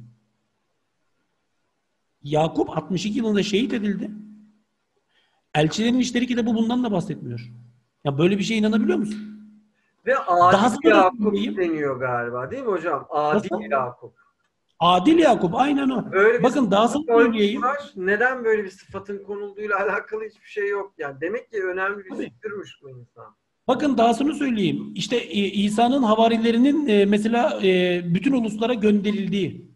[2.23, 4.11] Yakup 62 yılında şehit edildi.
[5.55, 7.53] Elçilerin İşleri kitabı bundan da bahsetmiyor.
[8.05, 9.31] Ya böyle bir şeye inanabiliyor musun?
[10.07, 13.07] Ve Adil Daha Yakup deniyor galiba değil mi hocam?
[13.11, 13.70] Adil Nasıl?
[13.70, 14.15] Yakup.
[14.81, 16.12] Adil Yakup aynen o.
[16.12, 17.62] Böyle Bakın daha söyleyeyim.
[17.97, 20.93] Neden böyle bir sıfatın konulduğuyla alakalı hiçbir şey yok.
[20.99, 23.37] Yani demek ki önemli bir figürmüş bu insan.
[23.69, 24.93] Bakın dahasını söyleyeyim.
[24.95, 29.73] İşte e, İsa'nın havarilerinin e, mesela e, bütün uluslara gönderildiği.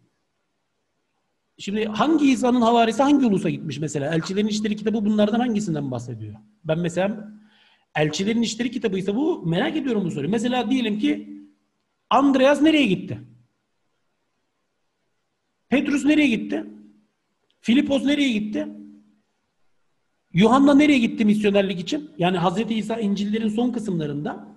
[1.57, 4.15] Şimdi hangi İsa'nın havarisi hangi ulusa gitmiş mesela?
[4.15, 6.35] Elçilerin İşleri kitabı bunlardan hangisinden bahsediyor?
[6.63, 7.29] Ben mesela
[7.97, 10.31] Elçilerin İşleri kitabı ise bu merak ediyorum bu soruyu.
[10.31, 11.29] Mesela diyelim ki
[12.09, 13.19] Andreas nereye gitti?
[15.69, 16.65] Petrus nereye gitti?
[17.61, 18.67] Filipos nereye gitti?
[20.33, 22.11] Yuhanna nereye gitti misyonerlik için?
[22.17, 24.47] Yani Hazreti İsa İncil'lerin son kısımlarında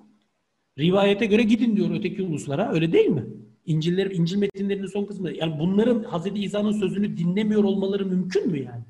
[0.79, 2.73] rivayete göre gidin diyor öteki uluslara.
[2.73, 3.25] Öyle değil mi?
[3.67, 5.33] İncil'ler, İncil metinlerinin son kısmında.
[5.33, 8.85] Yani bunların Hazreti İsa'nın sözünü dinlemiyor olmaları mümkün mü yani?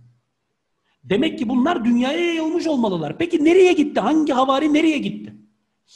[1.05, 3.19] Demek ki bunlar dünyaya yayılmış olmalılar.
[3.19, 4.01] Peki nereye gitti?
[4.01, 5.35] Hangi havari nereye gitti?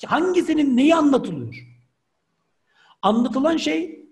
[0.07, 1.69] Hangisinin neyi anlatılıyor?
[3.03, 4.09] Anlatılan şey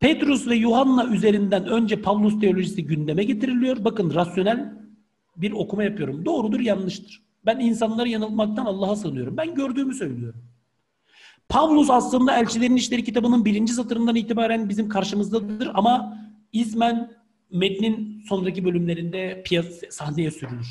[0.00, 3.84] Petrus ve Yuhanna üzerinden önce Pavlus teolojisi gündeme getiriliyor.
[3.84, 4.72] Bakın rasyonel
[5.36, 6.24] bir okuma yapıyorum.
[6.24, 7.22] Doğrudur, yanlıştır.
[7.46, 9.36] Ben insanları yanılmaktan Allah'a sığınıyorum.
[9.36, 10.44] Ben gördüğümü söylüyorum.
[11.48, 16.18] Pavlus aslında Elçilerin İşleri kitabının birinci satırından itibaren bizim karşımızdadır ama
[16.52, 17.10] ismen
[17.52, 20.68] metnin sonraki bölümlerinde piyas sahneye sürülür.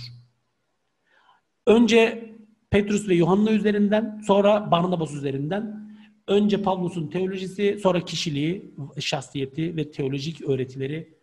[1.67, 2.31] Önce
[2.69, 5.81] Petrus ve Yuhanna üzerinden, sonra Barnabas üzerinden
[6.27, 11.13] önce Pavlus'un teolojisi, sonra kişiliği, şahsiyeti ve teolojik öğretileri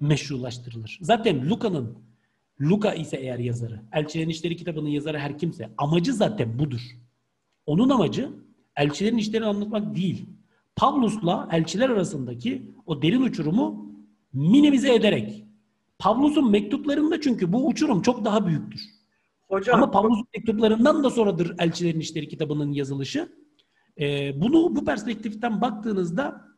[0.00, 0.98] meşrulaştırılır.
[1.02, 1.98] Zaten Luka'nın
[2.60, 6.80] Luka ise eğer yazarı, Elçilerin İşleri kitabının yazarı her kimse, amacı zaten budur.
[7.66, 8.30] Onun amacı
[8.76, 10.26] elçilerin işlerini anlatmak değil.
[10.76, 13.87] Pavlus'la elçiler arasındaki o derin uçurumu
[14.32, 15.44] minimize ederek.
[15.98, 18.80] Pavlus'un mektuplarında çünkü bu uçurum çok daha büyüktür.
[19.48, 23.28] Hocam, Ama Pavlus'un mektuplarından da sonradır Elçilerin İşleri kitabının yazılışı.
[24.00, 26.48] Ee, bunu bu perspektiften baktığınızda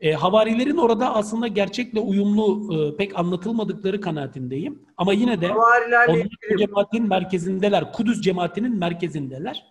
[0.00, 4.82] e, havarilerin orada aslında gerçekle uyumlu e, pek anlatılmadıkları kanaatindeyim.
[4.96, 5.90] Ama yine de onlar
[6.58, 7.92] cemaatin merkezindeler.
[7.92, 9.66] Kudüs cemaatinin merkezindeler.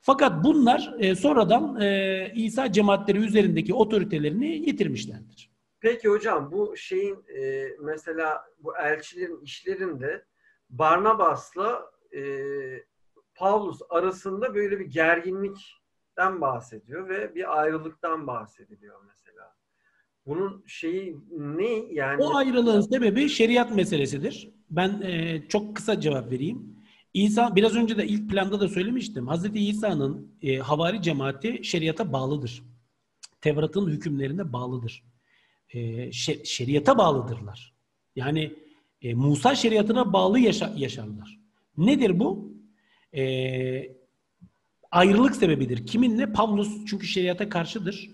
[0.00, 5.49] Fakat bunlar e, sonradan e, İsa cemaatleri üzerindeki otoritelerini yitirmişlerdir.
[5.80, 10.24] Peki hocam bu şeyin e, mesela bu elçilerin işlerinde
[10.70, 12.22] Barnabas'la e,
[13.34, 19.54] Pavlus arasında böyle bir gerginlikten bahsediyor ve bir ayrılıktan bahsediliyor mesela.
[20.26, 22.22] Bunun şeyi ne yani?
[22.22, 24.50] O ayrılığın sebebi şeriat meselesidir.
[24.70, 26.76] Ben e, çok kısa cevap vereyim.
[27.14, 29.26] İsa biraz önce de ilk planda da söylemiştim.
[29.26, 32.62] Hazreti İsa'nın e, havari cemaati şeriata bağlıdır.
[33.40, 35.09] Tevrat'ın hükümlerine bağlıdır.
[35.74, 36.12] E,
[36.44, 37.74] şeriata bağlıdırlar.
[38.16, 38.52] Yani
[39.02, 41.38] e, Musa şeriatına bağlı yaşa, yaşarlar.
[41.76, 42.52] Nedir bu?
[43.16, 43.96] E,
[44.90, 45.86] ayrılık sebebidir.
[45.86, 46.32] Kiminle?
[46.32, 48.10] Pavlus çünkü şeriata karşıdır.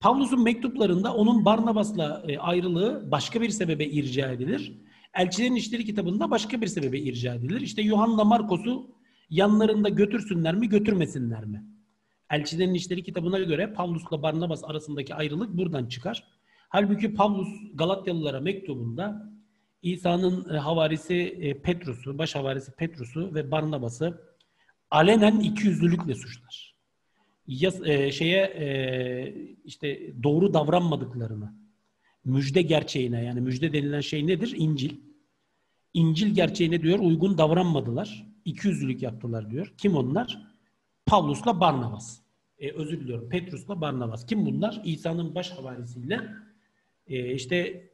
[0.00, 4.80] Pavlus'un mektuplarında onun Barnabas'la e, ayrılığı başka bir sebebe irca edilir.
[5.14, 7.60] Elçilerin İşleri kitabında başka bir sebebe irca edilir.
[7.60, 8.90] İşte Yuhanna Markos'u
[9.30, 11.64] yanlarında götürsünler mi götürmesinler mi?
[12.30, 16.24] Elçilerin İşleri kitabına göre Pavlus'la Barnabas arasındaki ayrılık buradan çıkar.
[16.70, 19.30] Halbuki Pavlus Galatyalılara mektubunda
[19.82, 24.20] İsa'nın e, havarisi e, Petrus'u, baş havarisi Petrus'u ve Barnabas'ı
[24.90, 26.74] alenen ikiyüzlülükle suçlar.
[27.46, 28.68] Ya, e, şeye e,
[29.64, 31.54] işte doğru davranmadıklarını,
[32.24, 34.54] müjde gerçeğine yani müjde denilen şey nedir?
[34.56, 34.96] İncil.
[35.94, 38.26] İncil gerçeğine diyor uygun davranmadılar.
[38.44, 39.74] İkiyüzlülük yaptılar diyor.
[39.78, 40.42] Kim onlar?
[41.06, 42.20] Pavlus'la Barnabas.
[42.58, 43.28] E, özür diliyorum.
[43.28, 44.26] Petrus'la Barnabas.
[44.26, 44.82] Kim bunlar?
[44.84, 46.20] İsa'nın baş havarisiyle
[47.10, 47.88] e, işte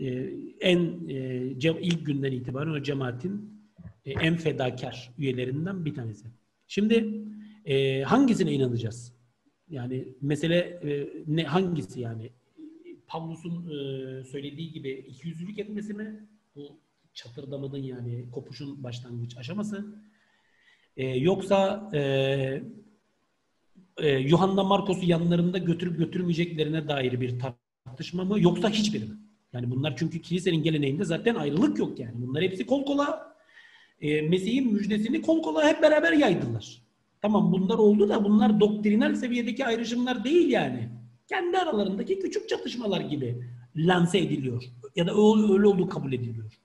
[0.00, 3.60] e, en e, ilk günden itibaren o cemaatin
[4.04, 6.26] e, en fedakar üyelerinden bir tanesi.
[6.66, 7.24] Şimdi
[7.64, 9.12] e, hangisine inanacağız?
[9.70, 12.30] Yani mesele e, ne hangisi yani?
[13.06, 16.28] Pavlus'un e, söylediği gibi iki yüzlülük etmesi mi?
[16.56, 16.78] Bu
[17.14, 19.86] çatırdamanın yani kopuşun başlangıç aşaması.
[20.96, 22.00] E, yoksa e,
[23.98, 27.38] e, Yuhanna Markos'u yanlarında götürüp götürmeyeceklerine dair bir
[27.84, 28.40] tartışma mı?
[28.40, 29.16] Yoksa hiçbiri mi?
[29.52, 32.14] Yani bunlar çünkü kilisenin geleneğinde zaten ayrılık yok yani.
[32.14, 33.34] Bunlar hepsi kol kola
[34.00, 36.82] e, Mesih'in müjdesini kol kola hep beraber yaydılar.
[37.22, 40.88] Tamam bunlar oldu da bunlar doktrinal seviyedeki ayrışımlar değil yani
[41.28, 43.44] kendi aralarındaki küçük çatışmalar gibi
[43.76, 44.64] lanse ediliyor.
[44.96, 46.60] Ya da öyle olduğu kabul ediliyor.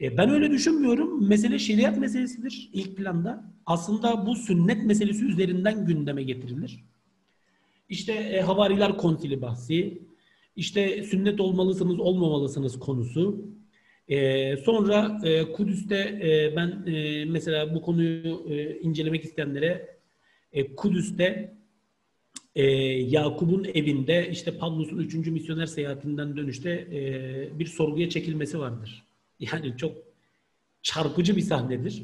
[0.00, 1.28] E, ben öyle düşünmüyorum.
[1.28, 3.44] Mesele şeriat meselesidir ilk planda.
[3.66, 6.84] Aslında bu sünnet meselesi üzerinden gündeme getirilir.
[7.88, 10.02] İşte e, havariler konsili bahsi,
[10.56, 13.46] işte sünnet olmalısınız olmamalısınız konusu.
[14.08, 19.98] E, sonra e, Kudüs'te e, ben e, mesela bu konuyu e, incelemek isteyenlere
[20.52, 21.56] e, Kudüs'te
[22.54, 25.14] e, Yakup'un evinde işte Pavlus'un 3.
[25.14, 29.04] misyoner seyahatinden dönüşte e, bir sorguya çekilmesi vardır.
[29.40, 29.92] Yani çok
[30.82, 32.02] çarpıcı bir sahnedir.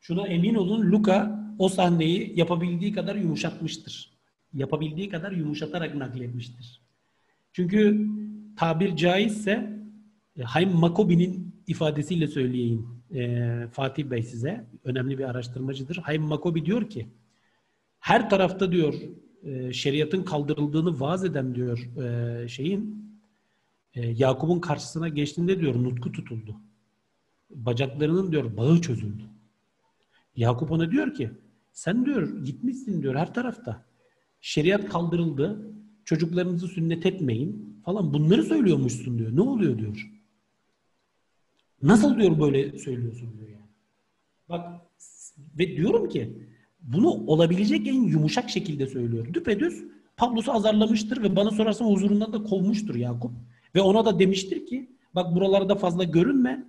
[0.00, 4.13] Şuna emin olun Luka o sahneyi yapabildiği kadar yumuşatmıştır.
[4.54, 6.80] Yapabildiği kadar yumuşatarak nakletmiştir.
[7.52, 8.08] Çünkü
[8.56, 9.80] tabir caizse
[10.36, 14.64] e, Haym Makobi'nin ifadesiyle söyleyeyim e, Fatih Bey size.
[14.84, 15.96] Önemli bir araştırmacıdır.
[15.96, 17.08] Haym Makobi diyor ki
[17.98, 18.94] her tarafta diyor
[19.42, 23.04] e, şeriatın kaldırıldığını vaaz eden diyor e, şeyin
[23.94, 26.56] e, Yakup'un karşısına geçtiğinde diyor nutku tutuldu.
[27.50, 29.22] Bacaklarının diyor bağı çözüldü.
[30.36, 31.30] Yakup ona diyor ki
[31.72, 33.84] sen diyor gitmişsin diyor her tarafta.
[34.44, 35.72] Şeriat kaldırıldı.
[36.04, 39.36] Çocuklarınızı sünnet etmeyin falan bunları söylüyormuşsun diyor.
[39.36, 40.10] Ne oluyor diyor.
[41.82, 43.70] Nasıl diyor böyle söylüyorsun diyor yani.
[44.48, 44.80] Bak
[45.58, 46.38] ve diyorum ki
[46.80, 49.34] bunu olabilecek en yumuşak şekilde söylüyor.
[49.34, 49.84] Düpedüz
[50.16, 53.32] Pavlus'u azarlamıştır ve bana sorarsan huzurundan da kovmuştur Yakup.
[53.74, 56.64] Ve ona da demiştir ki bak buralarda fazla görünme.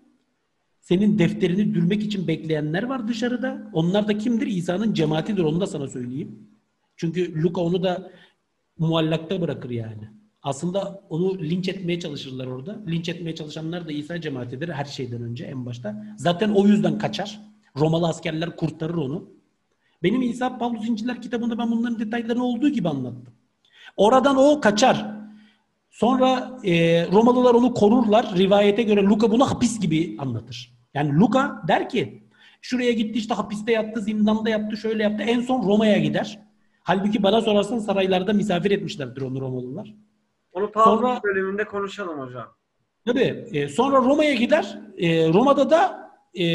[0.81, 3.69] Senin defterini dürmek için bekleyenler var dışarıda.
[3.73, 4.47] Onlar da kimdir?
[4.47, 5.43] İsa'nın cemaatidir.
[5.43, 6.54] Onu da sana söyleyeyim.
[6.95, 8.11] Çünkü Luka onu da
[8.77, 10.09] muallakta bırakır yani.
[10.43, 12.79] Aslında onu linç etmeye çalışırlar orada.
[12.87, 16.05] Linç etmeye çalışanlar da İsa cemaatidir her şeyden önce en başta.
[16.17, 17.39] Zaten o yüzden kaçar.
[17.77, 19.29] Romalı askerler kurtarır onu.
[20.03, 23.33] Benim İsa Pavlus İnciler kitabında ben bunların detaylarını olduğu gibi anlattım.
[23.97, 25.15] Oradan o kaçar.
[25.89, 28.37] Sonra e, Romalılar onu korurlar.
[28.37, 30.73] Rivayete göre Luka bunu hapis gibi anlatır.
[30.93, 32.23] Yani Luka der ki
[32.61, 35.23] şuraya gitti işte hapiste yattı, zindanda yattı, şöyle yaptı.
[35.23, 36.44] En son Roma'ya gider.
[36.85, 39.95] Halbuki bana sorarsan saraylarda misafir etmişlerdir onu Romalılar.
[40.51, 42.55] Onu Pavlus sonra, bölümünde konuşalım hocam.
[43.05, 43.45] Tabii.
[43.53, 44.79] E, sonra Roma'ya gider.
[44.97, 46.45] E, Roma'da da e,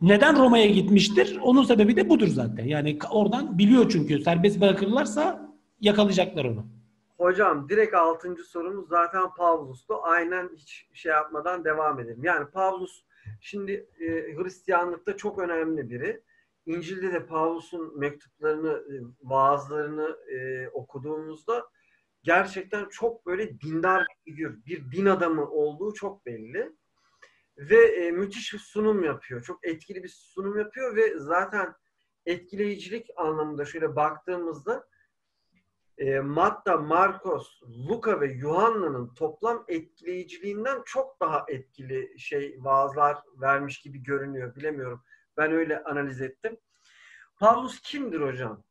[0.00, 1.38] neden Roma'ya gitmiştir?
[1.42, 2.64] Onun sebebi de budur zaten.
[2.64, 5.50] Yani oradan biliyor çünkü serbest bırakırlarsa
[5.80, 6.66] yakalayacaklar onu.
[7.18, 9.94] Hocam direkt altıncı sorumuz zaten Pavlus'tu.
[10.02, 12.24] Aynen hiç şey yapmadan devam edelim.
[12.24, 13.04] Yani Pavlus
[13.40, 14.06] şimdi e,
[14.36, 16.20] Hristiyanlıkta çok önemli biri.
[16.66, 21.68] İncil'de de Pavlus'un mektuplarını, e, vaazlarını e, okuduğumuzda
[22.22, 26.72] gerçekten çok böyle dindar bir figür, bir din adamı olduğu çok belli.
[27.58, 29.42] Ve e, müthiş bir sunum yapıyor.
[29.42, 31.74] Çok etkili bir sunum yapıyor ve zaten
[32.26, 34.88] etkileyicilik anlamında şöyle baktığımızda
[35.98, 44.02] e, Matta, Marcos, Luka ve Yuhanna'nın toplam etkileyiciliğinden çok daha etkili şey vaazlar vermiş gibi
[44.02, 44.56] görünüyor.
[44.56, 45.02] Bilemiyorum.
[45.36, 46.56] Ben öyle analiz ettim.
[47.38, 48.62] Pavlus kimdir hocam?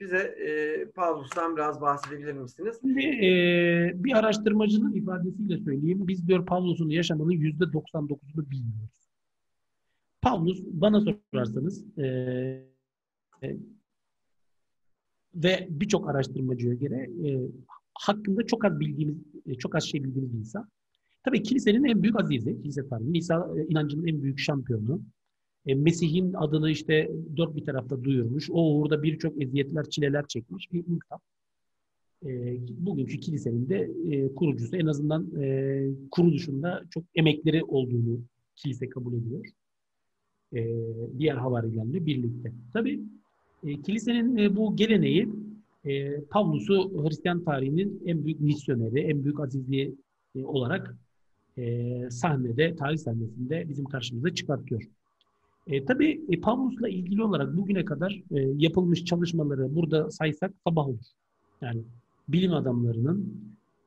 [0.00, 2.78] Bize e, Pavlus'tan biraz bahsedebilir misiniz?
[2.80, 6.08] Şimdi e, bir araştırmacının ifadesiyle söyleyeyim.
[6.08, 9.10] Biz diyor Pavlus'un yaşamının yüzde 99'unu bilmiyoruz.
[10.22, 12.04] Pavlus bana sorarsanız e,
[13.42, 13.56] e,
[15.34, 17.50] ve birçok araştırmacıya göre e,
[17.94, 19.16] hakkında çok az bildiğimiz,
[19.46, 20.68] e, çok az şey bildiğimiz bir insan.
[21.24, 23.18] Tabii kilisenin en büyük azizi, kilise tarihi.
[23.18, 25.00] İsa e, inancının en büyük şampiyonu.
[25.66, 28.50] E, Mesih'in adını işte dört bir tarafta duyurmuş.
[28.50, 31.20] O uğurda birçok eziyetler, çileler çekmiş bir insan.
[32.26, 32.56] E,
[32.86, 34.76] bugünkü kilisenin de e, kurucusu.
[34.76, 38.20] En azından e, kuruluşunda çok emekleri olduğunu
[38.56, 39.46] kilise kabul ediyor.
[40.54, 40.60] E,
[41.18, 42.52] diğer havarilerle birlikte.
[42.72, 43.00] Tabii
[43.64, 45.28] e, kilisenin e, bu geleneği
[45.84, 49.94] e, Pavlus'u Hristiyan tarihinin en büyük misyoneri, en büyük azizliği
[50.36, 50.96] e, olarak
[51.58, 54.82] e, sahnede, tarih sahnesinde bizim karşımıza çıkartıyor.
[55.66, 61.04] E, tabii e, Pavlus'la ilgili olarak bugüne kadar e, yapılmış çalışmaları burada saysak sabah olur.
[61.60, 61.82] Yani
[62.28, 63.42] bilim adamlarının,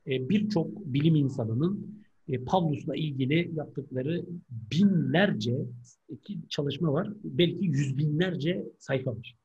[0.07, 1.95] e, birçok bilim insanının
[2.27, 4.25] e, Pavlus'la ilgili yaptıkları
[4.71, 5.65] binlerce
[6.49, 7.09] çalışma var.
[7.23, 9.35] Belki yüz binlerce sayfa var.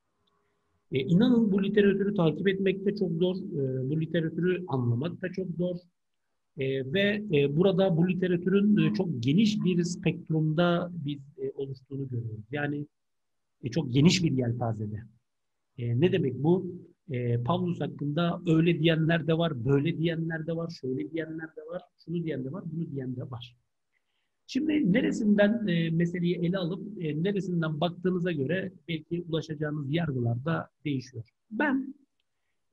[0.93, 3.36] E, inanın bu literatürü takip etmek de çok zor.
[3.36, 5.77] E, bu literatürü anlamak da çok zor.
[6.59, 12.44] E, ve e, burada bu literatürün e, çok geniş bir spektrumda biz e, oluştuğunu görüyoruz.
[12.51, 12.86] Yani
[13.62, 15.02] e, çok geniş bir yelpazede.
[15.78, 16.66] E, ne demek bu?
[17.10, 21.82] E, Pavlus hakkında öyle diyenler de var, böyle diyenler de var, şöyle diyenler de var,
[22.05, 23.56] şunu diyen de var, bunu diyen de var.
[24.47, 31.24] Şimdi neresinden e, meseleyi ele alıp e, neresinden baktığınıza göre belki ulaşacağınız yargılar da değişiyor.
[31.51, 31.94] Ben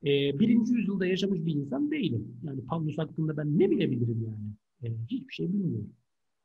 [0.04, 2.38] e, birinci yüzyılda yaşamış bir insan değilim.
[2.44, 4.54] Yani Pavlus hakkında ben ne bilebilirim yani?
[4.84, 5.94] E, hiçbir şey bilmiyorum.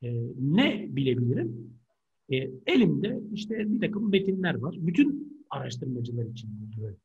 [0.03, 1.71] E, ne bilebilirim?
[2.31, 4.77] E, elimde işte bir takım metinler var.
[4.79, 6.51] Bütün araştırmacılar için
[6.81, 6.97] böyle.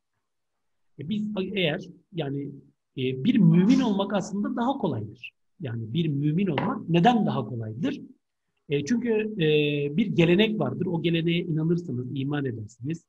[1.00, 2.52] E, biz eğer yani
[2.98, 5.32] e, bir mümin olmak aslında daha kolaydır.
[5.60, 8.02] Yani bir mümin olmak neden daha kolaydır?
[8.70, 9.10] E, çünkü
[9.44, 9.48] e,
[9.98, 10.86] bir gelenek vardır.
[10.86, 13.06] O geleneğe inanırsınız, iman edersiniz.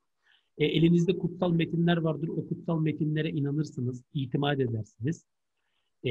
[0.59, 2.29] E, elinizde kutsal metinler vardır.
[2.29, 5.25] O kutsal metinlere inanırsınız, itimat edersiniz.
[6.07, 6.11] E,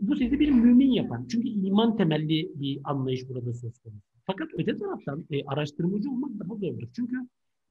[0.00, 1.26] bu sizi bir mümin yapan.
[1.30, 4.00] Çünkü iman temelli bir anlayış burada söz konusu.
[4.26, 6.88] Fakat öte taraftan e, araştırmacı olmak daha zordur.
[6.96, 7.16] Çünkü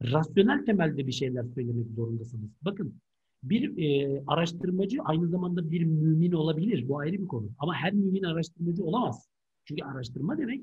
[0.03, 2.49] rasyonel temelde bir şeyler söylemek zorundasınız.
[2.62, 2.95] Bakın
[3.44, 6.88] bir e, araştırmacı aynı zamanda bir mümin olabilir.
[6.88, 7.49] Bu ayrı bir konu.
[7.60, 9.30] Ama her mümin araştırmacı olamaz.
[9.66, 10.62] Çünkü araştırma demek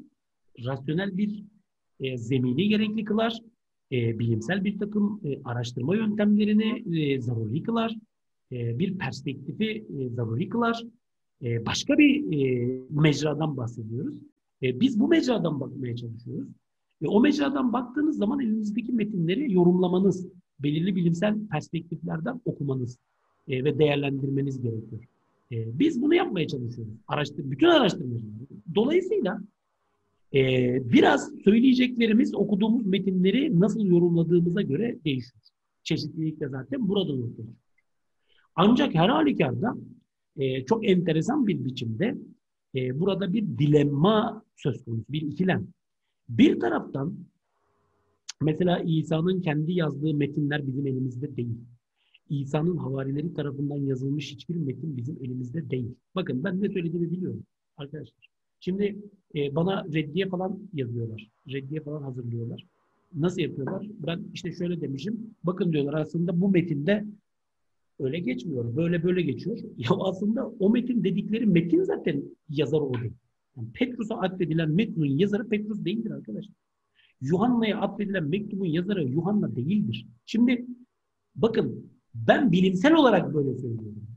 [0.65, 1.45] rasyonel bir
[2.01, 3.40] e, zemini gerekli kılar.
[3.93, 7.97] E, bilimsel bir takım e, araştırma yöntemlerini e, zaruri kılar.
[8.52, 10.85] E, bir perspektifi e, zaruri kılar.
[11.43, 14.15] E, başka bir e, mecradan bahsediyoruz.
[14.62, 16.48] E, biz bu mecradan bakmaya çalışıyoruz.
[17.02, 20.28] Ve o mecradan baktığınız zaman elinizdeki metinleri yorumlamanız,
[20.60, 22.98] belirli bilimsel perspektiflerden okumanız
[23.48, 25.02] e, ve değerlendirmeniz gerekiyor.
[25.52, 26.94] E, biz bunu yapmaya çalışıyoruz.
[27.09, 28.32] Araştır, bütün araştırmacılar.
[28.74, 29.40] Dolayısıyla
[30.34, 30.40] e,
[30.92, 35.42] biraz söyleyeceklerimiz okuduğumuz metinleri nasıl yorumladığımıza göre değişiyor.
[35.82, 37.52] Çeşitlilik de zaten burada ortaya
[38.55, 39.76] Ancak her halükarda
[40.36, 42.18] e, çok enteresan bir biçimde
[42.74, 45.68] e, burada bir dilemma söz konusu, bir ikilem.
[46.28, 47.18] Bir taraftan
[48.42, 51.59] mesela İsa'nın kendi yazdığı metinler bizim elimizde değil.
[52.30, 55.94] İsa'nın havarileri tarafından yazılmış hiçbir metin bizim elimizde değil.
[56.14, 57.42] Bakın ben ne söylediğimi biliyorum
[57.76, 58.38] arkadaşlar.
[58.60, 58.98] Şimdi
[59.35, 61.30] e, bana reddiye falan yazıyorlar.
[61.48, 62.66] Reddiye falan hazırlıyorlar.
[63.14, 63.86] Nasıl yapıyorlar?
[64.06, 65.35] Ben işte şöyle demişim.
[65.44, 67.05] Bakın diyorlar aslında bu metinde
[67.98, 68.76] öyle geçmiyor.
[68.76, 69.59] Böyle böyle geçiyor.
[69.76, 73.12] Ya aslında o metin dedikleri metin zaten yazar o değil.
[73.56, 76.55] Yani Petrus'a atfedilen mektubun yazarı Petrus değildir arkadaşlar.
[77.20, 80.06] Yuhanna'ya atfedilen mektubun yazarı Yuhanna değildir.
[80.26, 80.66] Şimdi
[81.35, 84.07] bakın ben bilimsel olarak böyle söylüyorum.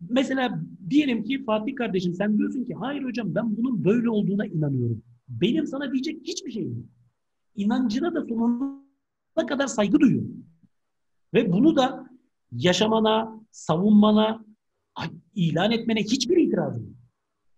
[0.00, 5.02] Mesela diyelim ki Fatih kardeşim sen diyorsun ki hayır hocam ben bunun böyle olduğuna inanıyorum.
[5.28, 6.86] Benim sana diyecek hiçbir şeyim yok.
[7.56, 10.44] İnancına da sonuna kadar saygı duyuyorum.
[11.34, 12.10] Ve bunu da
[12.52, 14.44] yaşamana, savunmana,
[15.34, 16.96] ilan etmene hiçbir itirazım yok.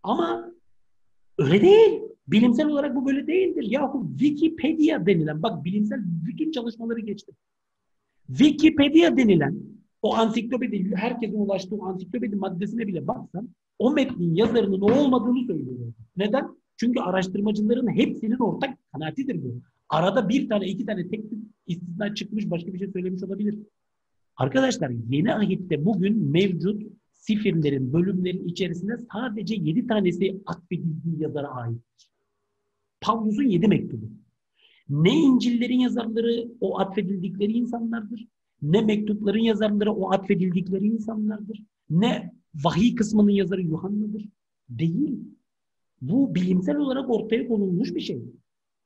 [0.03, 0.53] Ama
[1.39, 2.01] öyle değil.
[2.29, 3.63] Bilimsel olarak bu böyle değildir.
[3.63, 7.35] Yahu Wikipedia denilen, bak bilimsel bütün çalışmaları geçtim.
[8.29, 9.59] Wikipedia denilen
[10.03, 13.49] o ansiklopedi, herkesin ulaştığı o ansiklopedi maddesine bile baksan
[13.79, 15.93] o metnin yazarının o olmadığını söylüyor.
[16.17, 16.61] Neden?
[16.77, 19.61] Çünkü araştırmacıların hepsinin ortak kanaatidir bu.
[19.89, 21.25] Arada bir tane, iki tane tek
[21.67, 23.59] istisna çıkmış, başka bir şey söylemiş olabilir.
[24.37, 26.83] Arkadaşlar yeni ahitte bugün mevcut
[27.13, 32.11] sifirlerin, bölümlerin içerisinde sadece yedi tanesi atfedildiği yazara aittir.
[33.01, 34.07] Pavlus'un yedi mektubu.
[34.89, 38.27] Ne İncil'lerin yazarları o atfedildikleri insanlardır,
[38.63, 44.29] ne mektupların yazarları o atfedildikleri insanlardır, ne vahiy kısmının yazarı Yuhanna'dır.
[44.69, 45.19] Değil.
[46.03, 48.23] Bu bilimsel olarak ortaya konulmuş bir şey.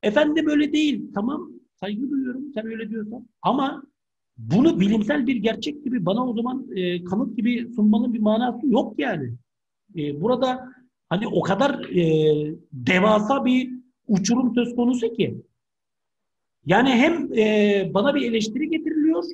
[0.02, 1.10] Efendi böyle değil.
[1.14, 3.28] Tamam saygı duyuyorum sen öyle diyorsan.
[3.42, 3.82] Ama
[4.38, 8.98] bunu bilimsel bir gerçek gibi bana o zaman e, kanıt gibi sunmanın bir manası yok
[8.98, 9.34] yani.
[9.96, 10.72] E, burada
[11.08, 12.04] hani o kadar e,
[12.72, 13.70] devasa bir
[14.08, 15.42] uçurum söz konusu ki.
[16.66, 19.24] Yani hem e, bana bir eleştiri getiriliyor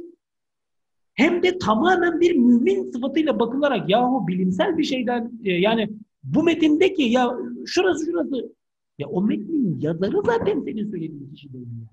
[1.20, 5.90] hem de tamamen bir mümin sıfatıyla bakılarak yahu bilimsel bir şeyden e, yani
[6.22, 7.36] bu metindeki ya
[7.66, 8.52] şurası şurası
[8.98, 11.66] ya o metnin yazarı zaten senin söylediğin kişi değil.
[11.66, 11.88] Yani.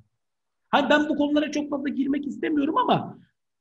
[0.69, 3.19] Hani ben bu konulara çok fazla girmek istemiyorum ama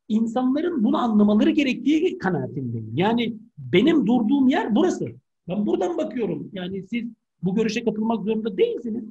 [0.09, 2.93] insanların bunu anlamaları gerektiği kanaatindeyim.
[2.95, 5.07] Yani benim durduğum yer burası.
[5.49, 6.51] Ben buradan bakıyorum.
[6.53, 7.05] Yani siz
[7.43, 9.05] bu görüşe katılmak zorunda değilsiniz.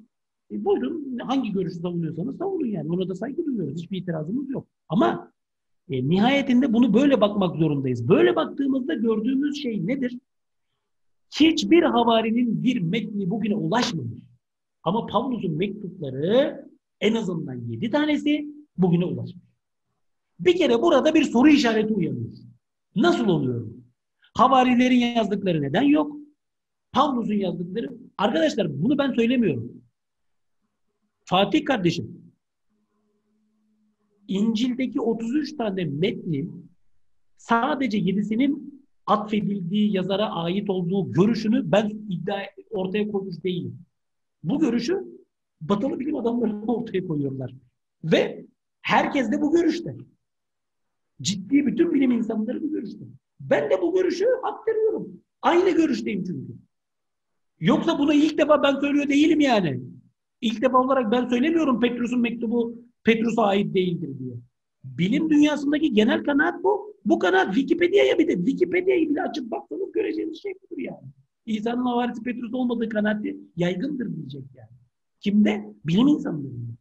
[0.51, 2.91] E buyurun hangi görüşü savunuyorsanız savunun yani.
[2.91, 3.77] Ona da saygı duyuyoruz.
[3.77, 4.67] Hiçbir itirazımız yok.
[4.89, 5.34] Ama
[5.89, 8.07] e, nihayetinde bunu böyle bakmak zorundayız.
[8.07, 10.19] Böyle baktığımızda gördüğümüz şey nedir?
[11.39, 14.23] Hiçbir havarinin bir metni bugüne ulaşmamış.
[14.83, 16.65] Ama Pavlus'un mektupları
[17.01, 18.47] en azından yedi tanesi
[18.77, 19.43] bugüne ulaşmış.
[20.39, 22.31] Bir kere burada bir soru işareti uyanıyor.
[22.95, 23.67] Nasıl oluyor?
[24.33, 26.17] Havarilerin yazdıkları neden yok?
[26.91, 27.97] Pavlus'un yazdıkları.
[28.17, 29.71] Arkadaşlar bunu ben söylemiyorum.
[31.25, 32.14] Fatih kardeşim
[34.27, 36.71] İncil'deki 33 tane metnin
[37.37, 42.39] sadece yedisinin atfedildiği yazara ait olduğu görüşünü ben iddia
[42.69, 43.79] ortaya koymuş değilim.
[44.43, 45.05] Bu görüşü
[45.61, 47.55] batılı bilim adamları ortaya koyuyorlar.
[48.03, 48.45] Ve
[48.81, 49.95] herkes de bu görüşte.
[51.21, 53.05] Ciddi bütün bilim insanları bu görüşte.
[53.39, 55.21] Ben de bu görüşü aktarıyorum.
[55.41, 56.53] Aynı görüşteyim çünkü.
[57.59, 59.81] Yoksa bunu ilk defa ben söylüyor değilim yani.
[60.41, 64.35] İlk defa olarak ben söylemiyorum Petrus'un mektubu Petrus'a ait değildir diye.
[64.83, 66.95] Bilim dünyasındaki genel kanaat bu.
[67.05, 71.07] Bu kanaat Wikipedia'ya bir de Wikipedia'yı bile açıp baksanız göreceğiniz şey budur yani.
[71.45, 74.69] İsa'nın havarisi Petrus olmadığı kanaati yaygındır diyecek yani.
[75.19, 75.73] Kimde?
[75.85, 76.71] Bilim insanlarında.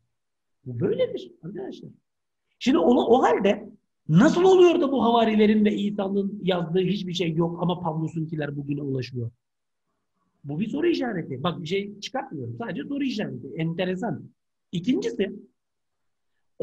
[0.66, 1.90] Bu böyledir arkadaşlar.
[2.58, 3.68] Şimdi o, o halde
[4.08, 9.30] nasıl oluyor da bu havarilerin ve İsa'nın yazdığı hiçbir şey yok ama Pavlus'unkiler bugüne ulaşıyor?
[10.44, 11.42] Bu bir soru işareti.
[11.42, 12.56] Bak bir şey çıkartmıyorum.
[12.58, 13.46] Sadece soru işareti.
[13.56, 14.24] Enteresan.
[14.72, 15.32] İkincisi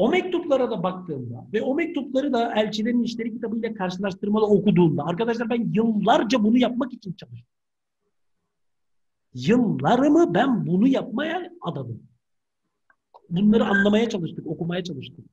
[0.02, 5.72] o mektuplara da baktığımda ve o mektupları da elçilerin işleri kitabıyla karşılaştırmalı okuduğumda arkadaşlar ben
[5.74, 7.54] yıllarca bunu yapmak için çalıştım.
[9.34, 12.02] Yıllarımı ben bunu yapmaya adadım.
[13.30, 15.24] Bunları anlamaya çalıştık, okumaya çalıştık.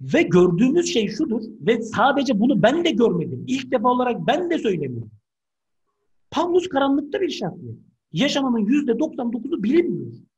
[0.00, 3.44] Ve gördüğümüz şey şudur ve sadece bunu ben de görmedim.
[3.46, 5.10] İlk defa olarak ben de söylemiyorum.
[6.30, 7.78] Pavlus karanlıkta bir şahsiyet.
[8.12, 10.29] Yaşamının yüzde 99'u bilinmiyor.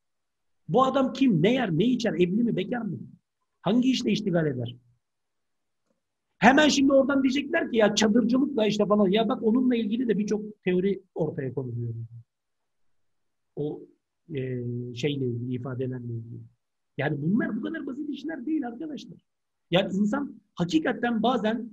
[0.72, 1.42] Bu adam kim?
[1.42, 1.78] Ne yer?
[1.78, 2.12] Ne içer?
[2.12, 2.56] Evli mi?
[2.56, 2.98] Bekar mı?
[3.62, 4.76] Hangi işle iştigal eder?
[6.38, 9.08] Hemen şimdi oradan diyecekler ki ya çadırcılıkla işte falan.
[9.08, 11.94] Ya bak onunla ilgili de birçok teori ortaya konuluyor.
[13.56, 13.80] O
[14.34, 16.40] e, şeyle ilgili, ifadelerle ilgili.
[16.98, 19.18] Yani bunlar bu kadar basit işler değil arkadaşlar.
[19.70, 21.70] Yani insan hakikaten bazen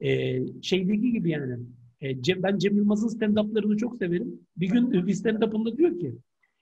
[0.00, 1.58] e, şeydeki gibi yani
[2.02, 4.40] e, ben Cem Yılmaz'ın stand-up'larını çok severim.
[4.56, 6.14] Bir gün bir stand-up'ında diyor ki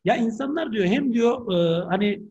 [0.05, 2.23] ya insanlar diyor hem diyor e, hani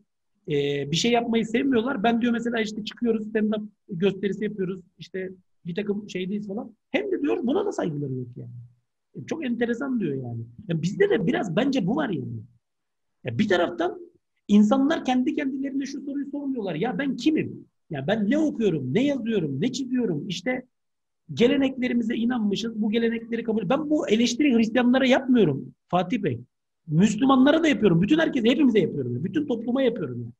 [0.48, 2.02] e, bir şey yapmayı sevmiyorlar.
[2.02, 4.80] Ben diyor mesela işte çıkıyoruz stand-up gösterisi yapıyoruz.
[4.98, 5.30] İşte
[5.66, 6.74] bir takım şeydeyiz falan.
[6.90, 8.50] Hem de diyor buna da saygıları yok yani.
[9.14, 10.44] E, çok enteresan diyor yani.
[10.68, 10.82] yani.
[10.82, 12.42] Bizde de biraz bence bu var yani.
[13.24, 14.00] Ya bir taraftan
[14.48, 16.74] insanlar kendi kendilerine şu soruyu sormuyorlar.
[16.74, 17.66] Ya ben kimim?
[17.90, 20.28] Ya ben ne okuyorum, ne yazıyorum, ne çiziyorum?
[20.28, 20.66] İşte
[21.34, 22.82] geleneklerimize inanmışız.
[22.82, 23.68] Bu gelenekleri kabul.
[23.68, 26.40] Ben bu eleştiri Hristiyanlara yapmıyorum Fatih Bey.
[26.86, 28.02] Müslümanlara da yapıyorum.
[28.02, 29.24] Bütün herkese, hepimize yapıyorum.
[29.24, 30.32] Bütün topluma yapıyorum.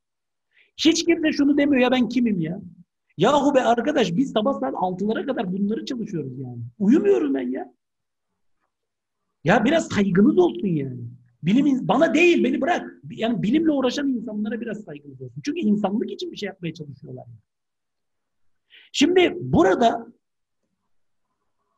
[0.77, 2.61] Hiç kimse şunu demiyor ya ben kimim ya.
[3.17, 6.63] Yahu be arkadaş biz sabah saat 6'lara kadar bunları çalışıyoruz yani.
[6.79, 7.75] Uyumuyorum ben ya.
[9.45, 11.01] Ya biraz saygınız olsun yani.
[11.43, 13.03] Bilim bana değil beni bırak.
[13.11, 15.43] Yani bilimle uğraşan insanlara biraz saygınız olsun.
[15.45, 17.25] Çünkü insanlık için bir şey yapmaya çalışıyorlar.
[18.93, 20.07] Şimdi burada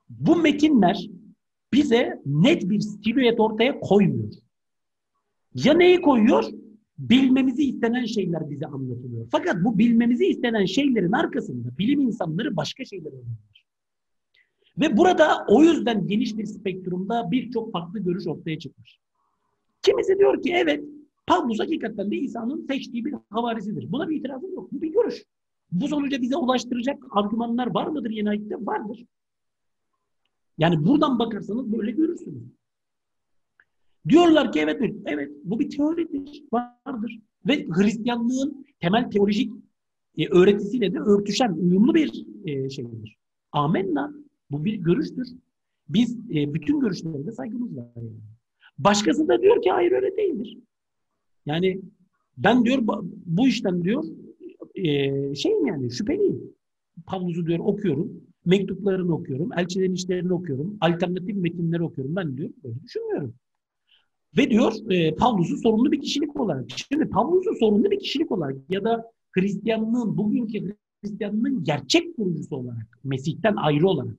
[0.09, 1.09] bu metinler
[1.73, 4.32] bize net bir silüet ortaya koymuyor.
[5.55, 6.45] Ya neyi koyuyor?
[6.99, 9.27] Bilmemizi istenen şeyler bize anlatılıyor.
[9.31, 13.37] Fakat bu bilmemizi istenen şeylerin arkasında bilim insanları başka şeyler öğreniyor.
[14.81, 18.99] Ve burada o yüzden geniş bir spektrumda birçok farklı görüş ortaya çıkmış.
[19.83, 20.85] Kimisi diyor ki evet
[21.27, 23.93] Pavlus hakikaten de İsa'nın seçtiği bir havarisidir.
[23.93, 24.73] Buna bir itirazım yok.
[24.73, 25.25] Bu bir görüş.
[25.73, 28.55] Bu sonuca bize ulaştıracak argümanlar var mıdır yeni ayette?
[28.61, 29.05] Vardır.
[30.59, 32.43] Yani buradan bakarsanız böyle görürsünüz.
[34.09, 37.21] Diyorlar ki evet, evet bu bir teoridir, vardır.
[37.47, 39.53] Ve Hristiyanlığın temel teolojik
[40.19, 43.17] e, öğretisiyle de örtüşen, uyumlu bir e, şeydir.
[43.53, 44.15] Amenna.
[44.51, 45.29] Bu bir görüştür.
[45.89, 47.87] Biz e, bütün görüşlere de saygımız var.
[47.97, 48.11] Yani.
[48.79, 50.59] Başkası da diyor ki hayır öyle değildir.
[51.47, 51.81] Yani
[52.37, 52.79] ben diyor
[53.27, 54.05] bu işten diyor
[54.75, 56.55] e, şeyim yani şüpheliyim.
[57.07, 58.13] Pavlus'u diyor okuyorum.
[58.45, 59.51] Mektuplarını okuyorum.
[59.53, 60.77] Elçilerin işlerini okuyorum.
[60.81, 62.17] Alternatif metinleri okuyorum.
[62.17, 63.35] Ben diyor böyle düşünmüyorum.
[64.36, 66.70] Ve diyor e, Pavlus'u sorumlu bir kişilik olarak.
[66.70, 73.56] Şimdi Pavlus'u sorumlu bir kişilik olarak ya da Hristiyanlığın, bugünkü Hristiyanlığın gerçek kurucusu olarak, Mesih'ten
[73.56, 74.16] ayrı olarak,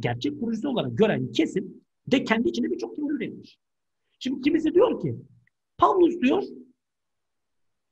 [0.00, 3.58] gerçek kurucusu olarak gören kesim de kendi içinde birçok teori üretmiş.
[4.18, 5.16] Şimdi kimisi diyor ki,
[5.78, 6.42] Pavlus diyor,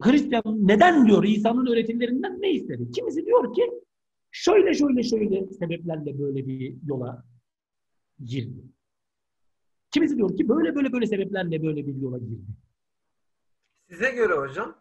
[0.02, 2.90] Hristiyan neden diyor İsa'nın öğretilerinden ne istedi?
[2.90, 3.62] Kimisi diyor ki,
[4.30, 7.24] şöyle şöyle şöyle sebeplerle böyle bir yola
[8.24, 8.75] girdi.
[9.96, 12.44] Kimisi diyor ki böyle böyle böyle sebeplerle böyle bir yola girdi.
[13.90, 14.74] Size göre hocam?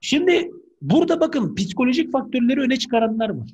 [0.00, 0.50] Şimdi
[0.82, 3.50] burada bakın psikolojik faktörleri öne çıkaranlar var.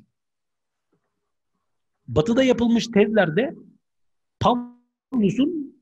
[2.07, 3.55] Batı'da yapılmış tezlerde
[4.39, 5.81] Pavlus'un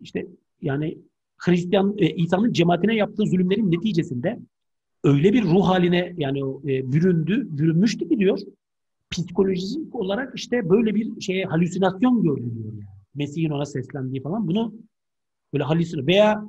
[0.00, 0.26] işte
[0.62, 0.98] yani
[1.38, 4.38] Hristiyan e, İsa'nın cemaatine yaptığı zulümlerin neticesinde
[5.04, 8.38] öyle bir ruh haline yani e, büründü, bürünmüştü ki diyor.
[9.10, 12.99] Psikolojik olarak işte böyle bir şeye halüsinasyon gördü diyor yani.
[13.14, 14.74] Mesih'in ona seslendiği falan bunu
[15.52, 16.44] böyle halüsinasyon veya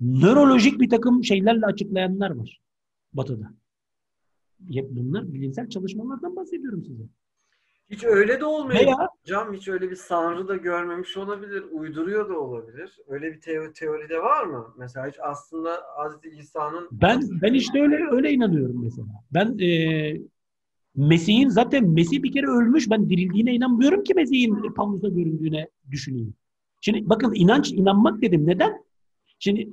[0.00, 2.60] nörolojik bir takım şeylerle açıklayanlar var
[3.12, 3.50] Batı'da.
[4.90, 7.02] Bunlar bilimsel çalışmalardan bahsediyorum size.
[7.90, 8.80] Hiç öyle de olmuyor.
[8.80, 11.64] Veya, Hocam hiç öyle bir sanrı da görmemiş olabilir.
[11.70, 12.98] Uyduruyor da olabilir.
[13.06, 14.74] Öyle bir teori, teori de var mı?
[14.78, 16.88] Mesela hiç aslında Hazreti İsa'nın...
[16.92, 19.08] Ben ben işte öyle öyle inanıyorum mesela.
[19.34, 19.68] Ben e,
[20.96, 22.90] Mesih'in zaten Mesih bir kere ölmüş.
[22.90, 26.34] Ben dirildiğine inanmıyorum ki Mesih'in Pavlus'a göründüğüne düşüneyim.
[26.80, 28.46] Şimdi bakın inanç, inanmak dedim.
[28.46, 28.84] Neden?
[29.38, 29.68] Şimdi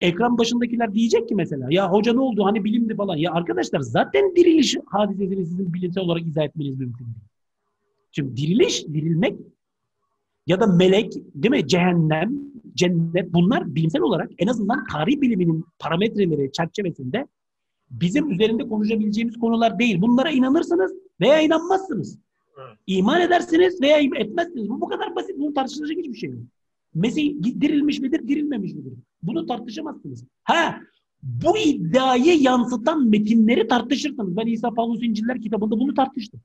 [0.00, 3.16] ekran başındakiler diyecek ki mesela ya hoca ne oldu hani bilimdi falan.
[3.16, 7.26] Ya arkadaşlar zaten diriliş hadisesini sizin bilimsel olarak izah etmeniz mümkün değil.
[8.12, 9.38] Şimdi diriliş, dirilmek
[10.46, 11.68] ya da melek, değil mi?
[11.68, 12.32] Cehennem,
[12.74, 17.26] cennet bunlar bilimsel olarak en azından tarih biliminin parametreleri çerçevesinde
[17.90, 20.00] bizim üzerinde konuşabileceğimiz konular değil.
[20.00, 22.18] Bunlara inanırsınız veya inanmazsınız.
[22.58, 22.78] Evet.
[22.86, 24.68] İman edersiniz veya etmezsiniz.
[24.68, 25.38] Bu bu kadar basit.
[25.38, 26.40] Bunu tartışılacak hiçbir şey yok.
[26.94, 28.92] Mesih dirilmiş midir, dirilmemiş midir?
[29.22, 30.24] Bunu tartışamazsınız.
[30.44, 30.80] Ha,
[31.22, 34.36] bu iddiayı yansıtan metinleri tartışırsınız.
[34.36, 36.40] Ben İsa Pavlus İnciller kitabında bunu tartıştım.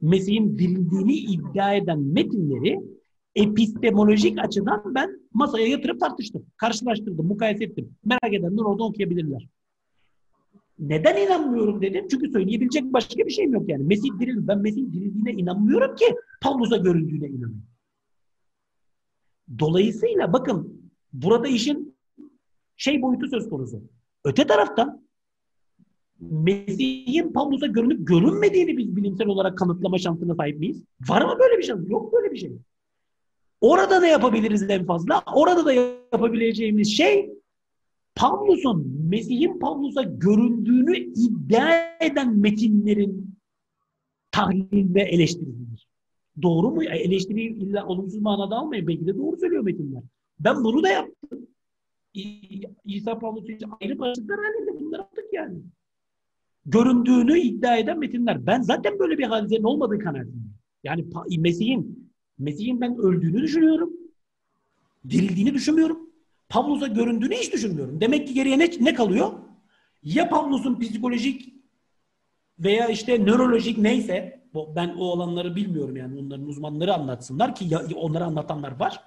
[0.00, 2.80] Mesih'in dirildiğini iddia eden metinleri
[3.34, 6.46] epistemolojik açıdan ben masaya yatırıp tartıştım.
[6.56, 7.88] Karşılaştırdım, mukayese ettim.
[8.04, 9.48] Merak edenler orada okuyabilirler.
[10.80, 12.06] Neden inanmıyorum dedim.
[12.10, 13.84] Çünkü söyleyebilecek başka bir şeyim yok yani.
[13.84, 14.48] Mesih dirildi.
[14.48, 16.04] Ben Mesih dirildiğine inanmıyorum ki
[16.40, 17.62] Pavlus'a göründüğüne inanıyorum.
[19.58, 21.96] Dolayısıyla bakın burada işin
[22.76, 23.82] şey boyutu söz konusu.
[24.24, 25.06] Öte taraftan
[26.20, 30.84] Mesih'in Pavlus'a görünüp görünmediğini biz bilimsel olarak kanıtlama şansına sahip miyiz?
[31.08, 31.90] Var mı böyle bir şans?
[31.90, 32.52] Yok böyle bir şey.
[33.60, 35.22] Orada ne yapabiliriz en fazla?
[35.34, 37.30] Orada da yapabileceğimiz şey
[38.20, 43.34] Pavlus'un Mesih'in Pavlus'a göründüğünü iddia eden metinlerin
[44.30, 45.26] tahlil ve.
[46.42, 46.84] Doğru mu?
[46.84, 48.86] Eleştiriyi illa olumsuz manada almayın.
[48.86, 50.02] Belki de doğru söylüyor metinler.
[50.40, 51.46] Ben bunu da yaptım.
[52.84, 55.58] İsa Pavlus için ayrı başlıklar halinde bunları yaptık yani.
[56.66, 58.46] Göründüğünü iddia eden metinler.
[58.46, 60.54] Ben zaten böyle bir hadisenin olmadığı kanaatindeyim.
[60.84, 61.06] Yani
[61.38, 63.92] Mesih'in Mesih'in ben öldüğünü düşünüyorum.
[65.10, 65.99] Dirildiğini düşünmüyorum.
[66.50, 68.00] Pavlus'a göründüğünü hiç düşünmüyorum.
[68.00, 69.32] Demek ki geriye ne, ne kalıyor?
[70.02, 71.54] Ya Pavlus'un psikolojik
[72.58, 74.40] veya işte nörolojik neyse
[74.76, 79.00] ben o olanları bilmiyorum yani onların uzmanları anlatsınlar ki ya, onları anlatanlar var.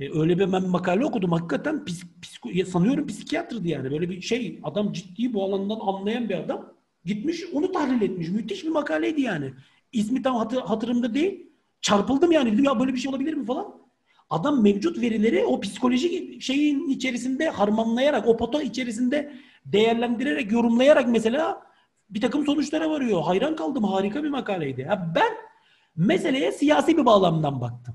[0.00, 1.32] E, öyle bir ben makale okudum.
[1.32, 3.90] Hakikaten psik, psiko, sanıyorum psikiyatrdı yani.
[3.90, 6.72] Böyle bir şey adam ciddi bu alandan anlayan bir adam.
[7.04, 8.28] Gitmiş onu tahlil etmiş.
[8.28, 9.52] Müthiş bir makaleydi yani.
[9.92, 11.50] İsmi tam hatır, hatırımda değil.
[11.80, 12.52] Çarpıldım yani.
[12.52, 13.83] Dedim ya böyle bir şey olabilir mi falan.
[14.30, 19.32] Adam mevcut verileri o psikolojik şeyin içerisinde harmanlayarak, o pota içerisinde
[19.64, 21.62] değerlendirerek, yorumlayarak mesela
[22.10, 23.22] bir takım sonuçlara varıyor.
[23.22, 23.84] Hayran kaldım.
[23.84, 24.80] Harika bir makaleydi.
[24.80, 25.32] Ya ben
[25.96, 27.94] Meseleye siyasi bir bağlamdan baktım.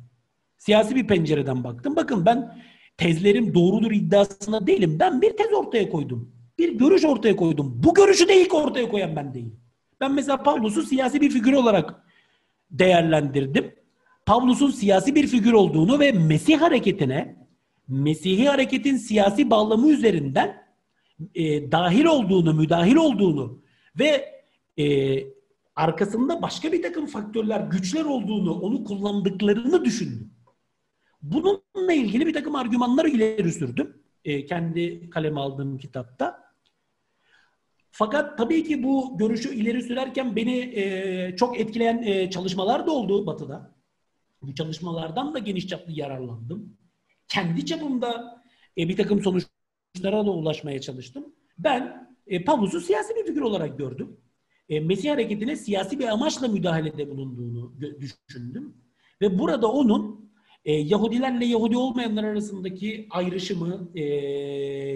[0.57, 1.95] Siyasi bir pencereden baktım.
[1.95, 2.57] Bakın ben
[2.97, 4.97] tezlerim doğrudur iddiasına değilim.
[4.99, 6.31] Ben bir tez ortaya koydum.
[6.59, 7.73] Bir görüş ortaya koydum.
[7.83, 9.59] Bu görüşü de ilk ortaya koyan ben değilim.
[10.01, 12.03] Ben mesela Pavlus'u siyasi bir figür olarak
[12.71, 13.75] değerlendirdim.
[14.29, 17.35] Pavlus'un siyasi bir figür olduğunu ve Mesih hareketine,
[17.87, 20.63] Mesih'i hareketin siyasi bağlamı üzerinden
[21.35, 23.61] e, dahil olduğunu, müdahil olduğunu
[23.99, 24.41] ve
[24.77, 24.85] e,
[25.75, 30.31] arkasında başka bir takım faktörler, güçler olduğunu, onu kullandıklarını düşündüm.
[31.21, 34.01] Bununla ilgili bir takım argümanlar ileri sürdüm.
[34.25, 36.53] E, kendi kaleme aldığım kitapta.
[37.91, 43.25] Fakat tabii ki bu görüşü ileri sürerken beni e, çok etkileyen e, çalışmalar da oldu
[43.25, 43.78] Batı'da.
[44.41, 46.77] Bu çalışmalardan da geniş çaplı yararlandım.
[47.27, 48.41] Kendi çapımda
[48.77, 51.35] e, bir takım sonuçlara da ulaşmaya çalıştım.
[51.57, 54.17] Ben e, Pavlus'u siyasi bir figür olarak gördüm.
[54.69, 58.77] E, Mesih hareketine siyasi bir amaçla müdahalede bulunduğunu düşündüm.
[59.21, 60.31] Ve burada onun
[60.65, 64.03] e, Yahudilerle Yahudi olmayanlar arasındaki ayrışımı e,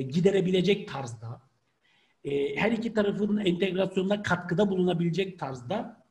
[0.02, 1.42] giderebilecek tarzda,
[2.24, 6.03] e, her iki tarafın entegrasyonuna katkıda bulunabilecek tarzda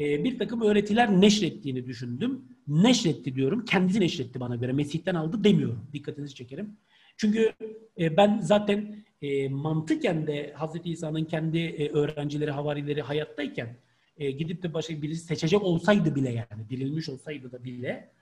[0.00, 2.44] e, bir takım öğretiler neşrettiğini düşündüm.
[2.68, 3.64] Neşretti diyorum.
[3.64, 4.72] Kendisi neşretti bana göre.
[4.72, 5.86] Mesih'ten aldı demiyorum.
[5.92, 6.76] Dikkatinizi çekerim.
[7.16, 7.52] Çünkü
[7.98, 13.76] e, ben zaten e, mantıken de Hazreti İsa'nın kendi e, öğrencileri, havarileri hayattayken
[14.18, 18.12] gidip de başka birisi seçecek olsaydı bile yani dirilmiş olsaydı da bile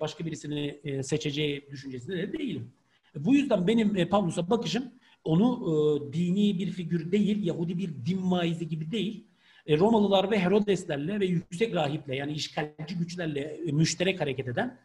[0.00, 2.72] başka birisini e, seçeceği düşüncesinde de değilim.
[3.14, 4.84] Bu yüzden benim e, Pavlus'a bakışım
[5.24, 9.26] onu dini bir figür değil, Yahudi bir din vaizi gibi değil,
[9.66, 14.78] e, Romalılar ve Herodeslerle ve yüksek rahiple yani işgalci güçlerle e, müşterek hareket eden,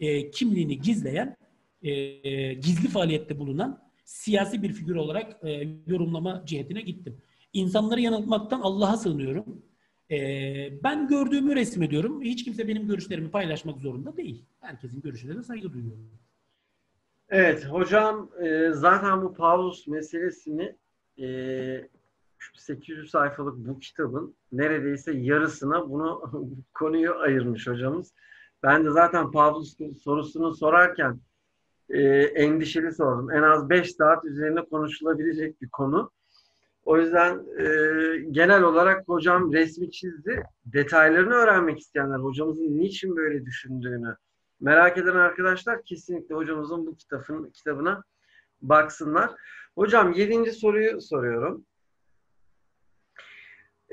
[0.00, 1.36] e, kimliğini gizleyen,
[2.60, 5.40] gizli faaliyette bulunan siyasi bir figür olarak
[5.86, 7.22] yorumlama cihetine gittim.
[7.52, 9.62] İnsanları yanıltmaktan Allah'a sığınıyorum.
[10.84, 12.22] Ben gördüğümü resmediyorum.
[12.22, 14.44] Hiç kimse benim görüşlerimi paylaşmak zorunda değil.
[14.60, 16.10] Herkesin görüşlerine saygı duyuyorum.
[17.28, 18.30] Evet hocam
[18.72, 20.76] zaten bu Pavlus meselesini
[22.54, 26.22] 800 sayfalık bu kitabın neredeyse yarısına bunu
[26.74, 28.12] konuyu ayırmış hocamız.
[28.62, 31.20] Ben de zaten Pavlus sorusunu sorarken
[31.90, 33.30] e, endişeli sordum.
[33.30, 36.10] En az 5 saat üzerine konuşulabilecek bir konu.
[36.84, 37.66] O yüzden e,
[38.30, 40.42] genel olarak hocam resmi çizdi.
[40.66, 44.16] Detaylarını öğrenmek isteyenler, hocamızın niçin böyle düşündüğünü,
[44.60, 48.02] Merak eden arkadaşlar kesinlikle hocamızın bu kitabın, kitabına
[48.62, 49.30] baksınlar.
[49.74, 51.64] Hocam yedinci soruyu soruyorum.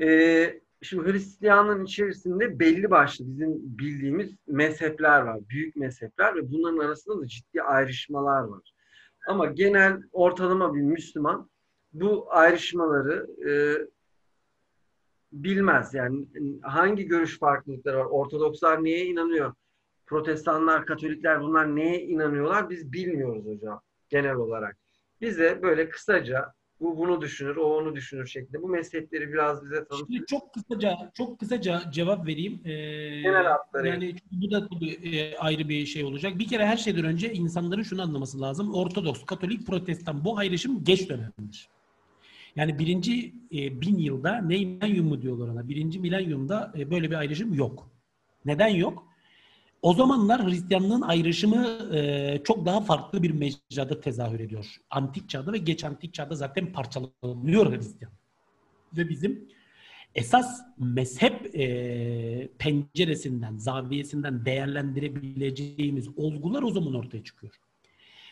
[0.02, 5.40] Ee, şimdi Hristiyanlığın içerisinde belli başlı bizim bildiğimiz mezhepler var.
[5.50, 8.74] Büyük mezhepler ve bunların arasında da ciddi ayrışmalar var.
[9.28, 11.50] Ama genel ortalama bir Müslüman
[11.94, 13.52] bu ayrışmaları e,
[15.32, 15.94] bilmez.
[15.94, 16.28] Yani
[16.62, 18.06] hangi görüş farklılıkları var?
[18.06, 19.54] Ortodokslar neye inanıyor?
[20.12, 24.78] protestanlar, katolikler bunlar neye inanıyorlar biz bilmiyoruz hocam genel olarak.
[25.22, 30.06] Bize böyle kısaca bu bunu düşünür, o onu düşünür şeklinde bu mezhepleri biraz bize tanıtır.
[30.08, 32.62] Şimdi çok kısaca çok kısaca cevap vereyim.
[32.66, 32.72] Ee,
[33.22, 33.88] genel hatları.
[33.88, 36.40] Yani bu da tabii e, ayrı bir şey olacak.
[36.40, 38.74] Bir kere her şeyden önce insanların şunu anlaması lazım.
[38.74, 41.70] Ortodoks, Katolik, Protestan bu ayrışım geç dönemdir.
[42.56, 45.70] Yani birinci e, bin yılda ne milenyum mu diyorlar ona?
[45.70, 47.90] Birinci milenyumda e, böyle bir ayrışım yok.
[48.46, 49.11] Neden yok?
[49.82, 54.76] O zamanlar Hristiyanlığın ayrışımı e, çok daha farklı bir mecrada tezahür ediyor.
[54.90, 58.14] Antik çağda ve geç antik çağda zaten parçalanıyor Hristiyan.
[58.98, 59.48] Ve bizim
[60.16, 67.54] esas mezhep e, penceresinden, zaviyesinden değerlendirebileceğimiz olgular o zaman ortaya çıkıyor.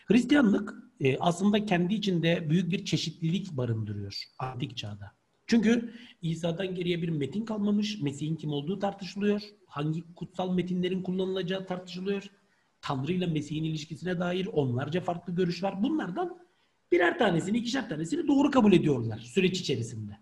[0.05, 5.11] Hristiyanlık e, aslında kendi içinde büyük bir çeşitlilik barındırıyor antik çağda.
[5.47, 8.01] Çünkü İsa'dan geriye bir metin kalmamış.
[8.01, 9.41] Mesih'in kim olduğu tartışılıyor.
[9.79, 12.23] Hangi kutsal metinlerin kullanılacağı tartışılıyor.
[12.81, 15.83] Tanrı ile Mesih'in ilişkisine dair onlarca farklı görüş var.
[15.83, 16.37] Bunlardan
[16.91, 20.17] birer tanesini, ikişer tanesini doğru kabul ediyorlar süreç içerisinde.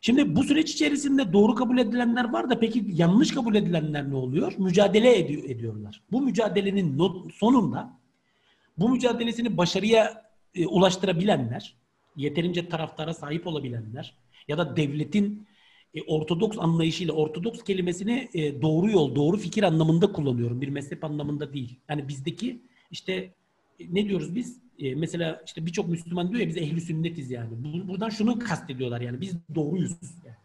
[0.00, 4.52] Şimdi bu süreç içerisinde doğru kabul edilenler var da peki yanlış kabul edilenler ne oluyor?
[4.58, 6.02] Mücadele ed- ediyorlar.
[6.12, 6.98] Bu mücadelenin
[7.34, 7.98] sonunda
[8.78, 10.24] bu mücadelesini başarıya
[10.54, 11.74] e, ulaştırabilenler,
[12.16, 14.14] yeterince taraftara sahip olabilenler,
[14.48, 15.46] ya da devletin
[15.94, 20.60] e, ortodoks anlayışıyla ortodoks kelimesini e, doğru yol, doğru fikir anlamında kullanıyorum.
[20.60, 21.78] Bir mezhep anlamında değil.
[21.88, 23.12] Yani bizdeki işte
[23.80, 24.58] e, ne diyoruz biz?
[24.78, 27.48] E, mesela işte birçok Müslüman diyor ya biz ehli sünnetiz yani.
[27.88, 29.92] Buradan şunu kastediyorlar yani biz doğruyuz
[30.24, 30.36] yani,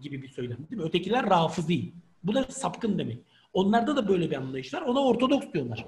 [0.00, 0.88] gibi bir söylem değil mi?
[0.88, 1.92] Ötekiler rafizi.
[2.24, 3.18] Bu da sapkın demek.
[3.52, 4.82] Onlarda da böyle bir anlayış var.
[4.82, 5.86] Ona ortodoks diyorlar.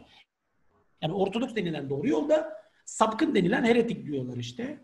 [1.03, 2.53] Yani ortodoks denilen doğru yolda
[2.85, 4.79] sapkın denilen heretik diyorlar işte.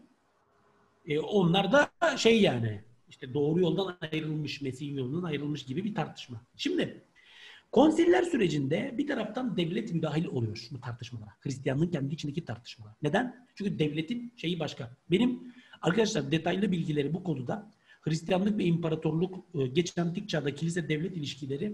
[1.07, 2.81] E, onlar da şey yani
[3.13, 6.41] işte doğru yoldan ayrılmış, Mesih'in yolundan ayrılmış gibi bir tartışma.
[6.57, 7.05] Şimdi
[7.73, 11.31] konsiller sürecinde bir taraftan devlet müdahil oluyor bu tartışmalara.
[11.41, 12.95] Hristiyanlığın kendi içindeki tartışmalar.
[13.03, 13.47] Neden?
[13.55, 14.97] Çünkü devletin şeyi başka.
[15.11, 21.17] Benim arkadaşlar detaylı bilgileri bu konuda Hristiyanlık ve imparatorluk e, geç antik çağda kilise devlet
[21.17, 21.73] ilişkileri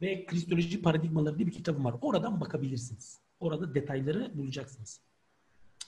[0.00, 1.94] ve kristoloji paradigmaları diye bir kitabım var.
[2.00, 3.20] Oradan bakabilirsiniz.
[3.40, 5.00] Orada detayları bulacaksınız.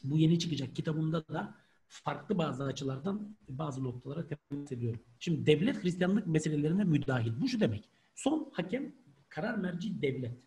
[0.05, 1.55] Bu yeni çıkacak kitabımda da
[2.02, 5.00] farklı bazı açılardan bazı noktalara temas ediyorum.
[5.18, 7.32] Şimdi devlet Hristiyanlık meselelerine müdahil.
[7.40, 7.88] Bu şu demek.
[8.14, 8.94] Son hakem
[9.28, 10.38] karar merci devlet.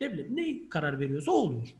[0.00, 1.74] Devlet ne karar veriyorsa o oluyor.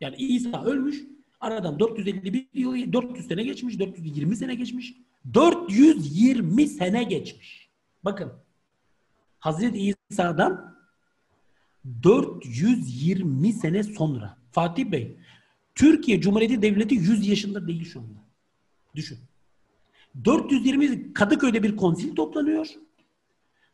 [0.00, 1.04] Yani İsa ölmüş.
[1.40, 4.94] Aradan 451 yıl, 400 sene geçmiş, 420 sene geçmiş.
[5.34, 7.70] 420 sene geçmiş.
[8.04, 8.32] Bakın.
[9.38, 10.78] Hazreti İsa'dan
[12.02, 15.18] 420 sene sonra Fatih Bey
[15.74, 18.27] Türkiye Cumhuriyeti Devleti 100 yaşında değil şu anda.
[18.94, 19.18] Düşün.
[20.24, 22.68] 420 Kadıköy'de bir konsil toplanıyor.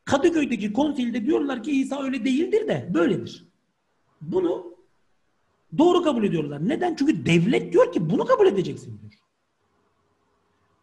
[0.05, 3.45] Kadıköy'deki konsilde diyorlar ki İsa öyle değildir de böyledir.
[4.20, 4.74] Bunu
[5.78, 6.69] doğru kabul ediyorlar.
[6.69, 6.95] Neden?
[6.95, 9.12] Çünkü devlet diyor ki bunu kabul edeceksin diyor.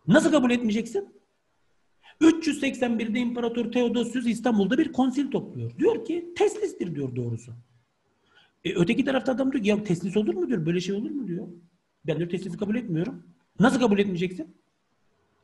[0.07, 1.21] Nasıl kabul etmeyeceksin?
[2.21, 5.77] 381'de İmparator Theodosius İstanbul'da bir konsil topluyor.
[5.77, 7.51] Diyor ki teslistir diyor doğrusu.
[8.63, 10.65] E, öteki tarafta adam diyor ki ya teslis olur mu diyor.
[10.65, 11.47] Böyle şey olur mu diyor.
[12.07, 13.23] Ben diyor teslisi kabul etmiyorum.
[13.61, 14.55] Nasıl kabul etmeyeceksin?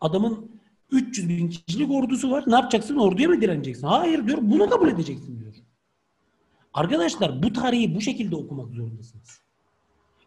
[0.02, 0.52] Adamın
[0.92, 2.44] 300 bin kişilik ordusu var.
[2.48, 2.96] Ne yapacaksın?
[2.96, 3.88] Orduya mı direneceksin?
[3.88, 4.38] Hayır diyor.
[4.42, 5.56] Bunu kabul edeceksin diyor.
[6.74, 9.42] Arkadaşlar bu tarihi bu şekilde okumak zorundasınız.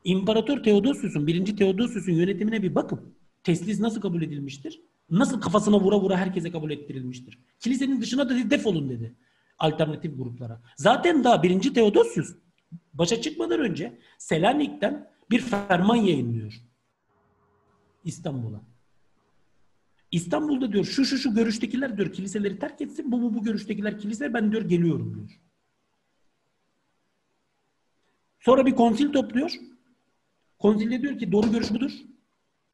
[0.05, 3.15] İmparator Theodosius'un, birinci Theodosius'un yönetimine bir bakın.
[3.45, 4.81] Teslis nasıl kabul edilmiştir?
[5.11, 7.39] Nasıl kafasına vura vura herkese kabul ettirilmiştir?
[7.61, 9.15] Kilisenin dışına da defolun dedi
[9.59, 10.63] alternatif gruplara.
[10.77, 12.35] Zaten daha birinci Theodosius
[12.95, 16.70] başa çıkmadan önce Selanik'ten bir ferman yayınlıyor.
[18.05, 18.61] İstanbul'a.
[20.11, 23.13] İstanbul'da diyor şu şu şu görüştekiler diyor kiliseleri terk etsin.
[23.13, 25.41] Bu bu bu görüştekiler kilise ben diyor geliyorum diyor.
[28.41, 29.53] Sonra bir konsil topluyor.
[30.59, 31.93] Konsilde diyor ki doğru görüş budur.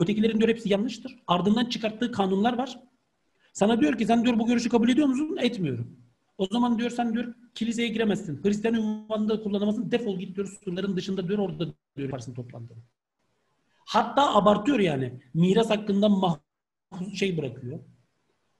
[0.01, 1.19] Ötekilerin diyor hepsi yanlıştır.
[1.27, 2.81] Ardından çıkarttığı kanunlar var.
[3.53, 5.36] Sana diyor ki sen diyor bu görüşü kabul ediyor musun?
[5.40, 5.97] Etmiyorum.
[6.39, 8.44] O zaman diyor sen diyor kiliseye giremezsin.
[8.44, 9.90] Hristiyan ünvanında kullanamazsın.
[9.90, 11.66] Defol git diyor surların dışında diyor orada
[11.97, 12.78] diyor yaparsın toplantını.
[13.86, 15.20] Hatta abartıyor yani.
[15.34, 16.38] Miras hakkında mah
[17.14, 17.78] şey bırakıyor.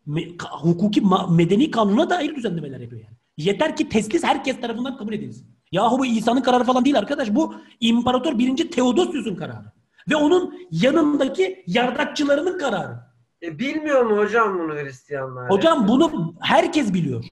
[0.07, 0.20] Me,
[0.51, 3.16] hukuki ma, medeni kanuna dair düzenlemeler yapıyor yani.
[3.36, 5.47] Yeter ki teslis herkes tarafından kabul edilsin.
[5.73, 7.35] Yahu bu İsa'nın kararı falan değil arkadaş.
[7.35, 8.70] Bu İmparator 1.
[8.70, 9.73] Theodosius'un kararı.
[10.11, 13.01] Ve onun yanındaki yardakçılarının kararı.
[13.43, 15.51] E, bilmiyor mu hocam bunu Hristiyanlar?
[15.51, 17.24] Hocam bunu herkes biliyor.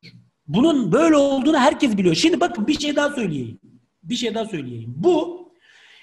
[0.49, 2.15] Bunun böyle olduğunu herkes biliyor.
[2.15, 3.59] Şimdi bakın bir şey daha söyleyeyim.
[4.03, 4.95] Bir şey daha söyleyeyim.
[4.97, 5.45] Bu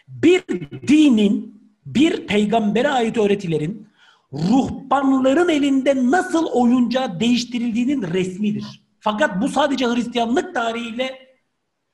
[0.07, 0.43] bir
[0.87, 3.87] dinin, bir peygambere ait öğretilerin
[4.33, 8.81] ruhbanların elinde nasıl oyuncağı değiştirildiğinin resmidir.
[8.99, 11.31] Fakat bu sadece Hristiyanlık tarihiyle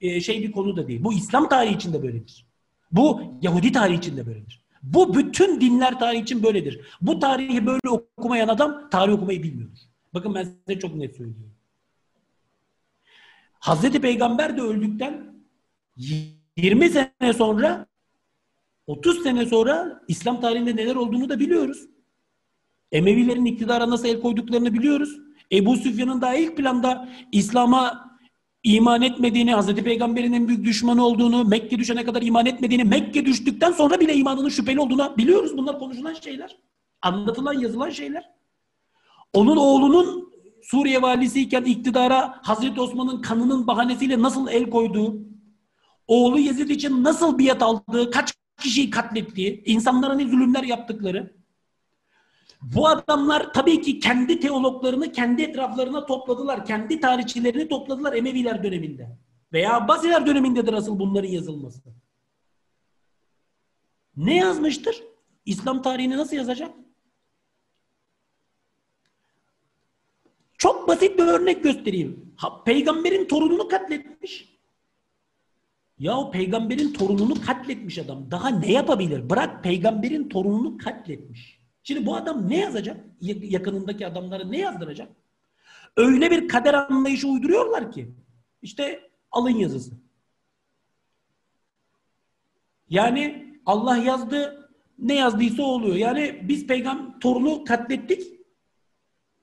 [0.01, 1.03] e, şey bir konu da değil.
[1.03, 2.45] Bu İslam tarihi için de böyledir.
[2.91, 4.61] Bu Yahudi tarihi için de böyledir.
[4.83, 6.81] Bu bütün dinler tarihi için böyledir.
[7.01, 9.79] Bu tarihi böyle okumayan adam tarih okumayı bilmiyordur.
[10.13, 11.53] Bakın ben size çok net söyleyeyim.
[13.59, 15.33] Hazreti Peygamber de öldükten
[16.57, 17.87] 20 sene sonra
[18.87, 21.85] 30 sene sonra İslam tarihinde neler olduğunu da biliyoruz.
[22.91, 25.17] Emevilerin iktidara nasıl el koyduklarını biliyoruz.
[25.51, 28.07] Ebu Süfyan'ın daha ilk planda İslam'a
[28.63, 33.71] iman etmediğini, Hazreti Peygamber'in en büyük düşmanı olduğunu, Mekke düşene kadar iman etmediğini, Mekke düştükten
[33.71, 35.57] sonra bile imanının şüpheli olduğunu biliyoruz.
[35.57, 36.57] Bunlar konuşulan şeyler.
[37.01, 38.29] Anlatılan, yazılan şeyler.
[39.33, 40.27] Onun oğlunun
[40.63, 45.15] Suriye valisiyken iktidara Hazreti Osman'ın kanının bahanesiyle nasıl el koyduğu,
[46.07, 51.37] oğlu Yezid için nasıl biat aldığı, kaç kişiyi katlettiği, insanlara ne zulümler yaptıkları,
[52.61, 56.65] bu adamlar tabii ki kendi teologlarını kendi etraflarına topladılar.
[56.65, 59.17] Kendi tarihçilerini topladılar Emeviler döneminde.
[59.53, 61.81] Veya Abbasiler dönemindedir asıl bunların yazılması.
[64.17, 65.03] Ne yazmıştır?
[65.45, 66.75] İslam tarihini nasıl yazacak?
[70.57, 72.35] Çok basit bir örnek göstereyim.
[72.65, 74.56] Peygamberin torununu katletmiş.
[75.99, 78.31] Ya o peygamberin torununu katletmiş adam.
[78.31, 79.29] Daha ne yapabilir?
[79.29, 81.59] Bırak peygamberin torununu katletmiş.
[81.83, 83.05] Şimdi bu adam ne yazacak?
[83.21, 85.11] Yakınındaki adamlara ne yazdıracak?
[85.97, 88.15] Öyle bir kader anlayışı uyduruyorlar ki.
[88.61, 89.91] İşte alın yazısı.
[92.89, 94.69] Yani Allah yazdı,
[94.99, 95.95] ne yazdıysa oluyor.
[95.95, 98.23] Yani biz peygamber torunu katlettik,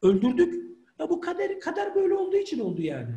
[0.03, 0.65] öldürdük.
[0.99, 3.15] Ya bu kader, kader böyle olduğu için oldu yani.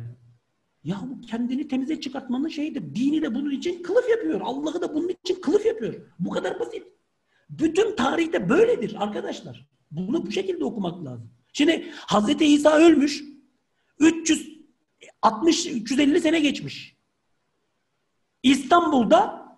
[0.88, 2.94] Ya bu kendini temize çıkartmanın şeyidir.
[2.94, 4.40] Dini de bunun için kılıf yapıyor.
[4.44, 5.94] Allah'ı da bunun için kılıf yapıyor.
[6.18, 6.82] Bu kadar basit.
[7.50, 9.68] Bütün tarihte böyledir arkadaşlar.
[9.90, 11.30] Bunu bu şekilde okumak lazım.
[11.52, 13.24] Şimdi Hazreti İsa ölmüş.
[13.98, 16.96] 360 350 sene geçmiş.
[18.42, 19.48] İstanbul'da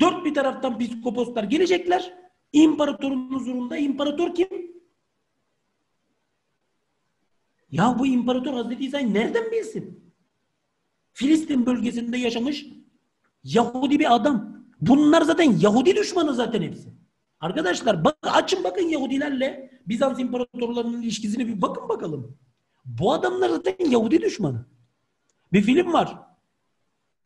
[0.00, 2.14] dört bir taraftan psikoposlar gelecekler.
[2.52, 4.48] İmparatorun huzurunda imparator kim?
[7.70, 10.11] Ya bu imparator Hazreti İsa'yı nereden bilsin?
[11.12, 12.66] Filistin bölgesinde yaşamış
[13.44, 14.64] Yahudi bir adam.
[14.80, 16.88] Bunlar zaten Yahudi düşmanı zaten hepsi.
[17.40, 22.38] Arkadaşlar bak, açın bakın Yahudilerle Bizans imparatorlarının ilişkisini bir bakın bakalım.
[22.84, 24.66] Bu adamlar zaten Yahudi düşmanı.
[25.52, 26.18] Bir film var.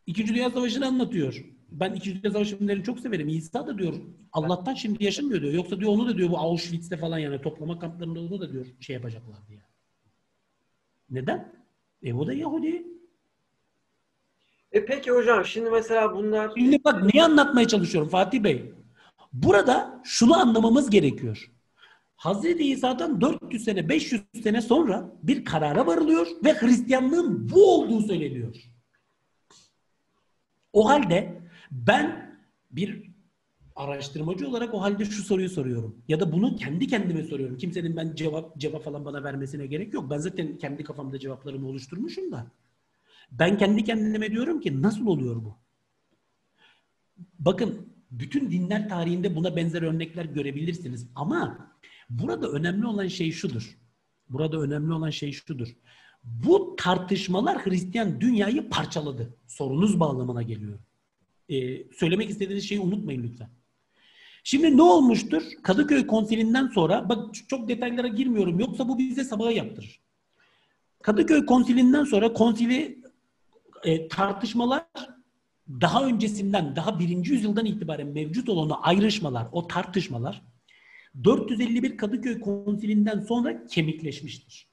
[0.06, 1.44] İkinci Dünya Savaşı'nı anlatıyor.
[1.70, 3.28] Ben İkinci Dünya Savaşı filmlerini çok severim.
[3.28, 3.94] İsa da diyor
[4.32, 5.52] Allah'tan şimdi yaşamıyor diyor.
[5.52, 8.94] Yoksa diyor onu da diyor bu Auschwitz'te falan yani toplama kamplarında onu da diyor şey
[8.94, 9.62] yapacaklar diye.
[11.10, 11.52] Neden?
[12.02, 12.95] E o da Yahudi.
[14.72, 16.50] E peki hocam şimdi mesela bunlar...
[16.58, 18.72] Şimdi bak neyi anlatmaya çalışıyorum Fatih Bey?
[19.32, 21.50] Burada şunu anlamamız gerekiyor.
[22.16, 28.56] Hazreti İsa'dan 400 sene, 500 sene sonra bir karara varılıyor ve Hristiyanlığın bu olduğu söyleniyor.
[30.72, 32.38] O halde ben
[32.70, 33.10] bir
[33.76, 36.02] araştırmacı olarak o halde şu soruyu soruyorum.
[36.08, 37.56] Ya da bunu kendi kendime soruyorum.
[37.56, 40.10] Kimsenin ben cevap cevap falan bana vermesine gerek yok.
[40.10, 42.46] Ben zaten kendi kafamda cevaplarımı oluşturmuşum da.
[43.30, 45.58] Ben kendi kendime diyorum ki nasıl oluyor bu?
[47.38, 51.06] Bakın bütün dinler tarihinde buna benzer örnekler görebilirsiniz.
[51.14, 51.70] Ama
[52.10, 53.78] burada önemli olan şey şudur.
[54.28, 55.68] Burada önemli olan şey şudur.
[56.24, 59.36] Bu tartışmalar Hristiyan dünyayı parçaladı.
[59.46, 60.78] Sorunuz bağlamına geliyor.
[61.48, 63.48] Ee, söylemek istediğiniz şeyi unutmayın lütfen.
[64.44, 65.42] Şimdi ne olmuştur?
[65.62, 70.00] Kadıköy konsilinden sonra, bak çok detaylara girmiyorum yoksa bu bize sabaha yaptırır.
[71.02, 73.02] Kadıköy konsilinden sonra konsili
[73.84, 74.86] e, tartışmalar
[75.68, 80.42] daha öncesinden, daha birinci yüzyıldan itibaren mevcut olan o ayrışmalar, o tartışmalar
[81.24, 84.66] 451 Kadıköy konsilinden sonra kemikleşmiştir.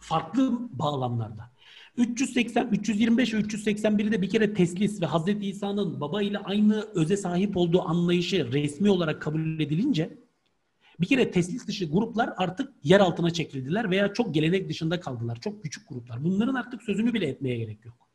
[0.00, 1.50] Farklı bağlamlarda.
[1.96, 7.56] 380, 325 ve 381'de bir kere teslis ve Hazreti İsa'nın baba ile aynı öze sahip
[7.56, 10.18] olduğu anlayışı resmi olarak kabul edilince
[11.00, 15.40] bir kere teslis dışı gruplar artık yer altına çekildiler veya çok gelenek dışında kaldılar.
[15.40, 16.24] Çok küçük gruplar.
[16.24, 18.08] Bunların artık sözünü bile etmeye gerek yok.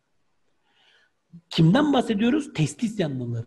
[1.50, 2.54] Kimden bahsediyoruz?
[2.54, 3.46] Teslis yanlıları.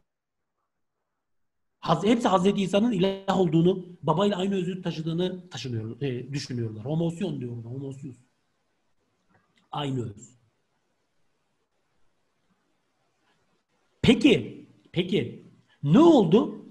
[2.02, 6.84] Hepsi Hazreti İsa'nın ilah olduğunu, babayla aynı özü taşıdığını taşınıyor, e, düşünüyorlar.
[6.84, 8.16] Homosyon diyorlar, homosyus.
[9.72, 10.34] Aynı öz.
[14.02, 15.46] Peki, peki
[15.82, 16.63] ne oldu?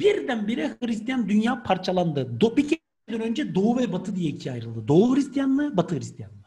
[0.00, 2.40] Birdenbire Hristiyan dünya parçalandı.
[2.40, 4.88] Do, bir kere önce Doğu ve Batı diye ikiye ayrıldı.
[4.88, 6.46] Doğu Hristiyanlığı, Batı Hristiyanlığı.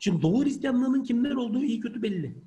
[0.00, 2.42] Şimdi Doğu Hristiyanlığının kimler olduğu iyi kötü belli.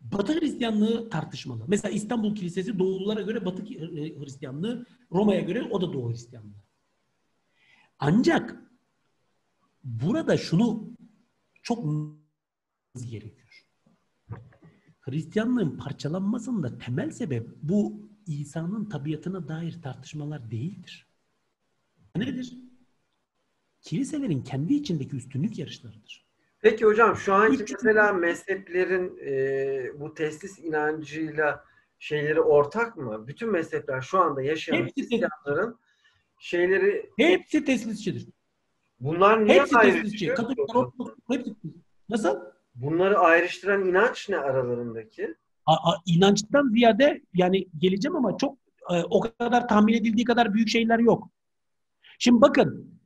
[0.00, 1.64] Batı Hristiyanlığı tartışmalı.
[1.68, 6.62] Mesela İstanbul Kilisesi Doğululara göre Batı Hristiyanlığı, Roma'ya göre o da Doğu Hristiyanlığı.
[7.98, 8.56] Ancak
[9.84, 10.96] burada şunu
[11.62, 11.84] çok
[13.10, 13.66] gerekiyor.
[15.00, 21.06] Hristiyanlığın parçalanmasında temel sebep bu İsa'nın tabiatına dair tartışmalar değildir.
[22.16, 22.56] Nedir?
[23.80, 26.26] Kiliselerin kendi içindeki üstünlük yarışlarıdır.
[26.60, 31.64] Peki hocam şu anki mesela mezheplerin e, bu teslis inancıyla
[31.98, 33.26] şeyleri ortak mı?
[33.26, 35.78] Bütün mezhepler şu anda yaşayan Hristiyanların
[36.38, 38.26] şeyleri Hepsi teslisçidir.
[39.00, 40.28] bunlar niye Hepsi teslisçi.
[40.28, 41.54] Katolikler, Ortodokslar, hepsi
[42.08, 42.38] Nasıl?
[42.74, 45.34] Bunları ayrıştıran inanç ne aralarındaki?
[45.74, 48.58] A, inançtan ziyade yani geleceğim ama çok
[48.90, 51.30] e, o kadar tahmin edildiği kadar büyük şeyler yok.
[52.18, 53.00] Şimdi bakın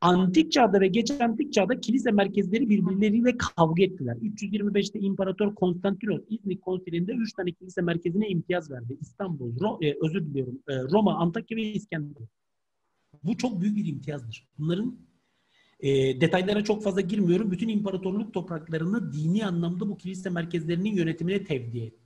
[0.00, 4.16] antik çağda ve geç antik çağda kilise merkezleri birbirleriyle kavga ettiler.
[4.16, 8.96] 325'te İmparator Konstantinos İznik konsilinde 3 tane kilise merkezine imtiyaz verdi.
[9.00, 12.22] İstanbul, Ro, e, özür diliyorum, e, Roma, Antakya ve İskender.
[13.22, 14.48] Bu çok büyük bir imtiyazdır.
[14.58, 14.98] Bunların
[15.80, 17.50] e, detaylara çok fazla girmiyorum.
[17.50, 22.04] Bütün imparatorluk topraklarını dini anlamda bu kilise merkezlerinin yönetimine tevdi etti.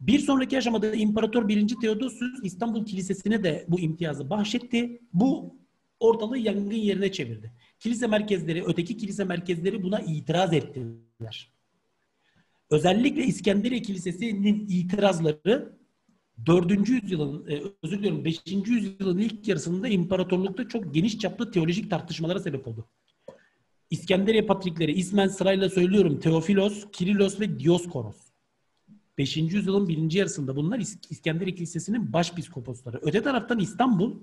[0.00, 1.68] Bir sonraki aşamada İmparator 1.
[1.80, 5.02] Theodosius İstanbul Kilisesi'ne de bu imtiyazı bahşetti.
[5.12, 5.56] Bu
[6.00, 7.52] ortalığı yangın yerine çevirdi.
[7.80, 11.52] Kilise merkezleri, öteki kilise merkezleri buna itiraz ettiler.
[12.70, 15.78] Özellikle İskenderiye Kilisesi'nin itirazları
[16.46, 16.88] 4.
[16.88, 18.40] yüzyılın, e, özür diliyorum 5.
[18.70, 22.88] yüzyılın ilk yarısında imparatorlukta çok geniş çaplı teolojik tartışmalara sebep oldu.
[23.90, 28.16] İskenderiye patrikleri ismen sırayla söylüyorum Teofilos, Kirilos ve Dioskoros.
[29.18, 29.36] 5.
[29.36, 30.78] yüzyılın birinci yarısında bunlar
[31.10, 33.00] İskenderiye Kilisesi'nin başpiskoposları.
[33.02, 34.14] Öte taraftan İstanbul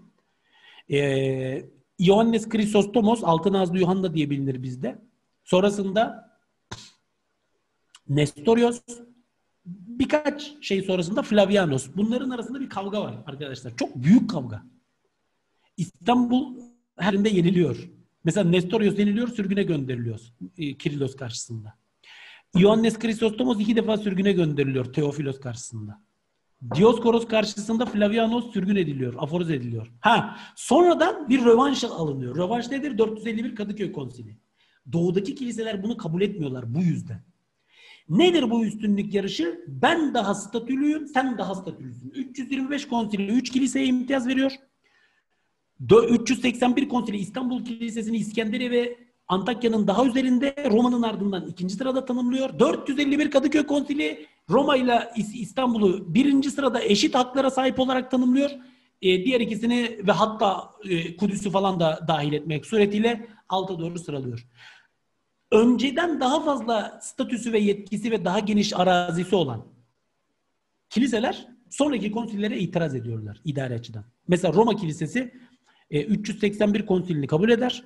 [0.91, 1.65] ee,
[1.99, 5.01] Ioannes Chrysostomos, Altın Ağızlı Yuhanna diye bilinir bizde.
[5.43, 6.31] Sonrasında
[8.09, 8.81] Nestorios,
[10.03, 11.87] birkaç şey sonrasında Flavianos.
[11.95, 13.77] Bunların arasında bir kavga var arkadaşlar.
[13.77, 14.63] Çok büyük kavga.
[15.77, 16.59] İstanbul
[16.97, 17.89] her yerinde yeniliyor.
[18.23, 20.19] Mesela Nestorius yeniliyor, sürgüne gönderiliyor
[20.57, 21.73] e, Kirilos karşısında.
[22.57, 26.01] Ioannes Chrysostomos iki defa sürgüne gönderiliyor Teofilos karşısında.
[26.75, 29.91] Dioskoros karşısında Flavianos sürgün ediliyor, aforoz ediliyor.
[29.99, 32.37] Ha, sonradan bir rövanş alınıyor.
[32.37, 32.97] Rövanş nedir?
[32.97, 34.37] 451 Kadıköy Konsili.
[34.91, 37.32] Doğudaki kiliseler bunu kabul etmiyorlar bu yüzden.
[38.09, 39.65] Nedir bu üstünlük yarışı?
[39.67, 42.09] Ben daha statülüyüm, sen daha statülüsün.
[42.15, 44.51] 325 konsili 3 kiliseye imtiyaz veriyor.
[46.09, 48.97] 381 konsili İstanbul Kilisesi'ni İskenderiye ve
[49.27, 52.59] Antakya'nın daha üzerinde Roma'nın ardından ikinci sırada tanımlıyor.
[52.59, 58.49] 451 Kadıköy Konsili Roma ile İstanbul'u birinci sırada eşit haklara sahip olarak tanımlıyor.
[59.01, 64.47] E, diğer ikisini ve hatta e, Kudüs'ü falan da dahil etmek suretiyle alta doğru sıralıyor.
[65.53, 69.65] Önceden daha fazla statüsü ve yetkisi ve daha geniş arazisi olan
[70.89, 74.05] kiliseler sonraki konsillere itiraz ediyorlar idare açıdan.
[74.27, 75.33] Mesela Roma Kilisesi
[75.91, 77.83] e, 381 konsilini kabul eder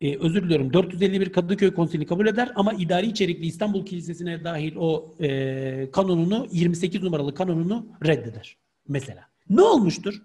[0.00, 5.14] e, özür diliyorum 451 Kadıköy Konsili kabul eder ama idari içerikli İstanbul Kilisesi'ne dahil o
[5.20, 8.56] e, kanununu 28 numaralı kanununu reddeder
[8.88, 9.28] mesela.
[9.50, 10.22] Ne olmuştur?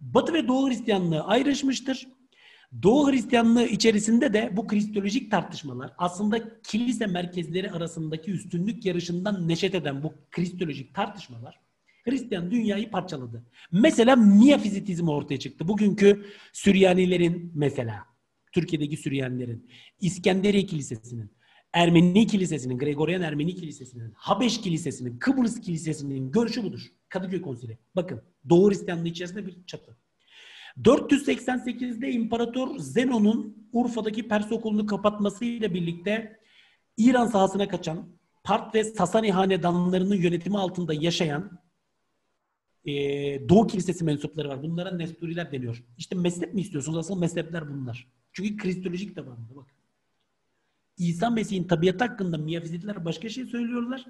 [0.00, 2.06] Batı ve Doğu Hristiyanlığı ayrışmıştır.
[2.82, 10.02] Doğu Hristiyanlığı içerisinde de bu kristolojik tartışmalar aslında kilise merkezleri arasındaki üstünlük yarışından neşet eden
[10.02, 11.60] bu kristolojik tartışmalar
[12.04, 13.44] Hristiyan dünyayı parçaladı.
[13.72, 15.68] Mesela miyafizitizm ortaya çıktı.
[15.68, 18.04] Bugünkü Süryanilerin mesela
[18.52, 19.70] Türkiye'deki Süryanilerin,
[20.00, 21.30] İskenderiye Kilisesi'nin,
[21.72, 26.80] Ermeni Kilisesi'nin, Gregorian Ermeni Kilisesi'nin, Habeş Kilisesi'nin, Kıbrıs Kilisesi'nin görüşü budur.
[27.08, 27.78] Kadıköy Konsili.
[27.96, 29.96] Bakın Doğu Hristiyanlığı içerisinde bir çatı.
[30.82, 36.40] 488'de İmparator Zenon'un Urfa'daki Pers okulunu kapatmasıyla birlikte
[36.96, 38.08] İran sahasına kaçan
[38.44, 41.58] Part ve Sasani hanedanlarının yönetimi altında yaşayan
[42.84, 42.92] e,
[43.48, 44.62] Doğu Kilisesi mensupları var.
[44.62, 45.84] Bunlara Nesturiler deniyor.
[45.98, 46.98] İşte mezhep mi istiyorsunuz?
[46.98, 48.08] Asıl mezhepler bunlar.
[48.32, 49.66] Çünkü kristolojik tabanında bak.
[50.98, 54.04] İsa Mesih'in tabiatı hakkında miyafizitler başka şey söylüyorlar.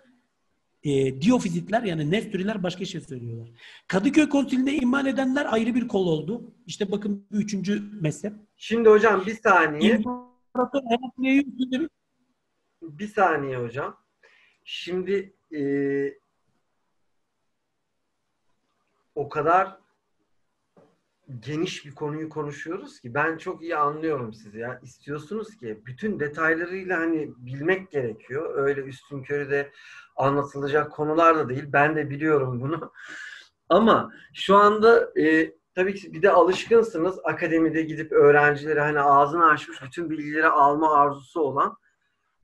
[0.84, 3.48] E, diyofizitler yani Nesturiler başka şey söylüyorlar.
[3.88, 6.54] Kadıköy Konsili'ne iman edenler ayrı bir kol oldu.
[6.66, 8.32] İşte bakın üçüncü mezhep.
[8.56, 9.94] Şimdi hocam bir saniye.
[9.94, 10.80] İmparator
[12.82, 13.96] bir saniye hocam.
[14.64, 15.60] Şimdi e,
[19.14, 19.83] o kadar
[21.40, 24.80] geniş bir konuyu konuşuyoruz ki ben çok iyi anlıyorum sizi ya.
[24.82, 28.54] İstiyorsunuz ki bütün detaylarıyla hani bilmek gerekiyor.
[28.54, 29.70] Öyle üstün körü de
[30.16, 31.64] anlatılacak konular da değil.
[31.66, 32.92] Ben de biliyorum bunu.
[33.68, 39.82] Ama şu anda e, tabii ki bir de alışkınsınız akademide gidip öğrencilere hani ağzını açmış
[39.82, 41.76] bütün bilgileri alma arzusu olan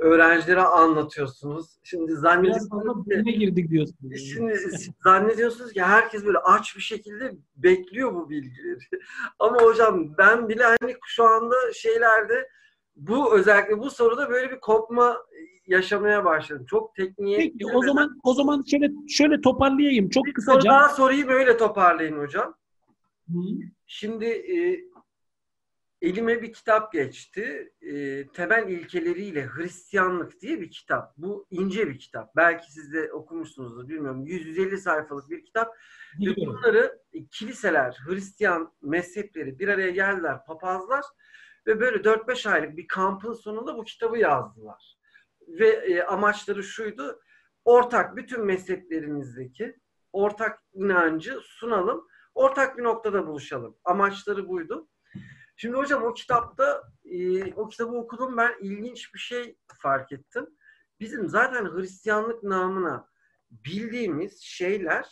[0.00, 1.78] öğrencilere anlatıyorsunuz.
[1.82, 4.20] Şimdi zannediyorsunuz ki, girdik diyorsunuz.
[4.32, 4.58] Şimdi
[5.04, 8.78] zannediyorsunuz ki herkes böyle aç bir şekilde bekliyor bu bilgileri.
[9.38, 12.48] Ama hocam ben bile hani şu anda şeylerde
[12.96, 15.16] bu özellikle bu soruda böyle bir kopma
[15.66, 16.66] yaşamaya başladım.
[16.70, 20.60] Çok tekniğe Peki o zaman o zaman şöyle şöyle toparlayayım çok bir kısaca.
[20.60, 22.54] Soru daha soruyu böyle toparlayın hocam.
[23.28, 23.38] Hı.
[23.86, 24.84] Şimdi e,
[26.02, 27.72] elime bir kitap geçti.
[27.82, 31.16] E, temel ilkeleriyle Hristiyanlık diye bir kitap.
[31.16, 32.36] Bu ince bir kitap.
[32.36, 34.26] Belki siz de okumuşsunuzdur bilmiyorum.
[34.26, 35.76] 150 sayfalık bir kitap.
[36.20, 41.04] Ve bunları e, kiliseler, Hristiyan mezhepleri bir araya geldiler, papazlar
[41.66, 44.96] ve böyle 4-5 aylık bir kampın sonunda bu kitabı yazdılar.
[45.48, 47.20] Ve e, amaçları şuydu.
[47.64, 49.76] Ortak bütün mezheplerimizdeki
[50.12, 52.06] ortak inancı sunalım.
[52.34, 53.76] Ortak bir noktada buluşalım.
[53.84, 54.88] Amaçları buydu.
[55.60, 60.46] Şimdi hocam o kitapta e, o kitabı okudum ben ilginç bir şey fark ettim.
[61.00, 63.08] Bizim zaten Hristiyanlık namına
[63.50, 65.06] bildiğimiz şeyler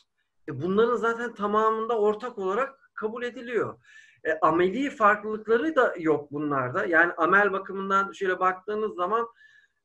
[0.49, 3.81] e, bunların zaten tamamında ortak olarak kabul ediliyor.
[4.25, 6.86] E, ameli farklılıkları da yok bunlarda.
[6.86, 9.28] Yani amel bakımından şöyle baktığınız zaman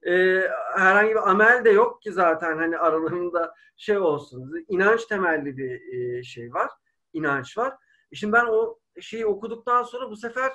[0.08, 0.42] e,
[0.76, 4.66] herhangi bir amel de yok ki zaten hani aralarında şey olsun.
[4.68, 6.70] İnanç temelli bir e, şey var.
[7.14, 7.74] inanç var.
[8.12, 10.52] E şimdi ben o şeyi okuduktan sonra bu sefer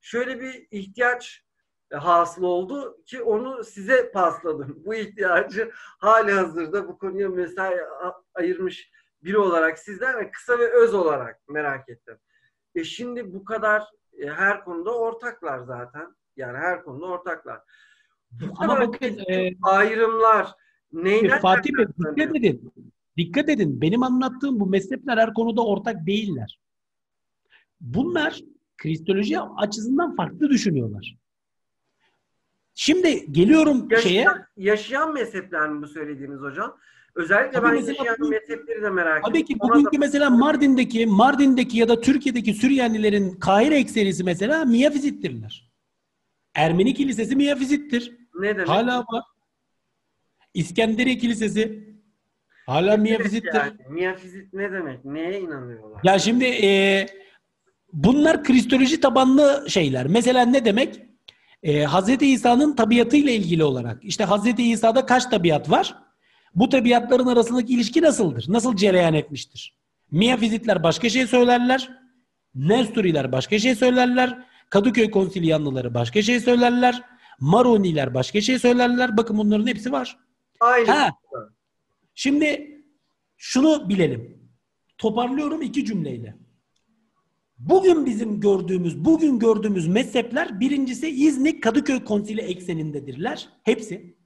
[0.00, 1.44] şöyle bir ihtiyaç
[1.92, 4.82] hasıl oldu ki onu size pasladım.
[4.86, 7.76] Bu ihtiyacı hali hazırda bu konuya mesai
[8.34, 8.90] ayırmış
[9.22, 12.16] biri olarak sizden ve kısa ve öz olarak merak ettim.
[12.74, 13.82] E şimdi bu kadar
[14.18, 16.16] e, her konuda ortaklar zaten.
[16.36, 17.60] Yani her konuda ortaklar.
[18.30, 20.54] Bu Ama bakın e, ayrımlar
[20.92, 22.72] neyden Fatih Bey dikkat edin.
[23.16, 23.80] Dikkat edin.
[23.80, 26.60] Benim anlattığım bu mezhepler her konuda ortak değiller.
[27.80, 28.40] Bunlar
[28.76, 31.16] kristoloji açısından farklı düşünüyorlar.
[32.74, 34.26] Şimdi geliyorum yaşayan, şeye.
[34.56, 36.76] Yaşayan mezhepler mi bu söylediğiniz hocam?
[37.14, 39.22] Özellikle tabii ben yaşayan bu, mezhepleri de merak ediyorum.
[39.26, 40.00] Tabii ki bugünkü da...
[40.00, 45.70] mesela Mardin'deki Mardin'deki ya da Türkiye'deki Süryanilerin Kahire ekserisi mesela Miyafizittirler.
[46.54, 48.18] Ermeni kilisesi Miyafizittir.
[48.34, 48.68] Ne demek?
[48.68, 49.24] Hala var.
[50.54, 51.88] İskenderiye Kilisesi
[52.66, 53.54] hala ne Miyafizittir.
[53.54, 53.72] Yani?
[53.90, 55.04] Miyafizit ne demek?
[55.04, 56.00] Neye inanıyorlar?
[56.04, 57.06] Ya şimdi e,
[57.92, 60.06] bunlar kristoloji tabanlı şeyler.
[60.06, 61.00] Mesela ne demek?
[61.62, 62.22] E, Hz.
[62.22, 64.04] İsa'nın tabiatıyla ilgili olarak.
[64.04, 64.58] İşte Hz.
[64.58, 65.94] İsa'da kaç tabiat var?
[66.54, 68.44] Bu tabiatların arasındaki ilişki nasıldır?
[68.48, 69.74] Nasıl cereyan etmiştir?
[70.10, 71.90] Miyafizitler başka şey söylerler.
[72.54, 74.38] Nesturiler başka şey söylerler.
[74.70, 77.02] Kadıköy Konsilyanlıları başka şey söylerler.
[77.40, 79.16] Maroniler başka şey söylerler.
[79.16, 80.18] Bakın bunların hepsi var.
[80.60, 80.86] Aynen.
[80.86, 81.10] Ha.
[82.14, 82.80] Şimdi
[83.36, 84.50] şunu bilelim.
[84.98, 86.36] Toparlıyorum iki cümleyle.
[87.58, 93.48] Bugün bizim gördüğümüz, bugün gördüğümüz mezhepler birincisi İznik Kadıköy Konsili eksenindedirler.
[93.62, 94.18] Hepsi.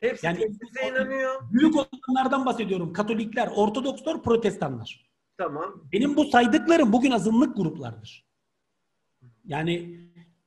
[0.00, 1.50] Hepsi yani bize inanıyor.
[1.52, 2.92] Büyük olanlardan bahsediyorum.
[2.92, 5.10] Katolikler, Ortodokslar, Protestanlar.
[5.38, 5.88] Tamam.
[5.92, 8.26] Benim bu saydıklarım bugün azınlık gruplardır.
[9.44, 10.00] Yani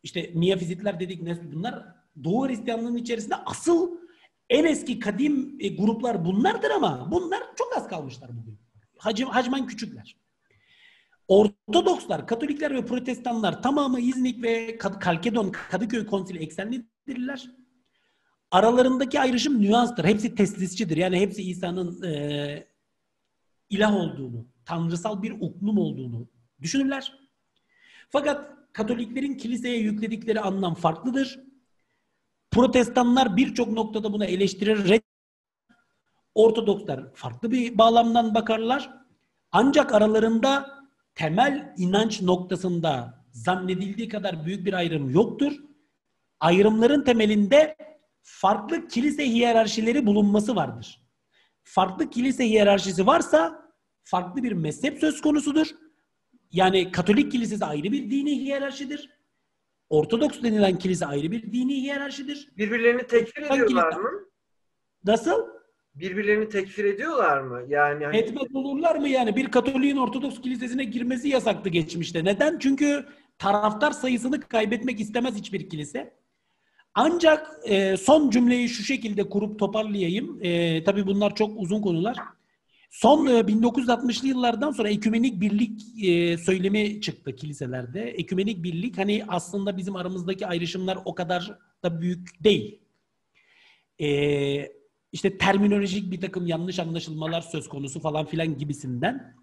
[0.04, 1.86] işte Miyafizitler dedik ne bunlar
[2.24, 3.98] Doğu Hristiyanlığının içerisinde asıl
[4.50, 8.60] en eski kadim e, gruplar bunlardır ama bunlar çok az kalmışlar bugün.
[8.98, 10.18] Hacim, hacmen küçükler.
[11.30, 17.50] Ortodokslar, Katolikler ve Protestanlar tamamı İznik ve Kalkedon, Kadıköy Konsili eksenlidirler.
[18.52, 20.06] Aralarındaki ayrışım nüanstır.
[20.06, 20.98] Hepsi teslisçidir.
[20.98, 22.68] Yani hepsi İsa'nın e,
[23.70, 26.28] ilah olduğunu, tanrısal bir uklum olduğunu
[26.62, 27.14] düşünürler.
[28.10, 31.40] Fakat Katoliklerin kiliseye yükledikleri anlam farklıdır.
[32.52, 35.02] Protestanlar birçok noktada buna eleştirir.
[36.36, 38.94] Ortodokslar farklı bir bağlamdan bakarlar.
[39.52, 40.79] Ancak aralarında
[41.20, 45.54] temel inanç noktasında zannedildiği kadar büyük bir ayrım yoktur.
[46.40, 47.76] Ayrımların temelinde
[48.22, 51.02] farklı kilise hiyerarşileri bulunması vardır.
[51.64, 53.72] Farklı kilise hiyerarşisi varsa
[54.04, 55.68] farklı bir mezhep söz konusudur.
[56.52, 59.10] Yani Katolik kilisesi ayrı bir dini hiyerarşidir.
[59.90, 62.50] Ortodoks denilen kilise ayrı bir dini hiyerarşidir.
[62.58, 64.10] Birbirlerini tekfir ediyorlar mı?
[65.04, 65.59] Nasıl?
[65.96, 67.62] Birbirlerini tekfir ediyorlar mı?
[67.68, 68.18] Yani hani...
[68.18, 69.36] etmez olurlar mı yani?
[69.36, 72.24] Bir Katolik'in Ortodoks kilisesine girmesi yasaktı geçmişte.
[72.26, 72.60] Neden?
[72.60, 73.06] Çünkü
[73.38, 76.14] taraftar sayısını kaybetmek istemez hiçbir kilise.
[76.96, 80.40] Ancak e, son cümleyi şu şekilde kurup toparlayayım.
[80.42, 82.18] E, tabii bunlar çok uzun konular.
[82.90, 88.02] Son e, 1960'lı yıllardan sonra ekümenik birlik e, söylemi çıktı kiliselerde.
[88.02, 92.82] Ekümenik birlik hani aslında bizim aramızdaki ayrışımlar o kadar da büyük değil.
[94.02, 94.08] E,
[95.12, 99.36] işte terminolojik bir takım yanlış anlaşılmalar söz konusu falan filan gibisinden.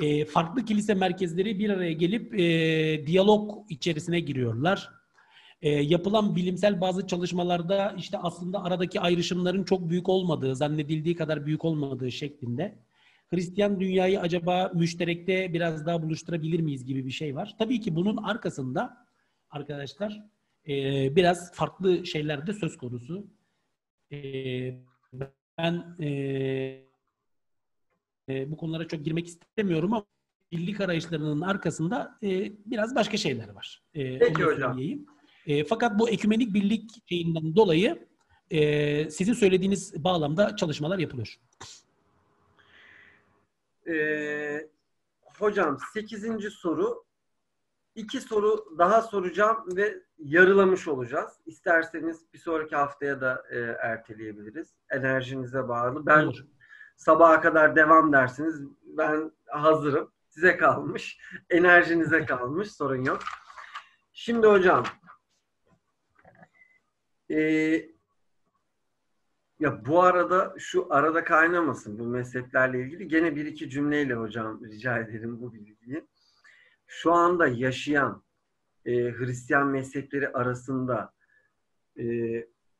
[0.00, 5.00] E, farklı kilise merkezleri bir araya gelip e, diyalog içerisine giriyorlar
[5.62, 11.64] e, yapılan bilimsel bazı çalışmalarda işte aslında aradaki ayrışımların çok büyük olmadığı, zannedildiği kadar büyük
[11.64, 12.78] olmadığı şeklinde.
[13.30, 17.54] Hristiyan dünyayı acaba müşterekte biraz daha buluşturabilir miyiz gibi bir şey var.
[17.58, 19.06] Tabii ki bunun arkasında
[19.50, 20.22] arkadaşlar
[20.68, 20.72] e,
[21.16, 23.26] biraz farklı şeyler de söz konusu.
[24.12, 24.18] E,
[25.58, 26.08] ben e,
[28.28, 30.06] e, bu konulara çok girmek istemiyorum ama
[30.52, 33.82] birlik arayışlarının arkasında e, biraz başka şeyler var.
[33.94, 34.72] E, Peki hocam.
[34.72, 35.06] Söyleyeyim.
[35.46, 38.06] E, fakat bu ekümenik birlik şeyinden dolayı
[38.50, 41.40] e, sizin söylediğiniz bağlamda çalışmalar yapılıyor.
[43.88, 44.68] Ee,
[45.24, 46.50] hocam 8.
[46.50, 47.04] soru.
[47.94, 51.32] İki soru daha soracağım ve yarılamış olacağız.
[51.46, 54.74] İsterseniz bir sonraki haftaya da e, erteleyebiliriz.
[54.90, 56.06] Enerjinize bağlı.
[56.06, 56.46] Ben Olur.
[56.96, 58.60] sabaha kadar devam dersiniz.
[58.82, 60.12] Ben hazırım.
[60.28, 61.18] Size kalmış.
[61.50, 62.72] Enerjinize kalmış.
[62.72, 63.20] Sorun yok.
[64.12, 64.84] Şimdi hocam
[67.30, 67.90] ee,
[69.60, 73.08] ya bu arada şu arada kaynamasın bu mezheplerle ilgili.
[73.08, 76.06] Gene bir iki cümleyle hocam rica ederim bu bilgiyi.
[76.92, 78.22] Şu anda yaşayan
[78.84, 81.12] e, Hristiyan mezhepleri arasında
[81.98, 82.04] e,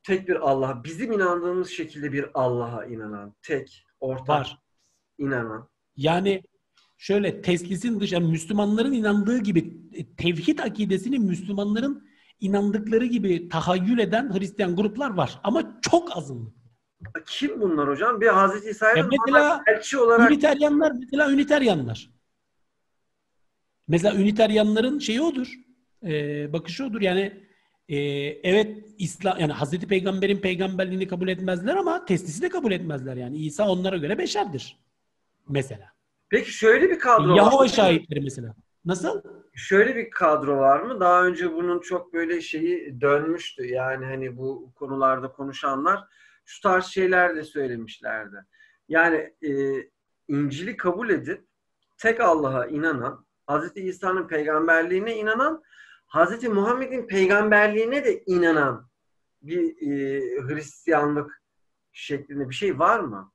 [0.02, 4.58] tek bir Allah, bizim inandığımız şekilde bir Allah'a inanan, tek, ortak Var.
[5.18, 5.68] inanan.
[5.96, 6.42] Yani
[6.98, 12.08] şöyle teslisin dışında Müslümanların inandığı gibi e, tevhid akidesini Müslümanların
[12.40, 15.40] inandıkları gibi tahayyül eden Hristiyan gruplar var.
[15.42, 16.54] Ama çok azınlık.
[17.26, 18.20] Kim bunlar hocam?
[18.20, 20.30] Bir Hazreti İsa'ya mesela elçi olarak...
[20.30, 22.19] Üniteryanlar, mesela Üniteryanlar.
[23.90, 25.54] Mesela Üniteryanların şeyi odur.
[26.04, 27.00] E, bakışı odur.
[27.00, 27.32] Yani
[27.88, 27.98] e,
[28.42, 33.36] evet İslam yani Hazreti Peygamber'in peygamberliğini kabul etmezler ama teslisi de kabul etmezler yani.
[33.36, 34.76] İsa onlara göre beşerdir.
[35.48, 35.92] Mesela.
[36.28, 37.68] Peki şöyle bir kadro Yahova var.
[37.68, 38.54] şahitleri mesela.
[38.84, 39.22] Nasıl?
[39.54, 41.00] şöyle bir kadro var mı?
[41.00, 43.66] Daha önce bunun çok böyle şeyi dönmüştü.
[43.66, 46.04] Yani hani bu konularda konuşanlar
[46.44, 48.36] şu tarz şeyler de söylemişlerdi.
[48.88, 49.50] Yani e,
[50.28, 51.44] İncil'i kabul edip
[51.98, 53.76] tek Allah'a inanan, Hz.
[53.76, 55.62] İsa'nın peygamberliğine inanan,
[56.14, 56.44] Hz.
[56.44, 58.90] Muhammed'in peygamberliğine de inanan
[59.42, 61.42] bir e, Hristiyanlık
[61.92, 63.32] şeklinde bir şey var mı?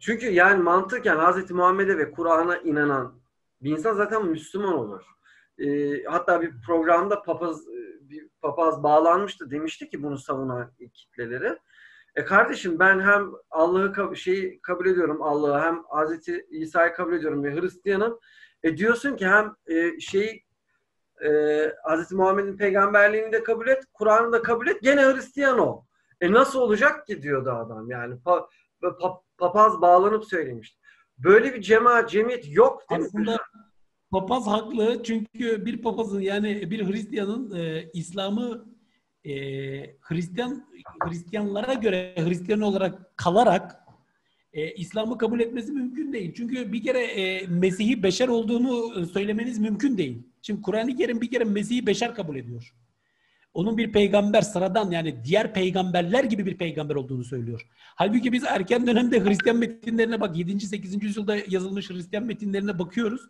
[0.00, 1.50] Çünkü yani mantıken Hz.
[1.50, 3.20] Muhammed'e ve Kur'an'a inanan
[3.62, 5.02] bir insan zaten Müslüman olur.
[5.58, 7.66] E, hatta bir programda papaz
[8.00, 11.58] bir papaz bağlanmıştı demişti ki bunu savunan kitleleri.
[12.14, 17.60] E kardeşim ben hem Allah'ı şeyi kabul ediyorum Allah'ı hem Hazreti İsa'yı kabul ediyorum ve
[17.60, 18.18] Hristiyanım.
[18.62, 20.44] E diyorsun ki hem e, şey
[21.24, 21.28] e,
[21.82, 25.82] Hazreti Muhammed'in peygamberliğini de kabul et, Kur'an'ı da kabul et, gene Hristiyan ol.
[26.20, 28.20] E nasıl olacak ki diyordu adam yani.
[28.20, 28.48] Pa,
[29.00, 30.80] pa, papaz bağlanıp söylemişti.
[31.18, 33.38] Böyle bir cemaat, cemiyet yok değil Aslında mi?
[34.10, 38.64] papaz haklı çünkü bir papazın yani bir Hristiyanın e, İslam'ı
[39.24, 39.32] e,
[40.00, 40.66] Hristiyan
[41.08, 43.79] Hristiyanlara göre Hristiyan olarak kalarak
[44.52, 46.34] e, İslam'ı kabul etmesi mümkün değil.
[46.36, 50.22] Çünkü bir kere e, Mesih'i beşer olduğunu söylemeniz mümkün değil.
[50.42, 52.74] Şimdi Kur'an-ı Kerim bir kere Mesih'i beşer kabul ediyor.
[53.54, 57.66] Onun bir peygamber sıradan yani diğer peygamberler gibi bir peygamber olduğunu söylüyor.
[57.96, 60.60] Halbuki biz erken dönemde Hristiyan metinlerine bak 7.
[60.60, 61.02] 8.
[61.02, 63.20] yüzyılda yazılmış Hristiyan metinlerine bakıyoruz.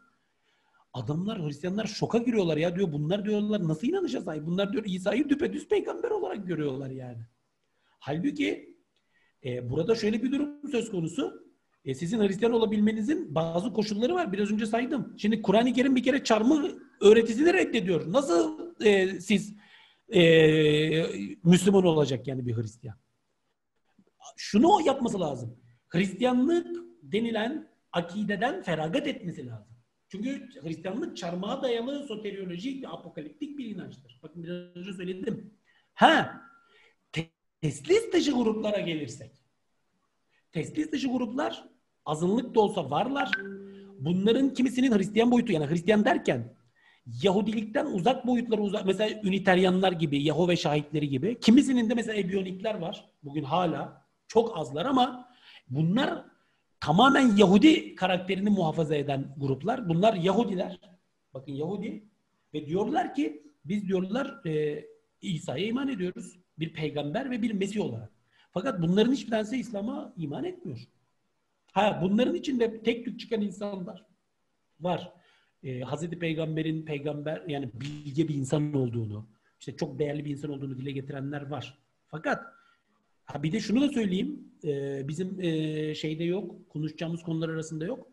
[0.92, 2.92] Adamlar Hristiyanlar şoka giriyorlar ya diyor.
[2.92, 4.46] Bunlar diyorlar nasıl inanacağız ay?
[4.46, 7.22] Bunlar diyor İsa'yı düpedüz peygamber olarak görüyorlar yani.
[7.98, 8.69] Halbuki
[9.44, 11.50] e, burada şöyle bir durum söz konusu.
[11.84, 14.32] E, sizin Hristiyan olabilmenizin bazı koşulları var.
[14.32, 15.14] Biraz önce saydım.
[15.18, 16.70] Şimdi Kur'an-ı Kerim bir kere çarmıh
[17.00, 18.12] öğretisini reddediyor.
[18.12, 19.54] Nasıl e, siz
[20.14, 20.22] e,
[21.44, 22.96] Müslüman olacak yani bir Hristiyan?
[24.36, 25.58] Şunu yapması lazım.
[25.88, 26.66] Hristiyanlık
[27.02, 29.76] denilen akideden feragat etmesi lazım.
[30.08, 34.20] Çünkü Hristiyanlık çarmıha dayalı soteriolojik ve apokaliptik bir inançtır.
[34.22, 35.54] Bakın biraz önce söyledim.
[35.94, 36.42] Ha,
[37.60, 39.30] teslis dışı gruplara gelirsek.
[40.52, 41.64] Teslis dışı gruplar
[42.04, 43.30] azınlık da olsa varlar.
[43.98, 46.54] Bunların kimisinin Hristiyan boyutu yani Hristiyan derken
[47.22, 48.86] Yahudilikten uzak boyutları uzak.
[48.86, 51.40] Mesela Üniteryanlar gibi, Yahove şahitleri gibi.
[51.40, 53.10] Kimisinin de mesela Ebyonikler var.
[53.22, 55.28] Bugün hala çok azlar ama
[55.68, 56.24] bunlar
[56.80, 59.88] tamamen Yahudi karakterini muhafaza eden gruplar.
[59.88, 60.80] Bunlar Yahudiler.
[61.34, 62.04] Bakın Yahudi
[62.54, 64.84] ve diyorlar ki biz diyorlar e,
[65.20, 66.39] İsa'ya iman ediyoruz.
[66.60, 68.10] Bir peygamber ve bir Mesih olarak.
[68.52, 70.88] Fakat bunların hiçbir tanesi İslam'a iman etmiyor.
[71.72, 74.06] Ha bunların içinde tek tük çıkan insanlar
[74.80, 75.12] var.
[75.62, 79.26] Ee, Hazreti Peygamber'in peygamber yani bilge bir insan olduğunu,
[79.60, 81.78] işte çok değerli bir insan olduğunu dile getirenler var.
[82.08, 82.46] Fakat
[83.24, 84.52] ha bir de şunu da söyleyeyim.
[84.64, 88.06] E, bizim e, şeyde yok, konuşacağımız konular arasında yok.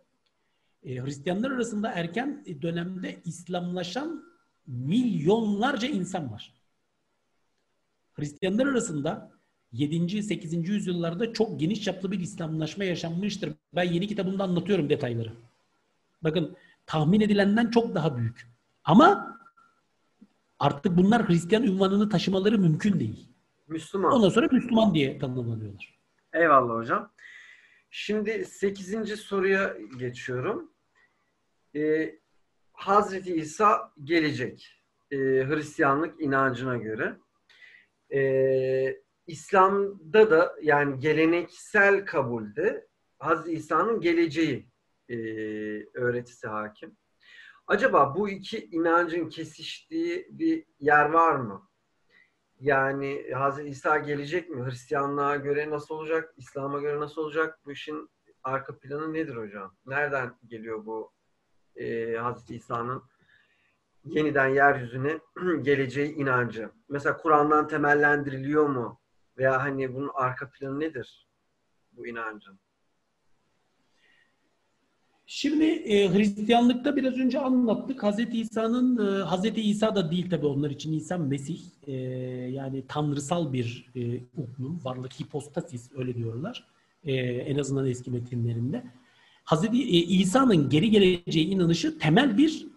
[0.83, 4.23] E, Hristiyanlar arasında erken dönemde İslamlaşan
[4.67, 6.53] milyonlarca insan var.
[8.19, 9.31] Hristiyanlar arasında
[9.71, 10.23] 7.
[10.23, 10.69] 8.
[10.69, 13.53] yüzyıllarda çok geniş çaplı bir İslamlaşma yaşanmıştır.
[13.75, 15.31] Ben yeni kitabımda anlatıyorum detayları.
[16.23, 16.55] Bakın
[16.85, 18.47] tahmin edilenden çok daha büyük.
[18.83, 19.37] Ama
[20.59, 23.27] artık bunlar Hristiyan ünvanını taşımaları mümkün değil.
[23.67, 24.11] Müslüman.
[24.11, 25.97] Ondan sonra Müslüman diye tanımlanıyorlar.
[26.33, 27.11] Eyvallah hocam.
[27.91, 29.15] Şimdi 8.
[29.19, 30.71] soruya geçiyorum.
[31.75, 32.15] Ee,
[32.73, 34.83] Hazreti İsa gelecek.
[35.11, 37.17] Ee, Hristiyanlık inancına göre.
[38.13, 42.87] Ee, İslam'da da yani geleneksel kabulde
[43.19, 44.69] Hazreti İsa'nın geleceği
[45.09, 45.15] e,
[45.93, 46.97] öğretisi hakim.
[47.67, 51.69] Acaba bu iki inancın kesiştiği bir yer var mı?
[52.59, 54.65] Yani Hazreti İsa gelecek mi?
[54.65, 56.33] Hristiyanlığa göre nasıl olacak?
[56.37, 57.59] İslam'a göre nasıl olacak?
[57.65, 58.09] Bu işin
[58.43, 59.75] arka planı nedir hocam?
[59.85, 61.11] Nereden geliyor bu
[61.75, 63.03] e, Hazreti İsa'nın
[64.09, 65.19] yeniden yeryüzüne
[65.61, 66.69] geleceği inancı?
[66.89, 68.99] Mesela Kur'an'dan temellendiriliyor mu?
[69.37, 71.27] Veya hani bunun arka planı nedir
[71.91, 72.59] bu inancın?
[75.29, 78.03] Şimdi e, Hristiyanlıkta biraz önce anlattık.
[78.03, 81.59] Hazreti İsa'nın, e, Hazreti İsa da değil tabii onlar için İsa Mesih.
[81.87, 81.93] E,
[82.51, 86.67] yani tanrısal bir e, uklum, varlık, hipostasis öyle diyorlar.
[87.03, 88.83] E, en azından eski metinlerinde.
[89.43, 92.67] Hazreti e, İsa'nın geri geleceği inanışı temel bir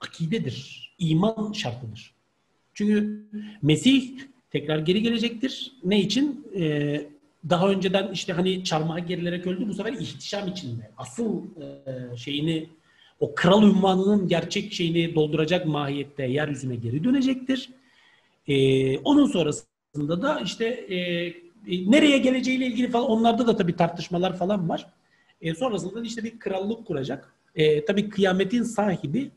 [0.00, 0.88] akidedir.
[0.98, 2.14] iman şartıdır.
[2.74, 3.24] Çünkü
[3.62, 4.10] Mesih
[4.50, 5.72] tekrar geri gelecektir.
[5.84, 6.46] Ne için?
[6.56, 7.02] E,
[7.50, 9.68] daha önceden işte hani çarmıha gerilerek öldü.
[9.68, 10.90] Bu sefer ihtişam içinde.
[10.96, 12.68] Asıl e, şeyini
[13.20, 17.70] o kral ünvanının gerçek şeyini dolduracak mahiyette yeryüzüne geri dönecektir.
[18.48, 21.34] E, onun sonrasında da işte e, e,
[21.66, 24.86] nereye geleceğiyle ilgili falan onlarda da tabii tartışmalar falan var.
[25.40, 27.32] E, sonrasında işte bir krallık kuracak.
[27.54, 29.30] E, tabii kıyametin sahibi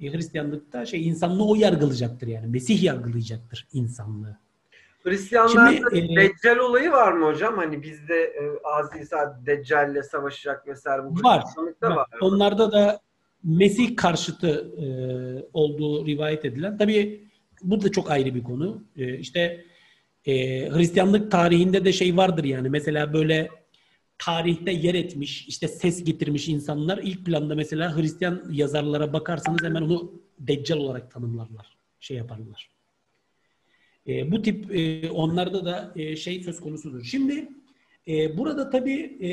[0.00, 2.46] Hristiyanlıkta şey insanlığı o yargılayacaktır yani.
[2.46, 4.38] Mesih yargılayacaktır insanlığı.
[5.02, 7.56] Hristiyanlarda Şimdi, e, Deccal olayı var mı hocam?
[7.56, 11.02] Hani bizde e, Aziz İsa Deccal'le savaşacak vesaire.
[11.04, 11.44] Bu var.
[11.82, 11.96] var.
[11.96, 12.06] var.
[12.20, 13.00] Onlarda da
[13.44, 14.86] Mesih karşıtı e,
[15.52, 16.78] olduğu rivayet edilen.
[16.78, 17.28] Tabii
[17.62, 18.82] bu da çok ayrı bir konu.
[18.96, 19.64] E, işte
[20.26, 20.34] e,
[20.70, 22.68] Hristiyanlık tarihinde de şey vardır yani.
[22.68, 23.48] Mesela böyle
[24.18, 30.12] tarihte yer etmiş, işte ses getirmiş insanlar ilk planda mesela Hristiyan yazarlara bakarsanız hemen onu
[30.38, 31.76] Deccal olarak tanımlarlar.
[32.00, 32.70] Şey yaparlar.
[34.06, 37.04] E, bu tip e, onlarda da e, şey söz konusudur.
[37.04, 37.48] Şimdi
[38.08, 39.30] e, burada tabii e,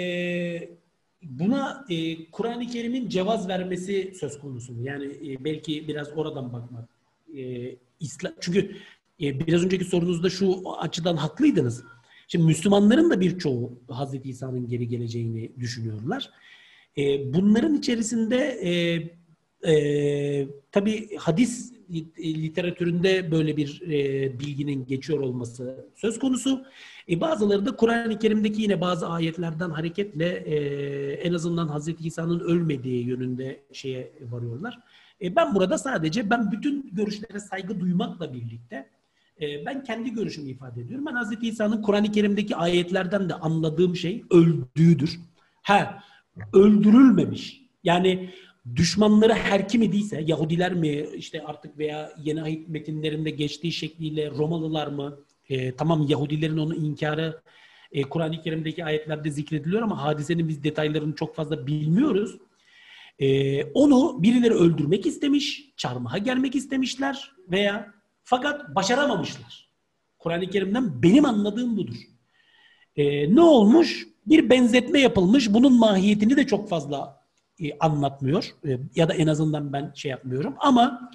[1.21, 4.73] buna e, Kur'an-ı Kerim'in cevaz vermesi söz konusu.
[4.81, 6.89] Yani e, belki biraz oradan bakmak.
[7.37, 8.75] E, İslam, çünkü
[9.21, 11.83] e, biraz önceki sorunuzda şu açıdan haklıydınız.
[12.27, 16.29] Şimdi Müslümanların da birçoğu Hazreti İsa'nın geri geleceğini düşünüyorlar.
[16.97, 18.71] E, bunların içerisinde e,
[19.71, 21.75] e, tabii hadis
[22.19, 26.65] literatüründe böyle bir e, bilginin geçiyor olması söz konusu.
[27.09, 30.55] E, bazıları da Kur'an-ı Kerim'deki yine bazı ayetlerden hareketle e,
[31.13, 34.79] en azından Hazreti İsa'nın ölmediği yönünde şeye varıyorlar.
[35.21, 38.89] E, ben burada sadece ben bütün görüşlere saygı duymakla birlikte
[39.41, 41.05] e, ben kendi görüşümü ifade ediyorum.
[41.05, 45.19] Ben Hazreti İsa'nın Kur'an-ı Kerim'deki ayetlerden de anladığım şey öldüğüdür.
[45.63, 46.03] Ha,
[46.53, 47.61] öldürülmemiş.
[47.83, 48.29] Yani
[48.75, 54.87] düşmanları her kim idiyse, Yahudiler mi işte artık veya yeni ayet metinlerinde geçtiği şekliyle Romalılar
[54.87, 55.19] mı?
[55.49, 57.41] E, tamam Yahudilerin onu inkarı
[57.91, 62.37] e, Kur'an-ı Kerim'deki ayetlerde zikrediliyor ama hadisenin biz detaylarını çok fazla bilmiyoruz.
[63.19, 67.93] E, onu birileri öldürmek istemiş, çarmıha gelmek istemişler veya
[68.25, 69.69] fakat başaramamışlar.
[70.19, 71.95] Kur'an-ı Kerim'den benim anladığım budur.
[72.95, 74.07] E, ne olmuş?
[74.25, 75.53] Bir benzetme yapılmış.
[75.53, 77.21] Bunun mahiyetini de çok fazla
[77.59, 78.55] e, anlatmıyor.
[78.67, 80.55] E, ya da en azından ben şey yapmıyorum.
[80.59, 81.11] Ama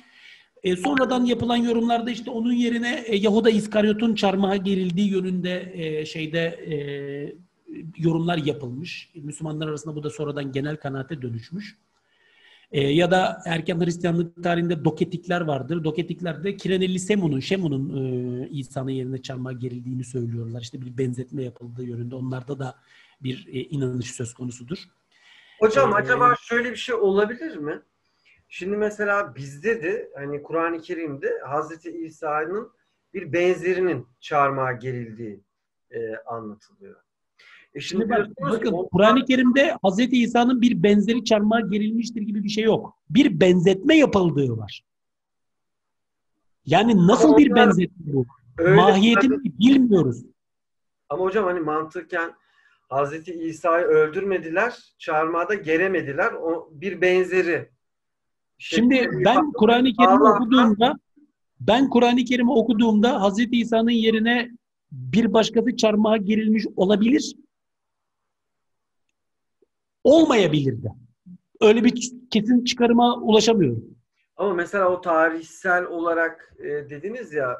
[0.62, 6.40] e, sonradan yapılan yorumlarda işte onun yerine e, Yahuda İskaryot'un çarmıha gerildiği yönünde e, şeyde
[6.40, 6.74] e,
[7.96, 9.10] yorumlar yapılmış.
[9.14, 11.78] Müslümanlar arasında bu da sonradan genel kanaate dönüşmüş.
[12.72, 15.84] E, ya da erken Hristiyanlık tarihinde doketikler vardır.
[15.84, 17.96] Doketikler de Kirenelli Semun'un, Şemun'un
[18.42, 20.60] e, İsa'nın yerine çarmıha gerildiğini söylüyorlar.
[20.60, 22.14] İşte bir benzetme yapıldığı yönünde.
[22.14, 22.74] Onlarda da
[23.22, 24.78] bir e, inanış söz konusudur.
[25.60, 27.82] Hocam ee, acaba şöyle bir şey olabilir mi?
[28.48, 32.72] Şimdi mesela bizde de hani Kur'an-ı Kerim'de Hazreti İsa'nın
[33.14, 35.40] bir benzerinin çarmıha gerildiği
[35.90, 36.96] e, anlatılıyor.
[37.74, 38.88] E şimdi, bak, bakın ondan...
[38.88, 42.96] Kur'an-ı Kerim'de Hazreti İsa'nın bir benzeri çarmıha gerilmiştir gibi bir şey yok.
[43.10, 44.82] Bir benzetme yapıldığı var.
[46.66, 48.26] Yani nasıl Ama bir benzetme bu?
[48.58, 49.58] Mahiyetini zaten...
[49.58, 50.22] bilmiyoruz.
[51.08, 52.32] Ama hocam hani mantıken
[52.88, 56.32] Hazreti İsa'yı öldürmediler, çarmıha da geremediler.
[56.32, 57.68] O bir benzeri.
[58.58, 60.98] Şimdi ben Kur'an-ı Kerim'i okuduğumda
[61.60, 64.50] ben Kur'an-ı Kerim'i okuduğumda Hazreti İsa'nın yerine
[64.92, 67.36] bir başkası çarmıha gerilmiş olabilir.
[70.04, 70.88] Olmayabilir de.
[71.60, 73.84] Öyle bir kesin çıkarıma ulaşamıyorum.
[74.36, 77.56] Ama mesela o tarihsel olarak e, dediniz ya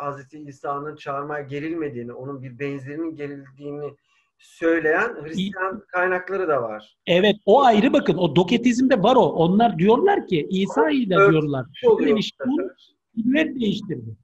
[0.00, 3.90] Hazreti İsa'nın çarmıha gerilmediğini, onun bir benzerinin gerildiğini
[4.38, 6.98] söyleyen Hristiyan kaynakları da var.
[7.06, 9.22] Evet o ayrı bakın o doketizmde var o.
[9.22, 11.66] Onlar diyorlar ki İsa ile diyorlar.
[11.74, 12.14] Şöyle
[13.16, 14.16] millet değiştirdi.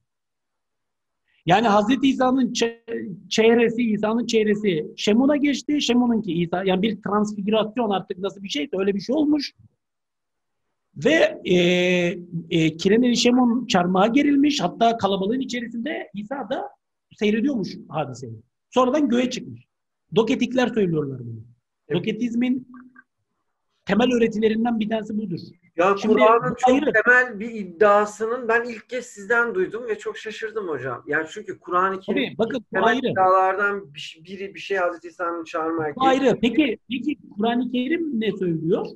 [1.47, 2.53] Yani Hazreti İsa'nın
[3.29, 5.81] çehresi, İsa'nın çehresi Şemun'a geçti.
[5.81, 6.65] Şemun'unki İsa.
[6.65, 9.53] Yani bir transfigürasyon artık nasıl bir şeyse öyle bir şey olmuş.
[10.97, 11.57] Ve e,
[12.51, 14.61] e, Kireneli Şemun çarmıha gerilmiş.
[14.61, 16.69] Hatta kalabalığın içerisinde İsa da
[17.19, 18.43] seyrediyormuş hadiseyi.
[18.71, 19.65] Sonradan göğe çıkmış.
[20.17, 21.45] Doketikler söylüyorlar bunu.
[21.89, 22.01] Evet.
[22.01, 22.69] Doketizmin
[23.85, 25.41] temel öğretilerinden bir tanesi budur.
[25.77, 26.93] Ya Kur'an'ın çok ayrı.
[27.05, 31.03] temel bir iddiasının ben ilk kez sizden duydum ve çok şaşırdım hocam.
[31.07, 33.07] Yani çünkü Kur'an-ı Kerim bakın, temel ayrı.
[33.11, 33.95] iddialardan
[34.25, 36.39] biri bir şey Hazreti İsa'nın çağırmaya bu ayrı.
[36.41, 38.87] Peki, peki Kur'an-ı Kerim ne söylüyor?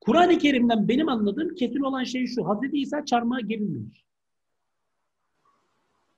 [0.00, 2.48] Kur'an-ı Kerim'den benim anladığım kesin olan şey şu.
[2.48, 4.04] Hazreti İsa çarmıha gerilmemiş.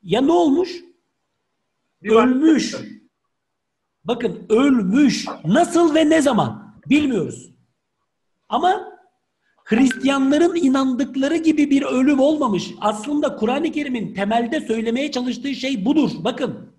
[0.03, 0.81] Ya ne olmuş?
[2.03, 2.75] Bir Ölmüş.
[2.75, 2.83] Var.
[4.05, 5.27] Bakın ölmüş.
[5.45, 6.81] Nasıl ve ne zaman?
[6.89, 7.51] Bilmiyoruz.
[8.49, 8.88] Ama
[9.69, 12.71] Hristiyanların inandıkları gibi bir ölüm olmamış.
[12.81, 16.11] Aslında Kur'an-ı Kerim'in temelde söylemeye çalıştığı şey budur.
[16.19, 16.73] Bakın.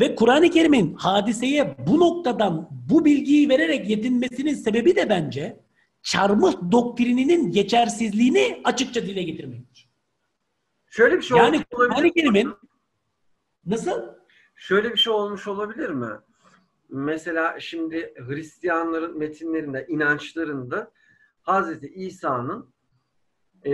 [0.00, 5.60] Ve Kur'an-ı Kerim'in hadiseye bu noktadan bu bilgiyi vererek yetinmesinin sebebi de bence
[6.02, 9.90] çarmıh doktrininin geçersizliğini açıkça dile getirmektir.
[10.86, 12.52] Şöyle bir şey yani Kur'an-ı Kerim'in
[13.66, 14.02] nasıl?
[14.56, 16.10] Şöyle bir şey olmuş olabilir mi?
[16.88, 20.92] Mesela şimdi Hristiyanların metinlerinde, inançlarında
[21.42, 22.74] Hazreti İsa'nın
[23.64, 23.70] e,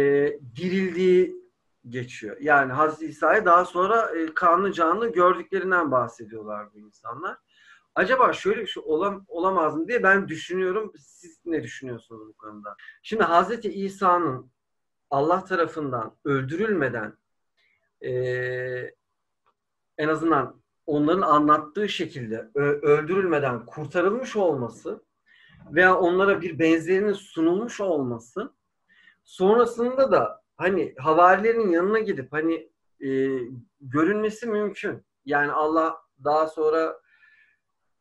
[0.57, 1.47] dirildiği
[1.89, 2.37] geçiyor.
[2.41, 7.37] Yani Hazreti İsa'yı daha sonra e, kanlı canlı gördüklerinden bahsediyorlar bu insanlar.
[7.95, 10.93] Acaba şöyle bir şey olam, olamaz mı diye ben düşünüyorum.
[10.99, 12.77] Siz ne düşünüyorsunuz bu konuda?
[13.03, 14.51] Şimdi Hazreti İsa'nın
[15.11, 17.17] Allah tarafından öldürülmeden
[18.05, 18.11] e,
[19.99, 22.51] en azından onların anlattığı şekilde
[22.83, 25.06] öldürülmeden kurtarılmış olması
[25.71, 28.53] veya onlara bir benzerinin sunulmuş olması
[29.25, 32.71] sonrasında da hani havarilerin yanına gidip hani
[33.01, 33.41] e,
[33.81, 35.05] görünmesi mümkün.
[35.25, 37.01] Yani Allah daha sonra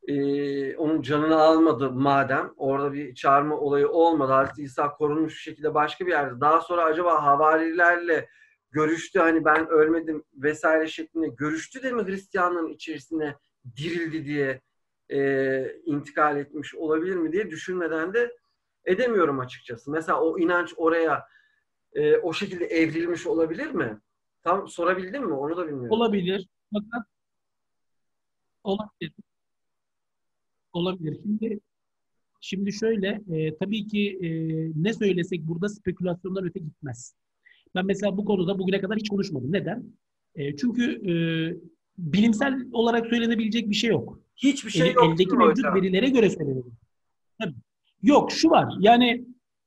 [0.07, 4.31] e, onun canını almadı madem orada bir çağırma olayı olmadı.
[4.31, 6.41] Hazreti İsa korunmuş bir şekilde başka bir yerde.
[6.41, 8.29] Daha sonra acaba havarilerle
[8.71, 13.35] görüştü hani ben ölmedim vesaire şeklinde görüştü de mi Hristiyanlığın içerisine
[13.77, 14.61] dirildi diye
[15.09, 18.37] e, intikal etmiş olabilir mi diye düşünmeden de
[18.85, 19.91] edemiyorum açıkçası.
[19.91, 21.25] Mesela o inanç oraya
[21.93, 23.99] e, o şekilde evrilmiş olabilir mi?
[24.43, 25.33] Tam sorabildim mi?
[25.33, 25.91] Onu da bilmiyorum.
[25.91, 26.47] Olabilir.
[26.73, 27.07] Fakat
[28.63, 29.13] olabilir.
[30.73, 31.19] Olabilir.
[31.23, 31.59] Şimdi
[32.41, 34.29] şimdi şöyle e, tabii ki e,
[34.83, 37.15] ne söylesek burada spekülasyonlar öte gitmez.
[37.75, 39.51] Ben mesela bu konuda bugüne kadar hiç konuşmadım.
[39.51, 39.83] Neden?
[40.35, 41.13] E, çünkü e,
[41.97, 44.19] bilimsel olarak söylenebilecek bir şey yok.
[44.35, 45.05] Hiçbir şey yok.
[45.05, 45.75] Eldeki mevcut hocam?
[45.75, 46.73] verilere göre söylenebilir.
[47.41, 47.55] Tabii.
[48.03, 48.73] Yok şu var.
[48.79, 49.25] Yani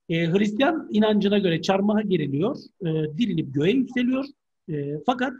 [0.08, 2.86] e, Hristiyan inancına göre çarmıha geriliyor, e,
[3.18, 4.24] dirilip göğe yükseliyor.
[4.68, 5.32] E, fakat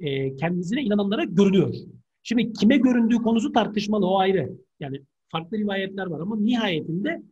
[0.00, 1.74] e, kendisine inananlara görünüyor.
[2.22, 4.52] Şimdi kime göründüğü konusu tartışmalı o ayrı.
[4.80, 7.22] Yani farklı rivayetler var ama nihayetinde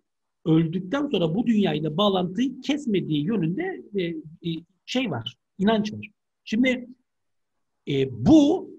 [0.47, 4.51] öldükten sonra bu dünyayla bağlantıyı kesmediği yönünde e, e,
[4.87, 6.11] şey var, inanç var.
[6.45, 6.89] Şimdi
[7.89, 8.71] e, bu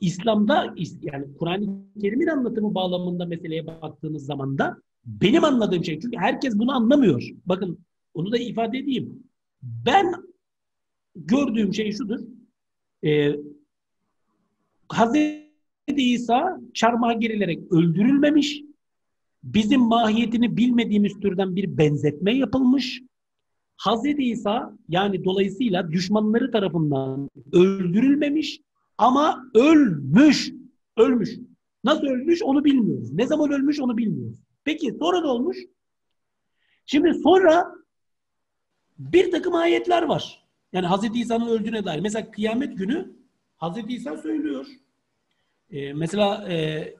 [0.00, 6.58] İslam'da yani Kur'an-ı Kerim'in anlatımı bağlamında meseleye baktığınız zaman da benim anladığım şey çünkü herkes
[6.58, 7.30] bunu anlamıyor.
[7.46, 7.78] Bakın
[8.14, 9.22] onu da ifade edeyim.
[9.62, 10.12] Ben
[11.14, 12.20] gördüğüm şey şudur.
[13.04, 13.36] Ee,
[14.88, 15.42] Hazreti
[15.88, 18.62] İsa çarmıha gerilerek öldürülmemiş.
[19.44, 23.02] Bizim mahiyetini bilmediğimiz türden bir benzetme yapılmış.
[23.76, 28.60] Hazreti İsa yani dolayısıyla düşmanları tarafından öldürülmemiş
[28.98, 30.52] ama ölmüş.
[30.96, 31.30] Ölmüş.
[31.84, 33.12] Nasıl ölmüş onu bilmiyoruz.
[33.12, 34.38] Ne zaman ölmüş onu bilmiyoruz.
[34.64, 35.56] Peki sonra ne olmuş?
[36.86, 37.72] Şimdi sonra
[38.98, 40.46] bir takım ayetler var.
[40.72, 42.00] Yani Hazreti İsa'nın öldüğüne dair.
[42.00, 43.16] Mesela kıyamet günü
[43.56, 44.66] Hazreti İsa söylüyor.
[45.70, 46.94] Ee, mesela e,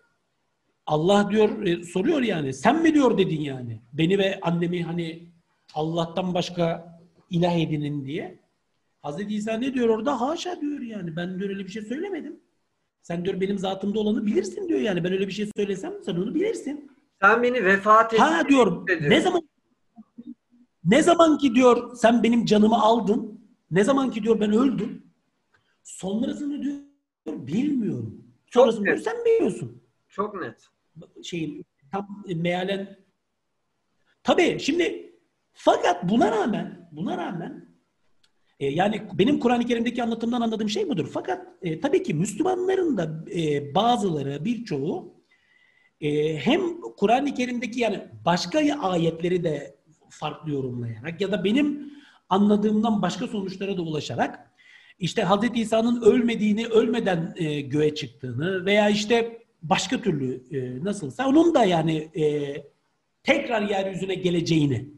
[0.86, 5.28] Allah diyor e, soruyor yani sen mi diyor dedin yani beni ve annemi hani
[5.74, 6.98] Allah'tan başka
[7.30, 8.45] ilah edinin diye.
[9.06, 10.20] Hazreti İsa ne diyor orada?
[10.20, 11.16] Haşa diyor yani.
[11.16, 12.40] Ben diyor öyle bir şey söylemedim.
[13.02, 15.04] Sen diyor benim zatımda olanı bilirsin diyor yani.
[15.04, 16.90] Ben öyle bir şey söylesem sen onu bilirsin.
[17.22, 18.22] Sen beni vefat ettin.
[18.22, 18.86] Ha diyor.
[18.86, 19.10] Dedi.
[19.10, 19.48] Ne zaman
[20.84, 23.40] ne zaman ki diyor sen benim canımı aldın.
[23.70, 25.02] Ne zaman ki diyor ben öldüm.
[25.82, 26.76] Sonrasını diyor
[27.26, 28.24] bilmiyorum.
[28.46, 29.04] Çok Sonrasını net.
[29.04, 29.82] diyor sen biliyorsun.
[30.08, 30.68] Çok net.
[31.22, 32.96] Şeyin tam mealen
[34.22, 35.12] Tabii şimdi
[35.52, 37.65] fakat buna rağmen buna rağmen
[38.60, 41.10] e, yani benim Kur'an-ı Kerim'deki anlatımdan anladığım şey budur.
[41.12, 45.14] Fakat e, tabii ki Müslümanların da e, bazıları, birçoğu
[46.00, 49.76] e, hem Kur'an-ı Kerim'deki yani başka ayetleri de
[50.08, 51.92] farklı yorumlayarak ya da benim
[52.28, 54.50] anladığımdan başka sonuçlara da ulaşarak
[54.98, 55.50] işte Hz.
[55.54, 61.96] İsa'nın ölmediğini, ölmeden e, göğe çıktığını veya işte başka türlü e, nasılsa onun da yani
[61.96, 62.56] e,
[63.22, 64.95] tekrar yeryüzüne geleceğini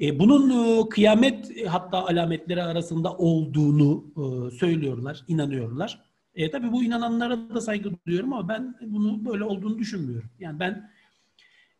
[0.00, 6.02] e, bunun e, kıyamet hatta alametleri arasında olduğunu e, söylüyorlar, inanıyorlar.
[6.34, 10.30] E, tabii bu inananlara da saygı duyuyorum ama ben bunu böyle olduğunu düşünmüyorum.
[10.40, 10.90] Yani ben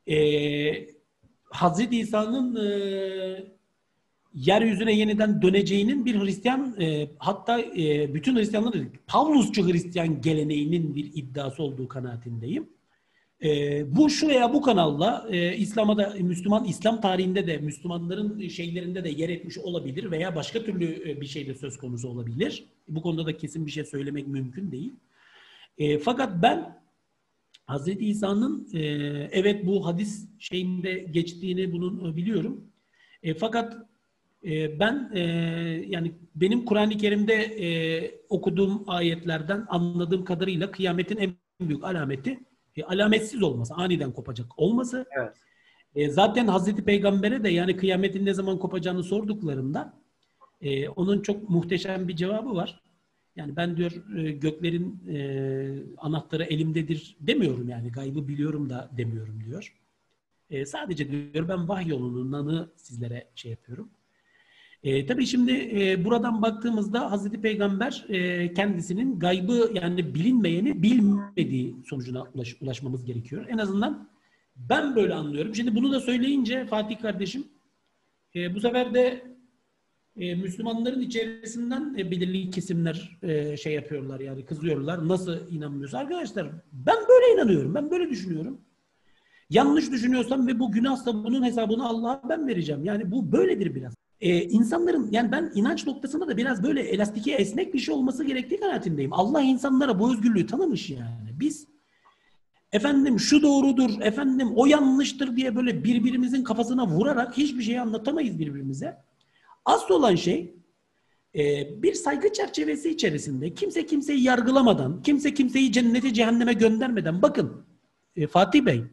[0.06, 0.86] e,
[1.44, 3.52] Hazreti İsa'nın e,
[4.34, 11.62] yeryüzüne yeniden döneceğinin bir Hristiyan e, hatta e, bütün Hristiyanların Pavlusçu Hristiyan geleneğinin bir iddiası
[11.62, 12.68] olduğu kanaatindeyim.
[13.42, 19.04] E, bu şu veya bu kanalla e, İslam'a da Müslüman İslam tarihinde de Müslümanların şeylerinde
[19.04, 22.64] de yer etmiş olabilir veya başka türlü e, bir şey de söz konusu olabilir.
[22.88, 24.92] Bu konuda da kesin bir şey söylemek mümkün değil.
[25.78, 26.82] E, fakat ben
[27.66, 28.80] Hazreti İsa'nın e,
[29.32, 32.64] evet bu hadis şeyinde geçtiğini bunun e, biliyorum.
[33.22, 33.76] E, fakat
[34.44, 35.20] e, ben e,
[35.88, 37.68] yani benim Kur'an-ı Kerim'de e,
[38.28, 42.38] okuduğum ayetlerden anladığım kadarıyla kıyametin en büyük alameti
[42.76, 45.06] e, alametsiz olması, aniden kopacak olması.
[45.20, 45.32] Evet.
[45.94, 49.94] E, zaten Hazreti Peygamber'e de yani kıyametin ne zaman kopacağını sorduklarında
[50.60, 52.82] e, onun çok muhteşem bir cevabı var.
[53.36, 55.18] Yani ben diyor e, göklerin e,
[55.98, 59.74] anahtarı elimdedir demiyorum yani gaybı biliyorum da demiyorum diyor.
[60.50, 63.90] E, sadece diyor ben vahiy yolundanı sizlere şey yapıyorum.
[64.82, 72.24] E, tabii şimdi e, buradan baktığımızda Hazreti Peygamber e, kendisinin gaybı yani bilinmeyeni bilmediği sonucuna
[72.34, 73.46] ulaş, ulaşmamız gerekiyor.
[73.48, 74.08] En azından
[74.56, 75.54] ben böyle anlıyorum.
[75.54, 77.44] Şimdi bunu da söyleyince Fatih kardeşim
[78.34, 79.32] e, bu sefer de
[80.16, 85.08] e, Müslümanların içerisinden e, belirli kesimler e, şey yapıyorlar yani kızıyorlar.
[85.08, 85.98] Nasıl inanmıyorsun?
[85.98, 87.74] Arkadaşlar ben böyle inanıyorum.
[87.74, 88.60] Ben böyle düşünüyorum.
[89.50, 92.84] Yanlış düşünüyorsam ve bu günahsa bunun hesabını Allah'a ben vereceğim.
[92.84, 93.94] Yani bu böyledir biraz.
[94.22, 98.60] Ee, insanların yani ben inanç noktasında da biraz böyle elastike esnek bir şey olması gerektiği
[98.60, 99.12] kanaatindeyim.
[99.12, 101.30] Allah insanlara bu özgürlüğü tanımış yani.
[101.40, 101.66] Biz
[102.72, 108.98] efendim şu doğrudur, efendim o yanlıştır diye böyle birbirimizin kafasına vurarak hiçbir şey anlatamayız birbirimize.
[109.64, 110.54] Asıl olan şey
[111.34, 117.64] e, bir saygı çerçevesi içerisinde kimse kimseyi yargılamadan, kimse kimseyi cennete cehenneme göndermeden bakın
[118.16, 118.84] e, Fatih Bey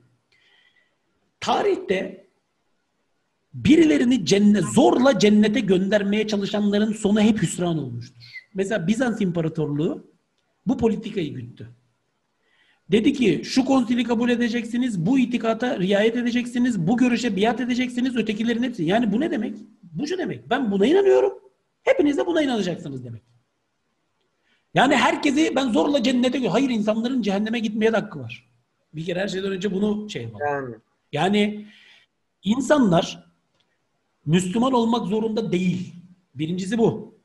[1.40, 2.29] tarihte
[3.54, 8.24] birilerini cennet, zorla cennete göndermeye çalışanların sonu hep hüsran olmuştur.
[8.54, 10.12] Mesela Bizans İmparatorluğu
[10.68, 11.70] bu politikayı güttü.
[12.92, 18.64] Dedi ki şu konsili kabul edeceksiniz, bu itikata riayet edeceksiniz, bu görüşe biat edeceksiniz, ötekilerin
[18.64, 18.84] hepsi.
[18.84, 19.56] Yani bu ne demek?
[19.84, 20.50] Bu şu demek.
[20.50, 21.34] Ben buna inanıyorum.
[21.84, 23.22] Hepiniz de buna inanacaksınız demek.
[24.74, 28.50] Yani herkesi ben zorla cennete Hayır insanların cehenneme gitmeye de hakkı var.
[28.94, 30.46] Bir kere her şeyden önce bunu şey yapalım.
[30.46, 30.76] Yani.
[31.12, 31.66] yani
[32.44, 33.29] insanlar
[34.26, 35.94] Müslüman olmak zorunda değil.
[36.36, 37.20] Birincisi bu.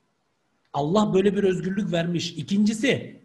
[0.72, 2.30] Allah böyle bir özgürlük vermiş.
[2.30, 3.20] İkincisi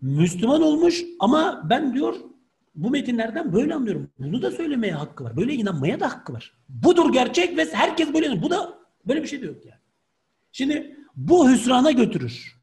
[0.00, 2.14] Müslüman olmuş ama ben diyor
[2.74, 4.10] bu metinlerden böyle anlıyorum.
[4.18, 5.36] Bunu da söylemeye hakkı var.
[5.36, 6.54] Böyle inanmaya da hakkı var.
[6.68, 8.42] Budur gerçek ve herkes böyle inanır.
[8.42, 9.80] Bu da böyle bir şey de yok yani.
[10.52, 12.60] Şimdi bu hüsrana götürür.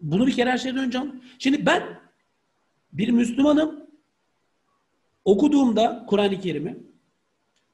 [0.00, 1.20] Bunu bir kere her şeyden önce anladım.
[1.38, 2.00] Şimdi ben
[2.92, 3.84] bir Müslümanım.
[5.24, 6.76] Okuduğumda Kur'an-ı Kerim'i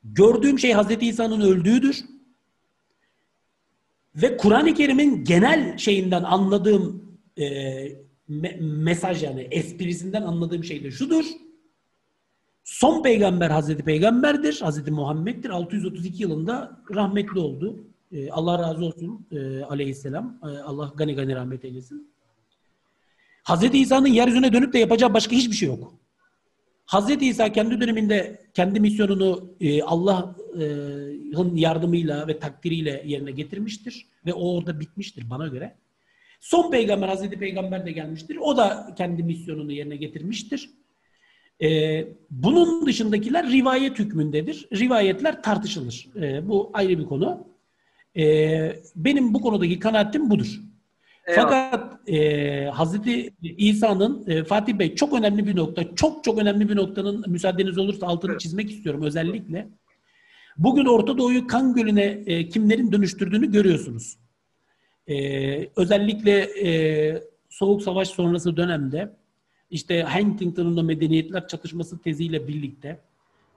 [0.05, 2.05] gördüğüm şey Hazreti İsa'nın öldüğüdür.
[4.17, 7.03] Ve Kur'an-ı Kerim'in genel şeyinden anladığım
[7.37, 7.45] e,
[8.31, 11.25] me- mesaj yani esprisinden anladığım şey de şudur.
[12.65, 14.61] Son peygamber Hazreti Peygamber'dir.
[14.61, 15.51] Hazreti Muhammed'dir.
[15.51, 17.77] 632 yılında rahmetli oldu.
[18.13, 20.39] E, Allah razı olsun e, aleyhisselam.
[20.43, 22.11] E, Allah gani gani rahmet eylesin.
[23.43, 25.95] Hazreti İsa'nın yeryüzüne dönüp de yapacağı başka hiçbir şey yok.
[26.91, 34.07] Hazreti İsa kendi döneminde kendi misyonunu e, Allah'ın yardımıyla ve takdiriyle yerine getirmiştir.
[34.27, 35.75] Ve o orada bitmiştir bana göre.
[36.41, 38.37] Son peygamber Hazreti Peygamber de gelmiştir.
[38.37, 40.71] O da kendi misyonunu yerine getirmiştir.
[41.63, 44.69] Ee, bunun dışındakiler rivayet hükmündedir.
[44.73, 46.09] Rivayetler tartışılır.
[46.17, 47.47] Ee, bu ayrı bir konu.
[48.17, 50.61] Ee, benim bu konudaki kanaatim budur.
[51.31, 51.71] Eyvallah.
[51.71, 56.77] Fakat e, Hazreti İsa'nın e, Fatih Bey çok önemli bir nokta, çok çok önemli bir
[56.77, 58.41] noktanın müsaadeniz olursa altını evet.
[58.41, 59.69] çizmek istiyorum özellikle.
[60.57, 64.17] Bugün Orta Doğu'yu kan gölüne e, kimlerin dönüştürdüğünü görüyorsunuz.
[65.09, 65.17] E,
[65.77, 69.17] özellikle e, Soğuk Savaş sonrası dönemde
[69.71, 73.01] işte Huntington'un medeniyetler çatışması teziyle birlikte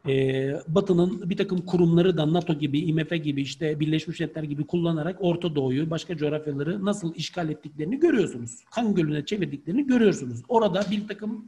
[0.08, 5.18] e, Batı'nın bir takım kurumları da NATO gibi, IMF gibi, işte Birleşmiş Milletler gibi kullanarak
[5.20, 8.64] Orta Doğu'yu, başka coğrafyaları nasıl işgal ettiklerini görüyorsunuz.
[8.72, 10.42] Kan gölüne çevirdiklerini görüyorsunuz.
[10.48, 11.48] Orada bir takım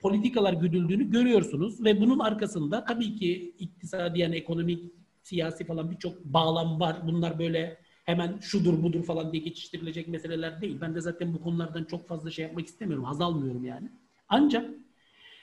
[0.00, 4.92] politikalar güdüldüğünü görüyorsunuz ve bunun arkasında tabii ki iktisadi yani ekonomik,
[5.22, 6.96] siyasi falan birçok bağlam var.
[7.06, 10.78] Bunlar böyle hemen şudur budur falan diye geçiştirilecek meseleler değil.
[10.80, 13.04] Ben de zaten bu konulardan çok fazla şey yapmak istemiyorum.
[13.04, 13.90] Haz almıyorum yani.
[14.28, 14.70] Ancak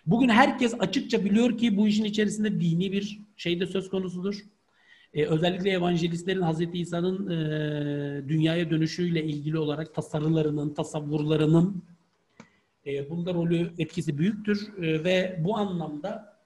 [0.08, 4.36] bugün herkes açıkça biliyor ki bu işin içerisinde dini bir şey de söz konusudur.
[5.14, 11.84] Ee, özellikle evangelistlerin Hazreti İsa'nın e, dünyaya dönüşüyle ilgili olarak tasarılarının, tasavvurlarının
[12.86, 16.38] e, bunda rolü etkisi büyüktür e, ve bu anlamda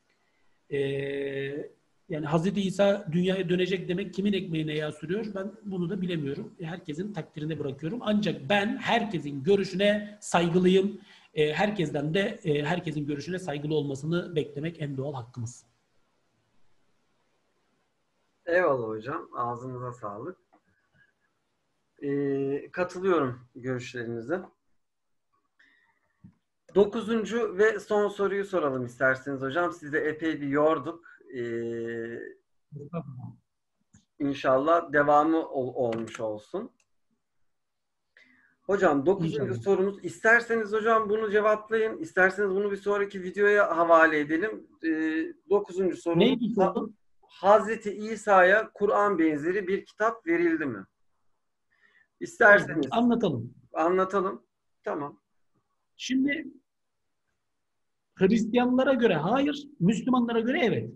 [0.69, 0.79] e,
[2.09, 5.25] yani Hazreti İsa dünyaya dönecek demek kimin ekmeğine yağ sürüyor?
[5.35, 6.53] Ben bunu da bilemiyorum.
[6.61, 7.99] Herkesin takdirine bırakıyorum.
[8.01, 11.01] Ancak ben herkesin görüşüne saygılıyım.
[11.33, 15.65] E, herkesten de e, herkesin görüşüne saygılı olmasını beklemek en doğal hakkımız.
[18.45, 19.29] Eyvallah hocam.
[19.35, 20.37] Ağzınıza sağlık.
[22.03, 24.41] Ee, katılıyorum görüşlerinize.
[26.75, 29.73] Dokuzuncu ve son soruyu soralım isterseniz hocam.
[29.73, 31.05] Sizi epey bir yorduk.
[31.37, 32.19] Ee,
[34.19, 36.71] inşallah devamı ol, olmuş olsun.
[38.71, 40.05] Hocam dokuzuncu sorumuz.
[40.05, 41.97] İsterseniz hocam bunu cevaplayın.
[41.97, 44.67] İsterseniz bunu bir sonraki videoya havale edelim.
[44.83, 46.27] Ee, dokuzuncu sorumuz.
[46.27, 46.95] Neydi sorun?
[47.21, 50.85] Hazreti İsa'ya Kur'an benzeri bir kitap verildi mi?
[52.19, 52.87] İsterseniz.
[52.91, 53.53] Anlatalım.
[53.73, 54.43] Anlatalım.
[54.83, 55.19] Tamam.
[55.97, 56.47] Şimdi
[58.15, 60.93] Hristiyanlara göre hayır, Müslümanlara göre evet.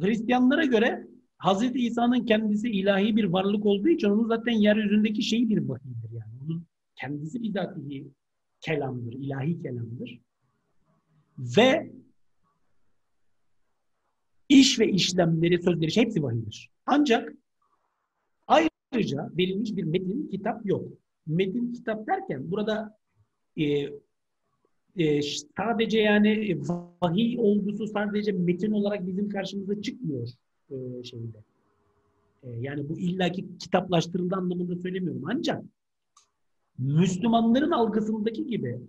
[0.00, 1.06] Hristiyanlara göre
[1.42, 6.32] Hazreti İsa'nın kendisi ilahi bir varlık olduğu için onun zaten yeryüzündeki şeyi bir vahiydir yani.
[6.44, 8.06] Onun kendisi bizatihi
[8.60, 10.20] kelamdır, ilahi kelamdır.
[11.38, 11.92] Ve
[14.48, 16.70] iş ve işlemleri, sözleri hepsi vahiydir.
[16.86, 17.32] Ancak
[18.46, 20.88] ayrıca verilmiş bir metin, kitap yok.
[21.26, 22.98] Metin, kitap derken burada
[23.56, 23.64] e,
[24.96, 25.22] e,
[25.56, 26.60] sadece yani
[27.02, 30.28] vahiy olgusu sadece metin olarak bizim karşımıza çıkmıyor
[30.72, 31.38] e, şeyinde.
[32.42, 35.22] E, yani bu illaki kitaplaştırıldı anlamında söylemiyorum.
[35.26, 35.64] Ancak
[36.78, 38.80] Müslümanların algısındaki gibi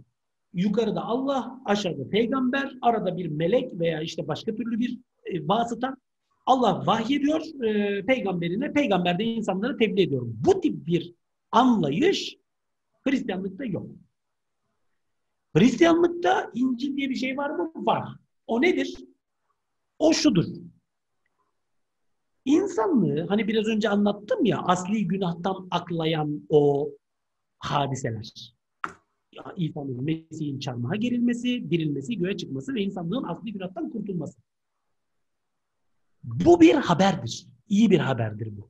[0.53, 5.97] yukarıda Allah, aşağıda peygamber, arada bir melek veya işte başka türlü bir e, vasıta
[6.45, 10.27] Allah vahyediyor e, peygamberine, peygamber de insanlara tebliğ ediyor.
[10.45, 11.13] Bu tip bir
[11.51, 12.37] anlayış
[13.03, 13.87] Hristiyanlıkta yok.
[15.57, 17.71] Hristiyanlıkta İncil diye bir şey var mı?
[17.75, 18.09] Var.
[18.47, 18.95] O nedir?
[19.99, 20.45] O şudur.
[22.45, 26.91] İnsanlığı hani biraz önce anlattım ya asli günahtan aklayan o
[27.59, 28.55] hadiseler.
[29.31, 34.41] Ya, İsa'nın Mesih'in çarmıha gerilmesi, dirilmesi, göğe çıkması ve insanlığın asli günahtan kurtulması.
[36.23, 37.47] Bu bir haberdir.
[37.69, 38.69] İyi bir haberdir bu.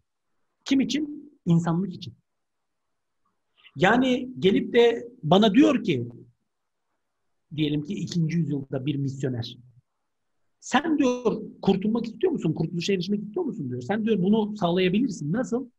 [0.65, 1.33] Kim için?
[1.45, 2.13] İnsanlık için.
[3.75, 6.07] Yani gelip de bana diyor ki
[7.55, 9.57] diyelim ki ikinci yüzyılda bir misyoner.
[10.63, 12.53] Sen diyor kurtulmak istiyor musun?
[12.53, 13.81] Kurtuluşa erişmek istiyor musun diyor.
[13.81, 15.33] Sen diyor bunu sağlayabilirsin.
[15.33, 15.69] Nasıl?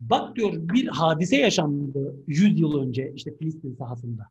[0.00, 4.30] Bak diyor bir hadise yaşandı 100 yıl önce işte Filistin sahasında.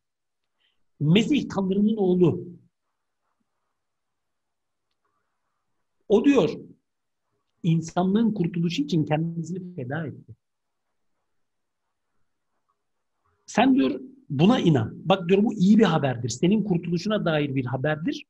[0.99, 2.47] Mesih Tanrı'nın oğlu.
[6.09, 6.49] O diyor
[7.63, 10.35] insanlığın kurtuluşu için kendisini feda etti.
[13.45, 15.09] Sen diyor buna inan.
[15.09, 16.29] Bak diyor bu iyi bir haberdir.
[16.29, 18.25] Senin kurtuluşuna dair bir haberdir.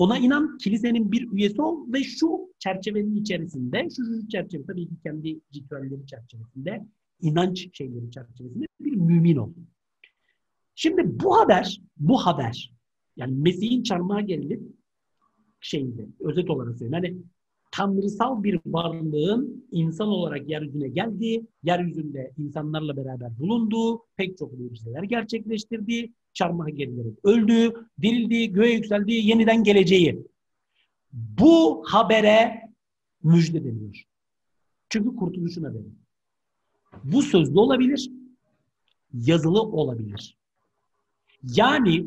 [0.00, 4.94] Ona inan, kilisenin bir üyesi ol ve şu çerçevenin içerisinde, şu, şu çerçeve tabii ki
[5.02, 6.86] kendi ritüelleri çerçevesinde,
[7.20, 9.52] inanç şeyleri çerçevesinde bir mümin ol.
[10.74, 12.72] Şimdi bu haber, bu haber,
[13.16, 14.62] yani Mesih'in çarmıha gerilip
[15.60, 16.92] şeyinde, özet olarak söyleyeyim.
[16.92, 17.22] Hani
[17.70, 26.12] tanrısal bir varlığın insan olarak yeryüzüne geldiği, yeryüzünde insanlarla beraber bulunduğu, pek çok mucizeler gerçekleştirdiği,
[26.32, 30.26] çarmıha gerilerek öldüğü, dirildiği, göğe yükseldiği, yeniden geleceği.
[31.12, 32.62] Bu habere
[33.22, 34.04] müjde deniyor.
[34.88, 36.00] Çünkü kurtuluşuna deniyor.
[37.04, 38.10] Bu sözlü olabilir,
[39.14, 40.36] yazılı olabilir.
[41.42, 42.06] Yani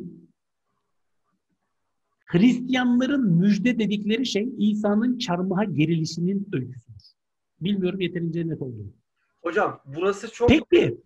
[2.34, 7.04] Hristiyanların müjde dedikleri şey İsa'nın çarmıha gerilişinin öyküsüdür.
[7.62, 8.94] Bilmiyorum yeterince net oldu.
[9.44, 10.50] Hocam burası çok...
[10.50, 10.98] Peki.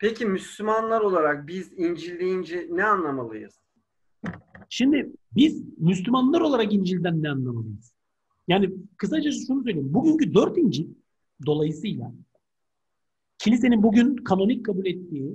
[0.00, 3.60] Peki Müslümanlar olarak biz İncil deyince ne anlamalıyız?
[4.68, 7.92] Şimdi biz Müslümanlar olarak İncil'den ne anlamalıyız?
[8.48, 9.94] Yani kısaca şunu söyleyeyim.
[9.94, 10.88] Bugünkü dört İncil
[11.46, 12.12] dolayısıyla
[13.38, 15.32] kilisenin bugün kanonik kabul ettiği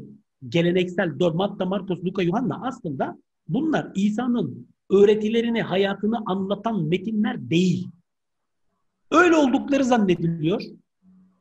[0.50, 7.88] geleneksel dört Matta, Markos, Luka, Yuhanna aslında bunlar İsa'nın öğretilerini, hayatını anlatan metinler değil.
[9.12, 10.62] Öyle oldukları zannediliyor.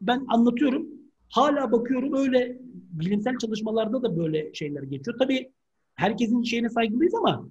[0.01, 0.87] Ben anlatıyorum.
[1.29, 2.59] Hala bakıyorum öyle
[2.91, 5.19] bilimsel çalışmalarda da böyle şeyler geçiyor.
[5.19, 5.53] Tabii
[5.95, 7.49] herkesin şeyine saygılıyız ama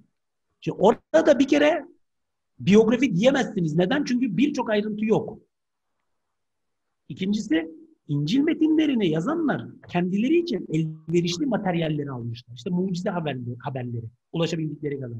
[0.60, 1.84] şimdi orada da bir kere
[2.58, 3.74] biyografi diyemezsiniz.
[3.74, 4.04] Neden?
[4.04, 5.38] Çünkü birçok ayrıntı yok.
[7.08, 7.70] İkincisi
[8.08, 12.54] İncil metinlerini yazanlar kendileri için elverişli materyalleri almışlar.
[12.54, 15.18] İşte mucize haberleri, haberleri ulaşabildikleri kadar.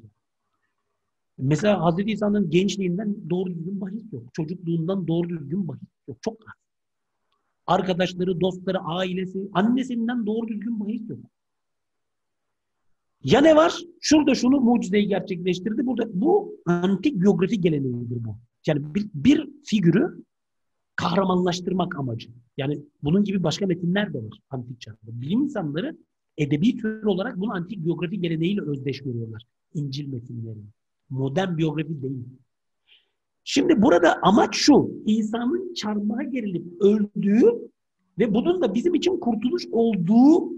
[1.42, 4.34] Mesela Hazreti İsa'nın gençliğinden doğru düzgün bahis yok.
[4.34, 6.18] Çocukluğundan doğru düzgün bahis yok.
[6.22, 6.54] Çok az.
[7.66, 11.18] Arkadaşları, dostları, ailesi, annesinden doğru düzgün bahis yok.
[13.24, 13.78] Ya ne var?
[14.00, 15.86] Şurada şunu mucizeyi gerçekleştirdi.
[15.86, 18.36] Burada bu antik biyografi geleneğidir bu.
[18.66, 20.24] Yani bir, bir figürü
[20.96, 22.30] kahramanlaştırmak amacı.
[22.56, 24.96] Yani bunun gibi başka metinler de var antik çağda.
[25.02, 25.96] Bilim insanları
[26.38, 29.42] edebi tür olarak bunu antik biyografi geleneğiyle özdeş görüyorlar.
[29.74, 30.66] İncil metinlerini
[31.10, 32.24] modern biyografi değil.
[33.44, 37.70] Şimdi burada amaç şu, İsa'nın çarmıha gerilip öldüğü
[38.18, 40.52] ve bunun da bizim için kurtuluş olduğu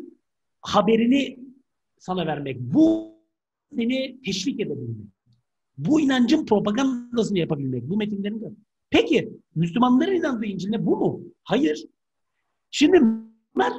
[0.61, 1.39] haberini
[1.99, 2.61] sana vermek.
[2.61, 3.13] Bu
[3.77, 5.07] seni teşvik edebilmek.
[5.79, 7.91] Bu inancın propagandasını yapabilmek.
[7.91, 8.53] Bu metinlerin de.
[8.91, 11.21] Peki Müslümanların inandığı İncil'de bu mu?
[11.45, 11.87] Hayır.
[12.71, 13.01] Şimdi
[13.55, 13.73] bunlar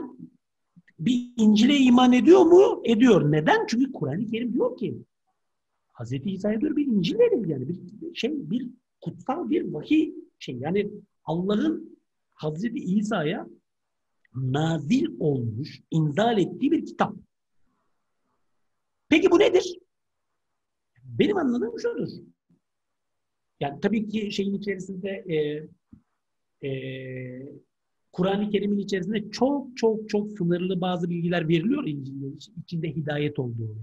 [1.00, 2.82] bir İncil'e iman ediyor mu?
[2.85, 3.32] Ediyor.
[3.32, 3.66] Neden?
[3.68, 4.98] Çünkü Kur'an-ı Kerim diyor ki
[5.94, 8.70] Hazreti İsa'ya göre bir İncil verildi yani bir şey bir
[9.02, 10.92] kutsal bir vahiy şey yani
[11.26, 12.00] Allah'ın
[12.34, 13.48] Hazreti İsa'ya
[14.36, 17.16] nazil olmuş, inzal ettiği bir kitap.
[19.10, 19.80] Peki bu nedir?
[21.04, 22.10] Benim anladığım şudur.
[23.60, 25.68] Yani tabii ki şeyin içerisinde e,
[26.68, 26.72] e,
[28.12, 33.76] Kur'an-ı Kerim'in içerisinde çok çok çok sınırlı bazı bilgiler veriliyor İncil'in içinde hidayet olduğu.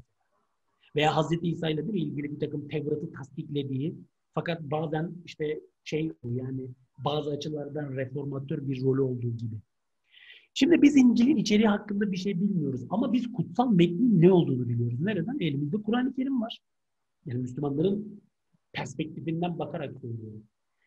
[0.97, 3.95] Veya Hazreti İsa ile mi, ilgili bir takım Tevrat'ı tasdiklediği
[4.35, 9.57] fakat bazen işte şey yani bazı açılardan reformatör bir rolü olduğu gibi.
[10.55, 15.01] Şimdi biz İncil'in içeriği hakkında bir şey bilmiyoruz ama biz kutsal metnin ne olduğunu biliyoruz.
[15.01, 15.37] Nereden?
[15.41, 16.59] Elimizde Kur'an-ı Kerim var.
[17.27, 18.23] Yani Müslümanların
[18.73, 20.43] perspektifinden bakarak söylüyorum.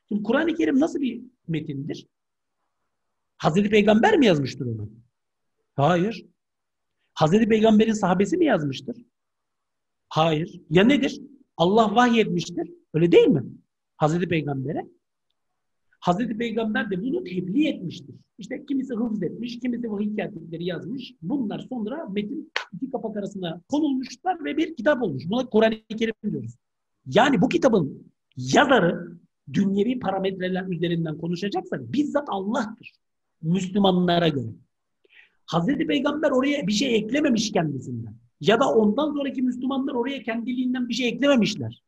[0.07, 2.07] Şimdi Kur'an-ı Kerim nasıl bir metindir?
[3.37, 4.89] Hazreti Peygamber mi yazmıştır onu?
[5.75, 6.25] Hayır.
[7.13, 9.05] Hazreti Peygamber'in sahabesi mi yazmıştır?
[10.13, 10.61] Hayır.
[10.69, 11.21] Ya nedir?
[11.57, 12.71] Allah vahyetmiştir.
[12.93, 13.43] Öyle değil mi?
[13.97, 14.87] Hazreti Peygamber'e.
[15.99, 18.15] Hazreti Peygamber de bunu tebliğ etmiştir.
[18.37, 21.13] İşte kimisi hıfz etmiş, kimisi vahiy katipleri yazmış.
[21.21, 25.23] Bunlar sonra metin iki kapak arasına konulmuşlar ve bir kitap olmuş.
[25.29, 26.55] Buna Kur'an-ı Kerim diyoruz.
[27.05, 29.17] Yani bu kitabın yazarı
[29.53, 32.91] dünyevi parametreler üzerinden konuşacaksak bizzat Allah'tır.
[33.41, 34.49] Müslümanlara göre.
[35.45, 38.22] Hazreti Peygamber oraya bir şey eklememiş kendisinden.
[38.47, 41.83] Ya da ondan sonraki Müslümanlar oraya kendiliğinden bir şey eklememişler.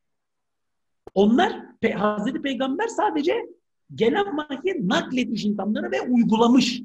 [1.13, 3.49] Onlar Hazreti Peygamber sadece
[3.95, 6.81] gelen vahyi nakletmiş insanlara ve uygulamış.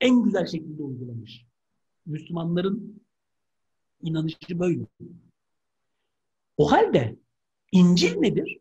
[0.00, 1.44] En güzel şekilde uygulamış.
[2.06, 3.02] Müslümanların
[4.02, 4.86] inanışı böyle.
[6.56, 7.16] O halde
[7.72, 8.58] İncil nedir?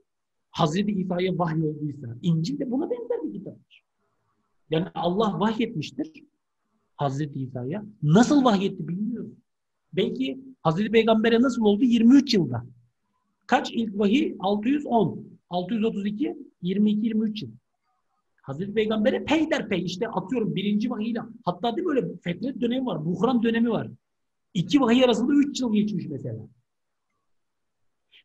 [0.51, 3.83] Hazreti İsa'ya vahiy olduysa İncil de buna benzer bir kitaptır.
[4.69, 6.11] Yani Allah vahyetmiştir
[6.95, 7.85] Hazreti İsa'ya.
[8.03, 9.10] Nasıl vahyetti bilmiyorum.
[9.93, 11.83] Belki Hazreti Peygamber'e nasıl oldu?
[11.83, 12.65] 23 yılda.
[13.47, 14.35] Kaç ilk vahiy?
[14.39, 15.31] 610.
[15.49, 17.49] 632, 22, 23 yıl.
[18.41, 23.43] Hazreti Peygamber'e peyderpey işte atıyorum birinci vahiyle hatta değil mi öyle fetret dönemi var, buhran
[23.43, 23.87] dönemi var.
[24.53, 26.47] İki vahiy arasında üç yıl geçmiş mesela.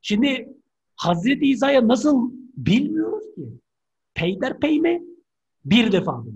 [0.02, 0.48] Şimdi
[0.96, 3.48] Hazreti İsa'ya nasıl bilmiyoruz ki?
[4.14, 5.02] Peyderpey mi?
[5.64, 6.32] Bir defa mı?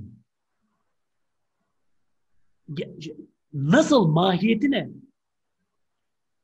[3.53, 4.07] Nasıl?
[4.09, 4.91] Mahiyeti ne?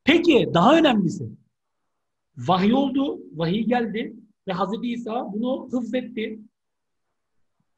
[0.06, 1.30] Peki daha önemlisi
[2.36, 4.16] vahiy oldu, vahiy geldi
[4.48, 6.40] ve Hazreti İsa bunu hıfzetti.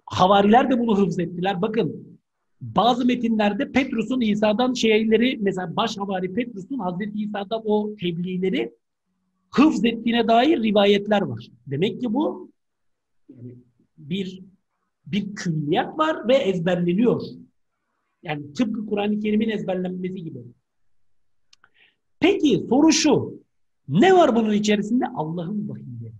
[0.07, 1.63] Havariler de bunu hıfzettiler.
[1.63, 2.19] Bakın
[2.61, 8.75] bazı metinlerde Petrus'un İsa'dan şeyleri mesela baş havari Petrus'un Hazreti İsa'dan o tebliğleri
[9.51, 11.49] hıfzettiğine dair rivayetler var.
[11.67, 12.51] Demek ki bu
[13.29, 13.55] yani
[13.99, 14.43] bir
[15.07, 17.23] bir külliyat var ve ezberleniyor.
[18.23, 20.39] Yani tıpkı Kur'an-ı Kerim'in ezberlenmesi gibi.
[22.21, 23.43] Peki soru şu.
[23.89, 25.05] Ne var bunun içerisinde?
[25.15, 26.15] Allah'ın vahiyleri.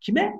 [0.00, 0.36] Kime?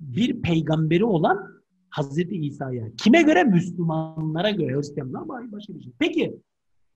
[0.00, 1.54] Bir peygamberi olan
[1.90, 2.96] Hazreti İsa'ya.
[2.96, 3.44] Kime göre?
[3.44, 4.76] Müslümanlara göre.
[4.76, 5.92] Hristiyanlar başka bir şey.
[5.98, 6.36] Peki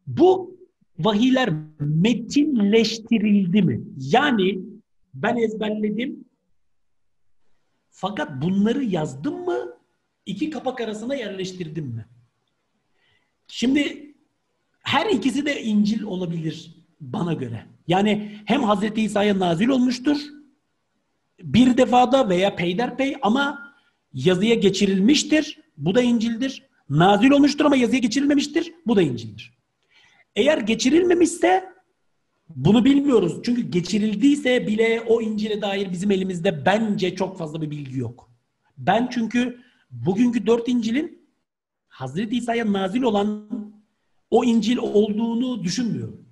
[0.06, 0.58] bu
[0.98, 3.84] vahiyler metinleştirildi mi?
[3.96, 4.60] Yani
[5.14, 6.24] ben ezberledim
[7.90, 9.78] fakat bunları yazdım mı
[10.26, 12.06] iki kapak arasına yerleştirdim mi?
[13.46, 14.14] Şimdi
[14.80, 17.66] her ikisi de İncil olabilir bana göre.
[17.86, 20.18] Yani hem Hazreti İsa'ya nazil olmuştur
[21.42, 23.72] bir defada veya peyderpey ama
[24.12, 25.60] yazıya geçirilmiştir.
[25.76, 26.68] Bu da İncil'dir.
[26.90, 28.72] Nazil olmuştur ama yazıya geçirilmemiştir.
[28.86, 29.58] Bu da İncil'dir.
[30.36, 31.64] Eğer geçirilmemişse
[32.48, 33.40] bunu bilmiyoruz.
[33.44, 38.30] Çünkü geçirildiyse bile o İncil'e dair bizim elimizde bence çok fazla bir bilgi yok.
[38.78, 39.60] Ben çünkü
[39.90, 41.28] bugünkü dört İncil'in
[41.88, 43.48] Hazreti İsa'ya nazil olan
[44.30, 46.27] o İncil olduğunu düşünmüyorum.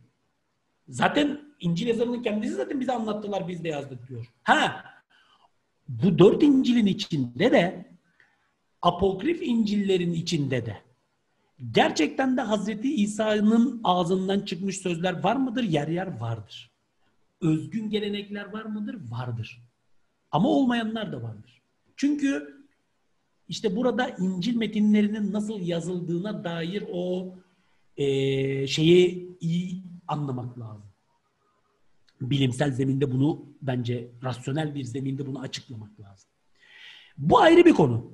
[0.88, 4.26] Zaten İncil yazarının kendisi zaten bize anlattılar biz de yazdık diyor.
[4.42, 4.84] Ha
[5.88, 7.86] bu dört İncil'in içinde de
[8.82, 10.76] apokrif İncil'lerin içinde de
[11.70, 15.62] gerçekten de Hazreti İsa'nın ağzından çıkmış sözler var mıdır?
[15.62, 16.70] Yer yer vardır.
[17.40, 18.96] Özgün gelenekler var mıdır?
[19.10, 19.62] Vardır.
[20.30, 21.62] Ama olmayanlar da vardır.
[21.96, 22.56] Çünkü
[23.48, 27.34] işte burada İncil metinlerinin nasıl yazıldığına dair o
[27.96, 29.36] e, şeyi
[30.08, 30.90] anlamak lazım.
[32.20, 36.30] Bilimsel zeminde bunu bence rasyonel bir zeminde bunu açıklamak lazım.
[37.18, 38.12] Bu ayrı bir konu.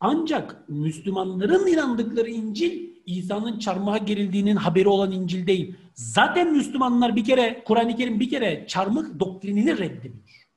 [0.00, 5.74] Ancak Müslümanların inandıkları İncil İsa'nın çarmıha gerildiğinin haberi olan İncil değil.
[5.94, 10.48] Zaten Müslümanlar bir kere Kur'an-ı Kerim bir kere çarmıh doktrinini reddediyor.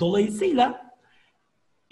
[0.00, 0.94] Dolayısıyla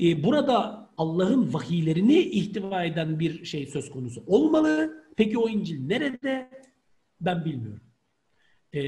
[0.03, 5.05] e, burada Allah'ın vahiylerini ihtiva eden bir şey söz konusu olmalı.
[5.17, 6.51] Peki o İncil nerede?
[7.21, 7.81] Ben bilmiyorum.
[8.73, 8.81] E,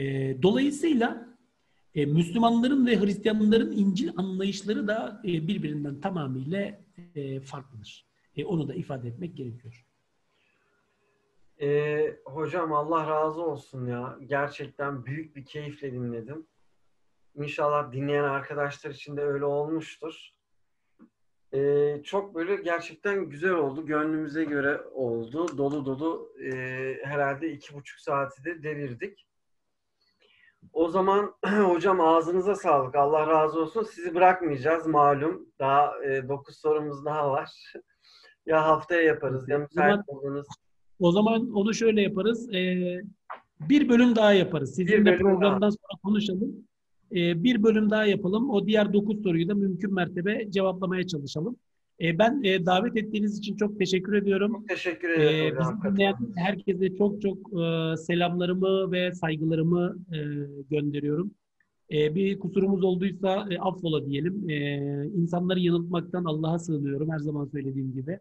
[0.43, 1.29] dolayısıyla
[1.95, 6.79] e, Müslümanların ve Hristiyanların İncil anlayışları da e, birbirinden tamamıyla
[7.15, 8.07] e, farklıdır.
[8.37, 9.87] E, onu da ifade etmek gerekiyor.
[11.61, 14.19] E, hocam Allah razı olsun ya.
[14.27, 16.47] Gerçekten büyük bir keyifle dinledim.
[17.35, 20.38] İnşallah dinleyen arkadaşlar için de öyle olmuştur.
[21.55, 23.86] Ee, çok böyle gerçekten güzel oldu.
[23.86, 25.59] Gönlümüze göre oldu.
[25.59, 26.52] Dolu dolu e,
[27.05, 29.27] herhalde iki buçuk saati de devirdik.
[30.73, 32.94] O zaman hocam ağzınıza sağlık.
[32.94, 33.83] Allah razı olsun.
[33.83, 35.47] Sizi bırakmayacağız malum.
[35.59, 37.73] Daha e, dokuz sorumuz daha var.
[38.47, 40.47] ya haftaya yaparız ya müsait olduğunuz.
[41.01, 42.55] O zaman onu şöyle yaparız.
[42.55, 43.01] Ee,
[43.60, 44.75] bir bölüm daha yaparız.
[44.75, 45.70] Sizinle programdan daha.
[45.70, 46.68] sonra konuşalım.
[47.12, 48.51] Ee, bir bölüm daha yapalım.
[48.51, 51.57] O diğer dokuz soruyu da mümkün mertebe cevaplamaya çalışalım.
[52.01, 54.53] Ee, ben e, davet ettiğiniz için çok teşekkür ediyorum.
[54.53, 55.57] Çok teşekkür ederim.
[55.57, 60.19] Ee, bizi dinleyen herkese çok çok e, selamlarımı ve saygılarımı e,
[60.70, 61.31] gönderiyorum.
[61.93, 64.51] E, bir kusurumuz olduysa e, affola diyelim.
[64.51, 64.78] E,
[65.17, 68.19] insanları yanıltmaktan Allah'a sığınıyorum her zaman söylediğim gibi.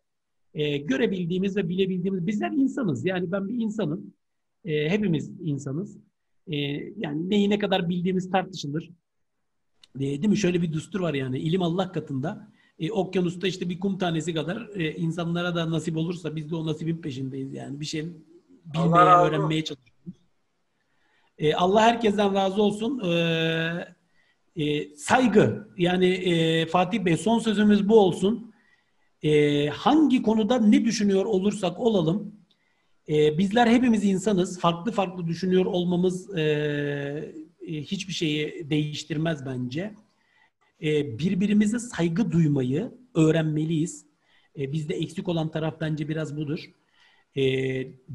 [0.53, 3.05] E, görebildiğimiz ve bilebildiğimiz, bizler insanız.
[3.05, 4.13] Yani ben bir insanım.
[4.65, 5.97] E, hepimiz insanız.
[6.47, 6.55] E,
[6.97, 8.89] yani neyi ne kadar bildiğimiz tartışılır.
[9.95, 10.37] E, değil mi?
[10.37, 11.39] Şöyle bir düstur var yani.
[11.39, 12.51] ilim Allah katında.
[12.79, 16.65] E, okyanusta işte bir kum tanesi kadar e, insanlara da nasip olursa biz de o
[16.65, 17.79] nasibin peşindeyiz yani.
[17.79, 18.05] Bir şey
[18.65, 20.21] bilmeye, öğrenmeye çalışıyoruz.
[21.37, 22.99] E, Allah herkesten razı olsun.
[22.99, 23.95] E,
[24.55, 25.67] e, saygı.
[25.77, 28.53] Yani e, Fatih Bey son sözümüz bu olsun.
[29.23, 32.36] E, hangi konuda ne düşünüyor olursak olalım
[33.09, 34.59] e, bizler hepimiz insanız.
[34.59, 36.41] Farklı farklı düşünüyor olmamız e,
[37.67, 39.93] e, hiçbir şeyi değiştirmez bence.
[40.83, 44.05] E, birbirimize saygı duymayı öğrenmeliyiz.
[44.59, 46.59] E, bizde eksik olan taraf bence biraz budur.
[47.35, 47.43] E,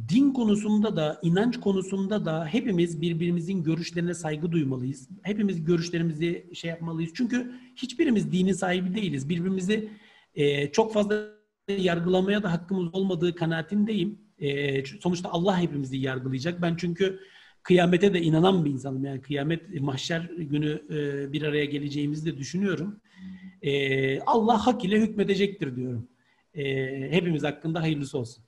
[0.09, 5.09] din konusunda da, inanç konusunda da hepimiz birbirimizin görüşlerine saygı duymalıyız.
[5.23, 7.13] Hepimiz görüşlerimizi şey yapmalıyız.
[7.15, 9.29] Çünkü hiçbirimiz dinin sahibi değiliz.
[9.29, 9.89] Birbirimizi
[10.35, 11.29] e, çok fazla
[11.69, 14.19] yargılamaya da hakkımız olmadığı kanaatindeyim.
[14.43, 16.63] E, sonuçta Allah hepimizi yargılayacak.
[16.63, 17.21] Ben çünkü
[17.63, 19.05] kıyamete de inanan bir insanım.
[19.05, 23.01] Yani kıyamet, mahşer günü e, bir araya geleceğimizi de düşünüyorum.
[23.63, 26.09] E, Allah hak ile hükmedecektir diyorum.
[26.55, 26.65] E,
[27.13, 28.45] hepimiz hakkında hayırlısı olsun.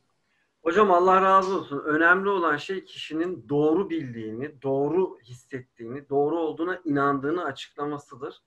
[0.63, 1.83] Hocam Allah razı olsun.
[1.85, 8.43] Önemli olan şey kişinin doğru bildiğini, doğru hissettiğini, doğru olduğuna inandığını açıklamasıdır.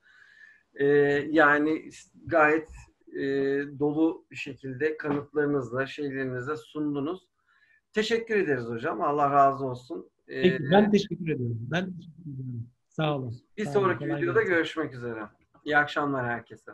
[0.76, 0.86] Ee,
[1.30, 1.90] yani
[2.26, 2.70] gayet
[3.14, 3.24] e,
[3.80, 7.27] dolu bir şekilde kanıtlarınızla, şeylerinizle sundunuz.
[7.98, 9.02] Teşekkür ederiz hocam.
[9.02, 10.10] Allah razı olsun.
[10.28, 11.58] Ee, Peki, ben teşekkür ediyorum.
[11.72, 12.70] Ben teşekkür ederim.
[12.88, 13.36] Sağ olun.
[13.58, 15.24] Bir Sağ sonraki olun, videoda görüşmek üzere.
[15.66, 16.72] İyi akşamlar herkese.